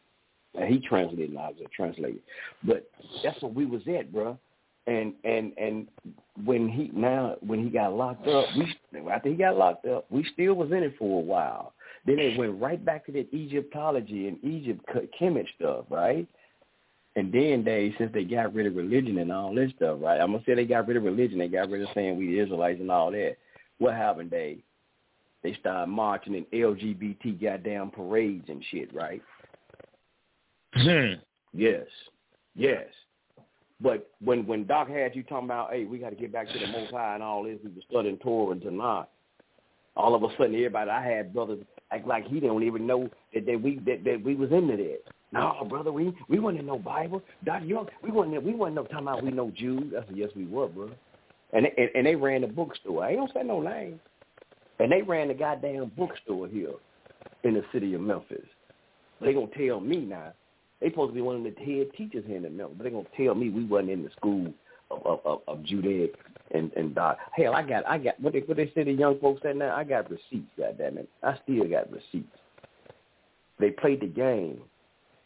And 0.54 0.72
he 0.72 0.80
translated, 0.80 1.30
and 1.30 1.38
I 1.38 1.48
was 1.48 1.56
a 1.64 1.68
translator. 1.68 2.18
But 2.64 2.90
that's 3.22 3.40
what 3.42 3.54
we 3.54 3.66
was 3.66 3.82
at, 3.86 4.10
bro. 4.12 4.38
And 4.86 5.14
and 5.24 5.52
and 5.58 5.88
when 6.44 6.68
he 6.68 6.90
now 6.94 7.36
when 7.40 7.62
he 7.62 7.70
got 7.70 7.94
locked 7.94 8.26
up, 8.28 8.46
we 8.56 8.74
after 9.10 9.28
he 9.28 9.34
got 9.34 9.56
locked 9.56 9.86
up, 9.86 10.06
we 10.10 10.24
still 10.32 10.54
was 10.54 10.70
in 10.70 10.82
it 10.84 10.94
for 10.98 11.20
a 11.20 11.24
while. 11.24 11.72
Then 12.06 12.20
it 12.20 12.38
went 12.38 12.60
right 12.60 12.82
back 12.82 13.04
to 13.06 13.12
that 13.12 13.34
Egyptology 13.34 14.28
and 14.28 14.42
Egypt 14.44 14.80
Kemet 15.20 15.46
stuff, 15.56 15.86
right? 15.90 16.26
And 17.16 17.32
then 17.32 17.64
they, 17.64 17.94
since 17.98 18.12
they 18.12 18.24
got 18.24 18.54
rid 18.54 18.66
of 18.66 18.76
religion 18.76 19.18
and 19.18 19.32
all 19.32 19.54
this 19.54 19.72
stuff, 19.76 19.98
right? 20.00 20.20
I'm 20.20 20.32
gonna 20.32 20.44
say 20.46 20.54
they 20.54 20.66
got 20.66 20.86
rid 20.86 20.98
of 20.98 21.02
religion. 21.02 21.38
They 21.38 21.48
got 21.48 21.70
rid 21.70 21.82
of 21.82 21.88
saying 21.94 22.16
we 22.16 22.38
Israelites 22.38 22.80
and 22.80 22.90
all 22.90 23.10
that. 23.10 23.36
What 23.78 23.94
happened? 23.94 24.30
They 24.30 24.58
they 25.42 25.54
started 25.54 25.90
marching 25.90 26.34
in 26.34 26.44
LGBT 26.52 27.42
goddamn 27.42 27.90
parades 27.90 28.44
and 28.48 28.62
shit, 28.70 28.94
right? 28.94 29.22
Hmm. 30.74 31.14
yes, 31.54 31.86
yes. 32.54 32.86
But 33.80 34.10
when 34.20 34.46
when 34.46 34.66
Doc 34.66 34.88
had 34.88 35.14
you 35.14 35.22
talking 35.22 35.46
about, 35.46 35.70
hey, 35.70 35.84
we 35.84 35.98
got 35.98 36.10
to 36.10 36.16
get 36.16 36.32
back 36.32 36.48
to 36.48 36.58
the 36.58 36.66
Most 36.68 36.92
High 36.92 37.14
and 37.14 37.22
all 37.22 37.42
this, 37.42 37.58
we 37.62 37.70
were 37.70 37.82
studying 37.88 38.16
Torah 38.18 38.52
and 38.52 38.62
Tanakh. 38.62 39.06
All 39.96 40.14
of 40.14 40.22
a 40.22 40.28
sudden, 40.36 40.54
everybody 40.54 40.90
I 40.90 41.06
had 41.06 41.34
brothers 41.34 41.60
act 41.90 42.06
like 42.06 42.26
he 42.26 42.40
didn't 42.40 42.62
even 42.62 42.86
know 42.86 43.08
that, 43.34 43.46
that 43.46 43.60
we 43.60 43.78
that, 43.86 44.04
that 44.04 44.22
we 44.24 44.34
was 44.34 44.50
into 44.50 44.76
that. 44.76 45.00
No, 45.32 45.66
brother, 45.68 45.92
we 45.92 46.14
we 46.28 46.38
wasn't 46.38 46.64
no 46.64 46.78
Bible. 46.78 47.22
Doc 47.44 47.62
Young, 47.64 47.86
we 48.02 48.10
wasn't 48.10 48.42
we 48.42 48.54
wasn't 48.54 48.76
no 48.76 48.84
talking 48.84 48.98
about 48.98 49.22
we 49.22 49.30
know 49.30 49.50
Jews. 49.54 49.92
I 49.96 50.06
said, 50.06 50.16
yes, 50.16 50.30
we 50.34 50.46
were, 50.46 50.68
brother. 50.68 50.96
And 51.52 51.66
and, 51.66 51.90
and 51.94 52.06
they 52.06 52.14
ran 52.14 52.42
the 52.42 52.46
bookstore. 52.46 53.04
I 53.04 53.10
ain't 53.10 53.18
gonna 53.18 53.32
say 53.34 53.42
no 53.42 53.60
names. 53.60 54.00
And 54.78 54.90
they 54.90 55.02
ran 55.02 55.28
the 55.28 55.34
goddamn 55.34 55.92
bookstore 55.96 56.48
here 56.48 56.72
in 57.44 57.54
the 57.54 57.64
city 57.72 57.94
of 57.94 58.00
Memphis. 58.00 58.46
They 59.20 59.34
gonna 59.34 59.48
tell 59.56 59.80
me 59.80 59.98
now 59.98 60.32
they 60.80 60.90
supposed 60.90 61.10
to 61.10 61.14
be 61.14 61.22
one 61.22 61.36
of 61.36 61.42
the 61.44 61.64
head 61.64 61.88
teachers 61.96 62.24
here 62.26 62.36
in 62.36 62.42
the 62.42 62.50
middle, 62.50 62.72
but 62.76 62.84
they 62.84 62.90
gonna 62.90 63.06
tell 63.16 63.34
me 63.34 63.50
we 63.50 63.64
wasn't 63.64 63.90
in 63.90 64.02
the 64.02 64.10
school 64.10 64.52
of 64.90 65.20
of, 65.24 65.40
of 65.46 65.64
Judaic 65.64 66.14
and 66.52 66.72
and 66.74 66.94
Doc. 66.94 67.18
Hell, 67.32 67.54
I 67.54 67.62
got 67.62 67.86
I 67.86 67.98
got 67.98 68.20
what 68.20 68.32
they 68.32 68.40
what 68.40 68.56
they 68.56 68.70
say 68.74 68.84
the 68.84 68.92
young 68.92 69.18
folks 69.20 69.42
said 69.42 69.56
now. 69.56 69.74
I 69.74 69.84
got 69.84 70.10
receipts. 70.10 70.50
Goddamn 70.58 70.98
it, 70.98 71.08
I 71.22 71.38
still 71.44 71.68
got 71.68 71.90
receipts. 71.90 72.36
They 73.58 73.70
played 73.70 74.00
the 74.00 74.06
game, 74.06 74.60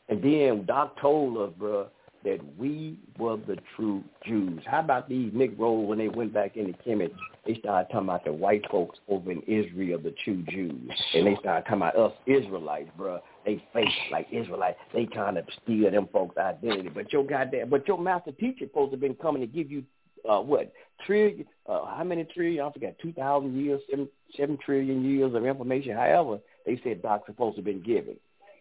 and 0.09 0.23
then 0.23 0.65
Doc 0.67 1.01
told 1.01 1.37
us, 1.39 1.53
bro, 1.59 1.89
that 2.25 2.39
we 2.59 2.99
were 3.19 3.37
the 3.37 3.57
true 3.77 4.05
Jews. 4.27 4.61
How 4.67 4.81
about 4.81 5.09
these 5.09 5.33
Negroes 5.35 5.89
when 5.89 5.99
they 5.99 6.09
went 6.09 6.35
back 6.35 6.57
into 6.57 6.73
Kemet? 6.87 7.13
They 7.47 7.55
started 7.55 7.91
talking 7.91 8.09
about 8.09 8.25
the 8.25 8.33
white 8.33 8.63
folks 8.71 8.99
over 9.09 9.33
in 9.33 9.41
Israel, 9.43 9.99
the 9.99 10.15
true 10.25 10.45
Jews, 10.49 10.91
and 11.15 11.27
they 11.27 11.37
started 11.41 11.65
talking 11.65 11.77
about 11.77 11.97
us 11.97 12.13
Israelites, 12.27 12.91
bro. 12.97 13.21
They 13.45 13.65
fake 13.73 13.89
like 14.12 14.27
Israelites. 14.31 14.79
They 14.93 15.07
trying 15.07 15.37
to 15.37 15.45
steal 15.62 15.91
them 15.91 16.09
folks' 16.12 16.37
identity. 16.37 16.91
But 16.91 17.12
your 17.12 17.25
goddamn, 17.25 17.71
but 17.71 17.89
your 17.89 17.99
master 17.99 18.33
teacher 18.33 18.67
supposed 18.67 18.91
to 18.91 18.97
have 18.97 19.01
been 19.01 19.15
coming 19.15 19.41
to 19.41 19.47
give 19.47 19.71
you 19.71 19.83
uh 20.29 20.41
what 20.41 20.73
trillion? 21.07 21.47
Uh, 21.67 21.87
how 21.87 22.05
many 22.05 22.25
trillion? 22.25 22.65
I 22.65 22.73
forgot. 22.73 22.95
Two 23.01 23.12
thousand 23.12 23.59
years, 23.59 23.81
seven 23.91 24.09
seven 24.37 24.59
trillion 24.65 25.05
years 25.05 25.35
of 25.35 25.47
information. 25.47 25.97
However, 25.97 26.39
they 26.67 26.81
said 26.85 27.03
Doc's 27.03 27.27
supposed 27.27 27.57
to 27.57 27.61
have 27.61 27.65
been 27.65 27.83
given. 27.83 28.17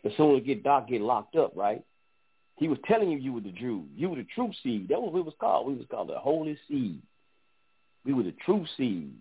As 0.05 0.11
soon 0.15 0.37
as 0.37 0.43
get 0.43 0.63
Doc 0.63 0.87
get 0.87 1.01
locked 1.01 1.35
up, 1.35 1.51
right? 1.55 1.83
He 2.55 2.67
was 2.67 2.77
telling 2.85 3.09
you 3.09 3.17
you 3.17 3.33
were 3.33 3.41
the 3.41 3.51
Jew. 3.51 3.85
You 3.95 4.09
were 4.09 4.17
the 4.17 4.27
true 4.35 4.51
seed. 4.63 4.89
That 4.89 5.01
was 5.01 5.13
what 5.13 5.19
it 5.19 5.25
was 5.25 5.33
called. 5.39 5.67
We 5.67 5.75
was 5.75 5.85
called 5.89 6.09
the 6.09 6.19
holy 6.19 6.57
seed. 6.67 7.01
We 8.05 8.13
were 8.13 8.23
the 8.23 8.35
true 8.45 8.65
seed. 8.77 9.13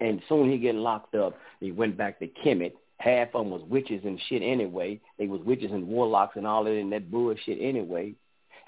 And 0.00 0.20
soon 0.28 0.50
he 0.50 0.58
get 0.58 0.74
locked 0.74 1.14
up. 1.14 1.36
He 1.60 1.70
went 1.72 1.96
back 1.96 2.18
to 2.18 2.26
Kemet. 2.26 2.72
Half 2.98 3.34
of 3.34 3.44
them 3.44 3.50
was 3.50 3.62
witches 3.68 4.02
and 4.04 4.20
shit 4.28 4.42
anyway. 4.42 5.00
They 5.18 5.26
was 5.26 5.40
witches 5.42 5.72
and 5.72 5.88
warlocks 5.88 6.36
and 6.36 6.46
all 6.46 6.64
that 6.64 6.70
and 6.70 6.92
that 6.92 7.10
bullshit 7.10 7.58
anyway. 7.60 8.14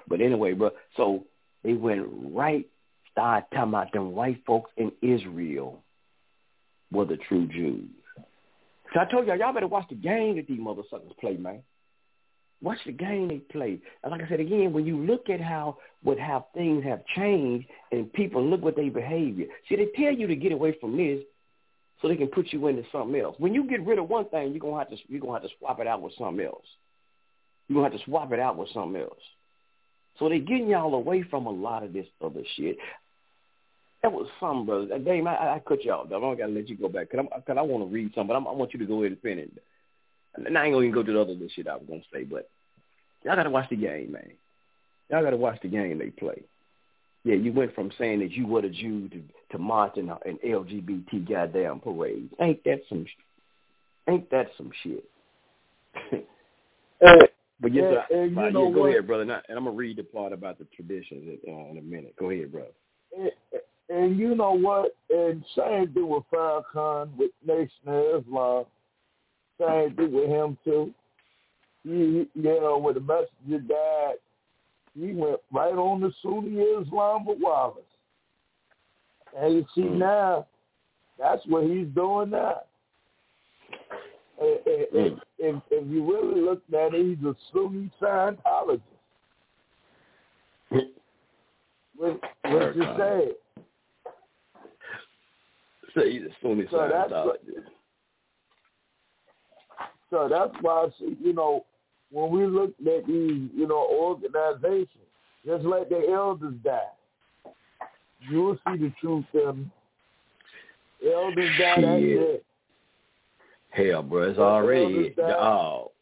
But 0.09 0.20
anyway, 0.20 0.53
bro, 0.53 0.70
so 0.97 1.24
they 1.62 1.73
went 1.73 2.07
right, 2.32 2.66
started 3.12 3.47
talking 3.53 3.70
about 3.70 3.93
them 3.93 4.12
white 4.12 4.44
folks 4.47 4.70
in 4.77 4.93
Israel 5.03 5.82
were 6.93 7.05
the 7.05 7.16
true 7.16 7.47
Jews. 7.47 7.89
So 8.94 9.01
I 9.01 9.05
told 9.05 9.27
y'all, 9.27 9.36
y'all 9.36 9.53
better 9.53 9.66
watch 9.66 9.89
the 9.89 9.97
game 9.97 10.36
that 10.36 10.47
these 10.47 10.61
motherfuckers 10.61 11.16
play, 11.20 11.36
man. 11.36 11.62
Watch 12.62 12.78
the 12.86 12.93
game 12.93 13.28
they 13.28 13.39
play. 13.39 13.81
And 14.03 14.12
like 14.12 14.23
I 14.23 14.28
said 14.28 14.40
again, 14.40 14.73
when 14.73 14.86
you 14.86 14.97
look 14.97 15.28
at 15.28 15.40
how 15.40 15.77
what 16.03 16.19
how 16.19 16.47
things 16.55 16.85
have 16.85 17.05
changed 17.15 17.69
and 17.93 18.11
people 18.12 18.43
look 18.43 18.62
what 18.62 18.77
they 18.77 18.89
behavior. 18.89 19.47
See, 19.69 19.77
they 19.77 19.89
tell 19.97 20.12
you 20.12 20.27
to 20.27 20.36
get 20.36 20.53
away 20.53 20.77
from 20.81 20.97
this 20.97 21.20
so 22.06 22.10
they 22.10 22.16
can 22.16 22.28
put 22.28 22.52
you 22.52 22.68
into 22.68 22.84
something 22.92 23.20
else. 23.20 23.34
When 23.38 23.52
you 23.52 23.68
get 23.68 23.84
rid 23.84 23.98
of 23.98 24.08
one 24.08 24.26
thing, 24.26 24.52
you're 24.52 24.60
gonna 24.60 24.78
have 24.78 24.90
to 24.90 24.96
you're 25.08 25.20
gonna 25.20 25.32
have 25.32 25.42
to 25.42 25.48
swap 25.58 25.80
it 25.80 25.88
out 25.88 26.00
with 26.00 26.12
something 26.16 26.44
else. 26.44 26.64
You're 27.66 27.78
gonna 27.82 27.90
have 27.90 27.98
to 27.98 28.04
swap 28.04 28.32
it 28.32 28.38
out 28.38 28.56
with 28.56 28.68
something 28.72 29.02
else. 29.02 29.18
So 30.16 30.28
they're 30.28 30.38
getting 30.38 30.68
y'all 30.68 30.94
away 30.94 31.24
from 31.28 31.46
a 31.46 31.50
lot 31.50 31.82
of 31.82 31.92
this 31.92 32.06
other 32.24 32.42
shit. 32.56 32.76
That 34.02 34.12
was 34.12 34.28
some 34.38 34.66
brother. 34.66 34.94
Uh, 34.94 34.98
Dame, 34.98 35.26
I, 35.26 35.54
I 35.54 35.62
cut 35.66 35.84
off. 35.88 36.06
I 36.06 36.10
don't 36.10 36.38
gotta 36.38 36.52
let 36.52 36.68
you 36.68 36.76
go 36.76 36.88
back 36.88 37.10
because 37.10 37.26
cause 37.44 37.56
I 37.58 37.62
want 37.62 37.82
to 37.82 37.92
read 37.92 38.14
something. 38.14 38.28
But 38.28 38.36
I'm, 38.36 38.46
I 38.46 38.52
want 38.52 38.72
you 38.72 38.78
to 38.78 38.86
go 38.86 39.00
ahead 39.00 39.12
and 39.12 39.20
finish. 39.20 39.48
And 40.36 40.56
I 40.56 40.66
ain't 40.66 40.74
gonna 40.74 40.84
even 40.84 40.94
go 40.94 41.02
to 41.02 41.12
the 41.12 41.20
other 41.20 41.34
shit 41.54 41.66
I 41.66 41.74
was 41.74 41.86
gonna 41.88 42.02
say, 42.12 42.22
but 42.22 42.48
y'all 43.24 43.34
gotta 43.34 43.50
watch 43.50 43.68
the 43.68 43.76
game, 43.76 44.12
man. 44.12 44.30
Y'all 45.10 45.24
gotta 45.24 45.36
watch 45.36 45.58
the 45.60 45.68
game 45.68 45.98
they 45.98 46.10
play. 46.10 46.44
Yeah, 47.27 47.35
you 47.35 47.53
went 47.53 47.74
from 47.74 47.90
saying 47.98 48.20
that 48.20 48.31
you 48.31 48.47
were 48.47 48.61
a 48.61 48.70
Jew 48.70 49.09
to 49.09 49.20
to 49.51 49.59
marching 49.59 50.09
an 50.11 50.39
LGBT 50.47 51.28
goddamn 51.28 51.81
parade. 51.81 52.31
Ain't 52.40 52.62
that 52.62 52.82
some? 52.89 53.05
Ain't 54.09 54.31
that 54.31 54.47
some 54.57 54.70
shit? 54.85 55.05
but 57.61 57.74
yes, 57.74 57.97
and, 58.11 58.20
and 58.20 58.31
you 58.31 58.40
right, 58.40 58.53
know 58.53 58.69
yeah, 58.69 58.74
go 58.74 58.81
what? 58.82 58.90
ahead, 58.90 59.07
brother. 59.09 59.24
Now, 59.24 59.43
and 59.48 59.59
I'm 59.59 59.65
gonna 59.65 59.77
read 59.77 59.97
the 59.97 60.05
part 60.05 60.32
about 60.32 60.61
the 60.61 60.66
traditions 60.66 61.40
uh, 61.48 61.51
in 61.51 61.78
a 61.78 61.82
minute. 61.82 62.15
Go 62.16 62.31
ahead, 62.31 62.53
brother. 62.53 62.70
And, 63.19 63.32
and 63.89 64.16
you 64.16 64.36
know 64.36 64.53
what? 64.53 64.94
And 65.11 65.44
same 65.57 65.93
thing 65.93 66.09
with 66.09 66.23
Farrakhan 66.32 67.16
with 67.16 67.32
Nation 67.44 67.89
of 67.89 68.23
Islam. 68.24 68.65
Same 69.61 69.97
thing 69.97 70.12
with 70.12 70.28
him 70.28 70.57
too. 70.62 70.94
He, 71.82 72.28
you 72.35 72.61
know, 72.61 72.78
when 72.78 72.94
the 72.94 73.01
messenger 73.01 73.66
died, 73.66 74.15
he 74.98 75.12
went 75.12 75.40
right 75.52 75.74
on 75.74 76.01
the 76.01 76.12
Sunni 76.23 76.60
Islam 76.60 77.27
with 77.27 77.39
Wallace. 77.40 77.82
And 79.36 79.55
you 79.55 79.66
see 79.74 79.82
Mm. 79.82 79.98
now, 79.98 80.47
that's 81.18 81.44
what 81.47 81.64
he's 81.64 81.89
doing 81.89 82.31
now. 82.31 82.62
And, 84.39 84.60
if, 85.39 85.62
if 85.70 85.86
you 85.89 86.05
really 86.05 86.40
look 86.40 86.62
at 86.73 86.94
it, 86.94 87.05
he's 87.05 87.24
a 87.27 87.35
Sunni 87.52 87.90
Scientologist. 88.01 88.82
What, 91.97 92.20
what 92.43 92.77
you 92.77 92.82
say? 92.98 93.32
Say 95.94 96.12
he's 96.12 96.23
a 96.23 96.35
Sunni 96.43 96.66
So 96.70 96.89
that's 96.90 97.10
Scientologist. 97.10 97.70
So 100.10 100.28
that's 100.28 100.55
why 100.62 100.89
you 100.98 101.32
know, 101.32 101.64
when 102.10 102.30
we 102.30 102.46
look 102.46 102.70
at 102.80 103.06
these, 103.06 103.50
you 103.54 103.66
know, 103.68 103.88
organizations, 103.92 104.88
just 105.44 105.64
like 105.64 105.88
the 105.88 106.08
elders 106.12 106.54
die. 106.64 106.80
You 108.30 108.42
will 108.42 108.56
see 108.56 108.78
the 108.78 108.92
truth 109.00 109.24
in. 109.34 109.70
Elders 111.04 111.50
die, 111.58 111.80
that's 111.80 112.02
it. 112.02 112.44
Hell, 113.70 114.02
bro, 114.02 114.22
it's 114.22 114.38
already 114.38 115.14
oh 115.20 115.92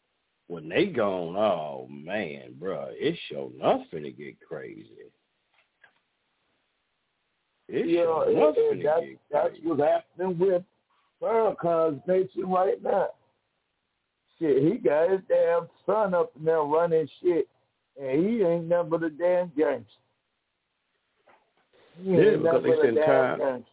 when 0.47 0.69
they 0.69 0.85
gone. 0.85 1.35
Oh 1.35 1.87
man, 1.89 2.55
bro, 2.59 2.87
it's 2.91 3.19
sure 3.27 3.51
nothing 3.59 4.03
to 4.03 4.11
get 4.11 4.39
crazy. 4.39 4.87
It's 7.67 7.89
Yeah, 7.89 8.03
sure 8.03 8.29
and, 8.29 8.57
and 8.57 8.85
that's, 8.85 9.05
that's 9.31 9.55
what's 9.63 9.81
happening 9.81 10.39
with 10.39 10.63
Farrakhan's 11.21 12.01
nation 12.07 12.49
right 12.49 12.81
now. 12.81 13.09
Shit, 14.39 14.63
he 14.63 14.77
got 14.77 15.09
his 15.09 15.21
damn 15.29 15.67
son 15.85 16.13
up 16.13 16.31
in 16.37 16.45
there 16.45 16.61
running 16.61 17.07
shit, 17.21 17.47
and 18.01 18.25
he 18.25 18.43
ain't 18.43 18.65
nothing 18.67 18.89
but 18.89 19.03
a 19.03 19.09
damn 19.09 19.51
gangster. 19.57 19.85
Yeah, 22.03 22.31
because 22.37 22.63
they 22.63 22.69
but 22.69 22.77
a 22.77 22.81
spend 22.81 22.95
damn 22.95 23.39
time- 23.39 23.65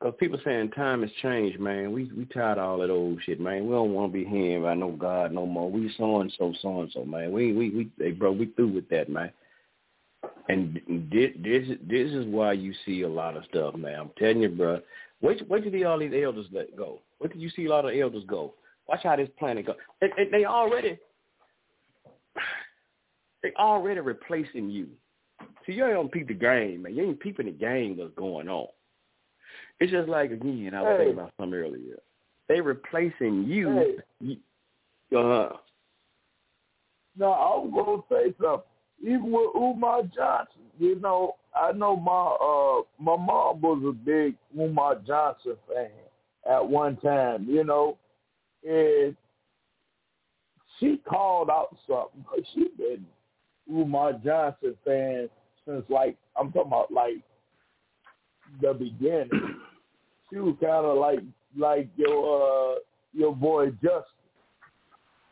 Cause 0.00 0.14
people 0.20 0.38
saying 0.44 0.70
time 0.70 1.02
has 1.02 1.10
changed, 1.22 1.58
man. 1.58 1.90
We 1.90 2.04
we 2.16 2.24
tired 2.26 2.58
of 2.58 2.64
all 2.64 2.78
that 2.78 2.90
old 2.90 3.20
shit, 3.24 3.40
man. 3.40 3.66
We 3.66 3.72
don't 3.72 3.92
want 3.94 4.12
to 4.12 4.18
be 4.18 4.24
hearing 4.24 4.58
about 4.58 4.78
no 4.78 4.92
God 4.92 5.32
no 5.32 5.44
more. 5.44 5.68
We 5.68 5.92
so 5.96 6.20
and 6.20 6.32
so, 6.38 6.54
so 6.62 6.82
and 6.82 6.92
so, 6.92 7.04
man. 7.04 7.32
We 7.32 7.52
we 7.52 7.70
we, 7.70 7.90
hey, 7.98 8.12
bro, 8.12 8.30
we 8.30 8.46
through 8.46 8.74
with 8.74 8.88
that, 8.90 9.08
man. 9.08 9.32
And 10.48 10.80
this 11.10 11.32
this 11.36 12.12
is 12.12 12.26
why 12.26 12.52
you 12.52 12.72
see 12.86 13.02
a 13.02 13.08
lot 13.08 13.36
of 13.36 13.44
stuff, 13.46 13.74
man. 13.74 13.98
I'm 13.98 14.10
telling 14.16 14.42
you, 14.42 14.50
bro. 14.50 14.80
Wait 15.20 15.48
wait 15.48 15.64
till 15.64 15.72
the, 15.72 15.82
all 15.82 15.98
these 15.98 16.12
elders 16.14 16.46
let 16.52 16.76
go. 16.76 17.00
Wait 17.20 17.32
till 17.32 17.40
you 17.40 17.50
see 17.50 17.64
a 17.64 17.70
lot 17.70 17.84
of 17.84 17.98
elders 17.98 18.22
go. 18.28 18.54
Watch 18.88 19.00
how 19.02 19.16
this 19.16 19.28
planet 19.38 19.66
go. 19.66 19.74
They, 20.00 20.08
they, 20.16 20.30
they 20.30 20.44
already 20.44 20.98
they 23.42 23.52
already 23.58 24.00
replacing 24.00 24.70
you. 24.70 24.88
See, 25.66 25.72
you 25.72 25.84
ain't 25.86 26.12
peep 26.12 26.28
the 26.28 26.34
game, 26.34 26.82
man. 26.82 26.94
You 26.96 27.04
ain't 27.04 27.20
peeping 27.20 27.46
the 27.46 27.52
game 27.52 27.96
what's 27.96 28.14
going 28.14 28.48
on. 28.48 28.68
It's 29.80 29.92
just 29.92 30.08
like 30.08 30.32
again, 30.32 30.72
I 30.74 30.82
was 30.82 30.90
Hey. 30.90 30.98
thinking 30.98 31.18
about 31.18 31.32
something 31.38 31.58
earlier. 31.58 31.98
They 32.48 32.60
replacing 32.60 33.44
you. 33.44 33.70
Hey. 34.20 34.38
you 35.10 35.18
uh, 35.18 35.56
No, 37.16 37.32
I 37.32 37.56
was 37.56 37.70
gonna 37.74 38.22
say 38.22 38.34
something. 38.40 38.62
Even 39.02 39.30
with 39.30 39.54
Umar 39.54 40.02
Johnson, 40.02 40.62
you 40.78 40.98
know, 40.98 41.36
I 41.54 41.72
know 41.72 41.94
my 41.94 42.12
uh 42.12 42.82
my 42.98 43.22
mom 43.22 43.60
was 43.60 43.82
a 43.86 43.92
big 43.92 44.34
Umar 44.58 44.96
Johnson 45.06 45.56
fan 45.72 45.90
at 46.50 46.66
one 46.66 46.96
time, 46.96 47.46
you 47.48 47.62
know, 47.64 47.98
and 48.68 49.16
she 50.78 51.00
called 51.08 51.50
out 51.50 51.76
something. 51.88 52.24
She 52.54 52.68
been 52.76 53.06
Umar 53.70 54.12
Johnson 54.24 54.76
fan 54.84 55.28
since 55.66 55.84
like 55.88 56.16
I'm 56.38 56.52
talking 56.52 56.72
about 56.72 56.92
like 56.92 57.22
the 58.60 58.74
beginning. 58.74 59.30
She 60.30 60.36
was 60.36 60.56
kind 60.60 60.84
of 60.84 60.98
like 60.98 61.20
like 61.56 61.88
your 61.96 62.74
uh 62.74 62.74
your 63.14 63.34
boy 63.34 63.70
Justin 63.70 64.18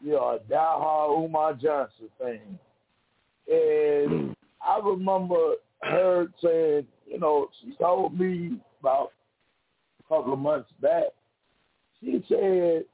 you 0.00 0.12
know, 0.12 0.38
a 0.38 0.52
diehard 0.52 1.24
Umar 1.24 1.54
Johnson 1.54 2.08
fan. 2.20 2.58
And 3.48 4.36
I 4.60 4.78
remember 4.82 5.54
her 5.82 6.26
saying, 6.42 6.86
you 7.06 7.18
know, 7.18 7.48
she 7.60 7.74
told 7.76 8.18
me 8.18 8.58
about 8.80 9.12
a 10.00 10.02
couple 10.14 10.32
of 10.32 10.38
months 10.38 10.70
back, 10.80 11.04
she 12.00 12.22
said 12.28 12.84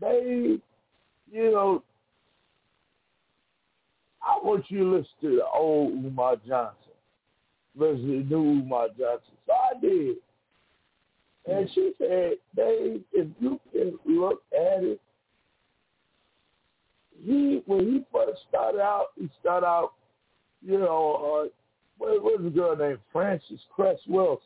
they, 0.00 0.58
you 1.30 1.50
know, 1.50 1.82
I 4.22 4.38
want 4.44 4.64
you 4.68 4.78
to 4.78 4.96
listen 4.96 5.10
to 5.22 5.36
the 5.36 5.46
old 5.54 5.92
Umar 5.92 6.36
Johnson, 6.46 6.92
listen 7.76 8.06
to 8.06 8.28
the 8.28 8.34
new 8.34 8.60
Umar 8.62 8.88
Johnson. 8.88 9.34
So 9.46 9.52
I 9.52 9.80
did. 9.80 10.16
And 11.48 11.70
she 11.74 11.92
said, 11.98 12.32
they, 12.56 13.00
if 13.12 13.28
you 13.38 13.60
can 13.72 13.98
look 14.04 14.42
at 14.52 14.82
it, 14.82 15.00
he 17.24 17.62
when 17.66 17.80
he 17.80 18.04
first 18.12 18.40
started 18.48 18.80
out, 18.80 19.06
he 19.16 19.30
started 19.40 19.66
out, 19.66 19.92
you 20.60 20.78
know, 20.78 21.46
uh, 21.46 21.48
what 21.98 22.22
what 22.22 22.40
was 22.40 22.44
the 22.44 22.50
girl 22.50 22.76
named 22.76 22.98
Frances 23.12 23.60
Cress 23.74 23.98
Welsing. 24.08 24.40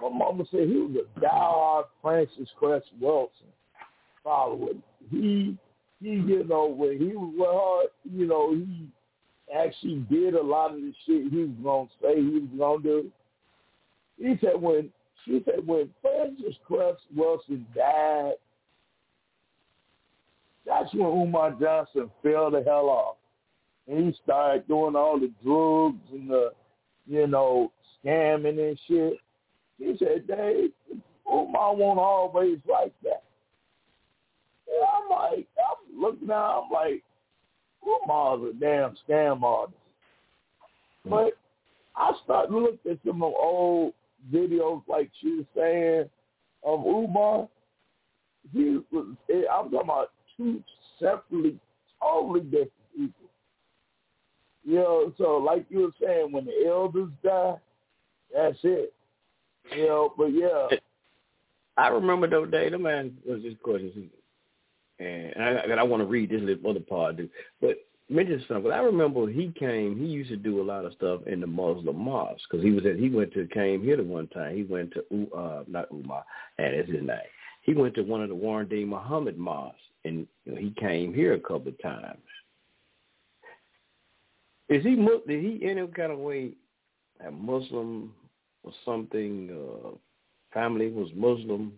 My 0.00 0.08
mama 0.08 0.44
said 0.50 0.68
he 0.68 0.76
was 0.76 0.96
a 0.96 1.20
diehard 1.20 1.84
Frances 2.00 2.48
Cress 2.58 2.82
Welsing 3.02 3.50
follower. 4.22 4.74
He 5.10 5.56
he, 6.00 6.08
you 6.08 6.44
know, 6.48 6.66
when 6.66 6.98
he 6.98 7.14
was 7.14 7.34
with 7.36 8.14
her, 8.14 8.18
you 8.18 8.26
know, 8.26 8.54
he 8.54 8.88
actually 9.54 10.06
did 10.10 10.34
a 10.34 10.42
lot 10.42 10.72
of 10.72 10.80
the 10.80 10.92
shit 11.06 11.30
he 11.30 11.38
was 11.38 11.50
gonna 11.62 11.88
say 12.00 12.20
he 12.20 12.38
was 12.38 12.50
gonna 12.58 12.82
do. 12.82 13.12
He 14.18 14.34
said 14.40 14.60
when 14.60 14.90
she 15.24 15.42
said 15.44 15.66
when 15.66 15.90
Frances 16.00 16.56
Cress 16.66 16.96
Welsing 17.16 17.64
died, 17.74 18.34
that's 20.66 20.92
when 20.94 21.06
Umar 21.06 21.52
Johnson 21.60 22.10
fell 22.22 22.50
the 22.50 22.62
hell 22.64 22.88
off. 22.88 23.16
And 23.88 24.06
he 24.06 24.20
started 24.22 24.68
doing 24.68 24.94
all 24.94 25.18
the 25.18 25.32
drugs 25.42 26.00
and 26.12 26.30
the, 26.30 26.52
you 27.06 27.26
know, 27.26 27.72
scamming 28.04 28.58
and 28.58 28.78
shit. 28.86 29.14
He 29.78 29.96
said, 29.98 30.26
Dave, 30.28 30.70
Umar 31.26 31.74
won't 31.74 31.98
always 31.98 32.58
like 32.70 32.92
that. 33.02 33.24
And 34.70 34.86
I'm 34.94 35.10
like, 35.10 35.48
I'm 35.58 36.00
looking 36.00 36.28
now, 36.28 36.64
I'm 36.64 36.70
like, 36.72 37.02
Umar's 37.84 38.54
a 38.54 38.60
damn 38.60 38.96
scam 39.08 39.42
artist. 39.42 39.76
Mm. 41.06 41.10
But 41.10 41.32
I 41.96 42.12
started 42.24 42.54
looking 42.54 42.92
at 42.92 42.98
some 43.06 43.22
of 43.22 43.32
old 43.32 43.94
videos 44.32 44.82
like 44.86 45.10
she 45.20 45.36
was 45.36 45.46
saying 45.56 46.08
of 46.64 46.86
Umar. 46.86 47.48
He 48.52 48.78
was, 48.90 49.16
eh, 49.30 49.42
I'm 49.52 49.70
talking 49.70 49.80
about 49.84 50.12
two 50.36 50.62
separately, 50.98 51.58
totally 52.02 52.40
different 52.40 52.72
people. 52.96 53.28
You 54.64 54.74
know, 54.76 55.12
so 55.18 55.38
like 55.38 55.66
you 55.68 55.80
were 55.80 56.06
saying, 56.06 56.32
when 56.32 56.44
the 56.44 56.66
elders 56.66 57.10
die, 57.24 57.54
that's 58.34 58.58
it. 58.62 58.92
You 59.74 59.86
know, 59.86 60.14
but 60.16 60.26
yeah, 60.26 60.68
I 61.76 61.88
remember 61.88 62.28
those 62.28 62.50
days. 62.50 62.72
The 62.72 62.78
man 62.78 63.16
was 63.26 63.42
just 63.42 63.62
question, 63.62 64.10
and 65.00 65.42
I, 65.42 65.48
and 65.62 65.80
I 65.80 65.82
want 65.82 66.02
to 66.02 66.06
read 66.06 66.30
this 66.30 66.42
little 66.42 66.70
other 66.70 66.80
part, 66.80 67.16
dude. 67.16 67.30
But 67.60 67.76
mention 68.08 68.44
something. 68.48 68.70
I 68.70 68.78
remember 68.78 69.28
he 69.28 69.52
came. 69.58 69.98
He 69.98 70.06
used 70.06 70.30
to 70.30 70.36
do 70.36 70.60
a 70.60 70.64
lot 70.64 70.84
of 70.84 70.92
stuff 70.94 71.20
in 71.26 71.40
the 71.40 71.46
Muslim 71.46 71.96
mosque 71.96 72.42
because 72.50 72.64
he 72.64 72.70
was 72.70 72.84
at. 72.84 72.96
He 72.96 73.08
went 73.08 73.32
to 73.34 73.46
came 73.46 73.82
here 73.82 73.96
the 73.96 74.02
one 74.02 74.28
time. 74.28 74.56
He 74.56 74.64
went 74.64 74.92
to 74.92 75.28
uh 75.36 75.64
not 75.66 75.90
Umar, 75.92 76.24
and 76.58 76.78
that's 76.78 76.90
his 76.90 77.02
name. 77.02 77.18
He 77.62 77.74
went 77.74 77.94
to 77.94 78.02
one 78.02 78.22
of 78.22 78.28
the 78.28 78.34
Warren 78.34 78.68
D. 78.68 78.84
Muhammad 78.84 79.38
mosques, 79.38 79.78
and 80.04 80.26
you 80.44 80.52
know, 80.52 80.60
he 80.60 80.74
came 80.78 81.14
here 81.14 81.34
a 81.34 81.40
couple 81.40 81.68
of 81.68 81.82
times. 81.82 82.18
Is 84.68 84.84
he 84.84 84.94
did 85.26 85.42
he 85.42 85.58
in 85.62 85.78
any 85.78 85.86
kind 85.88 86.12
of 86.12 86.18
way 86.18 86.52
a 87.26 87.30
Muslim 87.30 88.12
or 88.62 88.72
something? 88.84 89.50
Uh, 89.50 89.90
family 90.52 90.90
was 90.90 91.08
Muslim. 91.14 91.72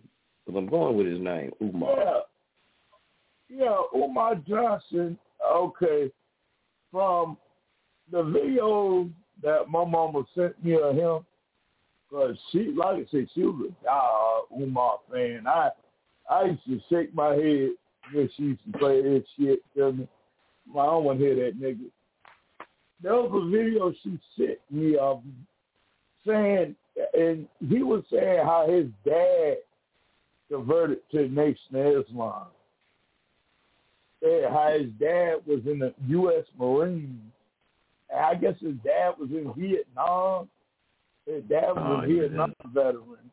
Because 0.45 0.57
I'm 0.59 0.69
going 0.69 0.97
with 0.97 1.07
his 1.07 1.21
name, 1.21 1.51
Umar. 1.61 1.95
yeah, 1.97 2.19
yeah. 3.49 3.77
Umar 3.95 4.35
Johnson. 4.47 5.17
Okay, 5.51 6.09
from 6.91 7.37
the 8.11 8.23
video 8.23 9.09
that 9.41 9.67
my 9.69 9.83
mama 9.83 10.23
sent 10.33 10.63
me 10.63 10.79
of 10.79 10.95
him, 10.95 11.25
because 12.09 12.37
she, 12.51 12.73
like 12.75 12.95
I 12.95 13.05
said, 13.11 13.27
she 13.35 13.41
was 13.41 13.69
a 13.69 13.85
diehard 13.85 14.61
Umar 14.61 14.99
fan. 15.11 15.45
I, 15.47 15.69
I 16.29 16.45
used 16.45 16.65
to 16.65 16.79
shake 16.89 17.13
my 17.13 17.33
head 17.33 17.71
when 18.13 18.29
she 18.37 18.43
used 18.43 18.61
to 18.71 18.77
play 18.77 19.01
this 19.01 19.23
shit 19.37 19.59
to 19.75 19.91
me. 19.91 20.07
I 20.71 20.85
don't 20.85 21.03
want 21.03 21.19
to 21.19 21.25
hear 21.25 21.35
that 21.35 21.59
nigga. 21.59 21.89
There 23.01 23.15
was 23.15 23.31
a 23.33 23.49
video 23.49 23.93
she 24.01 24.17
sent 24.37 24.59
me 24.71 24.95
of 24.95 25.23
him 25.23 25.45
saying, 26.25 26.75
and 27.13 27.47
he 27.67 27.83
was 27.83 28.03
saying 28.09 28.45
how 28.45 28.65
his 28.69 28.85
dad 29.05 29.57
converted 30.49 30.99
to 31.11 31.27
Nation 31.27 31.75
of 31.75 32.05
Islam. 32.05 32.45
How 34.23 34.75
his 34.79 34.89
dad 34.99 35.35
was 35.45 35.59
in 35.65 35.79
the 35.79 35.93
U.S. 36.07 36.45
Marines. 36.57 37.19
And 38.09 38.19
I 38.25 38.35
guess 38.35 38.55
his 38.61 38.75
dad 38.83 39.15
was 39.19 39.29
in 39.31 39.51
Vietnam. 39.57 40.49
His 41.25 41.43
dad 41.49 41.71
was 41.73 41.77
Oh, 41.77 42.03
a 42.03 42.07
yeah. 42.07 42.19
Vietnam 42.21 42.53
veteran. 42.73 43.31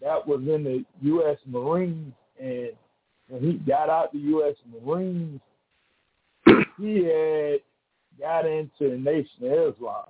That 0.00 0.26
was 0.26 0.40
in 0.40 0.64
the 0.64 0.84
U.S. 1.02 1.38
Marines. 1.46 2.12
And 2.40 2.70
when 3.28 3.42
he 3.42 3.52
got 3.54 3.88
out 3.88 4.12
the 4.12 4.18
U.S. 4.18 4.54
Marines, 4.84 5.40
he 6.78 7.04
had 7.04 7.60
got 8.20 8.46
into 8.46 8.90
the 8.90 8.96
Nation 8.98 9.44
of 9.44 9.74
Islam. 9.74 10.04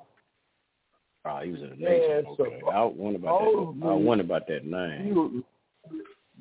Oh, 1.25 1.39
he 1.45 1.53
was 1.53 1.61
in 1.63 1.71
the 1.71 1.77
Yeah, 1.77 1.89
nation. 1.89 2.35
so- 2.37 2.69
I 2.71 2.85
wonder 2.85 3.19
about 3.19 3.41
that. 3.41 3.87
I 3.87 3.93
wonder 3.95 4.25
about 4.25 4.47
that 4.49 4.63
He 4.63 4.69
name. 4.71 5.15
was, 5.15 5.43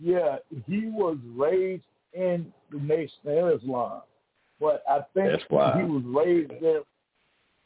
yeah, 0.02 0.38
he 0.68 0.88
was 0.90 1.18
raised 1.36 1.84
in 2.14 2.52
the 2.72 2.80
Nation 2.80 3.18
of 3.28 3.62
Islam. 3.62 4.02
but 4.60 4.84
I 4.90 5.00
think 5.14 5.32
That's 5.32 5.44
why. 5.50 5.78
he 5.82 5.84
was 5.90 6.04
raised 6.06 6.52
in. 6.52 6.82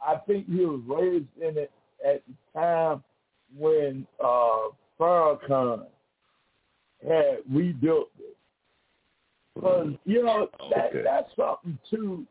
I 0.06 0.16
think 0.28 0.48
he 0.48 0.66
was 0.66 0.82
raised 0.88 1.26
in 1.42 1.58
it 1.58 1.72
at 2.06 2.22
the 2.28 2.60
time 2.60 3.04
when 3.58 4.06
uh, 4.24 4.70
Farrakhan 5.00 5.86
had 7.08 7.38
rebuilt 7.52 8.10
it. 8.20 8.38
Because 9.56 9.94
you 10.06 10.24
know 10.24 10.50
that 10.72 10.88
Okay. 10.90 11.02
that's 11.04 11.30
something 11.36 11.78
too. 11.90 12.26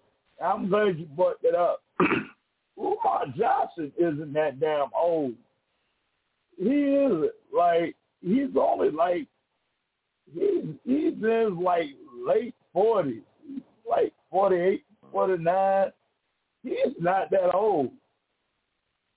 I'm 0.45 0.69
glad 0.69 0.99
you 0.99 1.07
brought 1.07 1.41
that 1.43 1.55
up. 1.55 1.82
Umar 2.78 3.24
Johnson 3.36 3.93
isn't 3.99 4.32
that 4.35 4.61
damn 4.61 4.89
old. 4.95 5.35
He 6.59 6.69
isn't. 6.95 7.32
like 7.57 7.97
he's 8.20 8.49
only 8.61 8.91
like 8.91 9.27
he's 10.33 10.65
he's 10.85 11.15
in 11.23 11.59
like 11.63 11.91
late 12.27 12.55
forties, 12.73 13.23
like 13.89 14.13
48, 14.31 14.85
49. 15.13 15.93
He's 16.63 16.95
not 17.01 17.31
that 17.31 17.55
old. 17.55 17.91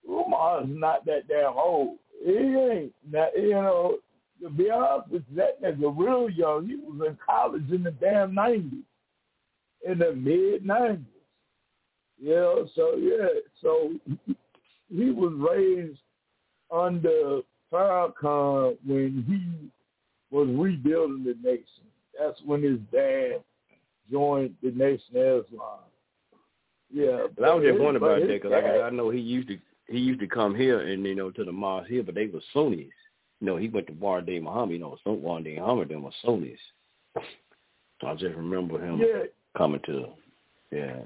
Umar's 0.08 0.68
not 0.68 1.06
that 1.06 1.28
damn 1.28 1.54
old. 1.58 1.98
He 2.24 2.32
ain't 2.32 2.94
that 3.12 3.30
you 3.38 3.52
know. 3.52 3.98
To 4.44 4.52
be 4.52 4.70
honest 4.70 5.10
with 5.10 5.24
you, 5.32 5.38
that 5.38 5.64
nigga 5.64 5.92
real 5.98 6.30
young. 6.30 6.68
He 6.68 6.76
was 6.76 7.08
in 7.08 7.18
college 7.26 7.72
in 7.72 7.82
the 7.82 7.92
damn 7.92 8.36
nineties, 8.36 8.84
in 9.88 9.98
the 9.98 10.14
mid 10.14 10.64
nineties. 10.64 11.06
You 12.20 12.36
know, 12.36 12.68
so 12.76 12.96
yeah, 12.96 13.28
so 13.62 13.94
he 14.90 15.12
was 15.12 15.34
raised 15.38 16.00
under 16.72 17.42
Farrakhan 17.72 18.78
when 18.86 19.24
he 19.28 19.70
was 20.32 20.48
rebuilding 20.50 21.24
the 21.24 21.36
nation. 21.44 21.66
That's 22.20 22.40
when 22.46 22.64
his 22.64 22.80
dad 22.92 23.42
joined 24.12 24.56
the 24.64 24.72
Nation 24.72 25.16
of 25.16 25.46
Islam. 25.46 25.80
Yeah, 26.92 27.28
But 27.38 27.46
I 27.50 27.54
was 27.54 27.66
just 27.66 27.80
wondering 27.80 27.98
about 27.98 28.22
that 28.22 28.28
because 28.28 28.54
I, 28.54 28.82
I 28.88 28.90
know 28.90 29.10
he 29.10 29.20
used 29.20 29.50
to 29.50 29.58
he 29.88 30.00
used 30.00 30.20
to 30.20 30.28
come 30.28 30.56
here 30.56 30.80
and 30.80 31.06
you 31.06 31.16
know 31.16 31.32
to 31.32 31.44
the 31.44 31.52
mosque 31.52 31.90
here, 31.90 32.04
but 32.04 32.16
they 32.16 32.28
were 32.28 32.42
Sunnis. 32.54 32.88
You 33.40 33.48
know, 33.48 33.58
he 33.58 33.68
went 33.68 33.88
to 33.88 33.94
Warday 33.94 34.42
Muhammad. 34.42 34.72
You 34.72 34.80
know, 34.80 34.98
some 35.04 35.22
Warday 35.22 35.60
Muhammad 35.60 35.90
them 35.90 36.04
were 36.04 36.12
Sunnis. 36.26 36.60
I 37.16 38.14
just 38.14 38.36
remember 38.36 38.84
him 38.84 39.00
yeah, 39.00 39.24
coming 39.58 39.82
to. 39.86 40.06
Yeah, 40.72 41.02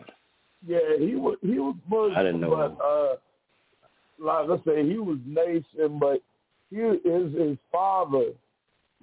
yeah, 0.65 0.79
he 0.99 1.15
was 1.15 1.37
he 1.41 1.57
was 1.57 1.75
Muslim, 1.89 2.15
I 2.15 2.23
didn't 2.23 2.41
know 2.41 2.75
but 2.77 2.85
uh, 2.85 3.15
like 4.19 4.49
I 4.59 4.63
say, 4.63 4.87
he 4.87 4.97
was 4.97 5.17
nation, 5.25 5.97
but 5.99 6.21
he 6.69 6.77
is 6.77 7.33
his 7.33 7.57
father 7.71 8.25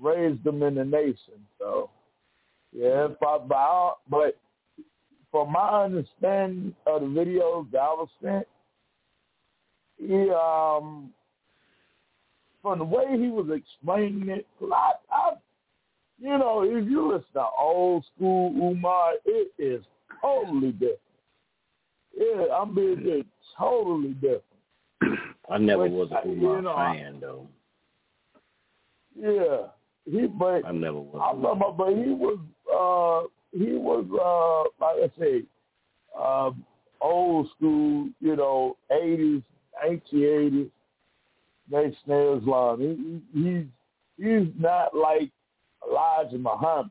raised 0.00 0.44
them 0.44 0.62
in 0.62 0.74
the 0.74 0.84
nation. 0.84 1.34
So 1.58 1.90
yeah, 2.72 3.08
but 3.20 3.48
but, 3.48 3.96
but 4.10 4.38
from 5.30 5.52
my 5.52 5.84
understanding 5.84 6.74
of 6.86 7.02
the 7.02 7.06
videos 7.06 7.70
that 7.72 7.78
I 7.78 7.94
was 7.94 8.08
sent, 8.22 8.46
he 9.98 10.30
um 10.30 11.10
from 12.62 12.78
the 12.80 12.84
way 12.84 13.04
he 13.10 13.28
was 13.28 13.48
explaining 13.54 14.28
it, 14.28 14.46
I, 14.62 14.92
I 15.10 15.30
you 16.20 16.36
know, 16.36 16.62
if 16.62 16.88
you 16.88 17.12
listen 17.12 17.28
to 17.34 17.46
old 17.58 18.04
school 18.14 18.52
Umar, 18.56 19.12
it 19.24 19.52
is 19.58 19.84
totally 20.20 20.72
different. 20.72 20.98
Yeah, 22.16 22.46
I'm 22.60 22.74
being 22.74 23.24
totally 23.56 24.14
different. 24.14 24.42
I 25.50 25.58
never 25.58 25.84
Which, 25.84 25.92
was 25.92 26.10
a 26.10 26.28
you 26.28 26.34
Umar 26.34 26.62
know, 26.62 26.76
fan 26.76 27.20
though. 27.20 27.46
Yeah, 29.18 29.68
he 30.10 30.26
but 30.26 30.64
I 30.64 30.72
never 30.72 30.98
was. 30.98 31.20
I'm 31.22 31.42
talking 31.42 31.60
about, 31.60 31.76
but 31.76 31.88
he 31.88 32.10
was 32.10 32.38
uh 32.68 33.28
he 33.56 33.72
was 33.72 34.04
uh 34.12 34.84
like 34.84 35.10
I 35.10 35.20
say, 35.20 35.42
um 36.18 36.64
old 37.00 37.48
school, 37.56 38.08
you 38.20 38.36
know, 38.36 38.76
eighties, 38.90 39.42
nineteen 39.82 40.24
eighties, 40.24 40.70
Nation 41.70 42.12
of 42.12 42.42
Islam. 42.42 42.80
He, 42.80 43.40
he 43.40 43.44
he's 43.44 43.66
he's 44.16 44.52
not 44.58 44.94
like 44.94 45.30
Elijah 45.88 46.38
Muhammad. 46.38 46.90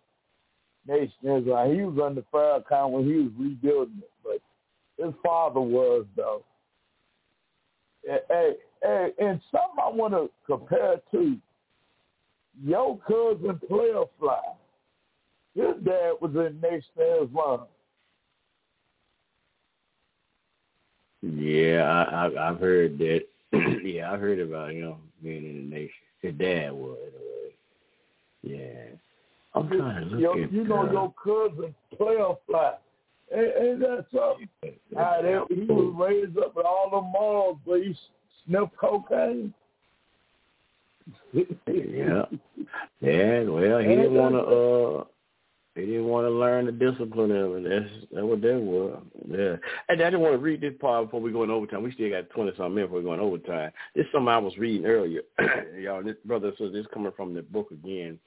Nation 0.88 1.12
of 1.26 1.42
Islam. 1.44 1.76
He 1.76 1.82
was 1.82 2.00
under 2.04 2.24
Farrakhan 2.34 2.92
when 2.92 3.06
he 3.06 3.16
was 3.16 3.32
rebuilding 3.38 4.02
it, 4.02 4.12
but 4.24 5.04
his 5.04 5.14
father 5.24 5.60
was 5.60 6.06
though. 6.16 6.44
Hey, 8.06 8.54
hey, 8.82 9.10
and 9.20 9.42
something 9.52 9.84
I 9.84 9.90
want 9.90 10.14
to 10.14 10.30
compare 10.46 11.02
to 11.12 11.36
your 12.64 12.98
cousin 13.08 13.60
Player 13.68 14.04
Fly. 14.20 14.40
His 15.56 15.76
dad 15.84 16.14
was 16.22 16.32
in 16.36 16.60
Nation 16.62 16.84
of 17.00 17.30
Islam. 17.30 17.62
Yeah, 21.22 21.84
I, 21.84 22.28
I 22.28 22.50
I've 22.50 22.60
heard 22.60 22.98
that. 23.00 23.22
yeah, 23.84 24.12
I 24.12 24.18
heard 24.18 24.40
about 24.40 24.72
him 24.72 24.96
being 25.24 25.46
in 25.46 25.70
the 25.70 25.76
nation. 25.76 25.92
His 26.22 26.36
dad 26.36 26.72
was. 26.72 26.98
anyway. 27.02 27.56
Yeah, 28.44 28.96
I'm 29.56 29.68
trying 29.68 30.10
to 30.10 30.16
look 30.16 30.22
Yo, 30.22 30.44
at. 30.44 30.52
you 30.54 30.64
know 30.64 30.92
your 30.92 31.14
cousin 31.24 31.74
Player 31.98 32.34
Fly. 32.46 32.74
Ain't, 33.34 33.54
ain't 33.60 33.80
that 33.80 34.06
something? 34.14 34.48
How 34.96 35.20
they, 35.22 35.34
ah, 35.34 35.46
he 35.50 35.66
was 35.66 35.96
raised 35.98 36.38
up 36.38 36.56
with 36.56 36.66
all 36.66 36.90
the 36.90 37.02
morals, 37.02 37.58
but 37.66 37.82
he 37.82 37.96
sniffed 38.46 38.78
cocaine. 38.78 39.54
Yeah. 41.34 42.26
Yeah, 43.00 43.44
well, 43.44 43.80
he 43.80 43.90
didn't 43.90 44.14
want 44.16 44.34
to. 44.34 44.40
uh 44.42 45.04
He 45.76 45.86
didn't 45.86 46.06
want 46.06 46.26
to 46.26 46.32
learn 46.32 46.66
the 46.66 46.72
discipline 46.72 47.32
of 47.32 47.56
it. 47.56 47.70
That's 47.70 48.06
that's 48.12 48.26
what 48.26 48.42
that 48.42 48.60
was. 48.60 49.04
Yeah. 49.30 49.56
And 49.88 50.02
I 50.02 50.10
just 50.10 50.20
want 50.20 50.34
to 50.34 50.40
read 50.40 50.62
this 50.62 50.74
part 50.82 51.06
before 51.06 51.22
we 51.22 51.32
go 51.32 51.44
in 51.44 51.52
overtime. 51.52 51.84
We 51.84 51.92
still 51.94 52.10
got 52.10 52.30
twenty 52.32 52.52
something 52.58 52.74
minutes 52.76 52.90
before 52.90 53.00
we 53.00 53.06
go 53.06 53.14
in 53.14 53.20
overtime. 53.20 53.72
This 53.96 54.06
is 54.06 54.12
something 54.12 54.28
I 54.28 54.40
was 54.40 54.58
reading 54.58 54.88
earlier, 54.88 55.22
y'all. 55.80 56.04
This 56.04 56.16
brother 56.26 56.52
says 56.58 56.72
this 56.74 56.82
is 56.82 56.92
coming 56.94 57.14
from 57.16 57.34
the 57.36 57.44
book 57.44 57.70
again, 57.72 58.20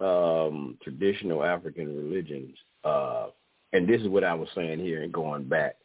um, 0.00 0.76
traditional 0.82 1.42
African 1.42 1.96
religions. 1.96 2.56
Uh, 2.84 3.28
and 3.72 3.88
this 3.88 4.00
is 4.02 4.08
what 4.08 4.24
I 4.24 4.34
was 4.34 4.48
saying 4.54 4.80
here 4.80 5.02
and 5.02 5.12
going 5.12 5.48
back. 5.48 5.76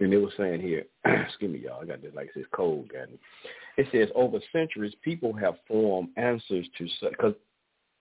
And 0.00 0.12
it 0.12 0.18
was 0.18 0.32
saying 0.36 0.60
here, 0.60 0.84
excuse 1.04 1.52
me, 1.52 1.58
y'all. 1.58 1.82
I 1.82 1.84
got 1.84 2.02
this 2.02 2.14
like 2.14 2.30
this 2.34 2.46
cold 2.54 2.88
got 2.88 3.10
me. 3.10 3.18
It 3.76 3.88
says 3.90 4.08
over 4.14 4.38
centuries, 4.52 4.94
people 5.02 5.32
have 5.32 5.54
formed 5.66 6.10
answers 6.16 6.66
to 6.78 6.86
such, 7.00 7.10
because 7.10 7.34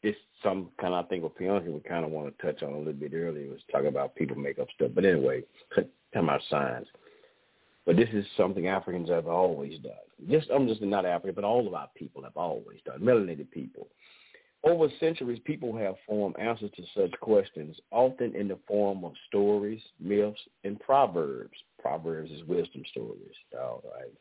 it's 0.03 0.17
some 0.43 0.69
kind 0.79 0.93
of 0.93 1.05
I 1.05 1.07
think 1.07 1.23
what 1.23 1.37
Pianki 1.37 1.71
would 1.71 1.85
kind 1.85 2.05
of 2.05 2.11
want 2.11 2.37
to 2.37 2.45
touch 2.45 2.61
on 2.61 2.73
a 2.73 2.77
little 2.77 2.93
bit 2.93 3.13
earlier 3.13 3.49
was 3.49 3.61
talking 3.71 3.87
about 3.87 4.15
people 4.15 4.35
make 4.35 4.59
up 4.59 4.67
stuff. 4.75 4.91
But 4.93 5.05
anyway, 5.05 5.43
talking 5.73 5.89
about 6.15 6.41
signs. 6.49 6.87
But 7.85 7.97
this 7.97 8.09
is 8.13 8.25
something 8.37 8.67
Africans 8.67 9.09
have 9.09 9.27
always 9.27 9.79
done. 9.79 9.93
Just 10.29 10.49
I'm 10.51 10.67
just 10.67 10.81
not 10.81 11.05
African, 11.05 11.35
but 11.35 11.43
all 11.43 11.67
of 11.67 11.73
our 11.73 11.89
people 11.95 12.23
have 12.23 12.37
always 12.37 12.79
done. 12.85 12.99
Melanated 13.01 13.49
people. 13.51 13.87
Over 14.65 14.87
centuries, 15.01 15.41
people 15.43 15.75
have 15.75 15.95
formed 16.07 16.37
answers 16.39 16.71
to 16.77 16.83
such 16.95 17.11
questions, 17.19 17.75
often 17.91 18.33
in 18.33 18.47
the 18.47 18.57
form 18.65 19.03
of 19.03 19.11
stories, 19.27 19.81
myths, 19.99 20.39
and 20.63 20.79
proverbs. 20.79 21.57
Proverbs 21.81 22.31
is 22.31 22.45
wisdom 22.45 22.83
stories. 22.91 23.35
All 23.59 23.83
right. 23.93 24.13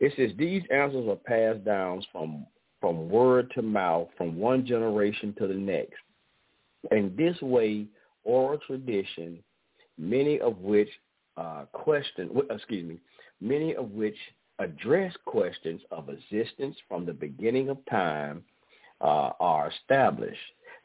It 0.00 0.12
says 0.16 0.30
these 0.36 0.62
answers 0.70 1.08
are 1.08 1.16
passed 1.16 1.64
down 1.64 2.04
from 2.12 2.46
from 2.80 3.08
word 3.08 3.50
to 3.56 3.62
mouth 3.62 4.08
from 4.16 4.38
one 4.38 4.64
generation 4.64 5.34
to 5.38 5.48
the 5.48 5.54
next. 5.54 5.96
In 6.92 7.12
this 7.16 7.40
way, 7.42 7.86
oral 8.22 8.58
tradition, 8.66 9.42
many 9.98 10.38
of 10.38 10.58
which 10.58 10.88
uh, 11.36 11.64
question, 11.72 12.30
excuse 12.50 12.88
me, 12.88 12.98
many 13.40 13.74
of 13.74 13.90
which 13.90 14.16
address 14.60 15.12
questions 15.24 15.80
of 15.90 16.08
existence 16.08 16.76
from 16.88 17.04
the 17.04 17.12
beginning 17.12 17.68
of 17.68 17.78
time, 17.90 18.44
uh, 19.00 19.30
are 19.40 19.70
established. 19.70 20.38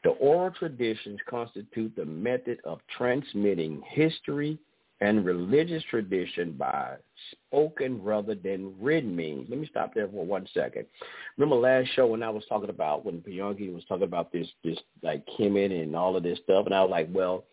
The 0.04 0.10
oral 0.10 0.52
traditions 0.52 1.18
constitute 1.28 1.94
the 1.96 2.04
method 2.04 2.58
of 2.64 2.80
transmitting 2.96 3.82
history 3.88 4.58
and 5.04 5.24
religious 5.24 5.82
tradition 5.90 6.52
by 6.52 6.94
spoken 7.30 8.02
rather 8.02 8.34
than 8.34 8.74
written 8.80 9.14
means. 9.14 9.46
Let 9.50 9.58
me 9.58 9.66
stop 9.70 9.92
there 9.94 10.08
for 10.08 10.24
one 10.24 10.46
second. 10.54 10.86
Remember 11.36 11.56
last 11.56 11.90
show 11.94 12.06
when 12.06 12.22
I 12.22 12.30
was 12.30 12.44
talking 12.48 12.70
about 12.70 13.04
when 13.04 13.20
Pianki 13.20 13.72
was 13.72 13.84
talking 13.86 14.04
about 14.04 14.32
this 14.32 14.48
this 14.64 14.78
like 15.02 15.22
Kemet 15.38 15.82
and 15.82 15.94
all 15.94 16.16
of 16.16 16.22
this 16.22 16.38
stuff, 16.44 16.64
and 16.64 16.74
I 16.74 16.80
was 16.80 16.90
like, 16.90 17.08
well, 17.12 17.44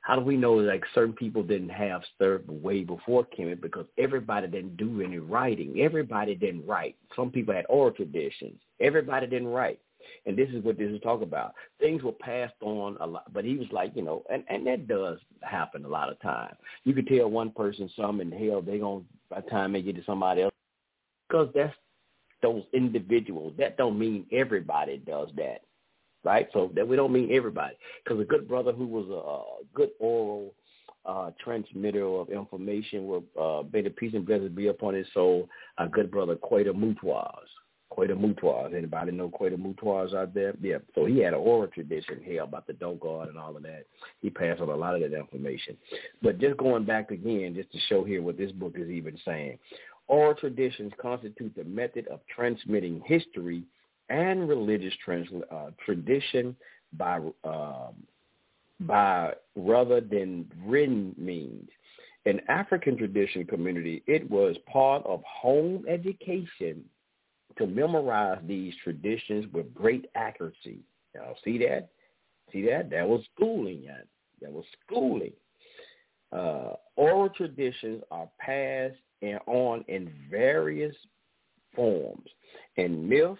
how 0.00 0.16
do 0.16 0.22
we 0.22 0.36
know 0.36 0.54
like 0.54 0.82
certain 0.94 1.12
people 1.12 1.42
didn't 1.42 1.68
have 1.68 2.02
stuff 2.16 2.40
way 2.48 2.84
before 2.84 3.26
Kemet 3.38 3.60
because 3.60 3.86
everybody 3.98 4.48
didn't 4.48 4.78
do 4.78 5.02
any 5.02 5.18
writing. 5.18 5.80
Everybody 5.80 6.34
didn't 6.34 6.66
write. 6.66 6.96
Some 7.14 7.30
people 7.30 7.54
had 7.54 7.66
oral 7.68 7.92
traditions. 7.92 8.58
Everybody 8.80 9.26
didn't 9.26 9.48
write. 9.48 9.78
And 10.26 10.36
this 10.36 10.48
is 10.50 10.64
what 10.64 10.78
this 10.78 10.90
is 10.90 11.00
talking 11.02 11.26
about. 11.26 11.54
Things 11.80 12.02
were 12.02 12.12
passed 12.12 12.54
on 12.60 12.96
a 13.00 13.06
lot, 13.06 13.32
but 13.32 13.44
he 13.44 13.56
was 13.56 13.68
like, 13.72 13.92
you 13.94 14.02
know, 14.02 14.22
and, 14.30 14.44
and 14.48 14.66
that 14.66 14.88
does 14.88 15.18
happen 15.42 15.84
a 15.84 15.88
lot 15.88 16.10
of 16.10 16.20
times. 16.20 16.56
You 16.84 16.94
could 16.94 17.06
tell 17.06 17.28
one 17.28 17.50
person 17.50 17.90
something, 17.96 18.32
and 18.32 18.48
hell, 18.48 18.62
they 18.62 18.78
gonna 18.78 19.02
by 19.30 19.40
the 19.40 19.50
time 19.50 19.72
they 19.72 19.82
get 19.82 19.96
to 19.96 20.04
somebody 20.04 20.42
else, 20.42 20.54
because 21.28 21.48
that's 21.54 21.74
those 22.42 22.62
individuals. 22.72 23.54
That 23.58 23.76
don't 23.76 23.98
mean 23.98 24.26
everybody 24.32 24.98
does 24.98 25.28
that, 25.36 25.62
right? 26.24 26.48
So 26.52 26.70
that 26.74 26.86
we 26.86 26.96
don't 26.96 27.12
mean 27.12 27.30
everybody, 27.32 27.76
because 28.04 28.20
a 28.20 28.24
good 28.24 28.48
brother 28.48 28.72
who 28.72 28.86
was 28.86 29.08
a, 29.08 29.12
a 29.12 29.64
good 29.74 29.90
oral 30.00 30.54
uh, 31.04 31.30
transmitter 31.42 32.04
of 32.04 32.30
information. 32.30 33.06
With 33.06 33.24
uh, 33.40 33.62
may 33.72 33.82
the 33.82 33.90
peace 33.90 34.12
and 34.14 34.26
blessings 34.26 34.50
be 34.54 34.68
upon 34.68 34.94
his 34.94 35.06
soul. 35.14 35.48
Our 35.78 35.88
good 35.88 36.10
brother 36.10 36.36
Queta 36.36 36.72
Mutwaz. 36.72 37.46
Queta 37.92 38.16
Mutwaz. 38.16 38.74
Anybody 38.74 39.12
know 39.12 39.28
Queta 39.28 39.56
Mutwaz 39.56 40.14
out 40.14 40.32
there? 40.32 40.54
Yeah. 40.62 40.78
So 40.94 41.04
he 41.04 41.18
had 41.18 41.34
an 41.34 41.40
oral 41.40 41.68
tradition 41.68 42.20
here 42.22 42.42
about 42.42 42.66
the 42.66 42.72
dope 42.72 43.00
guard 43.00 43.28
and 43.28 43.36
all 43.36 43.54
of 43.54 43.62
that. 43.64 43.84
He 44.20 44.30
passed 44.30 44.62
on 44.62 44.70
a 44.70 44.76
lot 44.76 44.94
of 44.94 45.02
that 45.02 45.14
information. 45.14 45.76
But 46.22 46.38
just 46.38 46.56
going 46.56 46.84
back 46.84 47.10
again, 47.10 47.54
just 47.54 47.70
to 47.72 47.78
show 47.88 48.02
here 48.02 48.22
what 48.22 48.38
this 48.38 48.50
book 48.52 48.76
is 48.76 48.88
even 48.88 49.18
saying. 49.26 49.58
Oral 50.08 50.34
traditions 50.34 50.92
constitute 51.00 51.54
the 51.54 51.64
method 51.64 52.08
of 52.08 52.20
transmitting 52.34 53.02
history 53.04 53.62
and 54.08 54.48
religious 54.48 54.94
trans, 55.04 55.28
uh, 55.50 55.70
tradition 55.84 56.56
by 56.94 57.20
um, 57.44 57.94
by 58.80 59.34
rather 59.54 60.00
than 60.00 60.50
written 60.64 61.14
means. 61.18 61.68
In 62.24 62.40
African 62.48 62.96
tradition 62.96 63.44
community, 63.44 64.02
it 64.06 64.28
was 64.30 64.56
part 64.72 65.04
of 65.04 65.22
home 65.24 65.84
education 65.88 66.84
to 67.58 67.66
memorize 67.66 68.38
these 68.46 68.74
traditions 68.82 69.46
with 69.52 69.74
great 69.74 70.06
accuracy. 70.14 70.78
Y'all 71.14 71.36
see 71.44 71.58
that? 71.58 71.88
See 72.52 72.62
that? 72.66 72.90
That 72.90 73.08
was 73.08 73.22
schooling. 73.34 73.86
That 74.40 74.52
was 74.52 74.64
schooling. 74.86 75.32
Uh, 76.32 76.74
oral 76.96 77.28
traditions 77.28 78.02
are 78.10 78.28
passed 78.38 78.96
and 79.20 79.38
on 79.46 79.84
in 79.88 80.10
various 80.30 80.94
forms, 81.74 82.26
in 82.76 83.08
myths, 83.08 83.38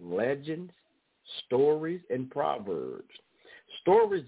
legends, 0.00 0.72
stories, 1.44 2.00
and 2.10 2.30
proverbs. 2.30 3.10
Stories 3.80 4.24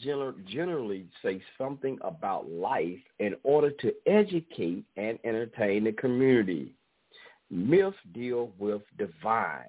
generally 0.46 1.06
say 1.22 1.42
something 1.56 1.98
about 2.02 2.50
life 2.50 2.98
in 3.18 3.34
order 3.42 3.70
to 3.70 3.92
educate 4.06 4.84
and 4.96 5.18
entertain 5.24 5.84
the 5.84 5.92
community. 5.92 6.74
Myths 7.50 7.96
deal 8.12 8.50
with 8.58 8.82
divine. 8.98 9.64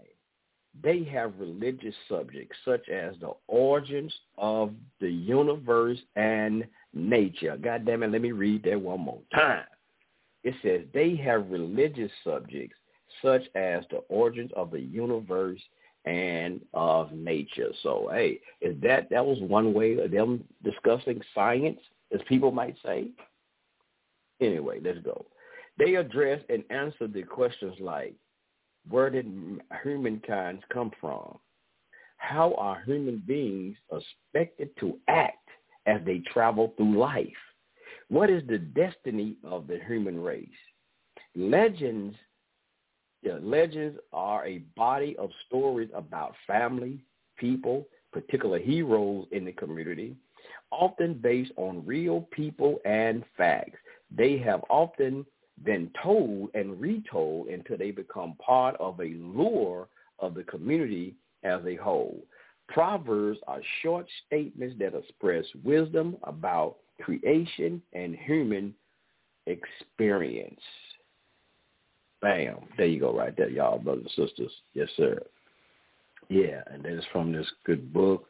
They 0.81 1.03
have 1.05 1.39
religious 1.39 1.95
subjects 2.07 2.55
such 2.63 2.87
as 2.89 3.15
the 3.19 3.31
origins 3.47 4.13
of 4.37 4.73
the 4.99 5.09
universe 5.09 5.97
and 6.15 6.65
nature. 6.93 7.57
God 7.57 7.85
damn 7.85 8.03
it, 8.03 8.11
let 8.11 8.21
me 8.21 8.31
read 8.31 8.63
that 8.63 8.79
one 8.79 9.01
more 9.01 9.21
time. 9.33 9.65
It 10.43 10.55
says 10.61 10.81
they 10.93 11.15
have 11.17 11.49
religious 11.49 12.11
subjects 12.23 12.77
such 13.21 13.41
as 13.55 13.83
the 13.89 14.03
origins 14.09 14.51
of 14.55 14.71
the 14.71 14.79
universe 14.79 15.59
and 16.05 16.61
of 16.73 17.11
nature. 17.11 17.71
So, 17.83 18.09
hey, 18.11 18.39
is 18.61 18.75
that 18.81 19.09
that 19.09 19.25
was 19.25 19.39
one 19.41 19.73
way 19.73 19.97
of 19.97 20.11
them 20.11 20.43
discussing 20.63 21.21
science, 21.35 21.79
as 22.13 22.21
people 22.27 22.51
might 22.51 22.75
say? 22.85 23.09
Anyway, 24.39 24.79
let's 24.81 24.99
go. 24.99 25.25
They 25.79 25.95
address 25.95 26.41
and 26.49 26.63
answer 26.69 27.07
the 27.07 27.23
questions 27.23 27.75
like, 27.79 28.13
where 28.89 29.09
did 29.09 29.25
humankind 29.83 30.59
come 30.71 30.91
from? 30.99 31.39
How 32.17 32.53
are 32.55 32.83
human 32.85 33.23
beings 33.25 33.77
expected 33.91 34.69
to 34.81 34.99
act 35.07 35.47
as 35.85 36.01
they 36.05 36.19
travel 36.31 36.73
through 36.75 36.97
life? 36.99 37.27
What 38.09 38.29
is 38.29 38.43
the 38.47 38.57
destiny 38.57 39.37
of 39.43 39.67
the 39.67 39.79
human 39.87 40.21
race? 40.21 40.49
Legends 41.35 42.15
yeah, 43.21 43.37
legends 43.41 43.99
are 44.13 44.45
a 44.45 44.59
body 44.77 45.15
of 45.17 45.29
stories 45.47 45.89
about 45.93 46.35
family, 46.47 46.99
people, 47.37 47.85
particular 48.13 48.59
heroes 48.59 49.27
in 49.31 49.43
the 49.43 49.51
community, 49.51 50.15
often 50.71 51.15
based 51.15 51.51
on 51.57 51.85
real 51.85 52.21
people 52.31 52.79
and 52.85 53.23
facts. 53.35 53.77
They 54.15 54.37
have 54.37 54.63
often 54.69 55.25
been 55.63 55.89
told 56.01 56.49
and 56.53 56.79
retold 56.79 57.47
until 57.47 57.77
they 57.77 57.91
become 57.91 58.35
part 58.43 58.75
of 58.79 58.99
a 58.99 59.13
lore 59.17 59.87
of 60.19 60.33
the 60.33 60.43
community 60.43 61.15
as 61.43 61.61
a 61.65 61.75
whole. 61.75 62.23
Proverbs 62.67 63.39
are 63.47 63.61
short 63.81 64.05
statements 64.27 64.75
that 64.79 64.95
express 64.95 65.45
wisdom 65.63 66.17
about 66.23 66.77
creation 67.01 67.81
and 67.93 68.15
human 68.15 68.73
experience. 69.47 70.61
Bam. 72.21 72.57
There 72.77 72.85
you 72.85 72.99
go 72.99 73.17
right 73.17 73.35
there, 73.35 73.49
y'all, 73.49 73.79
brothers 73.79 74.11
and 74.17 74.27
sisters. 74.27 74.51
Yes, 74.73 74.89
sir. 74.97 75.19
Yeah, 76.27 76.61
and 76.67 76.83
that 76.83 76.93
is 76.93 77.03
from 77.11 77.31
this 77.31 77.47
good 77.65 77.91
book, 77.91 78.25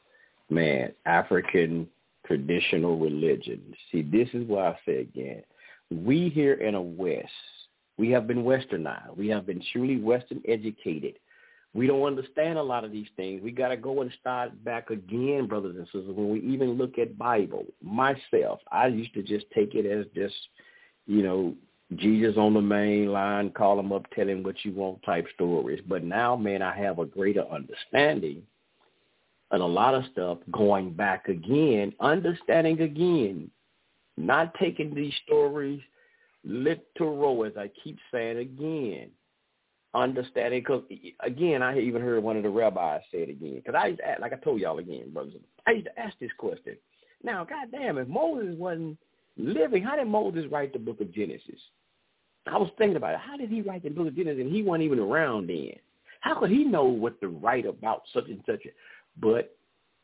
man, 0.49 0.93
African 1.05 1.87
traditional 2.25 2.97
religion. 2.97 3.61
See, 3.91 4.03
this 4.03 4.29
is 4.33 4.47
why 4.47 4.69
I 4.69 4.79
say 4.85 5.01
again. 5.01 5.43
We 5.91 6.29
here 6.29 6.53
in 6.53 6.73
the 6.73 6.81
West, 6.81 7.27
we 7.97 8.09
have 8.11 8.27
been 8.27 8.43
westernized. 8.43 9.17
We 9.17 9.27
have 9.29 9.45
been 9.45 9.61
truly 9.73 9.97
Western 9.97 10.41
educated. 10.47 11.15
We 11.73 11.85
don't 11.85 12.03
understand 12.03 12.57
a 12.57 12.63
lot 12.63 12.83
of 12.83 12.91
these 12.91 13.07
things. 13.15 13.43
We 13.43 13.51
got 13.51 13.69
to 13.69 13.77
go 13.77 14.01
and 14.01 14.11
start 14.19 14.63
back 14.63 14.89
again, 14.89 15.47
brothers 15.47 15.75
and 15.75 15.85
sisters. 15.85 16.15
When 16.15 16.29
we 16.29 16.39
even 16.41 16.73
look 16.73 16.97
at 16.97 17.17
Bible, 17.17 17.65
myself, 17.83 18.59
I 18.71 18.87
used 18.87 19.13
to 19.13 19.21
just 19.21 19.45
take 19.53 19.75
it 19.75 19.85
as 19.85 20.05
just, 20.15 20.35
you 21.05 21.21
know, 21.21 21.53
Jesus 21.95 22.37
on 22.37 22.53
the 22.53 22.61
main 22.61 23.11
line, 23.11 23.49
call 23.51 23.79
him 23.79 23.91
up, 23.91 24.05
tell 24.11 24.27
him 24.27 24.43
what 24.43 24.63
you 24.63 24.71
want 24.73 25.01
type 25.03 25.25
stories. 25.33 25.81
But 25.87 26.03
now, 26.03 26.35
man, 26.35 26.61
I 26.61 26.75
have 26.77 26.99
a 26.99 27.05
greater 27.05 27.45
understanding 27.47 28.43
and 29.51 29.61
a 29.61 29.65
lot 29.65 29.95
of 29.95 30.03
stuff 30.11 30.37
going 30.51 30.93
back 30.93 31.27
again, 31.27 31.93
understanding 31.99 32.81
again, 32.81 33.49
not 34.19 34.53
taking 34.59 34.93
these 34.93 35.13
stories 35.25 35.81
literal, 36.43 37.45
as 37.45 37.53
I 37.57 37.71
keep 37.83 37.97
saying 38.11 38.37
again, 38.37 39.09
understanding. 39.93 40.59
Because 40.61 40.83
again, 41.21 41.63
I 41.63 41.79
even 41.79 42.01
heard 42.01 42.21
one 42.21 42.37
of 42.37 42.43
the 42.43 42.49
rabbis 42.49 43.01
say 43.11 43.19
it 43.19 43.29
again. 43.29 43.55
Because 43.55 43.75
I 43.75 43.87
used 43.87 43.99
to 43.99 44.07
ask, 44.07 44.21
like 44.21 44.33
I 44.33 44.37
told 44.37 44.59
y'all 44.59 44.79
again, 44.79 45.11
brothers, 45.13 45.33
I 45.65 45.71
used 45.71 45.87
to 45.87 45.99
ask 45.99 46.17
this 46.19 46.31
question. 46.37 46.75
Now, 47.23 47.45
goddamn, 47.45 47.97
if 47.97 48.07
Moses 48.07 48.55
wasn't 48.57 48.97
living, 49.37 49.83
how 49.83 49.95
did 49.95 50.07
Moses 50.07 50.45
write 50.51 50.73
the 50.73 50.79
book 50.79 51.01
of 51.01 51.13
Genesis? 51.13 51.59
I 52.45 52.57
was 52.57 52.69
thinking 52.77 52.97
about 52.97 53.13
it. 53.13 53.19
How 53.19 53.37
did 53.37 53.49
he 53.49 53.61
write 53.61 53.83
the 53.83 53.89
book 53.89 54.07
of 54.07 54.15
Genesis 54.15 54.41
and 54.41 54.51
he 54.51 54.63
wasn't 54.63 54.83
even 54.83 54.99
around 54.99 55.47
then? 55.47 55.73
How 56.21 56.37
could 56.37 56.49
he 56.49 56.65
know 56.65 56.83
what 56.83 57.19
to 57.21 57.29
write 57.29 57.65
about 57.65 58.03
such 58.13 58.27
and 58.27 58.41
such? 58.45 58.61
But 59.21 59.55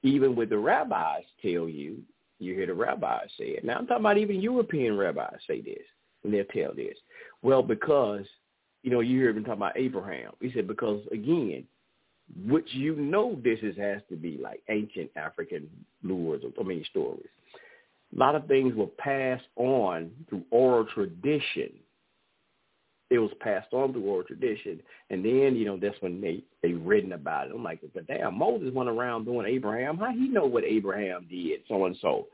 even 0.04 0.36
with 0.36 0.50
the 0.50 0.58
rabbis 0.58 1.24
tell 1.42 1.68
you, 1.68 2.02
you 2.40 2.54
hear 2.54 2.68
the 2.68 2.74
rabbis 2.74 3.30
say 3.38 3.46
it. 3.46 3.64
Now 3.64 3.78
I'm 3.78 3.88
talking 3.88 4.04
about 4.04 4.18
even 4.18 4.42
European 4.42 4.98
rabbis 4.98 5.38
say 5.48 5.62
this, 5.62 5.84
and 6.24 6.34
they'll 6.34 6.46
tell 6.46 6.74
this. 6.74 6.98
Well, 7.42 7.64
because, 7.64 8.26
you 8.84 8.92
know, 8.92 9.00
you 9.00 9.20
hear 9.20 9.34
them 9.34 9.44
talking 9.44 9.60
about 9.62 9.78
Abraham. 9.78 10.32
He 10.42 10.52
said, 10.54 10.68
because 10.68 11.02
again, 11.12 11.66
which 12.46 12.68
you 12.72 12.96
know 12.96 13.40
this 13.44 13.60
is 13.62 13.78
has 13.78 14.02
to 14.10 14.16
be 14.16 14.38
like 14.42 14.62
ancient 14.70 15.12
African 15.16 15.70
lures, 16.04 16.44
I 16.60 16.64
mean 16.64 16.84
stories. 16.90 17.28
A 18.16 18.20
lot 18.20 18.36
of 18.36 18.48
things 18.48 18.74
were 18.76 18.88
passed 18.88 19.46
on 19.56 20.12
through 20.30 20.44
oral 20.50 20.86
tradition 20.86 21.72
it 23.10 23.20
was 23.20 23.32
passed 23.40 23.72
on 23.72 23.94
through 23.94 24.04
oral 24.04 24.24
tradition, 24.24 24.82
and 25.10 25.24
then 25.24 25.56
you 25.56 25.66
know 25.66 25.78
that's 25.78 26.02
when 26.02 26.20
they 26.20 26.44
they 26.64 26.74
written 26.74 27.14
about 27.14 27.48
it. 27.48 27.54
I'm 27.54 27.64
like, 27.64 27.80
but 27.94 28.08
damn, 28.08 28.38
Moses 28.38 28.74
went 28.74 28.90
around 28.90 29.26
doing 29.26 29.46
Abraham. 29.46 29.98
How 29.98 30.12
he 30.12 30.28
know 30.28 30.46
what 30.46 30.64
Abraham 30.64 31.28
did, 31.30 31.62
so 31.68 31.86
and 31.86 31.96
so. 32.02 32.28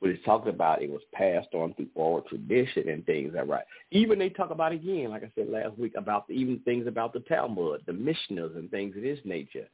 But 0.00 0.10
it's 0.10 0.24
talked 0.24 0.48
about 0.48 0.82
it 0.82 0.90
was 0.90 1.02
passed 1.12 1.52
on 1.52 1.74
through 1.74 1.88
oral 1.94 2.22
tradition 2.22 2.88
and 2.88 3.04
things 3.04 3.34
that 3.34 3.46
right. 3.46 3.64
Even 3.90 4.18
they 4.18 4.30
talk 4.30 4.50
about 4.50 4.72
again, 4.72 5.10
like 5.10 5.22
I 5.22 5.30
said 5.34 5.50
last 5.50 5.78
week, 5.78 5.92
about 5.96 6.26
the, 6.26 6.34
even 6.34 6.58
things 6.60 6.86
about 6.86 7.12
the 7.12 7.20
Talmud, 7.20 7.82
the 7.86 7.92
Mishnahs, 7.92 8.56
and 8.56 8.70
things 8.70 8.96
of 8.96 9.02
this 9.02 9.18
nature. 9.24 9.68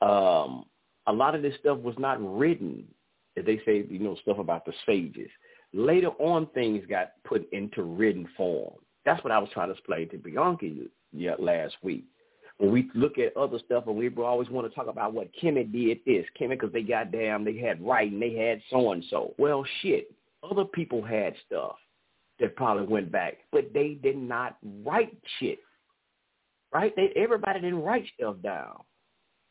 Um, 0.00 0.64
a 1.06 1.12
lot 1.12 1.34
of 1.34 1.42
this 1.42 1.54
stuff 1.60 1.78
was 1.78 1.94
not 1.98 2.18
written. 2.38 2.84
As 3.36 3.44
they 3.44 3.58
say, 3.64 3.84
you 3.88 4.00
know, 4.00 4.16
stuff 4.22 4.38
about 4.38 4.64
the 4.64 4.72
sages. 4.86 5.30
Later 5.72 6.08
on, 6.18 6.46
things 6.46 6.84
got 6.88 7.12
put 7.22 7.46
into 7.52 7.82
written 7.82 8.26
form 8.36 8.72
that's 9.04 9.22
what 9.24 9.32
I 9.32 9.38
was 9.38 9.48
trying 9.52 9.68
to 9.68 9.74
explain 9.74 10.08
to 10.10 10.18
Pianki 10.18 10.88
last 11.38 11.76
week. 11.82 12.04
When 12.58 12.72
we 12.72 12.90
look 12.94 13.18
at 13.18 13.36
other 13.36 13.58
stuff, 13.64 13.84
and 13.86 13.96
we 13.96 14.10
always 14.18 14.50
want 14.50 14.68
to 14.68 14.74
talk 14.74 14.86
about 14.86 15.14
what 15.14 15.30
Kemet 15.42 15.72
did 15.72 16.00
this, 16.04 16.26
Kemet, 16.38 16.50
because 16.50 16.72
they 16.72 16.82
got 16.82 17.10
damn, 17.10 17.44
they 17.44 17.56
had 17.56 17.82
writing, 17.82 18.20
they 18.20 18.34
had 18.34 18.60
so 18.68 18.92
and 18.92 19.02
so. 19.08 19.34
Well, 19.38 19.64
shit, 19.80 20.12
other 20.42 20.66
people 20.66 21.02
had 21.02 21.34
stuff 21.46 21.76
that 22.38 22.56
probably 22.56 22.86
went 22.86 23.10
back, 23.10 23.38
but 23.50 23.72
they 23.72 23.98
did 24.02 24.16
not 24.16 24.58
write 24.84 25.16
shit. 25.38 25.58
Right? 26.72 26.94
They, 26.94 27.12
everybody 27.16 27.60
didn't 27.60 27.82
write 27.82 28.04
stuff 28.14 28.36
down. 28.42 28.76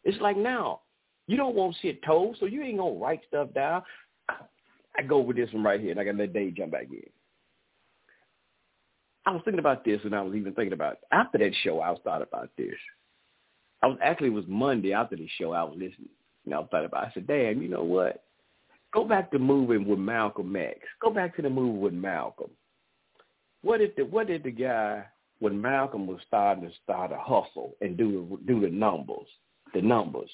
It's 0.03 0.21
like 0.21 0.37
now, 0.37 0.81
you 1.27 1.35
don't 1.35 1.55
want 1.55 1.75
shit 1.81 2.03
told, 2.03 2.37
so 2.39 2.45
you 2.45 2.61
ain't 2.61 2.77
gonna 2.77 2.91
write 2.91 3.21
stuff 3.27 3.53
down. 3.53 3.83
I 4.29 5.01
go 5.01 5.19
with 5.19 5.35
this 5.35 5.51
one 5.51 5.63
right 5.63 5.79
here, 5.79 5.91
and 5.91 5.99
I 5.99 6.03
gotta 6.03 6.17
let 6.17 6.33
Dave 6.33 6.55
jump 6.55 6.71
back 6.71 6.87
in. 6.91 7.09
I 9.25 9.31
was 9.31 9.41
thinking 9.43 9.59
about 9.59 9.85
this, 9.85 9.99
and 10.03 10.15
I 10.15 10.21
was 10.21 10.35
even 10.35 10.53
thinking 10.53 10.73
about 10.73 10.97
after 11.11 11.37
that 11.37 11.53
show. 11.63 11.79
I 11.79 11.91
was 11.91 11.99
thought 12.03 12.21
about 12.21 12.49
this. 12.57 12.75
I 13.81 13.87
was 13.87 13.97
actually 14.01 14.27
it 14.27 14.33
was 14.33 14.45
Monday 14.47 14.93
after 14.93 15.15
the 15.15 15.27
show. 15.37 15.53
I 15.53 15.63
was 15.63 15.75
listening, 15.75 16.09
and 16.45 16.53
I 16.53 16.63
thought 16.63 16.85
about. 16.85 17.07
I 17.07 17.11
said, 17.13 17.27
"Damn, 17.27 17.61
you 17.61 17.69
know 17.69 17.83
what? 17.83 18.23
Go 18.93 19.03
back 19.03 19.31
to 19.31 19.39
moving 19.39 19.87
with 19.87 19.99
Malcolm 19.99 20.55
X. 20.55 20.79
Go 21.01 21.11
back 21.11 21.35
to 21.35 21.41
the 21.41 21.49
movie 21.49 21.77
with 21.79 21.93
Malcolm. 21.93 22.49
What 23.61 23.79
did 23.79 23.93
the 23.97 24.05
what 24.05 24.27
did 24.27 24.43
the 24.43 24.51
guy 24.51 25.05
when 25.39 25.61
Malcolm 25.61 26.07
was 26.07 26.19
starting 26.27 26.67
to 26.67 26.75
start 26.83 27.11
a 27.11 27.17
hustle 27.17 27.75
and 27.81 27.97
do 27.97 28.39
the 28.47 28.53
do 28.53 28.61
the 28.61 28.69
numbers, 28.69 29.27
the 29.73 29.81
numbers, 29.81 30.29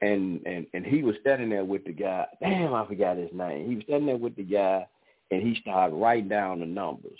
and 0.00 0.40
and 0.46 0.66
and 0.74 0.84
he 0.84 1.02
was 1.02 1.16
standing 1.20 1.50
there 1.50 1.64
with 1.64 1.84
the 1.84 1.92
guy. 1.92 2.26
Damn, 2.40 2.74
I 2.74 2.86
forgot 2.86 3.16
his 3.16 3.32
name. 3.32 3.68
He 3.68 3.76
was 3.76 3.84
standing 3.84 4.06
there 4.06 4.16
with 4.16 4.36
the 4.36 4.44
guy, 4.44 4.86
and 5.30 5.42
he 5.42 5.60
started 5.60 5.94
writing 5.94 6.28
down 6.28 6.60
the 6.60 6.66
numbers, 6.66 7.18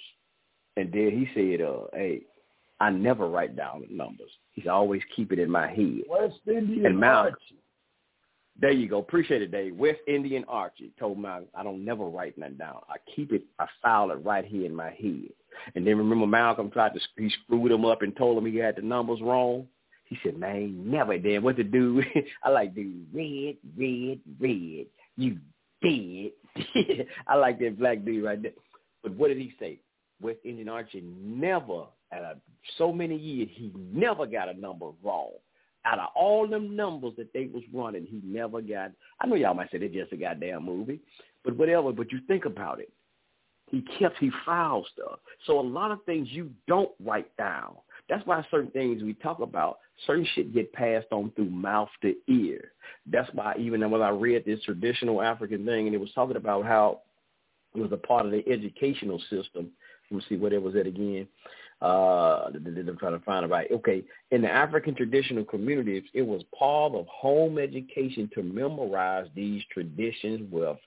and 0.76 0.92
then 0.92 1.10
he 1.10 1.28
said, 1.34 1.60
"Uh, 1.64 1.86
hey, 1.92 2.22
I 2.80 2.90
never 2.90 3.28
write 3.28 3.56
down 3.56 3.84
the 3.88 3.94
numbers. 3.94 4.30
He's 4.52 4.66
always 4.66 5.02
keep 5.14 5.32
it 5.32 5.38
in 5.38 5.50
my 5.50 5.68
head." 5.68 6.02
West 6.08 6.40
Indian 6.46 6.86
And 6.86 6.98
Mal- 6.98 7.24
Archie. 7.24 7.56
There 8.60 8.70
you 8.70 8.88
go. 8.88 8.98
Appreciate 8.98 9.42
it, 9.42 9.50
Dave. 9.50 9.74
West 9.76 10.00
Indian 10.06 10.44
Archie 10.46 10.92
told 10.98 11.18
me 11.18 11.28
I, 11.28 11.62
don't 11.64 11.84
never 11.84 12.04
write 12.04 12.38
nothing 12.38 12.56
down. 12.56 12.80
I 12.88 12.96
keep 13.14 13.32
it, 13.32 13.42
I 13.58 13.66
file 13.82 14.12
it 14.12 14.24
right 14.24 14.44
here 14.44 14.64
in 14.64 14.74
my 14.74 14.90
head. 14.90 15.30
And 15.74 15.84
then 15.84 15.98
remember 15.98 16.26
Malcolm 16.26 16.70
tried 16.70 16.94
to, 16.94 17.00
he 17.16 17.30
screwed 17.44 17.72
him 17.72 17.84
up 17.84 18.02
and 18.02 18.16
told 18.16 18.38
him 18.38 18.46
he 18.46 18.58
had 18.58 18.76
the 18.76 18.82
numbers 18.82 19.20
wrong. 19.20 19.66
He 20.04 20.18
said, 20.22 20.38
man, 20.38 20.88
never 20.88 21.18
did. 21.18 21.42
What 21.42 21.56
to 21.56 21.64
do? 21.64 22.02
I 22.44 22.50
like 22.50 22.74
dude, 22.74 23.06
red, 23.12 23.56
red, 23.76 24.20
red. 24.40 24.86
You 25.16 25.38
dead. 25.82 27.06
I 27.26 27.34
like 27.34 27.58
that 27.58 27.78
black 27.78 28.04
dude 28.04 28.24
right 28.24 28.40
there. 28.40 28.52
But 29.02 29.14
what 29.14 29.28
did 29.28 29.38
he 29.38 29.52
say? 29.58 29.80
West 30.20 30.38
Indian 30.44 30.68
Archie 30.68 31.04
never, 31.20 31.84
at 32.12 32.38
so 32.78 32.92
many 32.92 33.16
years, 33.16 33.48
he 33.52 33.72
never 33.92 34.26
got 34.26 34.48
a 34.48 34.54
number 34.54 34.90
wrong 35.02 35.32
out 35.84 35.98
of 35.98 36.08
all 36.14 36.46
them 36.48 36.74
numbers 36.74 37.12
that 37.16 37.32
they 37.32 37.46
was 37.52 37.62
running, 37.72 38.06
he 38.06 38.20
never 38.24 38.60
got. 38.60 38.92
I 39.20 39.26
know 39.26 39.34
y'all 39.34 39.54
might 39.54 39.70
say 39.70 39.78
it's 39.78 39.94
just 39.94 40.12
a 40.12 40.16
goddamn 40.16 40.64
movie, 40.64 41.00
but 41.44 41.56
whatever. 41.56 41.92
But 41.92 42.10
you 42.10 42.20
think 42.26 42.46
about 42.46 42.80
it, 42.80 42.90
he 43.70 43.82
kept 43.98 44.18
he 44.18 44.30
filed 44.46 44.86
stuff. 44.92 45.18
So 45.46 45.58
a 45.58 45.62
lot 45.62 45.90
of 45.90 46.02
things 46.04 46.28
you 46.30 46.50
don't 46.66 46.90
write 47.04 47.34
down. 47.36 47.74
That's 48.08 48.26
why 48.26 48.44
certain 48.50 48.70
things 48.70 49.02
we 49.02 49.14
talk 49.14 49.40
about, 49.40 49.78
certain 50.06 50.26
shit 50.34 50.54
get 50.54 50.72
passed 50.72 51.06
on 51.10 51.32
through 51.36 51.50
mouth 51.50 51.88
to 52.02 52.14
ear. 52.28 52.72
That's 53.10 53.28
why 53.32 53.54
even 53.58 53.88
when 53.90 54.02
I 54.02 54.10
read 54.10 54.44
this 54.44 54.62
traditional 54.62 55.22
African 55.22 55.64
thing, 55.64 55.86
and 55.86 55.94
it 55.94 56.00
was 56.00 56.12
talking 56.14 56.36
about 56.36 56.64
how 56.64 57.00
it 57.74 57.80
was 57.80 57.92
a 57.92 57.96
part 57.96 58.24
of 58.24 58.32
the 58.32 58.46
educational 58.48 59.18
system. 59.30 59.70
Let 60.10 60.18
me 60.18 60.24
see 60.28 60.36
what 60.36 60.52
it 60.52 60.62
was 60.62 60.76
at 60.76 60.86
again 60.86 61.26
uh 61.84 62.46
I'm 62.46 62.96
trying 62.98 63.18
to 63.18 63.24
find 63.24 63.44
it 63.44 63.48
right. 63.48 63.70
Okay, 63.70 64.02
in 64.30 64.42
the 64.42 64.50
African 64.50 64.94
traditional 64.94 65.44
communities, 65.44 66.04
it 66.14 66.22
was 66.22 66.42
part 66.58 66.94
of 66.94 67.06
home 67.06 67.58
education 67.58 68.30
to 68.34 68.42
memorize 68.42 69.26
these 69.34 69.62
traditions 69.70 70.50
with 70.50 70.78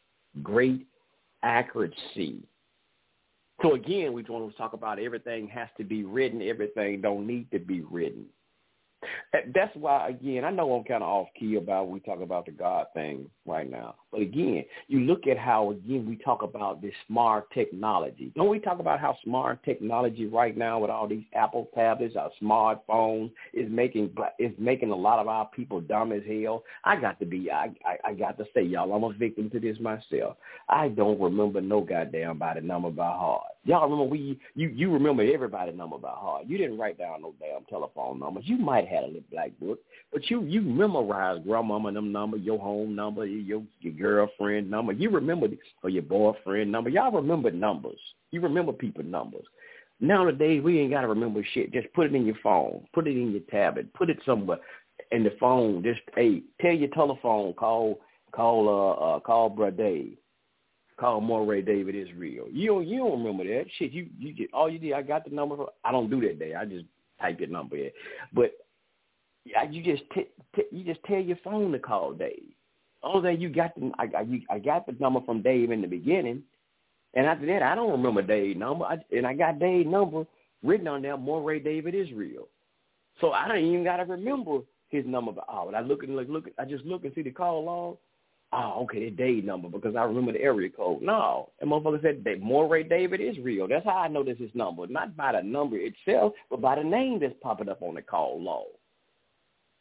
great 0.41 0.85
accuracy. 1.44 2.41
So 3.61 3.76
again, 3.76 4.14
we 4.14 4.23
want 4.23 4.52
to 4.52 4.57
talk 4.57 4.73
about 4.73 4.99
everything 4.99 5.48
has 5.49 5.68
to 5.77 5.84
be 5.84 6.03
written, 6.03 6.41
everything 6.41 7.02
don't 7.02 7.27
need 7.27 7.52
to 7.52 7.60
be 7.60 7.81
written. 7.81 8.26
That's 9.53 9.76
why, 9.76 10.10
again, 10.10 10.44
I 10.44 10.49
know 10.49 10.74
I'm 10.74 10.84
kind 10.84 11.03
of 11.03 11.10
off 11.10 11.28
key 11.40 11.56
about 11.56 11.90
we 11.90 11.99
talk 11.99 12.22
about 12.22 12.45
the 12.45 12.52
God 12.52 12.88
thing 12.94 13.30
right 13.45 13.69
now. 13.69 13.95
But 14.11 14.22
again, 14.22 14.64
you 14.88 15.02
look 15.02 15.28
at 15.28 15.38
how, 15.38 15.72
again, 15.72 16.06
we 16.07 16.15
talk 16.18 16.41
about 16.41 16.82
this 16.82 16.94
smart 17.07 17.52
technology. 17.53 18.32
Don't 18.36 18.49
we 18.49 18.60
talk 18.60 18.80
about 18.80 18.99
how 18.99 19.15
smart 19.24 19.64
technology 19.64 20.26
right 20.26 20.57
now 20.57 20.80
with 20.80 20.90
all 20.90 21.07
these 21.07 21.26
Apple 21.36 21.69
tablets, 21.76 22.15
our 22.15 22.32
smartphones, 22.41 23.32
is 23.53 23.69
making 23.69 24.15
is 24.40 24.53
making 24.57 24.90
a 24.91 24.95
lot 24.95 25.19
of 25.19 25.28
our 25.28 25.48
people 25.56 25.82
dumb 25.82 26.11
as 26.11 26.24
hell? 26.28 26.64
I 26.84 26.99
got 26.99 27.19
to 27.19 27.26
be, 27.26 27.52
I, 27.52 27.69
I, 27.86 27.98
I 28.10 28.14
got 28.14 28.38
to 28.40 28.45
say, 28.53 28.64
y'all, 28.64 28.94
I'm 28.94 29.03
a 29.03 29.14
victim 29.14 29.49
to 29.52 29.60
this 29.60 29.80
myself. 29.80 30.38
I 30.69 30.88
don't 30.88 31.19
remember 31.19 31.61
no 31.61 31.82
goddamn 31.82 32.40
body 32.40 32.61
number 32.61 32.90
by 32.90 33.07
heart. 33.10 33.44
Y'all 33.68 33.84
remember 33.84 34.06
we, 34.06 34.39
you, 34.56 34.69
you 34.69 34.89
remember 34.89 35.23
everybody 35.23 35.73
number 35.73 35.98
by 35.98 36.11
heart. 36.11 36.45
You 36.48 36.57
didn't 36.57 36.77
write 36.77 36.98
down 36.98 37.22
no 37.22 37.34
damn 37.38 37.65
telephone 37.65 38.18
numbers. 38.18 38.45
You 38.48 38.57
might 38.57 38.88
have 38.88 39.02
had 39.02 39.03
a 39.03 39.07
little 39.07 39.23
black 39.30 39.52
book, 39.60 39.80
but 40.14 40.30
you 40.30 40.44
you 40.44 40.61
memorized 40.61 41.44
grandmama 41.44 41.89
and 41.89 41.98
them 41.98 42.14
number, 42.14 42.38
your 42.38 42.60
home 42.60 42.95
number, 42.95 43.26
your 43.26 43.61
your 43.81 43.94
girlfriend 43.94 44.72
number. 44.72 44.94
You 44.94 45.10
remember 45.10 45.48
or 45.84 45.89
your 45.89 46.03
boyfriend 46.03 46.72
number. 46.72 46.89
Y'all 46.89 47.11
remember 47.11 47.52
numbers. 47.52 47.99
You 48.31 48.39
remember 48.39 48.72
people 48.72 49.03
numbers. 49.03 49.45
Nowadays 49.99 50.64
we 50.64 50.80
ain't 50.80 50.91
gotta 50.91 51.10
remember 51.10 51.45
shit. 51.53 51.73
Just 51.73 51.91
put 51.94 52.06
it 52.06 52.15
in 52.15 52.26
your 52.26 52.38
phone. 52.41 52.88
Put 52.94 53.07
it 53.07 53.18
in 53.18 53.31
your 53.31 53.41
tablet. 53.52 53.94
Put 53.95 54.10
it 54.10 54.19
somewhere 54.26 54.60
in 55.11 55.26
the 55.26 55.35
phone. 55.41 55.84
Just 55.84 55.99
hey, 56.15 56.41
tell 56.61 56.72
your 56.72 56.89
telephone, 56.91 57.53
call 57.56 57.99
call 58.31 58.69
uh, 58.69 59.18
uh 59.18 59.19
call 59.19 59.49
Brother 59.49 59.76
Dave. 59.76 60.18
Call 60.99 61.22
Moray 61.22 61.61
David 61.61 61.95
Israel. 61.95 62.48
You 62.52 62.68
don't 62.68 62.88
you 62.88 62.98
don't 62.98 63.24
remember 63.24 63.44
that 63.44 63.65
shit. 63.78 63.91
You 63.91 64.07
you 64.18 64.34
get 64.34 64.53
all 64.53 64.69
you 64.69 64.80
did. 64.80 64.94
I 64.94 65.03
got 65.03 65.26
the 65.26 65.36
number. 65.36 65.56
I 65.86 65.91
don't 65.91 66.10
do 66.10 66.19
that 66.22 66.40
day. 66.40 66.56
I 66.56 66.65
just 66.65 66.86
type 67.22 67.40
your 67.40 67.49
number 67.49 67.78
in. 67.78 67.91
But 68.34 68.53
you 69.69 69.84
just 69.84 70.03
t- 70.14 70.30
t- 70.56 70.64
you 70.72 70.84
just 70.84 71.03
tell 71.03 71.19
your 71.19 71.38
phone 71.44 71.72
to 71.72 71.80
call 71.80 72.14
Dave. 72.14 72.52
All 73.03 73.22
that 73.22 73.40
you 73.40 73.49
got 73.49 73.76
the 73.76 73.91
I, 73.99 74.06
I 74.18 74.56
I 74.56 74.60
got 74.60 74.88
the 74.88 74.95
number 74.99 75.22
from 75.22 75.44
Dave 75.44 75.72
in 75.72 75.82
the 75.82 75.88
beginning, 75.88 76.41
and 77.14 77.28
after 77.28 77.45
that 77.45 77.61
I 77.61 77.76
don't 77.76 77.91
remember 77.91 78.24
Dave's 78.24 78.60
number. 78.60 78.86
I, 78.86 78.98
and 79.15 79.28
I 79.28 79.34
got 79.34 79.60
Dave's 79.60 79.90
number 79.90 80.26
written 80.64 80.88
on 80.88 81.03
there. 81.03 81.15
Moray 81.15 81.60
David 81.60 81.94
Israel. 81.94 82.48
So 83.22 83.32
I 83.32 83.48
don't 83.48 83.64
even 83.64 83.84
gotta 83.84 84.06
remember 84.06 84.61
his 84.90 85.06
number. 85.06 85.32
Oh, 85.48 85.64
but 85.65 85.76
oh, 85.76 85.78
I 85.78 85.82
look 85.82 86.03
and 86.03 86.15
look 86.15 86.28
look. 86.28 86.49
I 86.57 86.65
just 86.65 86.86
look 86.86 87.03
and 87.06 87.14
see 87.14 87.22
the 87.22 87.32
call 87.32 87.64
log. 87.64 87.98
Oh, 88.53 88.84
okay, 88.84 89.06
the 89.06 89.11
Dave 89.11 89.44
number 89.44 89.68
because 89.68 89.98
I 89.98 90.03
remember 90.03 90.32
the 90.32 90.41
area 90.41 90.69
code. 90.69 91.02
No, 91.02 91.49
that 91.60 91.65
motherfucker 91.65 92.02
said 92.02 92.24
that 92.24 92.40
Moray 92.40 92.84
David 92.84 93.19
Israel. 93.19 93.68
That's 93.68 93.84
how 93.84 93.98
I 93.98 94.07
know 94.07 94.24
this 94.24 94.40
is 94.40 94.49
number, 94.53 94.88
not 94.88 95.18
by 95.18 95.34
the 95.34 95.44
number 95.44 95.76
itself, 95.78 96.32
but 96.49 96.61
by 96.61 96.76
the 96.76 96.84
name 96.84 97.19
that's 97.19 97.34
popping 97.41 97.68
up 97.68 97.82
on 97.82 97.95
the 97.95 98.02
call 98.02 98.41
log. 98.41 98.68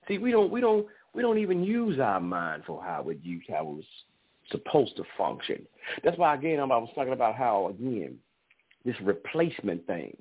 See, 0.08 0.18
we 0.18 0.32
don't 0.32 0.50
we 0.50 0.60
don't 0.60 0.86
we 1.14 1.22
don't 1.22 1.38
even 1.38 1.62
use 1.62 2.00
our 2.00 2.20
mind 2.20 2.64
for 2.66 2.82
how 2.82 3.08
it 3.08 3.18
used 3.22 3.48
how 3.48 3.60
it 3.60 3.66
was 3.66 3.84
supposed 4.50 4.96
to 4.96 5.04
function. 5.16 5.64
That's 6.02 6.18
why 6.18 6.34
again 6.34 6.58
I 6.58 6.64
was 6.64 6.90
talking 6.96 7.12
about 7.12 7.36
how 7.36 7.68
again 7.68 8.18
this 8.84 8.96
replacement 9.00 9.86
thing, 9.86 10.16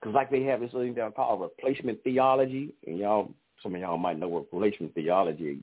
because 0.00 0.14
like 0.14 0.30
they 0.30 0.42
have 0.42 0.60
this 0.60 0.72
thing 0.72 0.92
down 0.92 1.12
called 1.12 1.40
replacement 1.40 2.04
theology, 2.04 2.74
and 2.86 2.98
y'all 2.98 3.32
some 3.62 3.74
of 3.74 3.80
y'all 3.80 3.96
might 3.96 4.18
know 4.18 4.28
what 4.28 4.46
replacement 4.52 4.94
theology. 4.94 5.60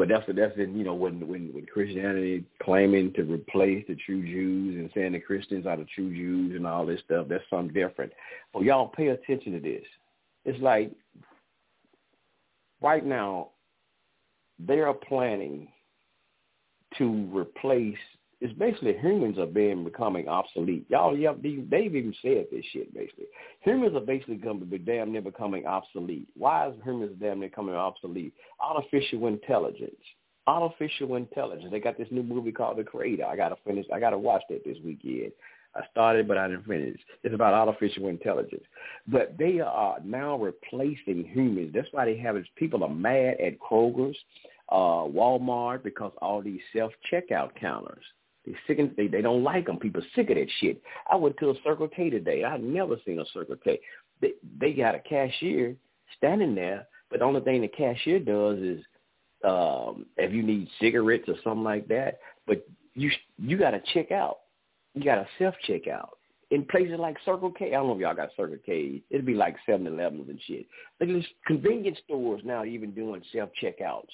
But 0.00 0.08
that's 0.08 0.24
that's 0.34 0.56
in 0.56 0.78
you 0.78 0.82
know 0.82 0.94
when 0.94 1.28
when 1.28 1.52
when 1.52 1.66
Christianity 1.66 2.42
claiming 2.62 3.12
to 3.12 3.22
replace 3.22 3.84
the 3.86 3.96
true 3.96 4.22
Jews 4.22 4.78
and 4.78 4.90
saying 4.94 5.12
the 5.12 5.20
Christians 5.20 5.66
are 5.66 5.76
the 5.76 5.84
true 5.94 6.08
Jews 6.08 6.56
and 6.56 6.66
all 6.66 6.86
this 6.86 7.00
stuff, 7.04 7.26
that's 7.28 7.44
something 7.50 7.74
different. 7.74 8.10
But 8.54 8.62
y'all 8.62 8.88
pay 8.88 9.08
attention 9.08 9.52
to 9.52 9.60
this. 9.60 9.84
It's 10.46 10.58
like 10.62 10.90
right 12.80 13.04
now 13.04 13.50
they 14.58 14.78
are 14.78 14.94
planning 14.94 15.68
to 16.96 17.28
replace 17.30 17.98
it's 18.40 18.54
basically 18.54 18.96
humans 18.96 19.38
are 19.38 19.46
being 19.46 19.84
becoming 19.84 20.26
obsolete. 20.26 20.86
Y'all, 20.88 21.16
yeah, 21.16 21.32
they've 21.42 21.94
even 21.94 22.14
said 22.22 22.46
this 22.50 22.64
shit 22.72 22.92
basically. 22.94 23.26
Humans 23.60 23.94
are 23.94 24.00
basically 24.00 24.36
going 24.36 24.60
to 24.60 24.64
be 24.64 24.78
damn 24.78 25.12
near 25.12 25.20
becoming 25.20 25.66
obsolete. 25.66 26.28
Why 26.36 26.68
is 26.68 26.74
humans 26.82 27.16
damn 27.20 27.40
near 27.40 27.50
becoming 27.50 27.74
obsolete? 27.74 28.32
Artificial 28.58 29.26
intelligence. 29.26 30.00
Artificial 30.46 31.16
intelligence. 31.16 31.68
They 31.70 31.80
got 31.80 31.98
this 31.98 32.08
new 32.10 32.22
movie 32.22 32.50
called 32.50 32.78
The 32.78 32.84
Creator. 32.84 33.26
I 33.26 33.36
gotta 33.36 33.56
finish. 33.66 33.86
I 33.92 34.00
gotta 34.00 34.18
watch 34.18 34.42
that 34.48 34.64
this 34.64 34.78
weekend. 34.82 35.32
I 35.74 35.82
started, 35.90 36.26
but 36.26 36.38
I 36.38 36.48
didn't 36.48 36.66
finish. 36.66 36.98
It's 37.22 37.34
about 37.34 37.54
artificial 37.54 38.08
intelligence. 38.08 38.64
But 39.06 39.36
they 39.38 39.60
are 39.60 39.98
now 40.02 40.36
replacing 40.36 41.24
humans. 41.32 41.72
That's 41.74 41.88
why 41.92 42.06
they 42.06 42.16
have 42.16 42.36
it. 42.36 42.46
People 42.56 42.82
are 42.82 42.92
mad 42.92 43.36
at 43.38 43.60
Kroger's, 43.60 44.16
uh, 44.70 45.06
Walmart, 45.06 45.84
because 45.84 46.12
all 46.20 46.42
these 46.42 46.60
self-checkout 46.72 47.54
counters. 47.54 48.02
They 48.46 48.54
sick 48.66 48.78
and 48.78 48.94
they, 48.96 49.06
they 49.06 49.22
don't 49.22 49.44
like 49.44 49.66
them. 49.66 49.78
People 49.78 50.02
sick 50.14 50.30
of 50.30 50.36
that 50.36 50.48
shit. 50.60 50.80
I 51.10 51.16
went 51.16 51.36
to 51.38 51.50
a 51.50 51.54
Circle 51.62 51.88
K 51.88 52.10
today. 52.10 52.44
I 52.44 52.56
never 52.56 52.96
seen 53.04 53.20
a 53.20 53.24
Circle 53.32 53.56
K. 53.62 53.80
They 54.20 54.32
they 54.58 54.72
got 54.72 54.94
a 54.94 55.00
cashier 55.00 55.76
standing 56.16 56.54
there, 56.54 56.86
but 57.10 57.20
the 57.20 57.24
only 57.24 57.40
thing 57.42 57.60
the 57.60 57.68
cashier 57.68 58.18
does 58.18 58.58
is 58.58 58.80
um 59.44 60.06
if 60.16 60.32
you 60.32 60.42
need 60.42 60.68
cigarettes 60.80 61.28
or 61.28 61.36
something 61.44 61.64
like 61.64 61.86
that, 61.88 62.18
but 62.46 62.66
you 62.94 63.10
you 63.38 63.58
got 63.58 63.72
to 63.72 63.82
check 63.92 64.10
out. 64.10 64.38
You 64.94 65.04
got 65.04 65.16
to 65.16 65.26
self 65.38 65.54
check 65.66 65.86
out. 65.86 66.16
In 66.50 66.64
places 66.64 66.98
like 66.98 67.16
Circle 67.24 67.52
K, 67.52 67.68
I 67.68 67.70
don't 67.72 67.86
know 67.86 67.94
if 67.94 68.00
y'all 68.00 68.14
got 68.14 68.30
Circle 68.36 68.58
K. 68.66 69.02
It'd 69.10 69.26
be 69.26 69.34
like 69.34 69.56
Seven 69.66 69.86
Elevens 69.86 70.28
and 70.28 70.40
shit. 70.46 70.66
At 71.00 71.06
these 71.06 71.24
convenience 71.46 71.98
stores 72.04 72.42
now 72.44 72.64
even 72.64 72.90
doing 72.92 73.22
self 73.32 73.50
checkouts. 73.62 74.08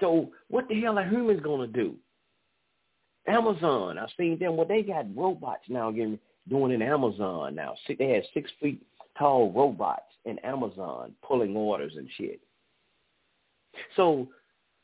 So 0.00 0.30
what 0.48 0.68
the 0.68 0.80
hell 0.80 0.98
are 0.98 1.08
humans 1.08 1.40
gonna 1.42 1.66
do? 1.66 1.96
Amazon, 3.28 3.98
I've 3.98 4.08
seen 4.16 4.38
them. 4.38 4.56
Well, 4.56 4.66
they 4.66 4.82
got 4.82 5.14
robots 5.16 5.64
now 5.68 5.90
getting 5.90 6.18
doing 6.48 6.72
in 6.72 6.82
Amazon 6.82 7.54
now. 7.54 7.74
They 7.88 8.10
had 8.10 8.24
six 8.32 8.50
feet 8.60 8.82
tall 9.18 9.52
robots 9.52 10.02
in 10.24 10.38
Amazon 10.40 11.12
pulling 11.26 11.56
orders 11.56 11.94
and 11.96 12.08
shit. 12.16 12.40
So 13.96 14.28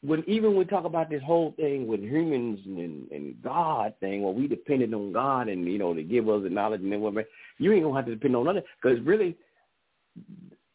when 0.03 0.25
even 0.27 0.57
we 0.57 0.65
talk 0.65 0.85
about 0.85 1.09
this 1.09 1.23
whole 1.23 1.53
thing 1.57 1.87
with 1.87 2.01
humans 2.01 2.61
and, 2.67 3.11
and 3.11 3.43
God 3.43 3.95
thing, 4.01 4.23
where 4.23 4.33
we 4.33 4.49
depended 4.49 4.93
on 4.93 5.13
God 5.13 5.49
and 5.49 5.65
you 5.67 5.79
know 5.79 5.95
to 5.95 6.03
give 6.03 6.29
us 6.29 6.43
the 6.43 6.51
knowledge 6.51 6.81
and 6.81 7.01
whatever, 7.01 7.25
you 7.59 7.73
ain't 7.73 7.85
gonna 7.85 7.97
have 7.97 8.07
to 8.07 8.15
depend 8.15 8.37
on 8.37 8.47
nothing 8.47 8.63
because 8.83 9.01
really 9.01 9.37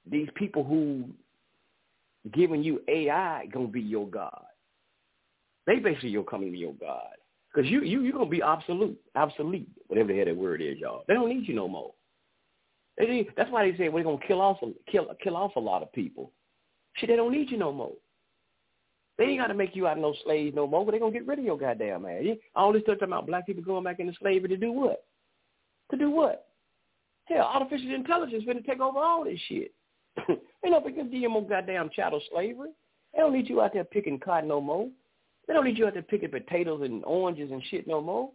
these 0.10 0.30
people 0.36 0.64
who 0.64 1.10
giving 2.34 2.64
you 2.64 2.82
AI 2.88 3.46
gonna 3.48 3.68
be 3.68 3.82
your 3.82 4.08
God. 4.08 4.44
They 5.66 5.80
basically 5.80 6.10
you're 6.10 6.24
coming 6.24 6.52
to 6.54 6.58
your 6.58 6.74
God 6.74 7.18
because 7.54 7.70
you 7.70 7.82
you 7.84 8.02
you 8.02 8.12
gonna 8.12 8.26
be 8.26 8.44
obsolete, 8.44 8.98
obsolete, 9.16 9.70
whatever 9.88 10.10
the 10.10 10.18
hell 10.18 10.26
that 10.26 10.36
word 10.36 10.62
is, 10.62 10.78
y'all. 10.80 11.04
They 11.08 11.14
don't 11.14 11.30
need 11.30 11.48
you 11.48 11.56
no 11.56 11.68
more. 11.68 11.94
They 12.98 13.28
that's 13.36 13.52
why 13.52 13.70
they 13.70 13.78
say 13.78 13.90
we're 13.90 14.04
gonna 14.04 14.18
kill 14.28 14.42
off 14.42 14.58
kill 14.92 15.08
kill 15.24 15.38
off 15.38 15.56
a 15.56 15.60
lot 15.60 15.84
of 15.84 15.92
people. 15.94 16.32
Shit, 16.96 17.10
they 17.10 17.16
don't 17.16 17.32
need 17.32 17.52
you 17.52 17.58
no 17.58 17.72
more. 17.72 17.94
They 19.18 19.26
ain't 19.26 19.40
got 19.40 19.48
to 19.48 19.56
make 19.56 19.76
you 19.76 19.88
out 19.88 19.98
no 19.98 20.14
slaves 20.24 20.56
no 20.56 20.68
more, 20.68 20.86
but 20.86 20.92
they 20.92 21.00
going 21.00 21.12
to 21.12 21.20
get 21.20 21.28
rid 21.28 21.40
of 21.40 21.46
your 21.46 21.58
goddamn. 21.58 22.06
Yeah? 22.22 22.34
All 22.56 22.72
this 22.72 22.84
stuff 22.84 23.00
about 23.02 23.26
black 23.26 23.48
people 23.48 23.64
going 23.64 23.84
back 23.84 24.00
into 24.00 24.14
slavery 24.20 24.50
to 24.50 24.58
do 24.58 24.72
what? 24.72 25.06
To 25.92 25.98
do 25.98 26.12
what? 26.12 26.48
Hell, 27.26 27.50
artificial 27.52 27.96
intelligence 27.96 28.44
going 28.46 28.62
to 28.62 28.64
take 28.64 28.80
over 28.80 29.00
all 29.00 29.24
this 29.24 29.40
shit. 29.48 29.74
ain't 30.30 30.40
no 30.66 30.80
big 30.80 30.96
deal 31.12 31.30
more 31.30 31.48
goddamn 31.48 31.90
chattel 31.96 32.22
slavery. 32.32 32.70
They 33.14 33.20
don't 33.20 33.34
need 33.34 33.50
you 33.50 33.62
out 33.62 33.74
there 33.74 33.84
picking 33.84 34.20
cotton 34.20 34.50
no 34.50 34.62
more. 34.62 34.88
They 35.48 35.54
don't 35.54 35.66
need 35.66 35.78
you 35.78 35.88
out 35.88 35.94
there 35.94 36.02
picking 36.02 36.30
potatoes 36.30 36.82
and 36.84 37.04
oranges 37.06 37.52
and 37.52 37.64
shit 37.70 37.88
no 37.88 38.02
more. 38.02 38.32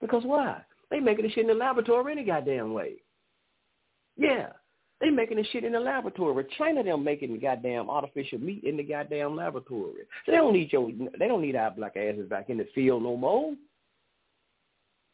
Because 0.00 0.22
why? 0.24 0.60
They 0.90 1.00
making 1.00 1.24
the 1.24 1.30
shit 1.30 1.42
in 1.42 1.48
the 1.48 1.54
laboratory 1.54 2.12
any 2.12 2.24
goddamn 2.24 2.72
way. 2.72 2.96
Yeah. 4.16 4.48
They 5.00 5.10
making 5.10 5.38
the 5.38 5.44
shit 5.44 5.64
in 5.64 5.72
the 5.72 5.80
laboratory. 5.80 6.46
China 6.56 6.82
them 6.82 7.02
making 7.02 7.32
the 7.32 7.38
goddamn 7.38 7.90
artificial 7.90 8.38
meat 8.38 8.64
in 8.64 8.76
the 8.76 8.82
goddamn 8.82 9.36
laboratory. 9.36 10.02
So 10.24 10.32
they 10.32 10.38
don't 10.38 10.52
need 10.52 10.72
your 10.72 10.90
they 11.18 11.28
don't 11.28 11.42
need 11.42 11.56
our 11.56 11.70
black 11.72 11.96
asses 11.96 12.28
back 12.28 12.48
in 12.48 12.58
the 12.58 12.68
field 12.74 13.02
no 13.02 13.16
more. 13.16 13.54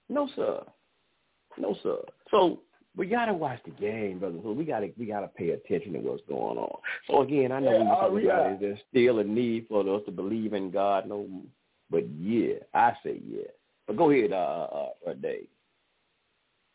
No 0.09 0.28
sir. 0.36 0.62
No 1.57 1.77
sir. 1.82 1.98
So 2.31 2.61
we 2.96 3.06
gotta 3.06 3.32
watch 3.32 3.60
the 3.64 3.70
game, 3.72 4.18
brother. 4.18 4.38
So 4.42 4.52
we 4.52 4.64
gotta 4.64 4.90
we 4.98 5.06
gotta 5.06 5.28
pay 5.28 5.50
attention 5.50 5.92
to 5.94 5.98
what's 6.00 6.22
going 6.28 6.58
on. 6.58 6.78
So 7.08 7.22
again, 7.22 7.52
I 7.52 7.60
know 7.60 7.72
Yeah, 7.72 7.78
we 7.78 7.86
uh, 7.86 7.94
talking 7.94 8.24
about 8.24 8.52
is 8.52 8.60
there 8.60 8.78
still 8.90 9.18
a 9.20 9.24
need 9.24 9.66
for 9.68 9.80
us 9.96 10.02
to 10.06 10.12
believe 10.12 10.54
in 10.54 10.70
God? 10.70 11.08
No, 11.08 11.26
but 11.90 12.08
yeah, 12.18 12.54
I 12.74 12.92
say 13.04 13.20
yeah. 13.26 13.44
But 13.86 13.96
go 13.96 14.10
ahead, 14.10 14.32
uh, 14.32 14.36
uh, 14.36 14.88
uh 15.08 15.14
Dave. 15.14 15.46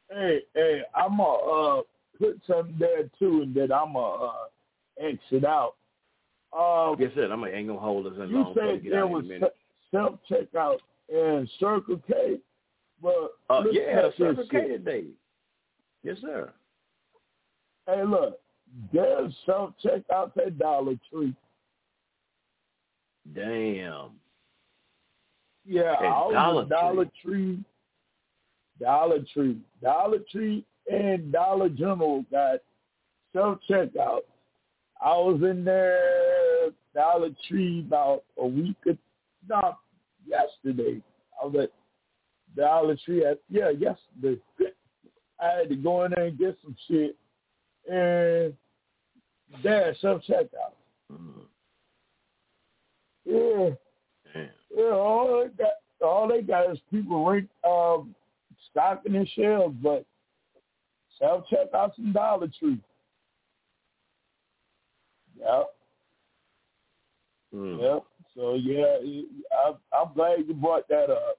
Hey, 0.09 0.41
hey, 0.53 0.81
I'm 0.95 1.17
gonna 1.17 1.79
uh, 1.79 1.81
put 2.17 2.39
something 2.47 2.75
there 2.79 3.09
too, 3.19 3.41
and 3.41 3.53
then 3.53 3.71
I'm 3.71 3.93
gonna 3.93 4.25
uh, 4.25 4.33
exit 4.99 5.45
out. 5.45 5.75
Um, 6.57 6.95
Yes, 6.99 7.11
sir. 7.15 7.23
I'm 7.25 7.41
gonna, 7.41 7.51
ain't 7.51 7.67
gonna 7.67 7.79
hold 7.79 8.07
us 8.07 8.13
in 8.21 8.29
you 8.29 8.35
long. 8.37 8.53
we 8.55 8.61
said 8.61 8.81
there 8.89 9.07
was 9.07 9.25
self 9.91 10.19
checkout 10.29 10.77
in 11.09 11.49
Circle 11.59 12.01
K, 12.07 12.37
but 13.01 13.33
Uh, 13.49 13.63
yeah, 13.71 14.09
Circle. 14.17 14.45
K 14.49 14.67
today. 14.69 15.05
Yes, 16.05 16.17
sir. 16.21 16.53
Hey, 17.87 18.03
look, 18.03 18.39
there's 18.93 19.33
self 19.47 19.73
checkout 19.83 20.37
at 20.37 20.59
Dollar 20.59 20.93
Tree. 21.11 21.33
Damn. 23.33 24.11
Yeah, 25.65 25.93
At 25.93 26.03
I 26.05 26.27
was 26.27 26.33
Dollar 26.35 26.65
Dollar 26.65 27.11
Tree, 27.23 27.57
Dollar 28.79 29.25
Tree, 29.33 29.57
Dollar 29.81 30.19
Tree, 30.31 30.63
and 30.91 31.31
Dollar 31.31 31.69
General 31.69 32.23
got 32.31 32.59
self 33.33 33.57
checkout. 33.67 34.21
I 35.03 35.17
was 35.17 35.41
in 35.41 35.65
there 35.65 36.69
Dollar 36.93 37.29
Tree 37.47 37.83
about 37.87 38.23
a 38.37 38.45
week, 38.45 38.77
or- 38.85 38.95
not 39.49 39.79
yesterday. 40.27 41.01
I 41.41 41.45
was 41.47 41.55
at 41.63 41.71
Dollar 42.55 42.95
Tree 43.03 43.25
at 43.25 43.39
yeah 43.49 43.71
yesterday. 43.71 44.39
I 45.39 45.47
had 45.59 45.69
to 45.69 45.75
go 45.75 46.05
in 46.05 46.11
there 46.15 46.25
and 46.25 46.37
get 46.37 46.57
some 46.63 46.75
shit, 46.87 47.15
and 47.91 48.53
there 49.63 49.95
self 50.01 50.21
checkout. 50.23 50.73
Mm, 51.11 51.45
Yeah. 53.25 53.69
damn. 54.33 54.49
Yeah, 54.75 54.91
all 54.91 55.43
they 55.43 55.49
got, 55.63 55.73
all 56.05 56.27
they 56.27 56.41
got 56.41 56.71
is 56.71 56.79
people 56.91 57.25
rank, 57.25 57.49
um, 57.67 58.15
stocking 58.71 59.13
their 59.13 59.25
shelves, 59.27 59.75
but 59.81 60.05
self 61.19 61.45
checkouts 61.47 61.97
in 61.97 62.11
Dollar 62.13 62.47
Tree. 62.59 62.79
Yep, 65.37 65.75
Mm. 67.53 67.81
yep. 67.81 68.03
So 68.35 68.55
yeah, 68.55 68.97
I, 69.53 69.73
I'm 69.97 70.13
glad 70.13 70.39
you 70.47 70.53
brought 70.53 70.87
that 70.89 71.09
up 71.09 71.37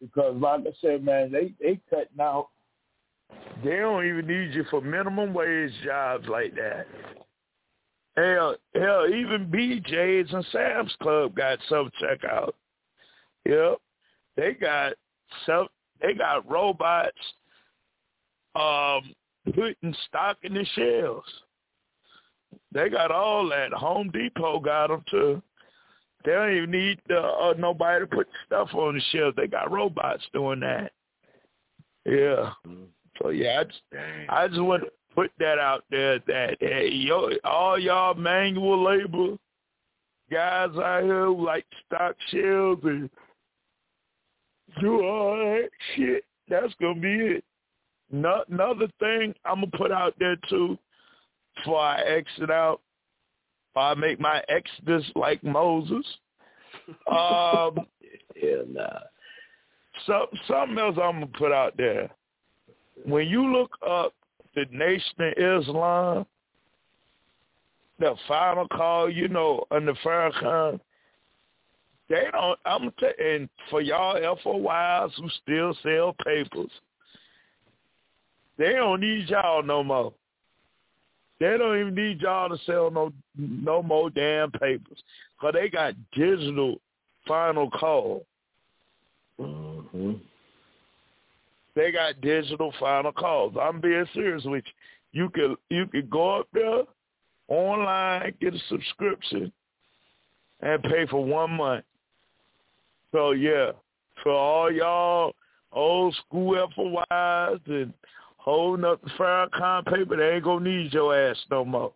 because, 0.00 0.34
like 0.36 0.60
I 0.60 0.72
said, 0.80 1.04
man, 1.04 1.30
they 1.32 1.52
they 1.60 1.80
cutting 1.90 2.20
out. 2.20 2.48
They 3.64 3.76
don't 3.76 4.06
even 4.06 4.26
need 4.26 4.54
you 4.54 4.64
for 4.70 4.80
minimum 4.80 5.32
wage 5.32 5.72
jobs 5.84 6.28
like 6.28 6.54
that. 6.56 6.86
Hell, 8.16 8.56
hell, 8.74 9.06
even 9.08 9.50
BJ's 9.50 10.32
and 10.32 10.46
Sam's 10.52 10.94
Club 11.02 11.34
got 11.34 11.58
self 11.68 11.88
checkout. 12.00 12.52
Yep, 13.44 13.78
they 14.36 14.52
got 14.54 14.94
self. 15.44 15.68
They 16.00 16.14
got 16.14 16.48
robots 16.50 17.12
um 18.54 19.14
putting 19.54 19.94
stock 20.08 20.38
in 20.42 20.54
the 20.54 20.64
shelves. 20.74 21.28
They 22.72 22.88
got 22.88 23.10
all 23.10 23.48
that. 23.50 23.72
Home 23.72 24.10
Depot 24.10 24.60
got 24.60 24.88
them 24.88 25.04
too. 25.10 25.42
They 26.24 26.32
don't 26.32 26.56
even 26.56 26.70
need 26.70 27.00
uh, 27.10 27.20
uh, 27.20 27.54
nobody 27.56 28.04
to 28.04 28.06
put 28.06 28.28
stuff 28.46 28.68
on 28.74 28.94
the 28.94 29.00
shelves. 29.12 29.36
They 29.36 29.46
got 29.46 29.70
robots 29.70 30.24
doing 30.32 30.60
that. 30.60 30.92
Yeah. 32.04 32.52
Mm. 32.66 32.86
So 33.20 33.30
yeah, 33.30 33.60
I 33.60 33.64
just. 33.64 33.80
I 34.28 34.48
just 34.48 34.60
want 34.60 34.84
to 34.84 34.90
put 35.14 35.30
that 35.38 35.58
out 35.58 35.84
there 35.90 36.18
that 36.26 36.56
hey, 36.60 36.88
yo, 36.92 37.30
all 37.44 37.78
y'all 37.78 38.14
manual 38.14 38.84
labor 38.84 39.36
guys 40.30 40.70
out 40.76 41.02
here 41.04 41.26
who 41.26 41.44
like 41.44 41.64
stock 41.86 42.16
shelves 42.30 42.82
and 42.84 43.08
do 44.80 45.02
all 45.02 45.36
that 45.36 45.70
shit, 45.94 46.24
that's 46.48 46.74
gonna 46.80 47.00
be 47.00 47.14
it. 47.14 47.44
No, 48.10 48.44
another 48.50 48.88
thing 48.98 49.34
I'm 49.44 49.60
gonna 49.60 49.70
put 49.76 49.90
out 49.90 50.14
there 50.18 50.36
too, 50.48 50.78
before 51.56 51.80
I 51.80 52.00
exit 52.02 52.50
out, 52.50 52.80
if 53.72 53.76
I 53.76 53.94
make 53.94 54.20
my 54.20 54.42
exodus 54.48 55.04
like 55.14 55.42
Moses. 55.42 56.06
Um, 57.10 57.84
Hell 58.40 58.64
nah. 58.68 59.00
some 60.06 60.26
something 60.46 60.78
else 60.78 60.96
I'm 61.02 61.14
gonna 61.14 61.26
put 61.26 61.50
out 61.50 61.76
there. 61.76 62.08
When 63.04 63.28
you 63.28 63.52
look 63.52 63.72
up 63.86 64.14
the 64.54 64.64
Nation 64.70 65.14
of 65.20 65.62
Islam, 65.62 66.26
the 67.98 68.14
final 68.26 68.66
call, 68.68 69.10
you 69.10 69.28
know, 69.28 69.64
under 69.70 69.94
Farrakhan, 69.94 70.80
they 72.08 72.24
don't. 72.30 72.58
I'm 72.64 72.92
gonna 73.00 73.12
and 73.18 73.48
for 73.70 73.80
y'all 73.80 74.14
FOIs 74.42 75.12
who 75.16 75.28
still 75.42 75.76
sell 75.82 76.14
papers, 76.24 76.70
they 78.58 78.74
don't 78.74 79.00
need 79.00 79.28
y'all 79.28 79.62
no 79.62 79.82
more. 79.82 80.12
They 81.40 81.58
don't 81.58 81.78
even 81.78 81.94
need 81.94 82.20
y'all 82.20 82.48
to 82.48 82.58
sell 82.64 82.90
no 82.90 83.12
no 83.36 83.82
more 83.82 84.10
damn 84.10 84.50
papers, 84.52 85.02
cause 85.40 85.52
they 85.54 85.68
got 85.68 85.94
digital 86.12 86.80
final 87.26 87.70
call. 87.70 88.24
Mm-hmm. 89.40 90.12
They 91.76 91.92
got 91.92 92.20
digital 92.22 92.72
final 92.80 93.12
calls. 93.12 93.54
I'm 93.60 93.80
being 93.80 94.06
serious 94.14 94.42
with 94.44 94.64
you. 94.64 94.72
You 95.12 95.30
could 95.30 95.56
you 95.70 95.86
could 95.86 96.10
go 96.10 96.40
up 96.40 96.48
there 96.52 96.82
online, 97.48 98.34
get 98.40 98.54
a 98.54 98.58
subscription, 98.68 99.52
and 100.60 100.82
pay 100.82 101.06
for 101.06 101.24
one 101.24 101.52
month. 101.52 101.84
So 103.12 103.32
yeah, 103.32 103.72
for 104.22 104.32
all 104.32 104.72
y'all 104.72 105.34
old 105.72 106.16
school 106.26 106.66
FOIs 106.74 107.60
and 107.66 107.92
holding 108.38 108.84
up 108.84 109.02
the 109.02 109.10
Farrakhan 109.10 109.84
paper, 109.86 110.16
they 110.16 110.36
ain't 110.36 110.44
gonna 110.44 110.68
need 110.68 110.92
your 110.92 111.14
ass 111.14 111.36
no 111.50 111.64
more. 111.64 111.92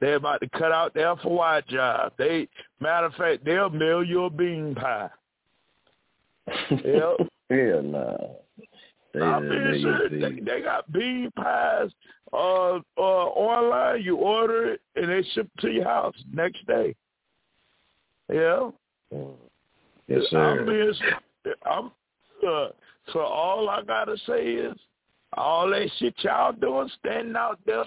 They're 0.00 0.16
about 0.16 0.40
to 0.42 0.48
cut 0.50 0.72
out 0.72 0.94
the 0.94 1.16
FOI 1.22 1.62
job. 1.68 2.12
They 2.18 2.48
matter 2.80 3.06
of 3.06 3.14
fact, 3.14 3.44
they'll 3.44 3.70
mail 3.70 4.04
you 4.04 4.24
a 4.24 4.30
bean 4.30 4.74
pie. 4.74 5.10
Yep. 6.70 7.28
Hell 7.50 7.82
nah. 7.82 8.16
They, 9.14 9.20
I 9.20 9.40
they, 9.40 9.48
mean, 9.48 10.20
they, 10.20 10.40
they- 10.40 10.60
got 10.62 10.90
bean 10.92 11.30
pies 11.36 11.90
uh, 12.32 12.76
uh, 12.96 13.00
online. 13.00 14.02
You 14.02 14.16
order 14.16 14.72
it 14.74 14.80
and 14.96 15.08
they 15.10 15.22
ship 15.34 15.48
it 15.56 15.60
to 15.62 15.70
your 15.70 15.84
house 15.84 16.14
next 16.32 16.66
day. 16.66 16.94
Yeah. 18.30 18.70
yes, 20.06 20.22
I 20.26 20.30
sir. 20.30 20.64
mean, 20.66 20.92
I'm, 21.64 21.86
uh, 22.46 22.68
so 23.12 23.20
all 23.20 23.70
I 23.70 23.82
gotta 23.82 24.16
say 24.26 24.44
is, 24.44 24.76
all 25.34 25.68
that 25.70 25.88
shit 25.98 26.14
y'all 26.18 26.52
doing, 26.52 26.90
standing 26.98 27.36
out 27.36 27.58
there, 27.64 27.84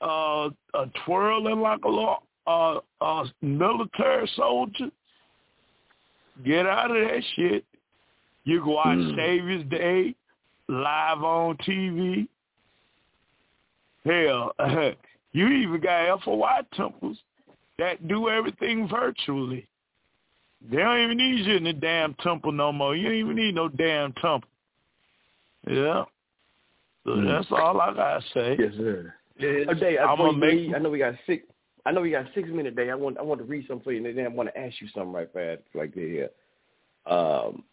uh, 0.00 0.46
uh 0.74 0.86
twirling 1.04 1.60
like 1.60 1.84
a 1.84 1.88
little 1.88 2.22
uh, 2.46 2.78
uh, 3.00 3.24
military 3.40 4.30
soldier, 4.36 4.90
get 6.44 6.66
out 6.66 6.90
of 6.90 6.96
that 7.08 7.22
shit. 7.36 7.64
You 8.44 8.60
can 8.60 8.70
watch 8.70 8.98
Mm. 8.98 9.16
Savior's 9.16 9.64
Day 9.66 10.14
live 10.68 11.22
on 11.22 11.56
TV. 11.58 12.28
Hell, 14.04 14.52
you 15.32 15.48
even 15.48 15.80
got 15.80 16.22
FOI 16.22 16.62
temples 16.74 17.18
that 17.78 18.06
do 18.08 18.28
everything 18.28 18.88
virtually. 18.88 19.68
They 20.70 20.76
don't 20.78 21.02
even 21.02 21.16
need 21.16 21.46
you 21.46 21.56
in 21.56 21.64
the 21.64 21.72
damn 21.72 22.14
temple 22.14 22.52
no 22.52 22.72
more. 22.72 22.94
You 22.96 23.04
don't 23.08 23.14
even 23.14 23.36
need 23.36 23.54
no 23.54 23.68
damn 23.68 24.12
temple. 24.14 24.48
Yeah. 25.68 26.04
So 27.04 27.10
Mm. 27.10 27.28
that's 27.28 27.50
all 27.50 27.80
I 27.80 27.92
gotta 27.94 28.22
say. 28.32 28.56
Yes, 28.58 28.74
sir. 28.76 29.14
Is 29.38 29.82
I, 29.82 29.98
I'm 29.98 30.18
gonna 30.18 30.36
make 30.36 30.72
I 30.74 30.78
know 30.78 30.90
we 30.90 30.98
got 30.98 31.14
six. 31.26 31.44
I 31.84 31.90
know 31.90 32.00
we 32.00 32.10
got 32.10 32.26
six 32.34 32.48
minutes, 32.48 32.76
Dave. 32.76 32.90
I 32.90 32.94
want 32.94 33.18
I 33.18 33.22
want 33.22 33.40
to 33.40 33.44
read 33.44 33.66
something 33.66 33.82
for 33.82 33.92
you, 33.92 34.04
and 34.06 34.16
then 34.16 34.24
I 34.24 34.28
want 34.28 34.48
to 34.48 34.58
ask 34.58 34.80
you 34.80 34.88
something 34.88 35.12
right 35.12 35.32
fast, 35.32 35.62
like 35.74 35.94
this 35.94 36.04
here. 36.04 36.30
Um, 37.06 37.64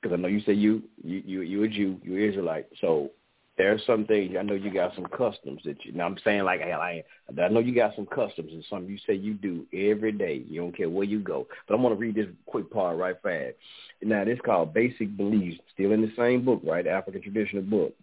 because 0.00 0.16
I 0.16 0.20
know 0.20 0.28
you 0.28 0.40
say 0.40 0.52
you 0.52 0.82
you 1.02 1.22
you 1.24 1.40
you 1.42 1.62
a 1.64 1.68
Jew, 1.68 2.00
you 2.02 2.16
Israelite. 2.16 2.66
So 2.80 3.10
there's 3.58 3.84
some 3.86 4.06
things 4.06 4.34
I 4.38 4.42
know 4.42 4.54
you 4.54 4.72
got 4.72 4.94
some 4.94 5.04
customs 5.04 5.60
that 5.64 5.84
you. 5.84 5.92
Now 5.92 6.06
I'm 6.06 6.16
saying 6.24 6.44
like 6.44 6.62
I 6.62 7.04
I, 7.38 7.48
know 7.48 7.60
you 7.60 7.74
got 7.74 7.94
some 7.94 8.06
customs 8.06 8.52
and 8.52 8.64
something 8.70 8.90
you 8.90 8.98
say 9.06 9.14
you 9.14 9.34
do 9.34 9.66
every 9.72 10.12
day. 10.12 10.42
You 10.48 10.62
don't 10.62 10.76
care 10.76 10.88
where 10.88 11.04
you 11.04 11.20
go. 11.20 11.46
But 11.68 11.74
I 11.74 11.76
want 11.78 11.94
to 11.94 12.00
read 12.00 12.14
this 12.14 12.28
quick 12.46 12.70
part 12.70 12.96
right 12.96 13.16
fast. 13.22 13.56
Now 14.02 14.24
this 14.24 14.38
called 14.44 14.72
Basic 14.72 15.14
Beliefs, 15.16 15.60
still 15.74 15.92
in 15.92 16.00
the 16.00 16.12
same 16.16 16.44
book, 16.44 16.62
right? 16.64 16.86
African 16.86 17.22
traditional 17.22 17.62
book. 17.62 17.94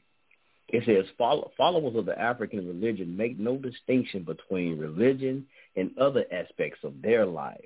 It 0.70 0.84
says 0.86 1.06
follow, 1.18 1.52
followers 1.58 1.96
of 1.96 2.06
the 2.06 2.20
African 2.20 2.68
religion 2.68 3.18
make 3.18 3.40
no 3.40 3.58
distinction 3.58 4.24
between 4.24 4.78
religion 4.78 5.48
and 5.76 5.98
other 5.98 6.26
aspects 6.32 6.80
of 6.84 7.02
their 7.02 7.26
life. 7.26 7.66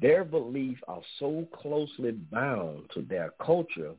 Their 0.00 0.24
beliefs 0.24 0.80
are 0.88 1.02
so 1.18 1.46
closely 1.52 2.12
bound 2.12 2.90
to 2.94 3.02
their 3.02 3.32
culture 3.44 3.94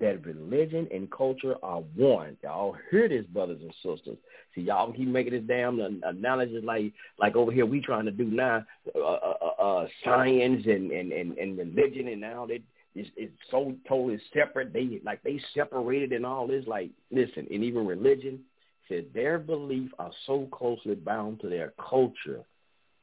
that 0.00 0.24
religion 0.26 0.88
and 0.92 1.10
culture 1.10 1.56
are 1.62 1.80
one. 1.94 2.36
Y'all 2.42 2.76
hear 2.90 3.08
this, 3.08 3.24
brothers 3.26 3.60
and 3.62 3.72
sisters. 3.74 4.18
See, 4.54 4.62
y'all 4.62 4.92
keep 4.92 5.08
making 5.08 5.34
this 5.34 5.44
damn 5.46 5.78
analogy 6.02 6.60
like 6.62 6.92
like 7.18 7.36
over 7.36 7.52
here 7.52 7.66
we 7.66 7.80
trying 7.80 8.04
to 8.06 8.10
do 8.10 8.24
now, 8.24 8.64
uh, 8.94 9.00
uh, 9.00 9.62
uh, 9.62 9.86
science 10.04 10.64
and, 10.66 10.90
and, 10.90 11.12
and, 11.12 11.38
and 11.38 11.58
religion 11.58 12.08
and 12.08 12.20
now 12.20 12.46
that 12.46 12.60
it's, 12.96 13.10
it's 13.16 13.32
so 13.50 13.74
totally 13.88 14.18
separate. 14.32 14.72
They 14.72 15.00
like 15.04 15.22
they 15.22 15.40
separated 15.54 16.12
and 16.12 16.26
all 16.26 16.46
this. 16.46 16.66
Like, 16.66 16.90
listen, 17.10 17.46
and 17.50 17.62
even 17.62 17.86
religion 17.86 18.40
said 18.88 19.06
their 19.14 19.38
beliefs 19.38 19.92
are 19.98 20.12
so 20.26 20.48
closely 20.50 20.94
bound 20.94 21.40
to 21.40 21.48
their 21.48 21.74
culture 21.78 22.42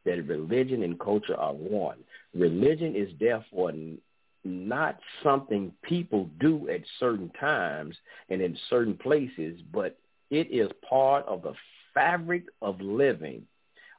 that 0.06 0.28
religion 0.28 0.84
and 0.84 1.00
culture 1.00 1.36
are 1.36 1.54
one. 1.54 1.98
Religion 2.34 2.96
is 2.96 3.10
therefore 3.20 3.74
not 4.44 5.00
something 5.22 5.72
people 5.84 6.30
do 6.40 6.68
at 6.70 6.82
certain 7.00 7.30
times 7.40 7.96
and 8.30 8.42
in 8.42 8.58
certain 8.70 8.96
places, 8.96 9.62
but 9.72 9.98
it 10.30 10.48
is 10.52 10.70
part 10.88 11.26
of 11.26 11.44
the 11.44 11.54
fabric 11.94 12.46
of 12.62 12.82
living. 12.82 13.46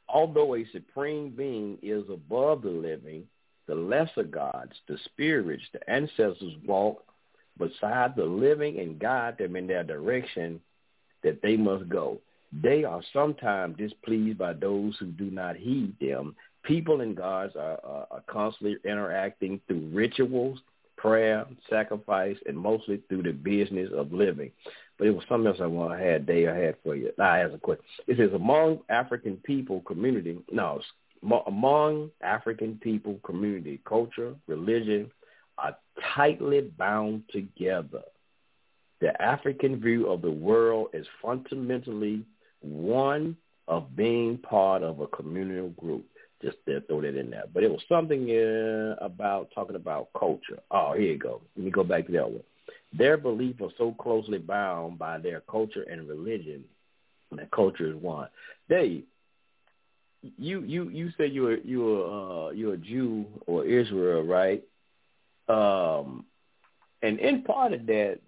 Although 0.09 0.57
a 0.57 0.67
supreme 0.73 1.31
being 1.31 1.79
is 1.83 2.05
above 2.11 2.63
the 2.63 2.71
living, 2.71 3.27
the 3.67 3.75
lesser 3.75 4.25
gods, 4.25 4.73
the 4.87 4.99
spirits, 5.05 5.65
the 5.73 5.91
ancestors 5.91 6.55
walk 6.67 7.03
beside 7.59 8.15
the 8.17 8.25
living 8.25 8.79
and 8.81 8.99
guide 8.99 9.39
them 9.39 9.57
in 9.57 9.67
their 9.67 9.85
direction 9.85 10.61
that 11.23 11.41
they 11.41 11.57
must 11.57 11.89
go. 11.89 12.19
They 12.63 12.85
are 12.85 13.03
sometimes 13.13 13.77
displeased 13.77 14.39
by 14.39 14.53
those 14.53 14.97
who 14.99 15.07
do 15.07 15.31
not 15.31 15.57
heed 15.57 15.95
them. 16.01 16.37
People 16.63 17.01
and 17.01 17.17
gods 17.17 17.57
are, 17.57 17.79
are, 17.85 18.07
are 18.11 18.25
constantly 18.29 18.77
interacting 18.85 19.61
through 19.67 19.91
rituals, 19.93 20.61
prayer, 20.97 21.47
sacrifice, 21.69 22.37
and 22.47 22.57
mostly 22.57 23.03
through 23.09 23.25
the 23.25 23.33
business 23.33 23.91
of 23.95 24.13
living. 24.13 24.51
But 24.99 25.09
it 25.09 25.11
was 25.11 25.25
something 25.29 25.49
else 25.49 25.59
I 25.61 25.67
want 25.67 25.99
to 25.99 26.05
had 26.05 26.27
day 26.27 26.49
I 26.49 26.57
had 26.57 26.77
for 26.85 26.95
you. 26.95 27.11
I 27.21 27.39
have 27.39 27.55
a 27.55 27.59
question. 27.59 27.85
It 28.07 28.17
says 28.17 28.31
among 28.33 28.81
African 28.89 29.37
people 29.39 29.81
community. 29.81 30.39
No, 30.53 30.81
among 31.47 32.11
African 32.23 32.79
people 32.83 33.19
community, 33.25 33.81
culture, 33.85 34.35
religion 34.47 35.11
are 35.59 35.77
tightly 36.15 36.61
bound 36.61 37.25
together. 37.31 38.03
The 39.01 39.21
African 39.21 39.81
view 39.81 40.07
of 40.07 40.23
the 40.23 40.31
world 40.31 40.89
is 40.93 41.07
fundamentally 41.21 42.25
one 42.65 43.37
of 43.69 43.95
being 43.97 44.39
part 44.39 44.83
of 44.83 45.01
a 45.01 45.07
communal 45.07 45.71
group. 45.71 46.05
Just 46.43 46.59
to 46.67 46.83
throw 46.83 47.01
that 47.01 47.17
in 47.17 47.31
there. 47.31 47.45
But 47.55 47.63
it 47.63 47.71
was 47.71 47.81
something 47.89 48.29
uh, 48.29 49.03
about 49.03 49.49
talking 49.55 49.77
about 49.77 50.09
culture. 50.19 50.59
Oh, 50.71 50.93
here 50.93 51.13
you 51.13 51.19
go. 51.19 51.41
Let 51.57 51.65
me 51.65 51.71
go 51.71 51.85
back 51.85 52.05
to 52.07 52.13
that 52.13 52.31
one. 52.31 52.43
Their 52.93 53.17
beliefs 53.17 53.61
are 53.63 53.71
so 53.79 53.93
closely 53.93 54.39
bound 54.39 54.99
by 54.99 55.19
their 55.19 55.41
culture 55.41 55.87
and 55.91 56.07
religion 56.07 56.65
that 57.37 57.51
culture 57.51 57.89
is 57.89 57.97
one. 57.97 58.29
Dave, 58.69 59.05
you 60.39 60.63
you 60.63 60.89
you 60.89 61.11
say 61.19 61.27
you're 61.27 61.59
you're 61.59 62.49
uh, 62.49 62.51
you're 62.51 62.75
a 62.75 62.79
Jew 62.79 63.27
or 63.47 63.65
Israel, 63.65 64.23
right? 64.23 64.63
Um, 65.49 66.25
and 67.03 67.19
in 67.19 67.43
part 67.43 67.73
of 67.73 67.87
that, 67.87 68.21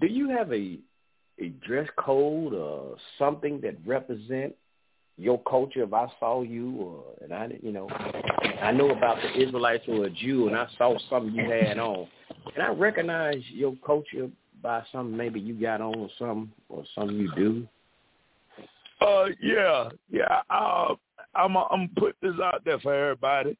do 0.00 0.06
you 0.06 0.30
have 0.30 0.52
a 0.52 0.78
a 1.38 1.48
dress 1.66 1.88
code 1.96 2.54
or 2.54 2.96
something 3.18 3.60
that 3.62 3.76
represent 3.86 4.54
your 5.16 5.40
culture? 5.42 5.82
If 5.82 5.92
I 5.92 6.06
saw 6.18 6.42
you, 6.42 6.76
or 6.76 7.04
and 7.22 7.32
I 7.32 7.52
you 7.62 7.72
know, 7.72 7.88
I 8.60 8.72
know 8.72 8.90
about 8.90 9.18
the 9.22 9.42
Israelites 9.42 9.84
or 9.88 10.04
a 10.04 10.10
Jew, 10.10 10.48
and 10.48 10.56
I 10.56 10.66
saw 10.78 10.96
something 11.10 11.34
you 11.34 11.50
had 11.50 11.78
on, 11.78 12.06
and 12.54 12.62
I 12.62 12.68
recognize 12.68 13.42
your 13.50 13.74
culture 13.84 14.28
by 14.62 14.82
something 14.92 15.16
maybe 15.16 15.40
you 15.40 15.54
got 15.54 15.80
on 15.80 15.98
or 15.98 16.08
something 16.18 16.52
or 16.68 16.84
something 16.94 17.16
you 17.16 17.32
do. 17.34 17.66
Uh, 19.00 19.26
yeah, 19.40 19.88
yeah. 20.10 20.42
Uh, 20.48 20.94
I'm 21.34 21.56
I'm 21.56 21.90
put 21.96 22.16
this 22.22 22.34
out 22.42 22.64
there 22.64 22.78
for 22.78 22.94
everybody. 22.94 23.56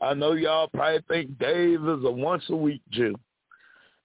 I 0.00 0.14
know 0.14 0.32
y'all 0.32 0.68
probably 0.68 1.02
think 1.08 1.38
Dave 1.38 1.80
is 1.80 2.04
a 2.04 2.10
once 2.10 2.44
a 2.50 2.56
week 2.56 2.82
Jew. 2.90 3.16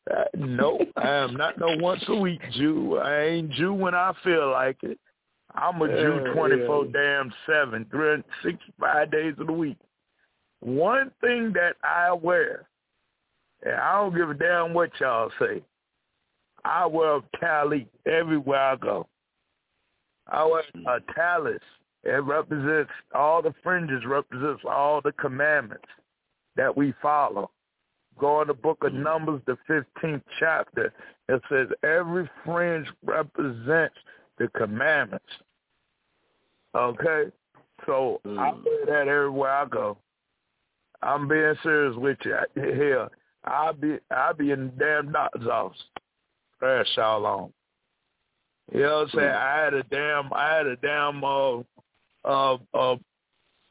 Uh, 0.09 0.23
no, 0.35 0.79
I 0.97 1.09
am 1.09 1.35
not 1.35 1.59
no 1.59 1.75
once 1.77 2.03
a 2.07 2.15
week 2.15 2.41
Jew. 2.53 2.97
I 2.97 3.23
ain't 3.23 3.51
Jew 3.51 3.73
when 3.73 3.93
I 3.93 4.13
feel 4.23 4.51
like 4.51 4.77
it. 4.81 4.99
I'm 5.53 5.81
a 5.81 5.87
Jew 5.87 6.23
Yeah, 6.25 6.33
24 6.33 6.85
yeah. 6.85 6.91
damn 6.91 7.33
seven, 7.45 7.85
365 7.91 9.11
days 9.11 9.35
of 9.37 9.47
the 9.47 9.53
week. 9.53 9.77
One 10.61 11.11
thing 11.21 11.51
that 11.53 11.75
I 11.83 12.13
wear, 12.13 12.67
and 13.63 13.75
I 13.75 13.93
don't 13.93 14.15
give 14.15 14.29
a 14.29 14.33
damn 14.33 14.73
what 14.73 14.91
y'all 14.99 15.31
say, 15.39 15.61
I 16.63 16.85
wear 16.85 17.17
a 17.17 17.21
tally 17.39 17.87
everywhere 18.05 18.59
I 18.59 18.75
go. 18.77 19.07
I 20.27 20.45
wear 20.45 20.63
a 20.87 20.99
tallis. 21.13 21.61
It 22.03 22.23
represents 22.23 22.91
all 23.13 23.41
the 23.41 23.53
fringes, 23.61 24.03
represents 24.05 24.63
all 24.67 25.01
the 25.01 25.11
commandments 25.13 25.85
that 26.55 26.75
we 26.75 26.93
follow. 27.01 27.51
Go 28.21 28.39
in 28.43 28.47
the 28.47 28.53
book 28.53 28.77
of 28.83 28.93
Numbers, 28.93 29.41
the 29.47 29.57
15th 29.67 30.21
chapter. 30.39 30.93
It 31.27 31.41
says 31.49 31.69
every 31.83 32.29
fringe 32.45 32.87
represents 33.03 33.95
the 34.37 34.47
commandments. 34.49 35.25
Okay? 36.75 37.31
So 37.87 38.21
I 38.25 38.51
Mm. 38.51 38.63
wear 38.63 38.85
that 38.85 39.07
everywhere 39.07 39.49
I 39.49 39.65
go. 39.65 39.97
I'm 41.01 41.27
being 41.27 41.55
serious 41.63 41.95
with 41.95 42.23
you. 42.23 42.37
Here, 42.53 43.09
I'll 43.43 43.73
be 43.73 43.99
I'll 44.11 44.35
be 44.35 44.51
in 44.51 44.67
the 44.67 44.73
damn 44.73 45.11
doctor's 45.11 45.47
office. 45.47 45.83
Press 46.59 46.95
y'all 46.95 47.25
on. 47.25 47.53
You 48.71 48.81
know 48.81 48.97
what 48.99 49.01
I'm 49.01 49.09
saying? 49.19 49.29
I 49.29 49.57
had 49.63 49.73
a 49.73 49.83
damn 49.83 50.31
I 50.31 50.53
had 50.53 50.67
a 50.67 50.75
damn 50.75 51.23
uh 51.23 51.63
uh 52.23 52.57
uh 52.75 52.97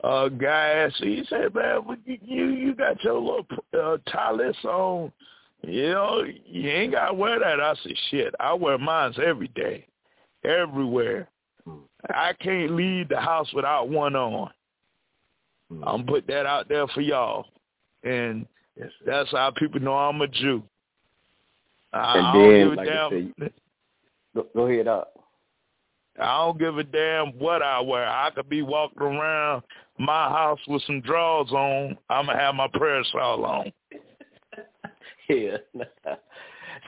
uh 0.04 0.28
guy 0.28 0.68
asked 0.68 1.02
he 1.02 1.24
said, 1.28 1.54
Man, 1.54 1.98
you 2.06 2.46
you 2.46 2.74
got 2.74 3.02
your 3.04 3.20
little 3.20 3.46
uh 3.78 3.98
tallis 4.10 4.56
on. 4.64 5.12
You 5.62 5.90
know, 5.90 6.24
you 6.46 6.70
ain't 6.70 6.92
gotta 6.92 7.14
wear 7.14 7.38
that. 7.38 7.60
I 7.60 7.74
said, 7.82 7.92
Shit, 8.10 8.34
I 8.40 8.54
wear 8.54 8.78
mine 8.78 9.14
every 9.24 9.48
day. 9.48 9.86
Everywhere. 10.44 11.28
I 12.08 12.32
can't 12.40 12.72
leave 12.72 13.10
the 13.10 13.20
house 13.20 13.52
without 13.52 13.90
one 13.90 14.16
on. 14.16 14.50
Mm. 15.70 15.82
I'm 15.86 16.06
put 16.06 16.26
that 16.28 16.46
out 16.46 16.66
there 16.68 16.86
for 16.88 17.02
y'all. 17.02 17.44
And 18.02 18.46
Yes, 18.80 18.90
that's 19.04 19.30
how 19.30 19.50
people 19.50 19.80
know 19.80 19.94
I'm 19.94 20.20
a 20.22 20.28
Jew. 20.28 20.62
I, 21.92 22.18
And 22.18 22.26
I 22.26 22.32
don't 22.32 22.50
then, 22.50 22.60
give 22.60 22.72
a 22.72 22.74
like 22.76 22.88
I 22.88 22.92
damn. 22.92 23.34
say, 23.38 23.52
Go, 24.34 24.46
go 24.54 24.66
ahead 24.66 24.88
up. 24.88 25.12
I 26.20 26.38
don't 26.38 26.58
give 26.58 26.78
a 26.78 26.84
damn 26.84 27.28
what 27.38 27.62
I 27.62 27.80
wear. 27.80 28.06
I 28.06 28.30
could 28.30 28.48
be 28.48 28.62
walking 28.62 29.02
around 29.02 29.62
my 30.00 30.30
house 30.30 30.58
with 30.66 30.82
some 30.86 31.02
drawers 31.02 31.50
on. 31.52 31.96
I'm 32.08 32.26
gonna 32.26 32.38
have 32.38 32.54
my 32.54 32.68
prayer 32.72 33.04
shawl 33.12 33.44
on. 33.44 33.72
Yeah. 35.28 35.58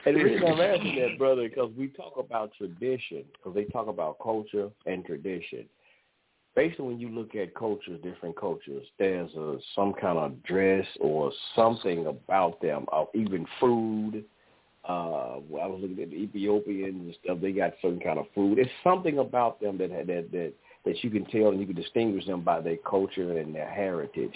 and 0.05 0.17
the 0.17 0.21
reason 0.21 0.45
I'm 0.45 0.59
asking 0.59 0.99
that, 0.99 1.17
brother, 1.17 1.47
because 1.47 1.71
we 1.77 1.87
talk 1.87 2.15
about 2.17 2.51
tradition, 2.57 3.23
because 3.31 3.55
they 3.55 3.63
talk 3.63 3.87
about 3.87 4.17
culture 4.21 4.69
and 4.85 5.05
tradition. 5.05 5.63
basically 6.53 6.87
when 6.87 6.99
you 6.99 7.07
look 7.07 7.35
at 7.35 7.55
cultures, 7.55 8.01
different 8.03 8.35
cultures, 8.35 8.85
there's 8.99 9.33
a, 9.35 9.59
some 9.73 9.93
kind 9.93 10.17
of 10.17 10.43
dress 10.43 10.85
or 10.99 11.31
something 11.55 12.05
about 12.07 12.61
them, 12.61 12.85
or 12.89 13.07
even 13.15 13.45
food. 13.61 14.25
Uh, 14.89 15.37
I 15.37 15.65
was 15.65 15.79
looking 15.81 16.03
at 16.03 16.09
the 16.09 16.17
Ethiopians 16.17 17.01
and 17.01 17.15
stuff. 17.23 17.37
They 17.41 17.53
got 17.53 17.75
certain 17.81 18.01
kind 18.01 18.19
of 18.19 18.25
food. 18.35 18.59
It's 18.59 18.69
something 18.83 19.19
about 19.19 19.61
them 19.61 19.77
that 19.77 19.91
that 19.91 20.31
that 20.33 20.53
that 20.85 21.03
you 21.03 21.09
can 21.09 21.25
tell 21.25 21.49
and 21.49 21.59
you 21.59 21.65
can 21.65 21.75
distinguish 21.75 22.25
them 22.25 22.41
by 22.41 22.61
their 22.61 22.77
culture 22.77 23.37
and 23.37 23.55
their 23.55 23.69
heritage. 23.69 24.35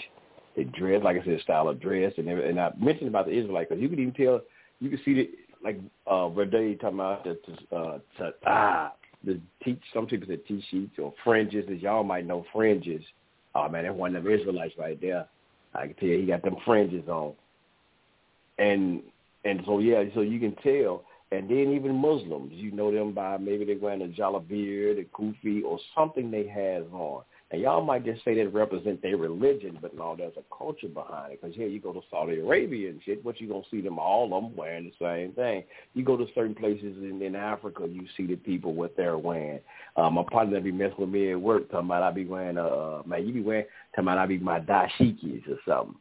Their 0.56 0.64
dress, 0.64 1.02
like 1.04 1.20
I 1.20 1.24
said, 1.24 1.40
style 1.40 1.68
of 1.68 1.80
dress, 1.80 2.12
and 2.16 2.28
and 2.28 2.60
I 2.60 2.72
mentioned 2.78 3.08
about 3.08 3.26
the 3.26 3.32
Israelites 3.32 3.68
because 3.68 3.82
you 3.82 3.88
can 3.88 4.00
even 4.00 4.14
tell, 4.14 4.40
you 4.80 4.90
can 4.90 5.00
see 5.04 5.14
that 5.14 5.28
like 5.62 5.78
uh, 6.10 6.26
Rede 6.28 6.80
talking 6.80 6.98
about 6.98 7.24
the 7.24 7.38
uh, 7.76 7.98
to, 8.18 8.34
ah 8.46 8.92
the 9.24 9.40
teach 9.64 9.80
some 9.92 10.06
people 10.06 10.28
say 10.28 10.40
tzitzit 10.48 10.90
or 10.98 11.12
fringes, 11.24 11.64
as 11.72 11.80
y'all 11.80 12.04
might 12.04 12.26
know 12.26 12.44
fringes. 12.52 13.02
Oh 13.54 13.68
man, 13.68 13.84
that's 13.84 13.96
one 13.96 14.14
of 14.14 14.24
them 14.24 14.32
Israelites 14.32 14.74
right 14.78 15.00
there. 15.00 15.26
I 15.74 15.86
can 15.86 15.94
tell 15.94 16.08
you, 16.08 16.20
he 16.20 16.26
got 16.26 16.42
them 16.42 16.56
fringes 16.64 17.08
on, 17.08 17.34
and 18.58 19.02
and 19.44 19.62
so 19.66 19.80
yeah, 19.80 20.04
so 20.14 20.20
you 20.20 20.38
can 20.38 20.54
tell. 20.56 21.04
And 21.30 21.48
then 21.48 21.74
even 21.74 21.94
Muslims, 21.94 22.52
you 22.54 22.70
know 22.70 22.90
them 22.90 23.12
by 23.12 23.36
maybe 23.36 23.64
they're 23.64 23.78
wearing 23.78 24.02
a 24.02 24.06
jalabir, 24.06 24.96
the 24.96 25.06
kufi, 25.12 25.62
or 25.62 25.78
something 25.94 26.30
they 26.30 26.46
have 26.46 26.92
on. 26.94 27.22
And 27.50 27.62
y'all 27.62 27.82
might 27.82 28.04
just 28.04 28.22
say 28.24 28.34
that 28.34 28.52
represent 28.52 29.00
their 29.00 29.16
religion, 29.16 29.78
but 29.80 29.96
no, 29.96 30.14
there's 30.14 30.36
a 30.36 30.56
culture 30.56 30.88
behind 30.88 31.32
it. 31.32 31.40
Because 31.40 31.56
here 31.56 31.66
you 31.66 31.80
go 31.80 31.94
to 31.94 32.00
Saudi 32.10 32.40
Arabia 32.40 32.90
and 32.90 33.00
shit, 33.04 33.24
what 33.24 33.40
you 33.40 33.48
gonna 33.48 33.62
see 33.70 33.80
them 33.80 33.98
all 33.98 34.24
of 34.24 34.30
them 34.30 34.54
wearing 34.54 34.84
the 34.84 34.92
same 35.00 35.32
thing. 35.32 35.64
You 35.94 36.04
go 36.04 36.16
to 36.16 36.26
certain 36.34 36.54
places 36.54 36.96
in, 36.98 37.22
in 37.22 37.34
Africa, 37.34 37.86
you 37.90 38.06
see 38.16 38.26
the 38.26 38.36
people 38.36 38.74
what 38.74 38.96
they're 38.96 39.16
wearing. 39.16 39.60
Um, 39.96 40.14
my 40.14 40.24
partner 40.30 40.60
be 40.60 40.72
messing 40.72 40.96
with 40.98 41.08
me 41.08 41.32
at 41.32 41.40
work, 41.40 41.70
talking 41.70 41.86
about 41.86 42.02
I 42.02 42.10
be 42.10 42.26
wearing 42.26 42.58
uh 42.58 43.02
man, 43.06 43.26
you 43.26 43.32
be 43.32 43.40
wearing 43.42 43.66
talking 43.94 44.08
about 44.08 44.18
I 44.18 44.26
be 44.26 44.38
my 44.38 44.60
dashikis 44.60 45.48
or 45.48 45.58
something. 45.66 45.96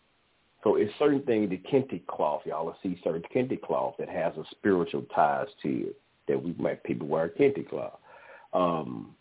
So 0.67 0.75
it's 0.75 0.91
certain 0.99 1.21
thing, 1.21 1.47
the 1.47 1.59
kente 1.59 2.05
cloth, 2.07 2.41
y'all 2.43 2.65
will 2.65 2.75
see 2.83 2.99
certain 3.01 3.23
kente 3.33 3.61
cloth 3.61 3.95
that 3.99 4.09
has 4.09 4.33
a 4.35 4.43
spiritual 4.51 5.03
ties 5.15 5.47
to 5.63 5.69
it 5.69 5.95
that 6.27 6.43
we 6.43 6.53
might 6.59 6.83
people 6.83 7.07
wear 7.07 7.29
kente 7.29 7.69
cloth. 7.69 7.97
Um, 8.51 9.15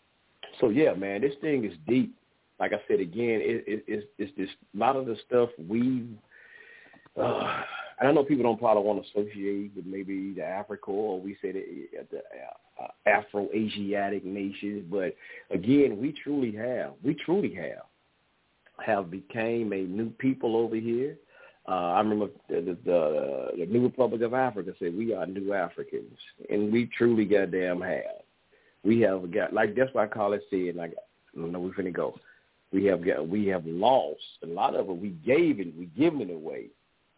so 0.59 0.67
yeah, 0.67 0.93
man, 0.93 1.21
this 1.21 1.35
thing 1.39 1.63
is 1.63 1.71
deep. 1.87 2.13
Like 2.59 2.73
I 2.73 2.81
said 2.89 2.99
again, 2.99 3.39
it, 3.41 3.63
it, 3.65 3.85
it's 3.87 4.05
it's 4.17 4.31
this 4.35 4.49
a 4.75 4.77
lot 4.77 4.97
of 4.97 5.05
the 5.05 5.15
stuff 5.25 5.47
we. 5.69 6.09
Uh, 7.15 7.61
I 8.01 8.11
know 8.11 8.25
people 8.25 8.43
don't 8.43 8.59
probably 8.59 8.83
want 8.83 9.01
to 9.01 9.09
associate 9.09 9.71
with 9.73 9.85
maybe 9.85 10.33
the 10.33 10.43
Africa 10.43 10.91
or 10.91 11.21
we 11.21 11.37
say 11.41 11.53
the, 11.53 11.63
the 12.11 12.17
uh, 12.83 12.87
Afro-Asiatic 13.05 14.25
nations, 14.25 14.85
but 14.91 15.15
again, 15.49 15.97
we 15.99 16.13
truly 16.23 16.51
have, 16.57 16.91
we 17.03 17.13
truly 17.13 17.55
have, 17.55 17.85
have 18.85 19.09
became 19.09 19.71
a 19.71 19.83
new 19.83 20.09
people 20.19 20.57
over 20.57 20.75
here. 20.75 21.17
Uh, 21.67 21.71
I 21.71 21.99
remember 21.99 22.27
the, 22.47 22.77
the, 22.85 23.51
the 23.57 23.65
New 23.65 23.83
Republic 23.83 24.21
of 24.21 24.33
Africa 24.33 24.73
said 24.79 24.97
we 24.97 25.13
are 25.13 25.25
new 25.25 25.51
Africans, 25.51 26.17
and 26.49 26.71
we 26.71 26.89
truly 26.97 27.25
goddamn 27.25 27.81
have. 27.81 28.23
We 28.83 29.01
have 29.01 29.29
got 29.31 29.53
like 29.53 29.75
that's 29.75 29.93
why 29.93 30.05
I 30.05 30.07
call 30.07 30.33
it 30.33 30.43
said 30.49 30.75
like 30.75 30.93
I 31.35 31.39
know 31.45 31.59
we 31.59 31.71
finna 31.71 31.93
go. 31.93 32.15
We 32.71 32.85
have 32.85 33.03
got 33.05 33.27
we 33.27 33.47
have 33.47 33.65
lost 33.65 34.21
a 34.43 34.47
lot 34.47 34.75
of 34.75 34.89
it. 34.89 34.97
We 34.97 35.09
gave 35.09 35.59
it, 35.59 35.77
we 35.77 35.87
given 35.97 36.21
it 36.21 36.33
away. 36.33 36.67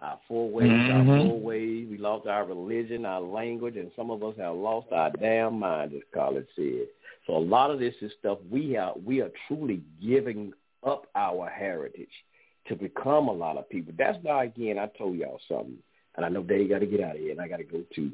Our 0.01 0.19
four 0.27 0.49
ways, 0.49 0.69
mm-hmm. 0.69 1.09
our 1.09 1.25
four 1.27 1.39
ways. 1.39 1.87
We 1.91 1.97
lost 1.97 2.25
our 2.25 2.45
religion, 2.45 3.05
our 3.05 3.21
language, 3.21 3.75
and 3.75 3.91
some 3.95 4.09
of 4.09 4.23
us 4.23 4.35
have 4.39 4.55
lost 4.55 4.87
our 4.91 5.11
damn 5.11 5.59
mind, 5.59 5.93
as 5.93 6.01
College 6.13 6.47
said. 6.55 6.87
So 7.27 7.35
a 7.35 7.37
lot 7.37 7.69
of 7.69 7.79
this 7.79 7.93
is 8.01 8.11
stuff 8.19 8.39
we 8.49 8.77
are 8.77 8.93
we 9.05 9.21
are 9.21 9.29
truly 9.47 9.81
giving 10.01 10.53
up 10.83 11.05
our 11.13 11.49
heritage 11.49 12.07
to 12.69 12.75
become 12.75 13.27
a 13.27 13.33
lot 13.33 13.57
of 13.57 13.69
people. 13.69 13.93
That's 13.97 14.17
why 14.21 14.45
again 14.45 14.77
I 14.79 14.87
told 14.97 15.17
y'all 15.17 15.41
something, 15.49 15.77
and 16.15 16.25
I 16.25 16.29
know 16.29 16.43
Dave 16.43 16.69
got 16.69 16.79
to 16.79 16.85
get 16.85 17.01
out 17.01 17.15
of 17.15 17.21
here, 17.21 17.31
and 17.31 17.41
I 17.41 17.47
got 17.47 17.57
to 17.57 17.63
go 17.63 17.83
too. 17.93 18.11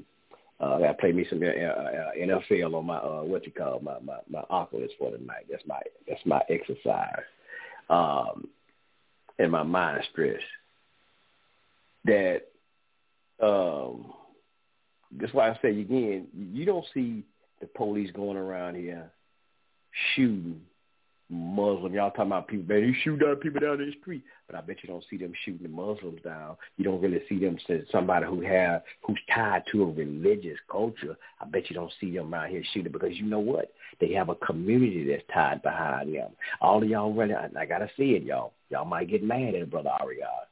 Uh, 0.60 0.76
I 0.76 0.80
got 0.80 0.88
to 0.88 0.94
play 0.96 1.12
me 1.12 1.26
some 1.30 1.44
uh, 1.44 1.48
uh, 1.48 2.12
NFL 2.18 2.74
on 2.74 2.86
my 2.86 2.98
uh, 2.98 3.22
what 3.24 3.46
you 3.46 3.52
call 3.52 3.80
my 3.82 4.00
my 4.00 4.18
my 4.30 4.44
Oculus 4.50 4.92
for 4.98 5.12
tonight. 5.12 5.46
That's 5.50 5.64
my 5.68 5.80
that's 6.08 6.26
my 6.26 6.42
exercise, 6.50 7.24
um, 7.90 8.48
and 9.38 9.52
my 9.52 9.64
mind 9.64 10.04
stress. 10.12 10.42
That 12.06 12.44
um, 13.44 14.14
that's 15.12 15.34
why 15.34 15.50
I 15.50 15.60
say 15.62 15.80
again, 15.80 16.28
you 16.34 16.66
don't 16.66 16.86
see 16.94 17.24
the 17.60 17.68
police 17.68 18.12
going 18.12 18.38
around 18.38 18.76
here 18.76 19.12
shooting 20.16 20.62
Muslim. 21.30 21.94
Y'all 21.94 22.12
talking 22.12 22.28
about 22.28 22.48
people, 22.48 22.68
man, 22.68 22.88
you 22.88 22.94
shoot 23.04 23.20
down 23.20 23.36
people 23.38 23.60
down 23.60 23.78
the 23.78 23.92
street, 24.00 24.24
but 24.48 24.56
I 24.56 24.62
bet 24.62 24.78
you 24.84 24.90
don't 24.90 25.04
see 25.10 25.18
them 25.18 25.34
shooting 25.44 25.64
the 25.64 25.70
Muslims 25.70 26.22
down. 26.24 26.56
You 26.78 26.84
don't 26.84 27.02
really 27.02 27.22
see 27.28 27.40
them 27.40 27.58
somebody 27.92 28.26
who 28.26 28.42
have 28.42 28.84
who's 29.02 29.20
tied 29.34 29.64
to 29.72 29.84
a 29.84 29.86
religious 29.86 30.58
culture. 30.72 31.18
I 31.42 31.46
bet 31.46 31.70
you 31.70 31.76
don't 31.76 31.92
see 32.00 32.12
them 32.16 32.34
out 32.34 32.50
here 32.50 32.64
shooting 32.74 32.92
because 32.92 33.14
you 33.14 33.26
know 33.26 33.40
what? 33.40 33.74
They 34.00 34.14
have 34.14 34.30
a 34.30 34.36
community 34.36 35.08
that's 35.10 35.24
tied 35.34 35.64
behind 35.64 36.14
them. 36.14 36.32
All 36.62 36.84
of 36.84 36.90
y'all 36.90 37.14
running, 37.14 37.36
I, 37.36 37.50
I 37.58 37.66
gotta 37.66 37.90
see 37.98 38.12
it, 38.12 38.24
y'all. 38.24 38.54
Y'all 38.70 38.86
might 38.86 39.10
get 39.10 39.24
mad 39.24 39.56
at 39.56 39.70
brother 39.70 39.92
Ariad, 40.02 40.48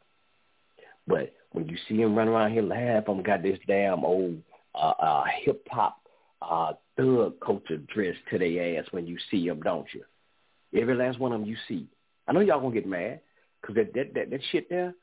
but 1.08 1.34
when 1.52 1.68
you 1.68 1.78
see 1.88 2.02
him 2.02 2.16
running 2.16 2.34
around 2.34 2.52
here, 2.52 2.98
of 2.98 3.06
them 3.06 3.24
got 3.24 3.44
this 3.44 3.60
damn 3.68 4.04
old 4.04 4.41
uh, 4.76 4.94
uh, 5.00 5.24
hip 5.44 5.68
hop 5.70 6.00
uh, 6.41 6.74
thug 6.98 7.40
culture 7.40 7.78
dress 7.78 8.16
to 8.30 8.40
their 8.40 8.80
ass 8.80 8.86
when 8.91 9.08
you 9.08 9.18
see 9.30 9.48
them, 9.48 9.62
don't 9.62 9.88
you? 9.94 10.04
Every 10.76 10.95
last 10.95 11.20
one 11.20 11.32
of 11.32 11.40
them 11.40 11.50
you 11.50 11.58
see. 11.68 11.88
I 12.28 12.34
know 12.34 12.40
y'all 12.40 12.62
gonna 12.62 12.74
get 12.74 12.88
mad 12.88 13.22
because 13.62 13.76
that, 13.76 13.94
that 13.94 14.14
that 14.16 14.30
that 14.32 14.40
shit 14.52 14.70
there 14.70 14.94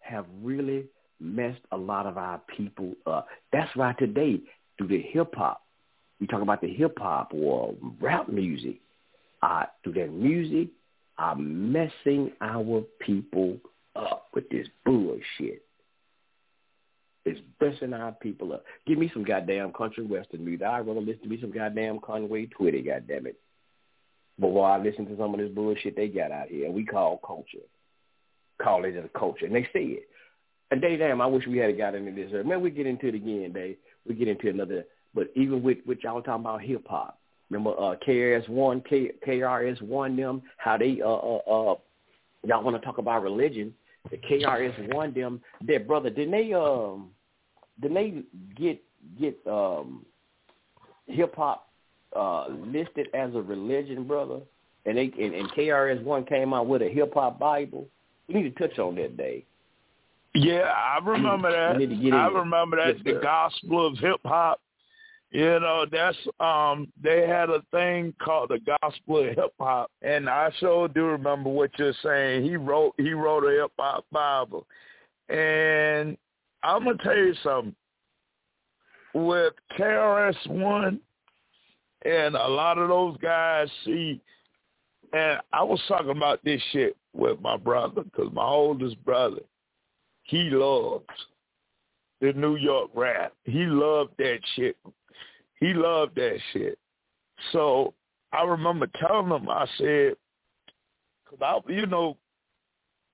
have 0.00 0.26
really 0.42 0.86
messed 1.20 1.60
a 1.72 1.76
lot 1.76 2.06
of 2.06 2.16
our 2.16 2.40
people 2.56 2.94
up. 3.06 3.28
That's 3.52 3.74
why 3.74 3.94
today 3.98 4.40
through 4.76 4.88
the 4.88 5.02
hip 5.02 5.34
hop, 5.34 5.62
we 6.20 6.26
talk 6.26 6.42
about 6.42 6.60
the 6.60 6.72
hip 6.72 6.98
hop 6.98 7.32
or 7.34 7.74
rap 8.00 8.28
music, 8.28 8.80
uh, 9.42 9.64
through 9.82 9.94
that 9.94 10.12
music, 10.12 10.68
are 11.18 11.36
messing 11.36 12.32
our 12.40 12.82
people 13.00 13.58
up 13.96 14.26
with 14.34 14.48
this 14.50 14.66
bullshit. 14.84 15.62
It's 17.24 17.40
messing 17.60 17.92
our 17.92 18.12
people 18.12 18.52
up. 18.52 18.64
Give 18.86 18.98
me 18.98 19.10
some 19.12 19.24
goddamn 19.24 19.72
country 19.72 20.04
western 20.04 20.44
music. 20.44 20.66
I'd 20.66 20.86
rather 20.86 21.00
listen 21.00 21.22
to 21.22 21.28
me 21.28 21.40
some 21.40 21.50
goddamn 21.50 21.98
Conway 22.00 22.46
Twitty, 22.46 22.86
goddamn 22.86 23.26
it. 23.26 23.38
But 24.38 24.48
while 24.48 24.72
I 24.72 24.82
listen 24.82 25.06
to 25.06 25.16
some 25.16 25.34
of 25.34 25.40
this 25.40 25.50
bullshit 25.50 25.96
they 25.96 26.08
got 26.08 26.30
out 26.30 26.48
here, 26.48 26.70
we 26.70 26.84
call 26.84 27.20
culture. 27.26 27.64
Call 28.62 28.84
it 28.84 28.96
a 28.96 29.08
culture. 29.18 29.46
And 29.46 29.54
they 29.54 29.64
say 29.72 29.84
it. 29.84 30.08
And 30.70 30.82
they 30.82 30.96
damn, 30.96 31.20
I 31.20 31.26
wish 31.26 31.46
we 31.46 31.58
had 31.58 31.76
got 31.76 31.94
into 31.94 32.12
this. 32.12 32.30
Man, 32.44 32.60
we 32.60 32.70
get 32.70 32.86
into 32.86 33.08
it 33.08 33.14
again, 33.14 33.52
Dave. 33.52 33.76
We 34.06 34.14
get 34.14 34.28
into 34.28 34.48
another. 34.48 34.84
But 35.14 35.30
even 35.34 35.62
with, 35.62 35.78
with 35.86 35.98
y'all 36.02 36.22
talking 36.22 36.44
about 36.44 36.62
hip 36.62 36.86
hop, 36.88 37.18
remember 37.50 37.70
uh, 37.70 37.96
KRS 38.06 38.48
One, 38.48 38.82
K, 38.88 39.12
KRS 39.26 39.80
One, 39.82 40.16
them 40.16 40.42
how 40.58 40.76
they 40.76 41.00
uh 41.00 41.08
uh, 41.08 41.36
uh 41.36 41.74
y'all 42.44 42.62
want 42.62 42.76
to 42.76 42.84
talk 42.84 42.98
about 42.98 43.22
religion? 43.22 43.74
The 44.10 44.18
KRS 44.18 44.94
One, 44.94 45.14
them 45.14 45.40
their 45.62 45.80
brother 45.80 46.10
didn't 46.10 46.32
they 46.32 46.52
um 46.52 47.10
didn't 47.80 47.94
they 47.94 48.22
get 48.56 48.82
get 49.18 49.38
um 49.46 50.04
hip 51.06 51.34
hop 51.34 51.67
uh, 52.18 52.48
listed 52.48 53.08
as 53.14 53.34
a 53.34 53.40
religion, 53.40 54.04
brother, 54.04 54.40
and 54.86 54.98
they 54.98 55.12
and, 55.18 55.34
and 55.34 55.50
KRS 55.52 56.02
One 56.02 56.24
came 56.24 56.52
out 56.52 56.66
with 56.66 56.82
a 56.82 56.88
hip 56.88 57.14
hop 57.14 57.38
Bible. 57.38 57.86
We 58.26 58.34
need 58.34 58.56
to 58.56 58.68
touch 58.68 58.78
on 58.78 58.96
that 58.96 59.16
day. 59.16 59.44
Yeah, 60.34 60.72
I 60.72 60.98
remember 61.04 61.50
that. 61.50 61.76
I 62.14 62.26
remember 62.28 62.76
that 62.76 62.96
yes, 62.96 63.04
the 63.04 63.20
gospel 63.22 63.86
of 63.86 63.98
hip 63.98 64.20
hop. 64.24 64.60
You 65.30 65.60
know, 65.60 65.84
that's 65.90 66.16
um 66.40 66.90
they 67.02 67.26
had 67.26 67.50
a 67.50 67.62
thing 67.70 68.14
called 68.22 68.50
the 68.50 68.60
gospel 68.80 69.28
of 69.28 69.36
hip 69.36 69.52
hop 69.60 69.90
and 70.00 70.28
I 70.28 70.50
sure 70.58 70.88
do 70.88 71.04
remember 71.04 71.50
what 71.50 71.70
you're 71.78 71.92
saying. 72.02 72.44
He 72.44 72.56
wrote 72.56 72.94
he 72.96 73.12
wrote 73.12 73.44
a 73.44 73.62
hip 73.62 73.72
hop 73.78 74.06
Bible. 74.10 74.66
And 75.28 76.16
I'm 76.62 76.84
gonna 76.84 76.96
tell 77.02 77.16
you 77.16 77.34
something. 77.42 77.74
With 79.14 79.54
KRS 79.78 80.46
one, 80.46 81.00
and 82.04 82.34
a 82.36 82.48
lot 82.48 82.78
of 82.78 82.88
those 82.88 83.16
guys 83.18 83.68
see, 83.84 84.20
and 85.12 85.40
I 85.52 85.62
was 85.62 85.80
talking 85.88 86.10
about 86.10 86.44
this 86.44 86.62
shit 86.72 86.96
with 87.14 87.40
my 87.40 87.56
brother 87.56 88.02
because 88.02 88.32
my 88.32 88.44
oldest 88.44 89.02
brother, 89.04 89.40
he 90.22 90.50
loves 90.50 91.04
the 92.20 92.32
New 92.32 92.56
York 92.56 92.90
rap. 92.94 93.32
He 93.44 93.64
loved 93.64 94.12
that 94.18 94.38
shit. 94.54 94.76
He 95.60 95.72
loved 95.74 96.14
that 96.16 96.38
shit. 96.52 96.78
So 97.52 97.94
I 98.32 98.44
remember 98.44 98.88
telling 99.00 99.30
him, 99.30 99.48
I 99.48 99.66
said, 99.78 100.14
cause 101.28 101.38
I, 101.40 101.58
you 101.72 101.86
know, 101.86 102.16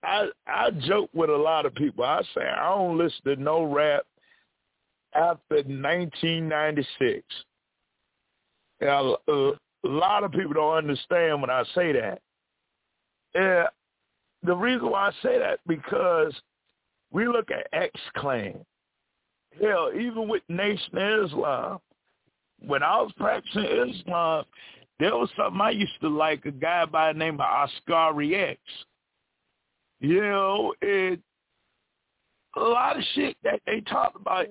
I 0.03 0.29
I 0.47 0.71
joke 0.71 1.11
with 1.15 1.31
a 1.31 1.37
lot 1.37 1.67
of 1.67 1.75
people. 1.75 2.05
I 2.05 2.23
say 2.35 2.43
I 2.43 2.69
don't 2.75 2.99
listen 2.99 3.21
to 3.25 3.37
no 3.37 3.65
rap 3.65 4.05
after 5.15 5.57
1996. 5.57 7.23
Now, 8.85 9.17
a 9.29 9.53
lot 9.83 10.25
of 10.25 10.33
people 10.33 10.53
don't 10.53 10.77
understand 10.77 11.41
when 11.41 11.49
I 11.49 11.65
say 11.75 11.93
that. 11.93 12.21
uh, 13.35 13.69
the 14.43 14.55
reason 14.55 14.91
why 14.91 15.09
I 15.09 15.13
say 15.23 15.39
that 15.39 15.59
because 15.67 16.35
we 17.11 17.27
look 17.27 17.51
at 17.51 17.67
X 17.73 17.99
Clan. 18.17 18.65
Hell, 19.59 19.91
even 19.95 20.29
with 20.29 20.43
Nation 20.49 20.99
Islam, 20.99 21.79
when 22.67 22.83
I 22.83 23.01
was 23.01 23.13
practicing 23.17 23.65
Islam, 23.65 24.45
there 25.01 25.17
was 25.17 25.31
something 25.37 25.61
I 25.61 25.71
used 25.71 25.99
to 26.03 26.09
like, 26.09 26.45
a 26.45 26.51
guy 26.51 26.85
by 26.85 27.13
the 27.13 27.19
name 27.19 27.35
of 27.35 27.41
Oscar 27.41 28.21
X. 28.23 28.61
You 30.01 30.21
know, 30.21 30.75
it 30.83 31.21
a 32.57 32.61
lot 32.61 32.97
of 32.99 33.05
shit 33.15 33.37
that 33.45 33.61
they 33.67 33.81
talked 33.81 34.17
about, 34.17 34.47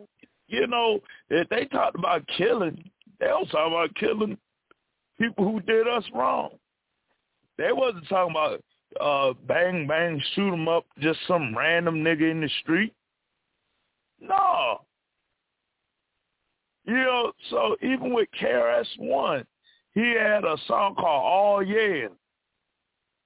you 0.47 0.67
know, 0.67 0.99
that 1.29 1.47
they 1.49 1.65
talked 1.65 1.97
about 1.97 2.27
killing. 2.37 2.89
They 3.23 3.29
was 3.29 3.47
talking 3.51 3.73
about 3.73 3.95
killing 3.95 4.37
people 5.17 5.49
who 5.49 5.61
did 5.61 5.87
us 5.87 6.03
wrong. 6.13 6.49
They 7.57 7.71
wasn't 7.71 8.09
talking 8.09 8.31
about 8.31 8.61
uh 8.99 9.33
bang 9.47 9.87
bang 9.87 10.21
them 10.35 10.67
up 10.67 10.85
just 10.99 11.19
some 11.25 11.57
random 11.57 12.03
nigga 12.03 12.29
in 12.29 12.41
the 12.41 12.49
street. 12.61 12.93
No. 14.19 14.81
You 16.83 16.95
know, 16.95 17.31
so 17.49 17.77
even 17.81 18.13
with 18.13 18.27
KRS 18.41 18.87
One, 18.97 19.45
he 19.93 20.01
had 20.19 20.43
a 20.43 20.57
song 20.67 20.95
called 20.95 21.23
Oh 21.25 21.59
Yeah. 21.61 22.07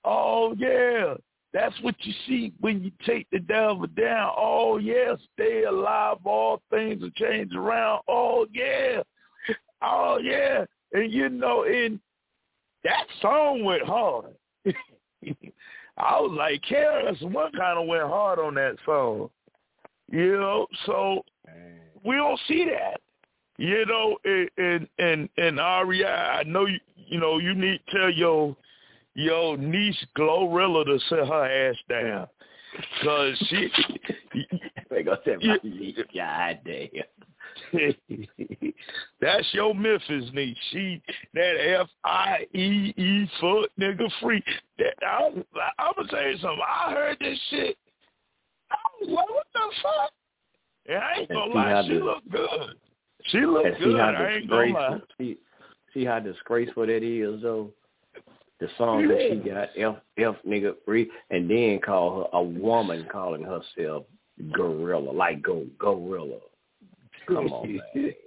Oh 0.06 0.54
yeah. 0.60 1.16
That's 1.54 1.76
what 1.82 1.96
you 2.02 2.14
see 2.28 2.54
when 2.60 2.84
you 2.84 2.92
take 3.04 3.26
the 3.32 3.40
devil 3.40 3.88
down. 3.88 4.32
Oh 4.38 4.78
yeah, 4.78 5.16
stay 5.34 5.64
alive, 5.64 6.18
all 6.24 6.62
things 6.70 7.02
will 7.02 7.10
change 7.12 7.56
around. 7.56 8.04
Oh 8.08 8.46
yeah. 8.54 9.02
Oh 9.82 10.20
yeah. 10.22 10.66
And 10.94 11.12
you 11.12 11.30
know, 11.30 11.64
and 11.64 12.00
that 12.84 13.06
song 13.22 13.64
went 13.64 13.84
hard. 13.84 14.34
I 15.98 16.20
was 16.22 16.32
like, 16.38 16.62
KRS 16.70 17.22
One 17.32 17.52
kind 17.54 17.80
of 17.80 17.88
went 17.88 18.04
hard 18.04 18.40
on 18.40 18.56
that 18.56 18.78
song. 18.86 19.30
You 20.10 20.38
know, 20.38 20.68
so 20.86 21.24
we 22.04 22.16
don't 22.16 22.40
see 22.48 22.66
that. 22.66 23.02
You 23.58 23.86
know, 23.86 24.18
and 24.24 24.50
and 24.58 24.88
and, 25.00 25.30
and 25.38 25.60
Aria, 25.60 26.08
I 26.08 26.44
know 26.44 26.66
you. 26.66 26.80
You 26.96 27.20
know, 27.20 27.40
you 27.40 27.54
need 27.56 27.80
to 27.88 27.98
tell 27.98 28.10
your 28.12 28.56
your 29.16 29.58
niece 29.58 30.06
Glorilla 30.18 30.86
to 30.86 31.00
sit 31.10 31.28
her 31.28 31.70
ass 31.70 31.76
down, 31.90 32.28
cause 33.04 33.36
she. 33.50 33.70
They 34.90 35.04
gonna 35.04 35.20
say 35.26 35.38
my 35.42 35.60
niece, 35.64 35.98
God 36.16 36.60
damn. 36.66 37.04
That's 39.22 39.48
your 39.54 39.74
Memphis 39.74 40.30
niece. 40.34 40.58
She 40.72 41.02
that 41.34 41.56
F 41.80 41.88
I 42.04 42.48
E 42.54 42.94
E 42.96 43.30
foot 43.40 43.72
nigga 43.80 44.10
free. 44.22 44.44
That 44.78 44.94
I'm, 45.06 45.44
I'm 45.80 45.94
gonna 45.96 46.10
tell 46.10 46.28
you 46.28 46.38
something. 46.38 46.60
I 46.68 46.92
heard 46.92 47.18
this 47.20 47.40
shit. 47.50 47.78
I 48.72 48.76
was 49.02 49.10
like, 49.10 49.30
what 49.30 49.46
the 49.54 49.60
fuck? 49.82 50.12
And 50.88 50.98
I 50.98 51.20
ain't 51.20 51.30
gonna 51.30 51.54
lie, 51.54 51.84
she 51.84 51.94
the, 51.94 52.00
look 52.04 52.24
good. 52.30 52.76
She 53.26 53.40
look 53.40 53.66
good. 53.80 54.00
I 54.00 54.34
ain't 54.34 54.50
gonna 54.50 54.74
lie. 54.74 55.00
See, 55.18 55.38
see 55.94 56.06
how 56.06 56.20
disgraceful 56.20 56.86
that 56.86 57.04
is, 57.04 57.42
though. 57.42 57.72
The 58.60 58.68
song 58.78 59.08
that 59.08 59.20
she 59.30 59.50
got, 59.50 59.70
F 59.78 60.02
F 60.18 60.36
nigga 60.48 60.74
free, 60.84 61.12
and 61.30 61.50
then 61.50 61.80
call 61.80 62.24
her 62.32 62.38
a 62.40 62.42
woman 62.42 63.06
calling 63.12 63.44
herself 63.44 64.06
gorilla, 64.54 65.12
like 65.12 65.42
go 65.42 65.66
gorilla. 65.80 66.40
Come 67.28 67.52
on, 67.52 67.80
man. 67.96 68.14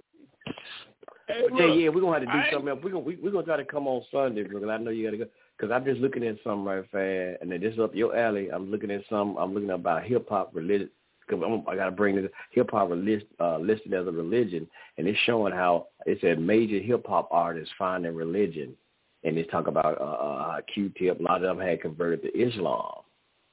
Hey, 1.27 1.45
But 1.49 1.59
yeah, 1.59 1.73
yeah, 1.73 1.89
we're 1.89 2.01
gonna 2.01 2.19
have 2.19 2.21
to 2.21 2.25
do 2.25 2.31
I- 2.31 2.51
something 2.51 2.67
else. 2.69 2.79
We're 2.83 2.89
gonna 2.91 3.03
we, 3.03 3.15
we're 3.15 3.31
gonna 3.31 3.45
try 3.45 3.57
to 3.57 3.63
come 3.63 3.87
on 3.87 4.03
Sunday 4.11 4.43
because 4.43 4.63
I 4.67 4.77
know 4.77 4.89
you 4.91 5.05
gotta 5.05 5.17
go. 5.17 5.25
Because 5.57 5.71
I'm 5.71 5.85
just 5.85 6.01
looking 6.01 6.25
at 6.25 6.37
something 6.43 6.65
right 6.65 6.83
fast, 6.91 7.41
and 7.41 7.51
then 7.51 7.61
this 7.61 7.73
is 7.73 7.79
up 7.79 7.95
your 7.95 8.17
alley. 8.17 8.49
I'm 8.49 8.69
looking 8.71 8.91
at 8.91 9.03
some. 9.09 9.37
I'm 9.37 9.53
looking 9.53 9.69
about 9.69 10.03
hip 10.03 10.27
hop 10.27 10.49
religion. 10.53 10.89
Cause 11.29 11.39
I'm, 11.45 11.63
I 11.69 11.75
gotta 11.77 11.91
bring 11.91 12.15
this 12.17 12.29
hip 12.51 12.71
hop 12.71 12.89
list, 12.89 13.25
uh, 13.39 13.57
listed 13.59 13.93
as 13.93 14.07
a 14.07 14.11
religion, 14.11 14.67
and 14.97 15.07
it's 15.07 15.19
showing 15.19 15.53
how 15.53 15.87
it 16.05 16.17
said 16.19 16.39
major 16.39 16.79
hip 16.79 17.05
hop 17.07 17.29
artists 17.31 17.73
find 17.77 18.03
their 18.03 18.11
religion, 18.11 18.75
and 19.23 19.37
it's 19.37 19.49
talk 19.51 19.67
about 19.67 20.01
uh, 20.01 20.03
uh, 20.03 20.61
Q-Tip. 20.73 21.19
A 21.19 21.23
lot 21.23 21.43
of 21.43 21.57
them 21.57 21.65
had 21.65 21.79
converted 21.81 22.23
to 22.23 22.37
Islam. 22.37 22.95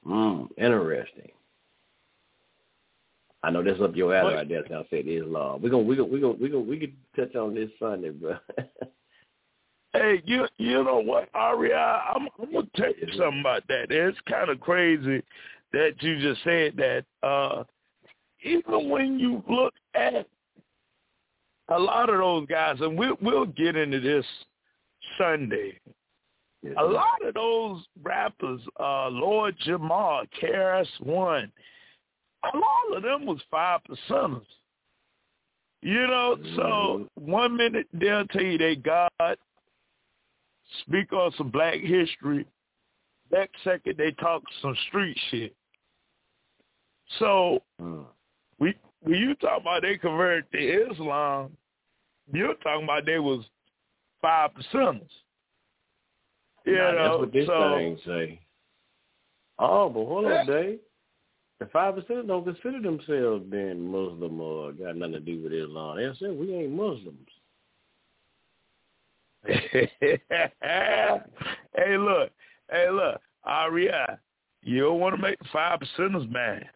Mm, 0.05 0.49
interesting. 0.57 1.31
I 3.43 3.51
know 3.51 3.63
that's 3.63 3.81
up 3.81 3.95
your 3.95 4.15
alley 4.15 4.35
right 4.35 4.49
there. 4.49 4.65
I 4.65 4.87
said 4.91 5.07
Islam. 5.07 5.63
We're 5.63 5.71
gonna 5.71 5.85
we 5.85 5.97
gonna 5.97 6.09
we 6.09 6.21
gonna 6.21 6.35
we 6.35 6.49
gonna 6.49 6.65
we 6.65 6.79
can 6.79 6.97
touch 7.17 7.35
on 7.37 7.55
this 7.55 7.71
Sunday, 7.79 8.11
bro. 8.11 8.37
Hey, 9.95 10.23
you 10.27 10.47
you 10.59 10.85
know 10.85 11.01
what, 11.01 11.31
Aria? 11.35 12.03
I'm, 12.15 12.29
I'm 12.41 12.53
gonna 12.53 12.67
tell 12.77 12.89
you 12.89 13.09
something 13.17 13.41
about 13.41 13.67
that. 13.69 13.87
It's 13.91 14.19
kind 14.29 14.51
of 14.51 14.61
crazy 14.61 15.23
that 15.73 15.95
you 16.01 16.21
just 16.21 16.45
said 16.45 16.77
that. 16.77 17.05
Uh, 17.27 17.65
even 18.43 18.91
when 18.91 19.19
you 19.19 19.43
look 19.49 19.73
at 19.95 20.27
a 21.69 21.79
lot 21.79 22.11
of 22.11 22.19
those 22.19 22.47
guys, 22.49 22.77
and 22.81 22.99
we'll 22.99 23.17
we'll 23.23 23.47
get 23.47 23.77
into 23.77 23.99
this 24.01 24.27
Sunday. 25.17 25.81
A 26.77 26.85
lot 26.85 27.25
of 27.25 27.35
those 27.35 27.83
rappers, 28.03 28.61
uh, 28.81 29.09
Lord 29.09 29.57
Jamar, 29.67 30.27
KRS 30.43 30.89
One, 31.01 31.51
a 32.45 32.57
lot 32.57 32.97
of 32.97 33.03
them 33.03 33.27
was 33.27 33.41
five 33.51 33.81
percenters. 33.89 34.47
You 35.81 36.07
know, 36.07 36.37
so 36.57 37.09
one 37.15 37.57
minute 37.57 37.87
they'll 37.93 38.27
tell 38.27 38.43
you 38.43 38.59
they 38.59 38.77
God, 38.77 39.11
speak 40.83 41.13
on 41.13 41.33
some 41.37 41.51
black 41.51 41.79
history. 41.81 42.47
Next 43.31 43.63
second 43.63 43.97
they 43.97 44.11
talk 44.13 44.43
some 44.61 44.77
street 44.89 45.17
shit. 45.31 45.55
So 47.19 47.63
Mm. 47.81 48.07
we 48.59 48.75
when 49.01 49.19
you 49.19 49.35
talk 49.37 49.61
about 49.61 49.83
they 49.83 49.97
converted 49.97 50.51
to 50.53 50.59
Islam, 50.59 51.57
you're 52.33 52.55
talking 52.55 52.85
about 52.85 53.07
they 53.07 53.19
was 53.19 53.45
five 54.21 54.51
percenters. 54.55 55.09
Yeah, 56.67 56.93
that's 56.93 57.19
what 57.19 57.33
this 57.33 57.47
so 57.47 57.75
thing 57.77 57.99
say. 58.05 58.41
Oh, 59.59 59.89
but 59.89 60.05
hold 60.05 60.27
on, 60.27 60.47
Dave. 60.47 60.81
The 61.61 61.67
five 61.67 61.97
percent 61.97 62.29
don't 62.29 62.45
consider 62.45 62.81
themselves 62.81 63.45
being 63.51 63.91
Muslim 63.91 64.41
or 64.41 64.73
got 64.73 64.97
nothing 64.97 65.15
to 65.15 65.21
do 65.21 65.43
with 65.43 65.53
Islam. 65.53 65.97
They 65.97 66.09
say 66.21 66.31
we 66.31 66.55
ain't 66.55 66.73
Muslims. 66.73 67.29
hey, 69.45 69.91
look, 71.97 72.31
hey, 72.71 72.91
look, 72.91 73.21
Aria, 73.45 74.19
you 74.63 74.83
don't 74.83 75.01
want 75.01 75.17
to 75.17 75.23
make 75.23 75.39
five 75.53 75.81
percenters 75.81 76.31
mad. 76.31 76.69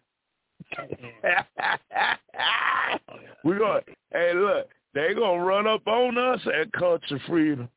We're 3.43 3.59
going. 3.59 3.83
Hey, 4.11 4.33
look, 4.33 4.67
they 4.93 5.13
gonna 5.13 5.43
run 5.43 5.67
up 5.67 5.85
on 5.87 6.17
us 6.17 6.39
at 6.59 6.71
Culture 6.73 7.21
Freedom. 7.27 7.69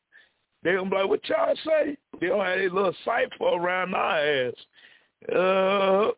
They 0.63 0.75
gonna 0.75 0.91
be 0.91 0.97
like, 0.97 1.09
"What 1.09 1.29
y'all 1.29 1.55
say?" 1.65 1.97
They 2.21 2.29
gonna 2.29 2.45
have 2.45 2.59
a 2.59 2.69
little 2.75 2.95
cipher 3.05 3.45
around 3.45 3.95
our 3.95 4.19
ass. 4.19 4.55
Uh, 5.35 6.11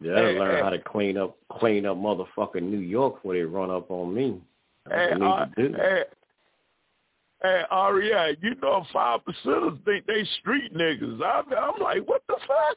Hey, 0.00 0.38
learn 0.38 0.56
hey. 0.56 0.62
how 0.62 0.70
to 0.70 0.78
clean 0.78 1.16
up 1.18 1.36
clean 1.50 1.84
up 1.84 1.96
motherfucking 1.96 2.62
New 2.62 2.78
York 2.78 3.16
before 3.16 3.34
they 3.34 3.42
run 3.42 3.70
up 3.70 3.90
on 3.90 4.14
me. 4.14 4.40
That's 4.86 5.12
hey, 5.12 5.18
what 5.18 5.20
they 5.20 5.26
uh, 5.26 5.44
to 5.46 5.68
do. 5.68 5.76
hey, 5.76 6.02
hey, 7.42 7.62
Aria, 7.70 8.36
you 8.40 8.54
know 8.62 8.86
five 8.92 9.20
percenters 9.24 9.84
think 9.84 10.06
they 10.06 10.24
street 10.40 10.72
niggas. 10.74 11.20
I'm, 11.22 11.52
I'm 11.52 11.82
like, 11.82 12.06
what 12.08 12.22
the 12.28 12.36
fuck? 12.46 12.76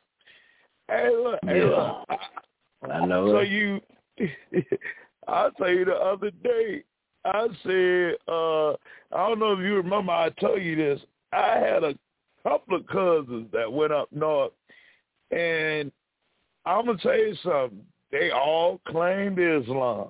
Hey, 0.89 1.09
look, 1.15 1.39
hey, 1.45 1.63
look. 1.63 2.05
I, 2.09 2.87
I 2.91 3.05
know 3.05 3.31
So 3.31 3.39
you, 3.41 3.79
I'll 5.27 5.51
tell 5.51 5.69
you 5.69 5.85
the 5.85 5.95
other 5.95 6.31
day, 6.43 6.83
I 7.23 7.47
said, 7.63 8.15
uh, 8.27 8.71
I 9.15 9.27
don't 9.29 9.39
know 9.39 9.53
if 9.53 9.59
you 9.59 9.75
remember, 9.75 10.11
I 10.11 10.29
told 10.39 10.61
you 10.61 10.75
this. 10.75 10.99
I 11.31 11.59
had 11.59 11.83
a 11.83 11.93
couple 12.43 12.75
of 12.75 12.87
cousins 12.87 13.47
that 13.53 13.71
went 13.71 13.93
up 13.93 14.11
north, 14.11 14.51
and 15.29 15.91
I'm 16.65 16.85
gonna 16.85 16.97
tell 16.99 17.17
you 17.17 17.35
something. 17.43 17.83
They 18.11 18.31
all 18.31 18.79
claimed 18.87 19.39
Islam. 19.39 20.09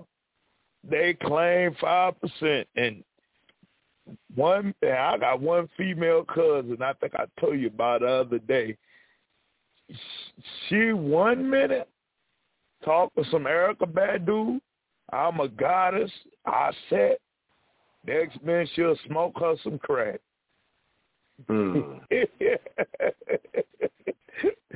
They 0.90 1.14
claim 1.14 1.76
five 1.80 2.16
percent, 2.20 2.68
and 2.76 3.04
one. 4.36 4.74
And 4.82 4.94
I 4.94 5.18
got 5.18 5.42
one 5.42 5.70
female 5.78 6.24
cousin. 6.24 6.78
I 6.82 6.94
think 6.94 7.14
I 7.16 7.26
told 7.40 7.60
you 7.60 7.68
about 7.68 8.02
the 8.02 8.08
other 8.08 8.40
day. 8.40 8.78
She 10.68 10.94
one 10.94 11.50
minute 11.50 11.88
talk 12.84 13.12
with 13.16 13.28
some 13.30 13.44
Erykah 13.44 13.92
Badu. 13.92 14.60
I'm 15.14 15.40
a 15.40 15.48
goddess. 15.48 16.12
I 16.46 16.72
said. 16.90 17.18
Next 18.08 18.42
minute 18.44 18.70
she'll 18.76 18.98
smoke 19.06 19.34
her 19.40 19.56
some 19.64 19.78
crack. 19.78 20.20
Mm. 21.48 22.00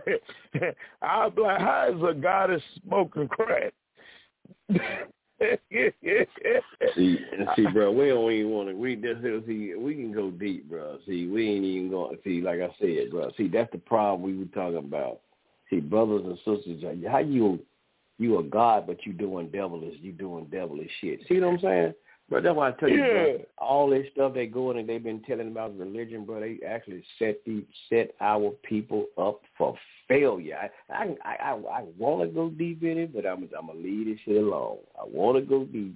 I'll 1.02 1.30
be 1.30 1.42
like, 1.42 1.60
how 1.60 1.92
is 1.94 2.02
a 2.10 2.14
goddess 2.14 2.62
smoking 2.84 3.28
crack? 3.28 3.74
see, 6.96 7.20
see, 7.56 7.66
bro, 7.74 7.92
we 7.92 8.08
don't 8.10 8.32
even 8.32 8.52
want 8.52 8.70
to. 8.70 8.76
We 8.76 8.96
just 8.96 9.22
see, 9.46 9.74
we 9.76 9.96
can 9.96 10.14
go 10.14 10.32
deep, 10.32 10.70
bro. 10.70 10.98
See, 11.06 11.28
we 11.28 11.50
ain't 11.50 11.66
even 11.66 11.90
going. 11.90 12.18
See, 12.24 12.42
like 12.42 12.62
I 12.62 12.70
said, 12.80 13.12
bro. 13.12 13.32
See, 13.38 13.48
that's 13.48 13.72
the 13.72 13.78
problem 13.78 14.22
we 14.22 14.38
were 14.38 14.46
talking 14.46 14.78
about. 14.78 15.22
See, 15.70 15.80
brothers 15.80 16.24
and 16.26 16.38
sisters, 16.38 16.84
how 17.10 17.20
you 17.20 17.60
you 18.18 18.40
a 18.40 18.44
god, 18.44 18.88
but 18.88 19.06
you 19.06 19.14
doing 19.14 19.50
devilish, 19.50 19.96
you 20.02 20.12
doing 20.14 20.46
devilish 20.46 20.90
shit. 21.02 21.20
See 21.28 21.40
what 21.40 21.50
I'm 21.50 21.60
saying? 21.60 21.94
But 22.30 22.42
that's 22.44 22.56
why 22.56 22.70
I 22.70 22.72
tell 22.72 22.90
you, 22.90 23.04
Yeah. 23.04 23.10
bro, 23.12 23.46
all 23.60 23.90
this 23.90 24.10
stuff 24.12 24.34
they 24.34 24.48
going 24.48 24.80
and 24.80 24.90
they've 24.90 25.04
been 25.04 25.22
telling 25.22 25.48
about 25.48 25.78
religion, 25.78 26.26
bro. 26.26 26.40
They 26.40 26.60
actually 26.66 27.04
set 27.20 27.44
the 27.46 27.64
set 27.88 28.16
our 28.20 28.52
people 28.64 29.06
up 29.18 29.42
for 29.58 29.78
failure. 30.08 30.58
I 30.90 30.94
I 30.94 31.16
I, 31.24 31.36
I, 31.36 31.52
I 31.52 31.84
want 31.98 32.22
to 32.28 32.34
go 32.34 32.50
deep 32.50 32.84
in 32.84 32.98
it, 32.98 33.14
but 33.14 33.26
I'm 33.28 33.48
I'm 33.58 33.68
gonna 33.68 33.80
leave 33.80 34.08
this 34.08 34.20
shit 34.26 34.38
alone. 34.38 34.80
I 35.00 35.04
want 35.06 35.38
to 35.38 35.42
go 35.42 35.66
deep, 35.66 35.96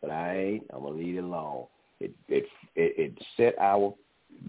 but 0.00 0.10
I 0.10 0.36
ain't. 0.38 0.66
I'm 0.72 0.82
gonna 0.82 0.96
leave 0.96 1.16
it 1.16 1.24
alone. 1.24 1.66
It 1.98 2.14
it 2.28 2.46
it, 2.76 2.94
it 2.96 3.18
set 3.36 3.58
our 3.58 3.94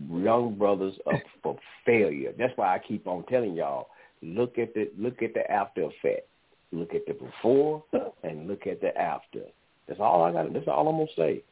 young 0.07 0.55
brothers 0.55 0.95
up 1.07 1.21
for 1.41 1.57
failure. 1.85 2.33
That's 2.37 2.55
why 2.55 2.75
I 2.75 2.79
keep 2.79 3.07
on 3.07 3.25
telling 3.25 3.55
y'all, 3.55 3.89
look 4.21 4.59
at 4.59 4.75
the 4.75 4.91
look 4.95 5.23
at 5.23 5.33
the 5.33 5.49
after 5.51 5.85
effect. 5.85 6.27
Look 6.71 6.93
at 6.93 7.07
the 7.07 7.13
before 7.13 7.83
and 8.23 8.47
look 8.47 8.67
at 8.67 8.81
the 8.81 8.95
after. 8.95 9.41
That's 9.87 9.99
all 9.99 10.23
I 10.23 10.31
got. 10.31 10.51
That's 10.53 10.67
all 10.67 10.87
I'm 10.87 10.95
gonna 10.97 11.07
say. 11.15 11.43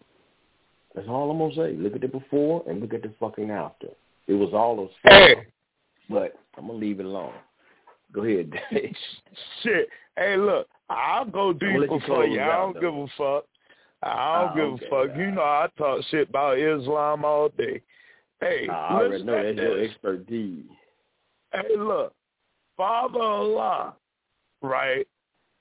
That's 0.96 1.08
all 1.08 1.32
I'm 1.32 1.38
gonna 1.38 1.56
say. 1.56 1.76
Look 1.78 1.96
at 1.96 2.02
the 2.02 2.08
before 2.08 2.64
and 2.68 2.80
look 2.80 2.94
at 2.94 3.02
the 3.02 3.12
fucking 3.20 3.50
after. 3.50 3.88
It 4.28 4.34
was 4.34 4.54
all 4.54 4.76
those. 4.76 4.90
Hey. 5.04 5.36
but 6.10 6.34
I'm 6.58 6.68
gonna 6.68 6.80
leave 6.80 7.00
it 7.00 7.06
alone. 7.06 7.34
Go 8.12 8.24
ahead, 8.24 8.54
Shit. 9.64 9.90
Hey, 10.16 10.38
look, 10.38 10.68
I'll 10.90 11.26
go 11.26 11.52
deeper 11.52 11.86
you 11.86 12.00
for 12.06 12.26
you. 12.26 12.40
I 12.40 12.58
don't 12.58 12.80
give 12.80 12.94
a 12.94 13.08
fuck. 13.18 13.46
I 14.04 14.42
don't 14.42 14.50
Ah, 14.50 14.54
give 14.56 14.64
okay, 14.66 14.86
a 14.86 14.90
fuck. 14.90 15.18
You 15.18 15.32
know 15.32 15.42
I 15.42 15.68
talk 15.78 16.04
shit 16.12 16.30
about 16.30 16.60
Islam 16.60 17.26
all 17.26 17.50
day. 17.50 17.82
Hey, 18.40 18.68
I 18.70 18.94
already 18.94 19.24
know 19.24 19.38
at 19.38 19.56
that's 19.56 19.58
your 19.58 19.84
expertise. 19.84 20.66
Hey, 21.54 21.76
look, 21.78 22.14
Father 22.78 23.20
Allah, 23.20 23.96
right? 24.62 25.08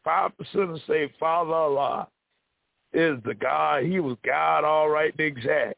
Five 0.04 0.32
percent 0.36 0.78
say 0.86 1.10
Father 1.18 1.52
Allah 1.52 2.08
is 2.92 3.18
the 3.24 3.34
God. 3.34 3.84
He 3.84 4.00
was 4.00 4.16
God, 4.24 4.64
all 4.64 4.88
right, 4.88 5.12
and 5.18 5.20
exact. 5.20 5.74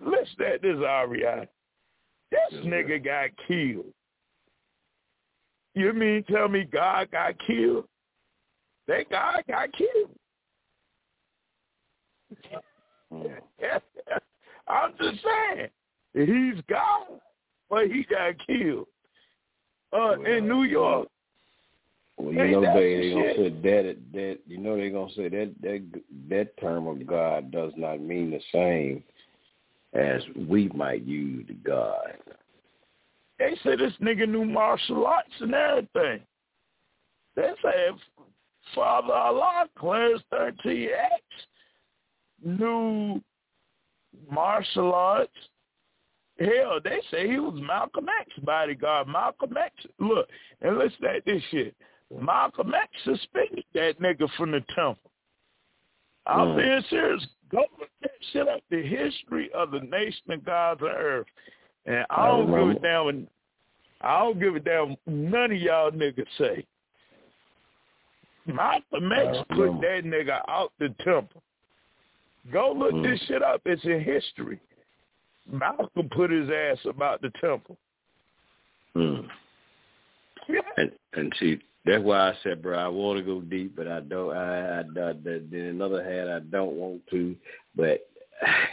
Listen 0.00 0.44
at 0.46 0.62
this, 0.62 0.76
Ariana. 0.76 1.46
This 2.30 2.60
nigga 2.64 3.04
got 3.04 3.30
killed. 3.46 3.92
You 5.74 5.92
mean 5.92 6.24
tell 6.24 6.48
me 6.48 6.64
God 6.64 7.10
got 7.10 7.34
killed? 7.46 7.84
That 8.88 9.08
God 9.10 9.42
got 9.48 9.68
killed. 9.72 10.10
I'm 14.68 14.92
just 15.00 15.18
saying, 15.24 15.68
he's 16.14 16.62
God, 16.68 17.06
but 17.68 17.86
he 17.86 18.04
got 18.08 18.34
killed. 18.46 18.86
Uh, 19.92 20.20
in 20.20 20.48
New 20.48 20.62
York. 20.62 21.08
Well, 22.20 22.34
you 22.34 22.50
know 22.50 22.60
they 22.60 22.96
they 22.96 23.12
gonna 23.12 23.34
say 23.34 23.48
that 23.48 23.96
that 24.12 24.38
you 24.46 24.58
know 24.58 24.76
they 24.76 24.90
gonna 24.90 25.12
say 25.16 25.28
that 25.28 25.54
that 25.62 26.02
that 26.28 26.56
term 26.58 26.86
of 26.86 27.06
God 27.06 27.50
does 27.50 27.72
not 27.76 28.00
mean 28.00 28.30
the 28.30 28.40
same 28.52 29.02
as 29.94 30.22
we 30.48 30.68
might 30.68 31.02
use 31.04 31.46
the 31.48 31.54
God. 31.54 32.18
They 33.38 33.56
say 33.64 33.76
this 33.76 33.94
nigga 34.02 34.28
knew 34.28 34.44
martial 34.44 35.06
arts 35.06 35.30
and 35.40 35.54
everything. 35.54 36.20
They 37.36 37.52
say 37.62 37.88
Father 38.74 39.14
Allah, 39.14 39.68
Clarence 39.78 40.22
13X, 40.32 40.90
knew 42.44 43.20
martial 44.30 44.92
arts. 44.92 45.32
Hell, 46.38 46.80
they 46.82 47.00
say 47.10 47.28
he 47.28 47.38
was 47.38 47.60
Malcolm 47.60 48.06
X 48.20 48.30
bodyguard. 48.44 49.08
Malcolm 49.08 49.56
X, 49.56 49.74
look, 49.98 50.28
and 50.60 50.78
listen 50.78 51.04
at 51.06 51.24
this 51.24 51.42
shit. 51.50 51.74
Malcolm 52.18 52.74
X 52.74 52.90
suspended 53.04 53.64
that 53.74 54.00
nigga 54.00 54.28
from 54.36 54.50
the 54.50 54.60
temple. 54.74 55.10
I'm 56.26 56.48
Mm. 56.48 56.56
being 56.56 56.82
serious. 56.90 57.26
Go 57.50 57.64
look 57.78 57.90
that 58.02 58.10
shit 58.32 58.48
up. 58.48 58.60
The 58.70 58.82
history 58.82 59.50
of 59.52 59.70
the 59.70 59.80
nation 59.80 60.30
of 60.32 60.44
God's 60.44 60.82
earth. 60.82 61.26
And 61.86 62.04
I 62.10 62.22
I 62.24 62.26
don't 62.28 62.46
give 62.46 62.54
a 62.54 62.58
remember. 62.58 62.80
damn. 62.80 63.04
what- 63.04 63.28
I 64.02 64.18
don't 64.20 64.38
give 64.38 64.56
a 64.56 64.60
damn. 64.60 64.96
None 65.06 65.52
of 65.52 65.58
y'all 65.60 65.90
niggas 65.90 66.28
say. 66.38 66.66
Malcolm 68.46 69.12
X 69.12 69.38
I 69.50 69.54
put 69.54 69.80
that 69.80 70.02
nigga 70.04 70.42
out 70.48 70.72
the 70.78 70.88
temple. 71.04 71.42
Go 72.50 72.72
look 72.72 72.92
Mm. 72.92 73.02
this 73.02 73.22
shit 73.26 73.42
up. 73.42 73.60
It's 73.66 73.84
in 73.84 74.00
history. 74.00 74.58
Malcolm 75.46 76.08
put 76.10 76.30
his 76.30 76.48
ass 76.50 76.84
about 76.86 77.20
the 77.20 77.30
temple. 77.40 77.76
Mm. 78.94 79.28
And 80.76 80.98
and 81.14 81.34
see 81.38 81.60
that's 81.84 82.02
why 82.02 82.30
I 82.30 82.34
said, 82.42 82.62
bro, 82.62 82.78
I 82.78 82.88
want 82.88 83.18
to 83.18 83.24
go 83.24 83.40
deep, 83.40 83.74
but 83.74 83.88
I 83.88 84.00
don't. 84.00 84.36
I, 84.36 84.80
I, 84.80 84.80
I 84.80 85.12
then 85.22 85.48
another 85.52 86.04
hand, 86.04 86.30
I 86.30 86.40
don't 86.40 86.72
want 86.72 87.06
to, 87.10 87.34
but 87.74 88.06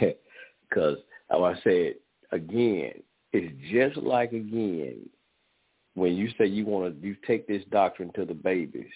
because 0.00 0.98
like 1.30 1.56
I 1.56 1.60
said 1.62 1.94
again, 2.32 2.92
it's 3.32 3.54
just 3.70 3.96
like 4.04 4.32
again 4.32 5.08
when 5.94 6.14
you 6.14 6.28
say 6.38 6.46
you 6.46 6.66
want 6.66 7.00
to 7.00 7.06
you 7.06 7.16
take 7.26 7.46
this 7.48 7.62
doctrine 7.70 8.12
to 8.14 8.24
the 8.24 8.34
babies. 8.34 8.86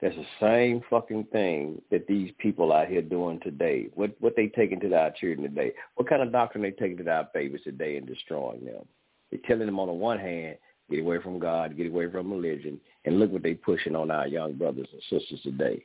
That's 0.00 0.14
the 0.14 0.26
same 0.40 0.80
fucking 0.88 1.24
thing 1.32 1.82
that 1.90 2.06
these 2.06 2.30
people 2.38 2.72
out 2.72 2.86
here 2.86 3.02
doing 3.02 3.40
today. 3.40 3.88
What 3.94 4.14
what 4.20 4.36
they 4.36 4.46
taking 4.48 4.80
to 4.80 4.94
our 4.94 5.10
children 5.12 5.42
today? 5.42 5.72
What 5.96 6.08
kind 6.08 6.22
of 6.22 6.32
doctrine 6.32 6.62
they 6.62 6.70
taking 6.70 7.04
to 7.04 7.10
our 7.10 7.28
babies 7.34 7.62
today 7.64 7.96
and 7.96 8.06
destroying 8.06 8.64
them? 8.64 8.84
They're 9.30 9.40
telling 9.46 9.66
them 9.66 9.80
on 9.80 9.88
the 9.88 9.92
one 9.92 10.18
hand, 10.18 10.56
get 10.90 11.00
away 11.00 11.18
from 11.22 11.38
God, 11.38 11.76
get 11.76 11.88
away 11.88 12.10
from 12.10 12.32
religion, 12.32 12.80
and 13.04 13.18
look 13.18 13.32
what 13.32 13.42
they're 13.42 13.54
pushing 13.54 13.96
on 13.96 14.10
our 14.10 14.26
young 14.26 14.54
brothers 14.54 14.88
and 14.92 15.20
sisters 15.20 15.40
today. 15.42 15.84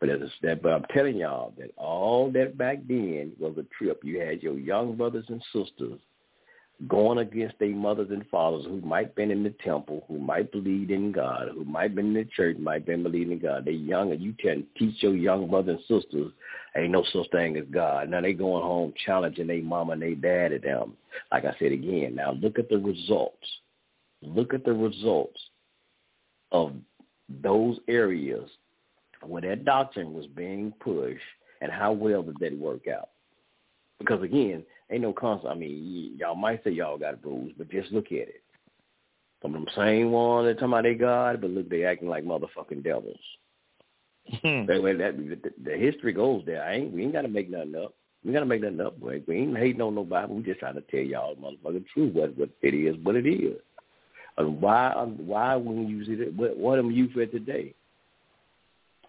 But 0.00 0.10
as 0.10 0.20
a 0.20 0.28
step, 0.38 0.62
but 0.62 0.72
I'm 0.72 0.84
telling 0.92 1.16
y'all 1.16 1.54
that 1.58 1.70
all 1.76 2.30
that 2.32 2.58
back 2.58 2.78
then 2.86 3.32
was 3.38 3.56
a 3.56 3.64
trip. 3.78 4.02
You 4.04 4.20
had 4.20 4.42
your 4.42 4.58
young 4.58 4.96
brothers 4.96 5.24
and 5.28 5.42
sisters 5.52 6.00
going 6.88 7.18
against 7.18 7.58
their 7.58 7.70
mothers 7.70 8.08
and 8.10 8.26
fathers 8.28 8.64
who 8.66 8.80
might 8.80 9.14
been 9.14 9.30
in 9.30 9.44
the 9.44 9.54
temple, 9.64 10.04
who 10.08 10.18
might 10.18 10.50
believe 10.50 10.90
in 10.90 11.12
God, 11.12 11.48
who 11.54 11.64
might 11.64 11.94
been 11.94 12.08
in 12.08 12.14
the 12.14 12.24
church, 12.24 12.58
might 12.58 12.84
been 12.84 13.02
believing 13.02 13.34
in 13.34 13.38
God. 13.38 13.64
They 13.64 13.72
young 13.72 14.10
and 14.12 14.20
you 14.20 14.34
can 14.34 14.66
teach 14.76 15.02
your 15.02 15.14
young 15.14 15.48
brothers 15.48 15.80
and 15.88 16.02
sisters 16.02 16.32
ain't 16.76 16.90
no 16.90 17.04
such 17.12 17.30
thing 17.30 17.56
as 17.56 17.64
God. 17.70 18.10
Now 18.10 18.20
they 18.20 18.32
going 18.32 18.62
home 18.62 18.92
challenging 19.06 19.46
their 19.46 19.62
mama 19.62 19.92
and 19.92 20.02
their 20.02 20.14
dad 20.14 20.52
at 20.52 20.62
them. 20.62 20.96
Like 21.30 21.44
I 21.44 21.54
said 21.58 21.72
again, 21.72 22.16
now 22.16 22.32
look 22.32 22.58
at 22.58 22.68
the 22.68 22.78
results. 22.78 23.46
Look 24.24 24.54
at 24.54 24.64
the 24.64 24.72
results 24.72 25.40
of 26.52 26.72
those 27.28 27.78
areas 27.88 28.48
where 29.22 29.42
that 29.42 29.64
doctrine 29.64 30.12
was 30.12 30.26
being 30.26 30.72
pushed 30.80 31.20
and 31.60 31.72
how 31.72 31.92
well 31.92 32.22
did 32.22 32.38
that 32.40 32.58
work 32.58 32.86
out. 32.88 33.10
Because 33.98 34.22
again, 34.22 34.64
ain't 34.90 35.02
no 35.02 35.12
concept. 35.12 35.50
I 35.50 35.54
mean, 35.54 36.16
y'all 36.18 36.34
might 36.34 36.62
say 36.64 36.70
y'all 36.70 36.98
got 36.98 37.24
rules, 37.24 37.52
but 37.56 37.70
just 37.70 37.92
look 37.92 38.06
at 38.06 38.28
it. 38.28 38.42
Some 39.42 39.54
of 39.54 39.60
them 39.60 39.74
same 39.76 40.10
ones 40.10 40.46
that 40.46 40.54
talking 40.54 40.68
about 40.68 40.84
they 40.84 40.94
God, 40.94 41.40
but 41.40 41.50
look, 41.50 41.68
they 41.68 41.84
acting 41.84 42.08
like 42.08 42.24
motherfucking 42.24 42.82
devils. 42.82 43.18
Hmm. 44.42 44.64
That 44.66 44.82
way, 44.82 44.96
that 44.96 45.16
the, 45.18 45.38
the 45.62 45.76
history 45.76 46.12
goes 46.12 46.42
there. 46.46 46.64
I 46.64 46.76
ain't 46.76 46.92
we 46.92 47.02
ain't 47.02 47.12
got 47.12 47.22
to 47.22 47.28
make 47.28 47.50
nothing 47.50 47.74
up. 47.74 47.94
We 48.24 48.32
got 48.32 48.40
to 48.40 48.46
make 48.46 48.62
nothing 48.62 48.80
up. 48.80 48.98
Boy. 48.98 49.22
We 49.26 49.36
ain't 49.36 49.56
hating 49.56 49.82
on 49.82 49.94
nobody. 49.94 50.32
We 50.32 50.42
just 50.42 50.60
trying 50.60 50.76
to 50.76 50.80
tell 50.80 51.00
y'all, 51.00 51.36
motherfucking 51.36 51.84
truth, 51.92 52.14
what 52.14 52.36
what 52.38 52.50
it 52.62 52.74
is, 52.74 52.96
what 53.02 53.16
it 53.16 53.28
is. 53.28 53.60
And 54.36 54.60
why 54.60 54.92
um, 54.92 55.16
why 55.26 55.54
when 55.56 55.88
you 55.88 56.04
see 56.04 56.16
that? 56.16 56.34
What 56.34 56.56
what 56.56 56.78
am 56.78 56.90
you 56.90 57.08
at 57.20 57.30
today? 57.30 57.74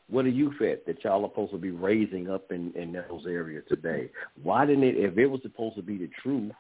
What 0.08 0.26
are 0.26 0.30
you 0.30 0.52
at 0.62 0.86
that 0.86 1.04
y'all 1.04 1.26
are 1.26 1.30
supposed 1.30 1.52
to 1.52 1.58
be 1.58 1.72
raising 1.72 2.30
up 2.30 2.52
in 2.52 2.72
in 2.76 2.94
those 2.94 3.26
areas 3.26 3.64
today? 3.68 4.10
Why 4.44 4.66
didn't 4.66 4.84
it? 4.84 4.98
If 4.98 5.18
it 5.18 5.26
was 5.26 5.42
supposed 5.42 5.76
to 5.78 5.82
be 5.82 5.98
the 5.98 6.10
truth, 6.22 6.52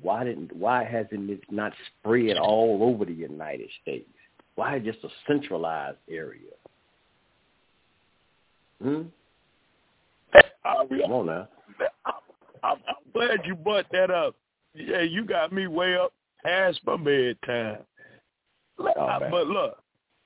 why 0.00 0.24
didn't? 0.24 0.54
Why 0.56 0.84
hasn't 0.84 1.28
it 1.28 1.42
not 1.50 1.72
spread 2.00 2.38
all 2.38 2.78
over 2.82 3.04
the 3.04 3.12
United 3.12 3.68
States? 3.82 4.08
Why 4.54 4.78
just 4.78 5.04
a 5.04 5.08
centralized 5.26 5.98
area? 6.08 6.52
Hmm. 8.82 9.02
I'm, 10.64 10.88
Come 10.88 11.12
on 11.12 11.26
now. 11.26 11.48
I'm, 12.06 12.78
I'm 12.88 13.12
glad 13.12 13.40
you 13.44 13.54
brought 13.54 13.86
that 13.92 14.10
up. 14.10 14.34
Yeah, 14.74 15.02
you 15.02 15.24
got 15.24 15.52
me 15.52 15.66
way 15.66 15.96
up 15.96 16.12
past 16.44 16.80
my 16.86 16.96
bedtime. 16.96 17.78
Oh, 18.78 19.18
but 19.30 19.46
look, 19.46 19.78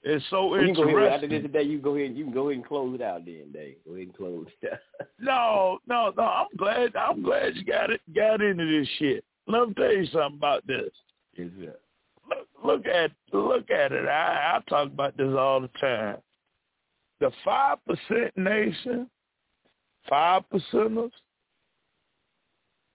it's 0.03 0.25
so 0.31 0.55
you 0.57 0.75
go 0.75 0.85
ahead 0.85 1.13
after 1.13 1.25
interesting. 1.27 1.31
this 1.31 1.43
today. 1.43 1.63
You 1.63 1.79
go 1.81 1.97
ahead. 1.97 2.17
You 2.17 2.25
can 2.25 2.33
go 2.33 2.49
ahead 2.49 2.59
and 2.59 2.67
close 2.67 2.95
it 2.95 3.03
out, 3.03 3.25
then, 3.25 3.51
Dave. 3.53 3.77
Go 3.87 3.93
ahead 3.95 4.07
and 4.07 4.17
close 4.17 4.47
it 4.63 4.73
out. 4.73 4.79
No, 5.21 5.79
no, 5.89 6.13
no. 6.17 6.23
I'm 6.23 6.47
glad. 6.57 6.95
I'm 6.95 7.23
glad 7.23 7.57
you 7.57 7.65
got 7.65 7.91
it. 7.91 8.01
Got 8.15 8.41
into 8.41 8.65
this 8.65 8.89
shit. 8.99 9.25
Let 9.49 9.69
me 9.69 9.75
tell 9.75 9.93
you 9.93 10.07
something 10.07 10.39
about 10.39 10.67
this. 10.67 10.91
Yes, 11.37 11.49
sir. 11.59 11.75
Look, 12.29 12.47
look 12.65 12.87
at 12.87 13.11
look 13.33 13.71
at 13.71 13.91
it. 13.93 14.07
I 14.07 14.57
I 14.57 14.61
talk 14.71 14.87
about 14.87 15.17
this 15.17 15.35
all 15.37 15.61
the 15.61 15.71
time. 15.81 16.19
the 17.21 17.33
five 17.45 17.79
percent 17.85 18.37
nation, 18.37 19.11
five 20.09 20.45
percenters, 20.53 21.11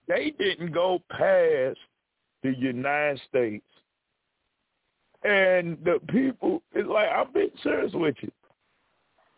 they 0.07 0.33
didn't 0.39 0.71
go 0.71 0.99
past 1.09 1.77
the 2.41 2.53
United 2.57 3.19
States. 3.27 3.65
And 5.23 5.77
the 5.83 5.99
people, 6.09 6.61
it's 6.73 6.87
like, 6.87 7.09
I'm 7.09 7.31
being 7.33 7.49
serious 7.61 7.93
with 7.93 8.15
you. 8.21 8.31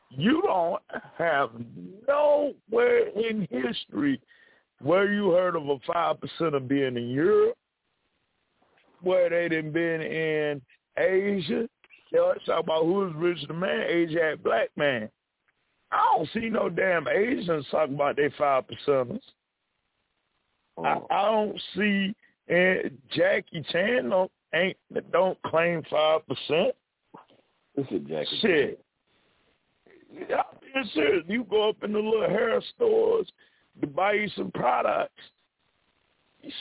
You 0.09 0.41
don't 0.43 0.81
have 1.17 1.51
nowhere 2.07 3.07
in 3.09 3.47
history 3.51 4.21
where 4.81 5.11
you 5.11 5.31
heard 5.31 5.55
of 5.55 5.67
a 5.67 5.77
five 5.91 6.17
percent 6.19 6.55
of 6.55 6.67
being 6.67 6.95
in 6.95 7.09
Europe, 7.09 7.57
where 9.01 9.29
they 9.29 9.49
didn't 9.49 9.73
been 9.73 10.01
in 10.01 10.61
Asia. 10.97 11.67
They 12.11 12.19
always 12.19 12.41
talk 12.45 12.63
about 12.63 12.83
who 12.83 13.07
is 13.07 13.13
rich 13.15 13.39
the 13.47 13.53
man, 13.53 13.81
Asiatic 13.81 14.43
black 14.43 14.69
man. 14.75 15.09
I 15.91 16.15
don't 16.15 16.29
see 16.33 16.49
no 16.49 16.69
damn 16.69 17.07
Asians 17.07 17.65
talking 17.69 17.95
about 17.95 18.15
their 18.15 18.33
five 18.37 18.63
percenters. 18.67 19.21
I, 20.77 20.95
oh. 20.95 21.07
I 21.09 21.31
don't 21.31 21.61
see 21.75 22.15
and 22.47 22.97
Jackie 23.11 23.65
Chan 23.71 24.09
don't 24.09 24.31
ain't 24.55 24.77
don't 25.11 25.41
claim 25.43 25.83
five 25.89 26.21
percent. 26.27 26.75
This 27.75 27.85
is 27.91 28.01
Jackie. 28.07 28.39
Shit. 28.41 28.85
Yeah, 30.29 30.37
I'm 30.37 30.59
being 30.61 30.89
serious. 30.93 31.23
You 31.27 31.43
go 31.43 31.69
up 31.69 31.83
in 31.83 31.93
the 31.93 31.99
little 31.99 32.29
hair 32.29 32.61
stores 32.75 33.27
to 33.81 33.87
buy 33.87 34.13
you 34.13 34.29
some 34.35 34.51
products. 34.51 35.21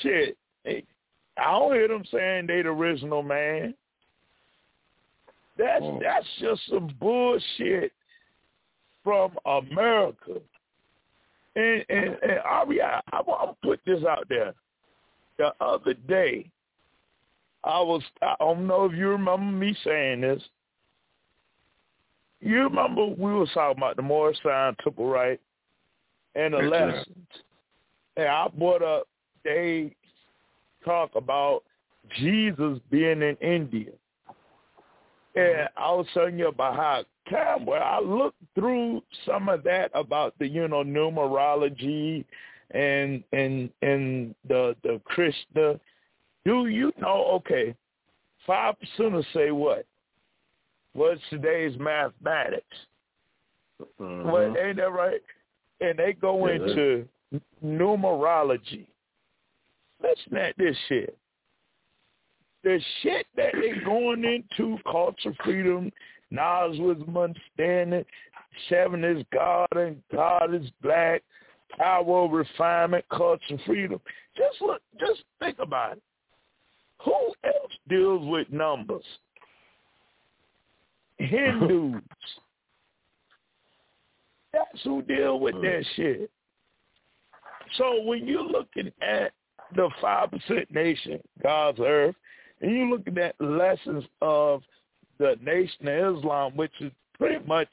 Shit. 0.02 0.36
I 0.66 1.50
don't 1.52 1.74
hear 1.74 1.88
them 1.88 2.04
saying 2.10 2.46
they 2.46 2.62
the 2.62 2.68
original 2.68 3.22
man. 3.22 3.74
That's 5.56 5.82
Oh. 5.82 6.00
that's 6.02 6.26
just 6.40 6.62
some 6.68 6.88
bullshit 6.98 7.92
from 9.04 9.38
America. 9.46 10.40
And 11.54 11.84
and, 11.88 12.18
and 12.22 12.38
Ari, 12.44 12.82
I, 12.82 13.00
I 13.12 13.22
want 13.22 13.50
to 13.50 13.68
put 13.68 13.80
this 13.86 14.04
out 14.04 14.26
there. 14.28 14.54
The 15.38 15.52
other 15.60 15.94
day, 15.94 16.50
I 17.64 17.80
was 17.80 18.02
I 18.22 18.34
don't 18.40 18.66
know 18.66 18.84
if 18.84 18.92
you 18.92 19.08
remember 19.08 19.44
me 19.44 19.76
saying 19.84 20.20
this. 20.20 20.42
You 22.40 22.64
remember 22.64 23.06
we 23.06 23.32
were 23.32 23.46
talking 23.46 23.78
about 23.78 23.96
the 23.96 24.02
Morris 24.02 24.38
Sign 24.44 24.76
Triple 24.80 25.08
Right 25.08 25.40
and 26.34 26.54
the 26.54 26.58
lessons. 26.58 27.26
And 28.16 28.28
I 28.28 28.48
brought 28.48 28.82
up 28.82 29.08
they 29.44 29.94
talk 30.84 31.10
about 31.14 31.62
Jesus 32.18 32.78
being 32.90 33.22
in 33.22 33.36
India. 33.40 33.92
And 35.34 35.44
mm-hmm. 35.44 35.82
I 35.82 35.92
was 35.92 36.06
telling 36.14 36.38
you 36.38 36.48
about 36.48 36.76
how 36.76 37.04
Campbell, 37.28 37.74
I 37.74 38.00
looked 38.00 38.42
through 38.54 39.02
some 39.24 39.48
of 39.48 39.62
that 39.64 39.90
about 39.94 40.34
the, 40.38 40.46
you 40.46 40.68
know, 40.68 40.84
numerology 40.84 42.24
and 42.70 43.22
and 43.32 43.70
and 43.82 44.34
the 44.48 44.76
the 44.82 45.00
Krishna. 45.04 45.80
Do 46.44 46.66
you 46.66 46.92
know, 47.00 47.24
okay, 47.36 47.74
five 48.46 48.74
percent 48.78 49.12
will 49.12 49.26
say 49.32 49.50
what? 49.50 49.86
What's 50.92 51.20
today's 51.30 51.76
mathematics? 51.78 52.86
Mhm. 53.98 54.24
Well, 54.24 54.56
ain't 54.56 54.76
that 54.76 54.92
right? 54.92 55.22
And 55.80 55.98
they 55.98 56.12
go 56.12 56.46
Yeah. 56.46 56.54
into 56.54 57.08
numerology. 57.64 58.86
Listen 60.00 60.36
at 60.36 60.56
this 60.56 60.76
shit. 60.88 61.18
The 62.62 62.80
shit 63.00 63.26
that 63.36 63.52
they 63.54 63.72
going 63.80 64.24
into, 64.24 64.78
culture 64.84 65.34
freedom, 65.44 65.92
knowledge, 66.30 66.78
wisdom, 66.78 67.16
understanding, 67.16 68.06
seven 68.68 69.04
is 69.04 69.24
God 69.32 69.68
and 69.76 70.02
God 70.12 70.54
is 70.54 70.70
black, 70.80 71.22
power, 71.70 72.28
refinement, 72.28 73.04
culture 73.08 73.58
freedom. 73.66 74.00
Just 74.36 74.60
look, 74.62 74.82
just 74.98 75.24
think 75.40 75.58
about 75.58 75.96
it. 75.96 76.02
Who 77.04 77.32
else 77.44 77.72
deals 77.88 78.26
with 78.26 78.50
numbers? 78.50 79.04
Hindus. 81.18 82.02
That's 84.52 84.82
who 84.84 85.02
deal 85.02 85.40
with 85.40 85.56
hmm. 85.56 85.62
that 85.62 85.84
shit. 85.96 86.30
So 87.76 88.02
when 88.02 88.26
you're 88.26 88.42
looking 88.42 88.92
at 89.02 89.32
the 89.74 89.90
five 90.00 90.30
percent 90.30 90.70
nation, 90.70 91.20
God's 91.42 91.80
earth, 91.80 92.14
and 92.60 92.72
you're 92.72 92.86
looking 92.86 93.18
at 93.18 93.34
lessons 93.40 94.04
of 94.22 94.62
the 95.18 95.36
nation 95.42 95.88
of 95.88 96.18
Islam, 96.18 96.56
which 96.56 96.72
is 96.80 96.92
pretty 97.18 97.44
much 97.46 97.68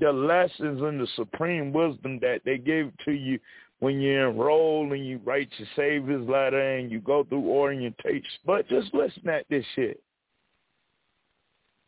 the 0.00 0.12
lessons 0.12 0.82
and 0.82 1.00
the 1.00 1.06
supreme 1.14 1.72
wisdom 1.72 2.18
that 2.20 2.40
they 2.44 2.58
gave 2.58 2.92
to 3.04 3.12
you 3.12 3.38
when 3.80 4.00
you 4.00 4.28
enroll 4.28 4.92
and 4.92 5.06
you 5.06 5.20
write 5.24 5.48
your 5.58 5.68
Savior's 5.74 6.28
letter 6.28 6.76
and 6.76 6.90
you 6.90 7.00
go 7.00 7.24
through 7.24 7.48
orientation. 7.48 8.22
But 8.46 8.68
just 8.68 8.94
listen 8.94 9.28
at 9.28 9.46
this 9.48 9.64
shit. 9.74 10.00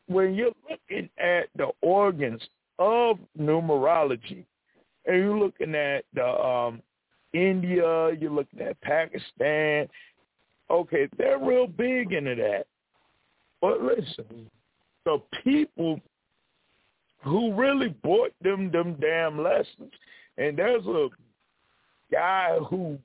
When 0.09 0.35
you're 0.35 0.53
looking 0.69 1.09
at 1.19 1.49
the 1.57 1.69
organs 1.81 2.43
of 2.79 3.19
numerology, 3.39 4.45
and 5.05 5.17
you're 5.17 5.39
looking 5.39 5.75
at 5.75 6.05
the 6.15 6.27
um, 6.27 6.83
India, 7.33 8.11
you're 8.19 8.31
looking 8.31 8.61
at 8.61 8.81
Pakistan. 8.81 9.89
Okay, 10.71 11.09
they're 11.19 11.39
real 11.39 11.67
big 11.67 12.13
into 12.13 12.35
that. 12.37 12.67
But 13.61 13.83
listen, 13.83 14.51
the 15.05 15.21
people 15.45 16.01
who 17.23 17.55
really 17.55 17.89
bought 17.89 18.33
them 18.43 18.71
them 18.71 18.97
damn 19.01 19.43
lessons, 19.43 19.93
and 20.39 20.57
there's 20.57 20.87
a 20.87 21.09
guy 22.13 22.59
who 22.69 22.99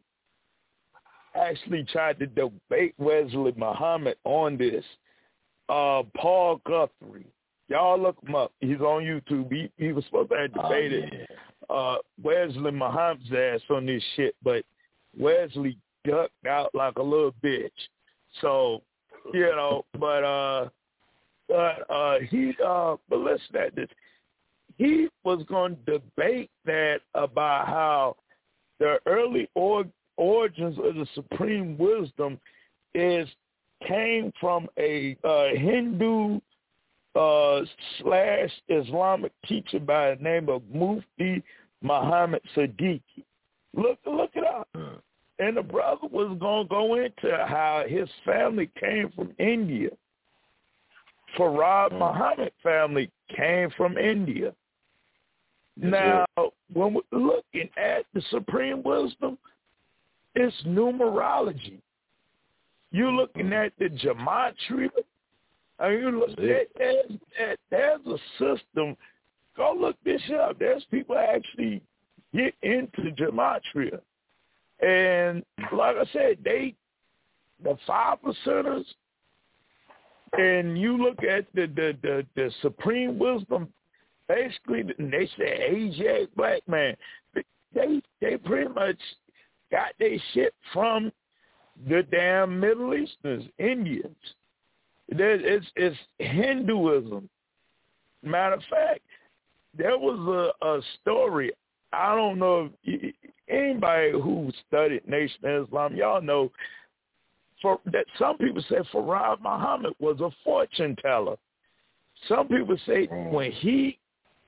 actually 1.35 1.83
tried 1.91 2.19
to 2.19 2.25
debate 2.27 2.93
Wesley 2.97 3.53
Muhammad 3.55 4.17
on 4.23 4.57
this. 4.57 4.83
Uh, 5.69 6.03
Paul 6.15 6.61
Guthrie. 6.65 7.27
Y'all 7.69 7.99
look 8.01 8.15
him 8.25 8.35
up. 8.35 8.51
He's 8.61 8.79
on 8.79 9.03
YouTube. 9.03 9.51
He, 9.51 9.69
he 9.77 9.91
was 9.91 10.05
supposed 10.05 10.29
to 10.31 10.37
have 10.37 10.51
Oh, 10.57 10.63
debated 10.69 11.13
yeah. 11.69 11.75
uh, 11.75 11.97
Wesley 12.23 12.71
Muhammad's 12.71 13.31
ass 13.33 13.59
on 13.69 13.85
this 13.85 14.01
shit, 14.15 14.35
but 14.43 14.63
Wesley 15.19 15.77
ducked 16.07 16.45
out 16.47 16.69
like 16.73 16.95
a 16.97 17.03
little 17.03 17.33
bitch. 17.43 17.69
So, 18.41 18.81
you 19.33 19.41
know, 19.47 19.83
but 19.99 20.23
uh 20.23 20.69
but 21.49 21.89
uh 21.91 22.19
he 22.29 22.53
uh 22.65 22.95
but 23.09 23.19
listen 23.19 23.55
at 23.57 23.75
this. 23.75 23.89
He 24.77 25.09
was 25.25 25.43
gonna 25.49 25.75
debate 25.85 26.49
that 26.65 27.01
about 27.13 27.67
how 27.67 28.15
the 28.79 28.99
early 29.05 29.49
or, 29.55 29.85
origins 30.17 30.77
of 30.79 30.95
the 30.95 31.07
supreme 31.13 31.77
wisdom 31.77 32.39
is 32.93 33.27
came 33.87 34.33
from 34.39 34.67
a 34.79 35.15
uh 35.23 35.49
Hindu 35.55 36.39
uh, 37.17 37.61
slash 37.99 38.49
Islamic 38.69 39.31
teacher 39.47 39.79
by 39.79 40.15
the 40.15 40.23
name 40.23 40.49
of 40.49 40.61
Mufti 40.71 41.43
Muhammad 41.81 42.41
Siddiqui. 42.55 43.23
Look, 43.75 43.99
look 44.05 44.31
it 44.35 44.43
up. 44.43 44.67
And 45.39 45.57
the 45.57 45.61
brother 45.61 46.07
was 46.11 46.35
gonna 46.39 46.67
go 46.67 46.95
into 46.95 47.45
how 47.47 47.83
his 47.87 48.09
family 48.25 48.69
came 48.79 49.11
from 49.15 49.33
India. 49.37 49.89
Farad 51.37 51.91
Muhammad 51.91 52.51
family 52.63 53.11
came 53.35 53.69
from 53.77 53.97
India. 53.97 54.53
Now, 55.79 56.25
when 56.73 56.93
we're 56.95 57.19
looking 57.19 57.69
at 57.77 58.05
the 58.13 58.21
supreme 58.29 58.81
wisdom, 58.83 59.37
it's 60.35 60.55
numerology. 60.65 61.79
You're 62.91 63.11
looking 63.11 63.53
at 63.53 63.73
the 63.77 63.89
gematria. 63.89 64.89
I 65.79 65.89
mean, 65.89 65.99
you 65.99 66.19
look 66.19 66.29
That's 66.29 66.39
at 66.41 66.67
there's, 66.77 67.11
there- 67.37 67.55
there's 67.69 68.01
a 68.07 68.17
system. 68.37 68.97
Go 69.55 69.73
look 69.79 69.95
this 70.03 70.21
up. 70.39 70.57
There's 70.59 70.83
people 70.89 71.17
actually 71.17 71.81
get 72.33 72.53
into 72.61 73.11
gematria, 73.15 73.99
and 74.79 75.43
like 75.71 75.95
I 75.97 76.05
said, 76.13 76.37
they 76.43 76.75
the 77.63 77.75
five 77.87 78.19
percenters, 78.21 78.85
and 80.33 80.79
you 80.79 80.97
look 80.97 81.23
at 81.23 81.45
the 81.55 81.65
the 81.67 81.97
the, 82.03 82.25
the 82.35 82.51
supreme 82.61 83.17
wisdom. 83.17 83.71
Basically, 84.27 84.83
they 84.97 85.29
say 85.37 85.69
Asiatic 85.71 86.35
black 86.35 86.67
man. 86.67 86.95
They 87.73 88.01
they 88.21 88.37
pretty 88.37 88.69
much 88.73 88.97
got 89.71 89.91
their 89.99 90.17
shit 90.33 90.53
from 90.73 91.11
the 91.87 92.03
damn 92.11 92.59
Middle 92.59 92.93
Easterns, 92.93 93.45
Indians. 93.57 94.15
It's 95.09 95.67
it's 95.75 95.97
Hinduism. 96.19 97.29
Matter 98.23 98.55
of 98.55 98.63
fact, 98.69 99.01
there 99.77 99.97
was 99.97 100.53
a, 100.61 100.65
a 100.65 100.81
story. 101.01 101.51
I 101.93 102.15
don't 102.15 102.39
know 102.39 102.69
if 102.83 103.15
anybody 103.47 104.11
who 104.11 104.51
studied 104.67 105.07
Nation 105.07 105.45
of 105.45 105.67
Islam, 105.67 105.95
y'all 105.95 106.21
know 106.21 106.51
for 107.61 107.79
that 107.85 108.05
some 108.19 108.37
people 108.37 108.63
say 108.69 108.77
Farad 108.93 109.41
Muhammad 109.41 109.93
was 109.99 110.19
a 110.19 110.29
fortune 110.43 110.95
teller. 111.01 111.35
Some 112.27 112.47
people 112.47 112.77
say 112.85 113.07
mm. 113.07 113.31
when 113.31 113.51
he 113.51 113.99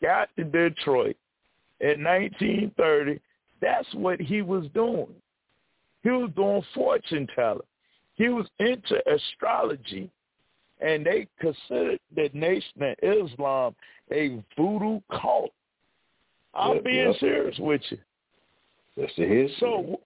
got 0.01 0.29
to 0.37 0.43
Detroit 0.43 1.15
in 1.79 2.03
1930, 2.03 3.19
that's 3.61 3.87
what 3.93 4.19
he 4.19 4.41
was 4.41 4.65
doing. 4.73 5.07
He 6.03 6.09
was 6.09 6.29
doing 6.35 6.63
fortune 6.73 7.27
telling. 7.35 7.61
He 8.15 8.29
was 8.29 8.47
into 8.59 9.01
astrology, 9.09 10.09
and 10.81 11.05
they 11.05 11.27
considered 11.39 11.99
the 12.15 12.29
Nation 12.33 12.81
of 12.81 12.95
Islam 13.01 13.75
a 14.11 14.43
voodoo 14.57 14.99
cult. 15.11 15.51
I'm 16.53 16.75
Yep, 16.75 16.83
being 16.83 17.11
yep. 17.11 17.19
serious 17.19 17.59
with 17.59 17.81
you. 17.89 17.97
That's 18.97 19.15
the 19.15 19.25
history. 19.25 19.55
So, 19.59 20.01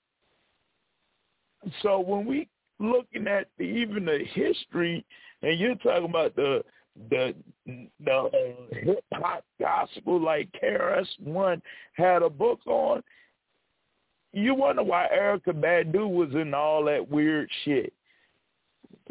so 1.82 2.00
when 2.00 2.26
we 2.26 2.48
looking 2.80 3.28
at 3.28 3.48
the, 3.58 3.64
even 3.64 4.06
the 4.06 4.26
history, 4.34 5.06
and 5.42 5.60
you're 5.60 5.76
talking 5.76 6.06
about 6.06 6.36
the 6.36 6.64
the 7.10 7.34
the 7.66 8.12
uh, 8.12 8.30
hip 8.72 9.04
hop 9.14 9.44
gospel 9.60 10.20
like 10.20 10.50
KRS 10.62 11.08
One 11.20 11.62
had 11.94 12.22
a 12.22 12.30
book 12.30 12.60
on, 12.68 13.04
you 14.32 14.54
wonder 14.56 14.84
why 14.84 15.08
Erykah 15.14 15.60
Badu 15.60 16.10
was 16.10 16.34
in 16.34 16.54
all 16.54 16.84
that 16.86 17.10
weird 17.10 17.50
shit. 17.64 17.94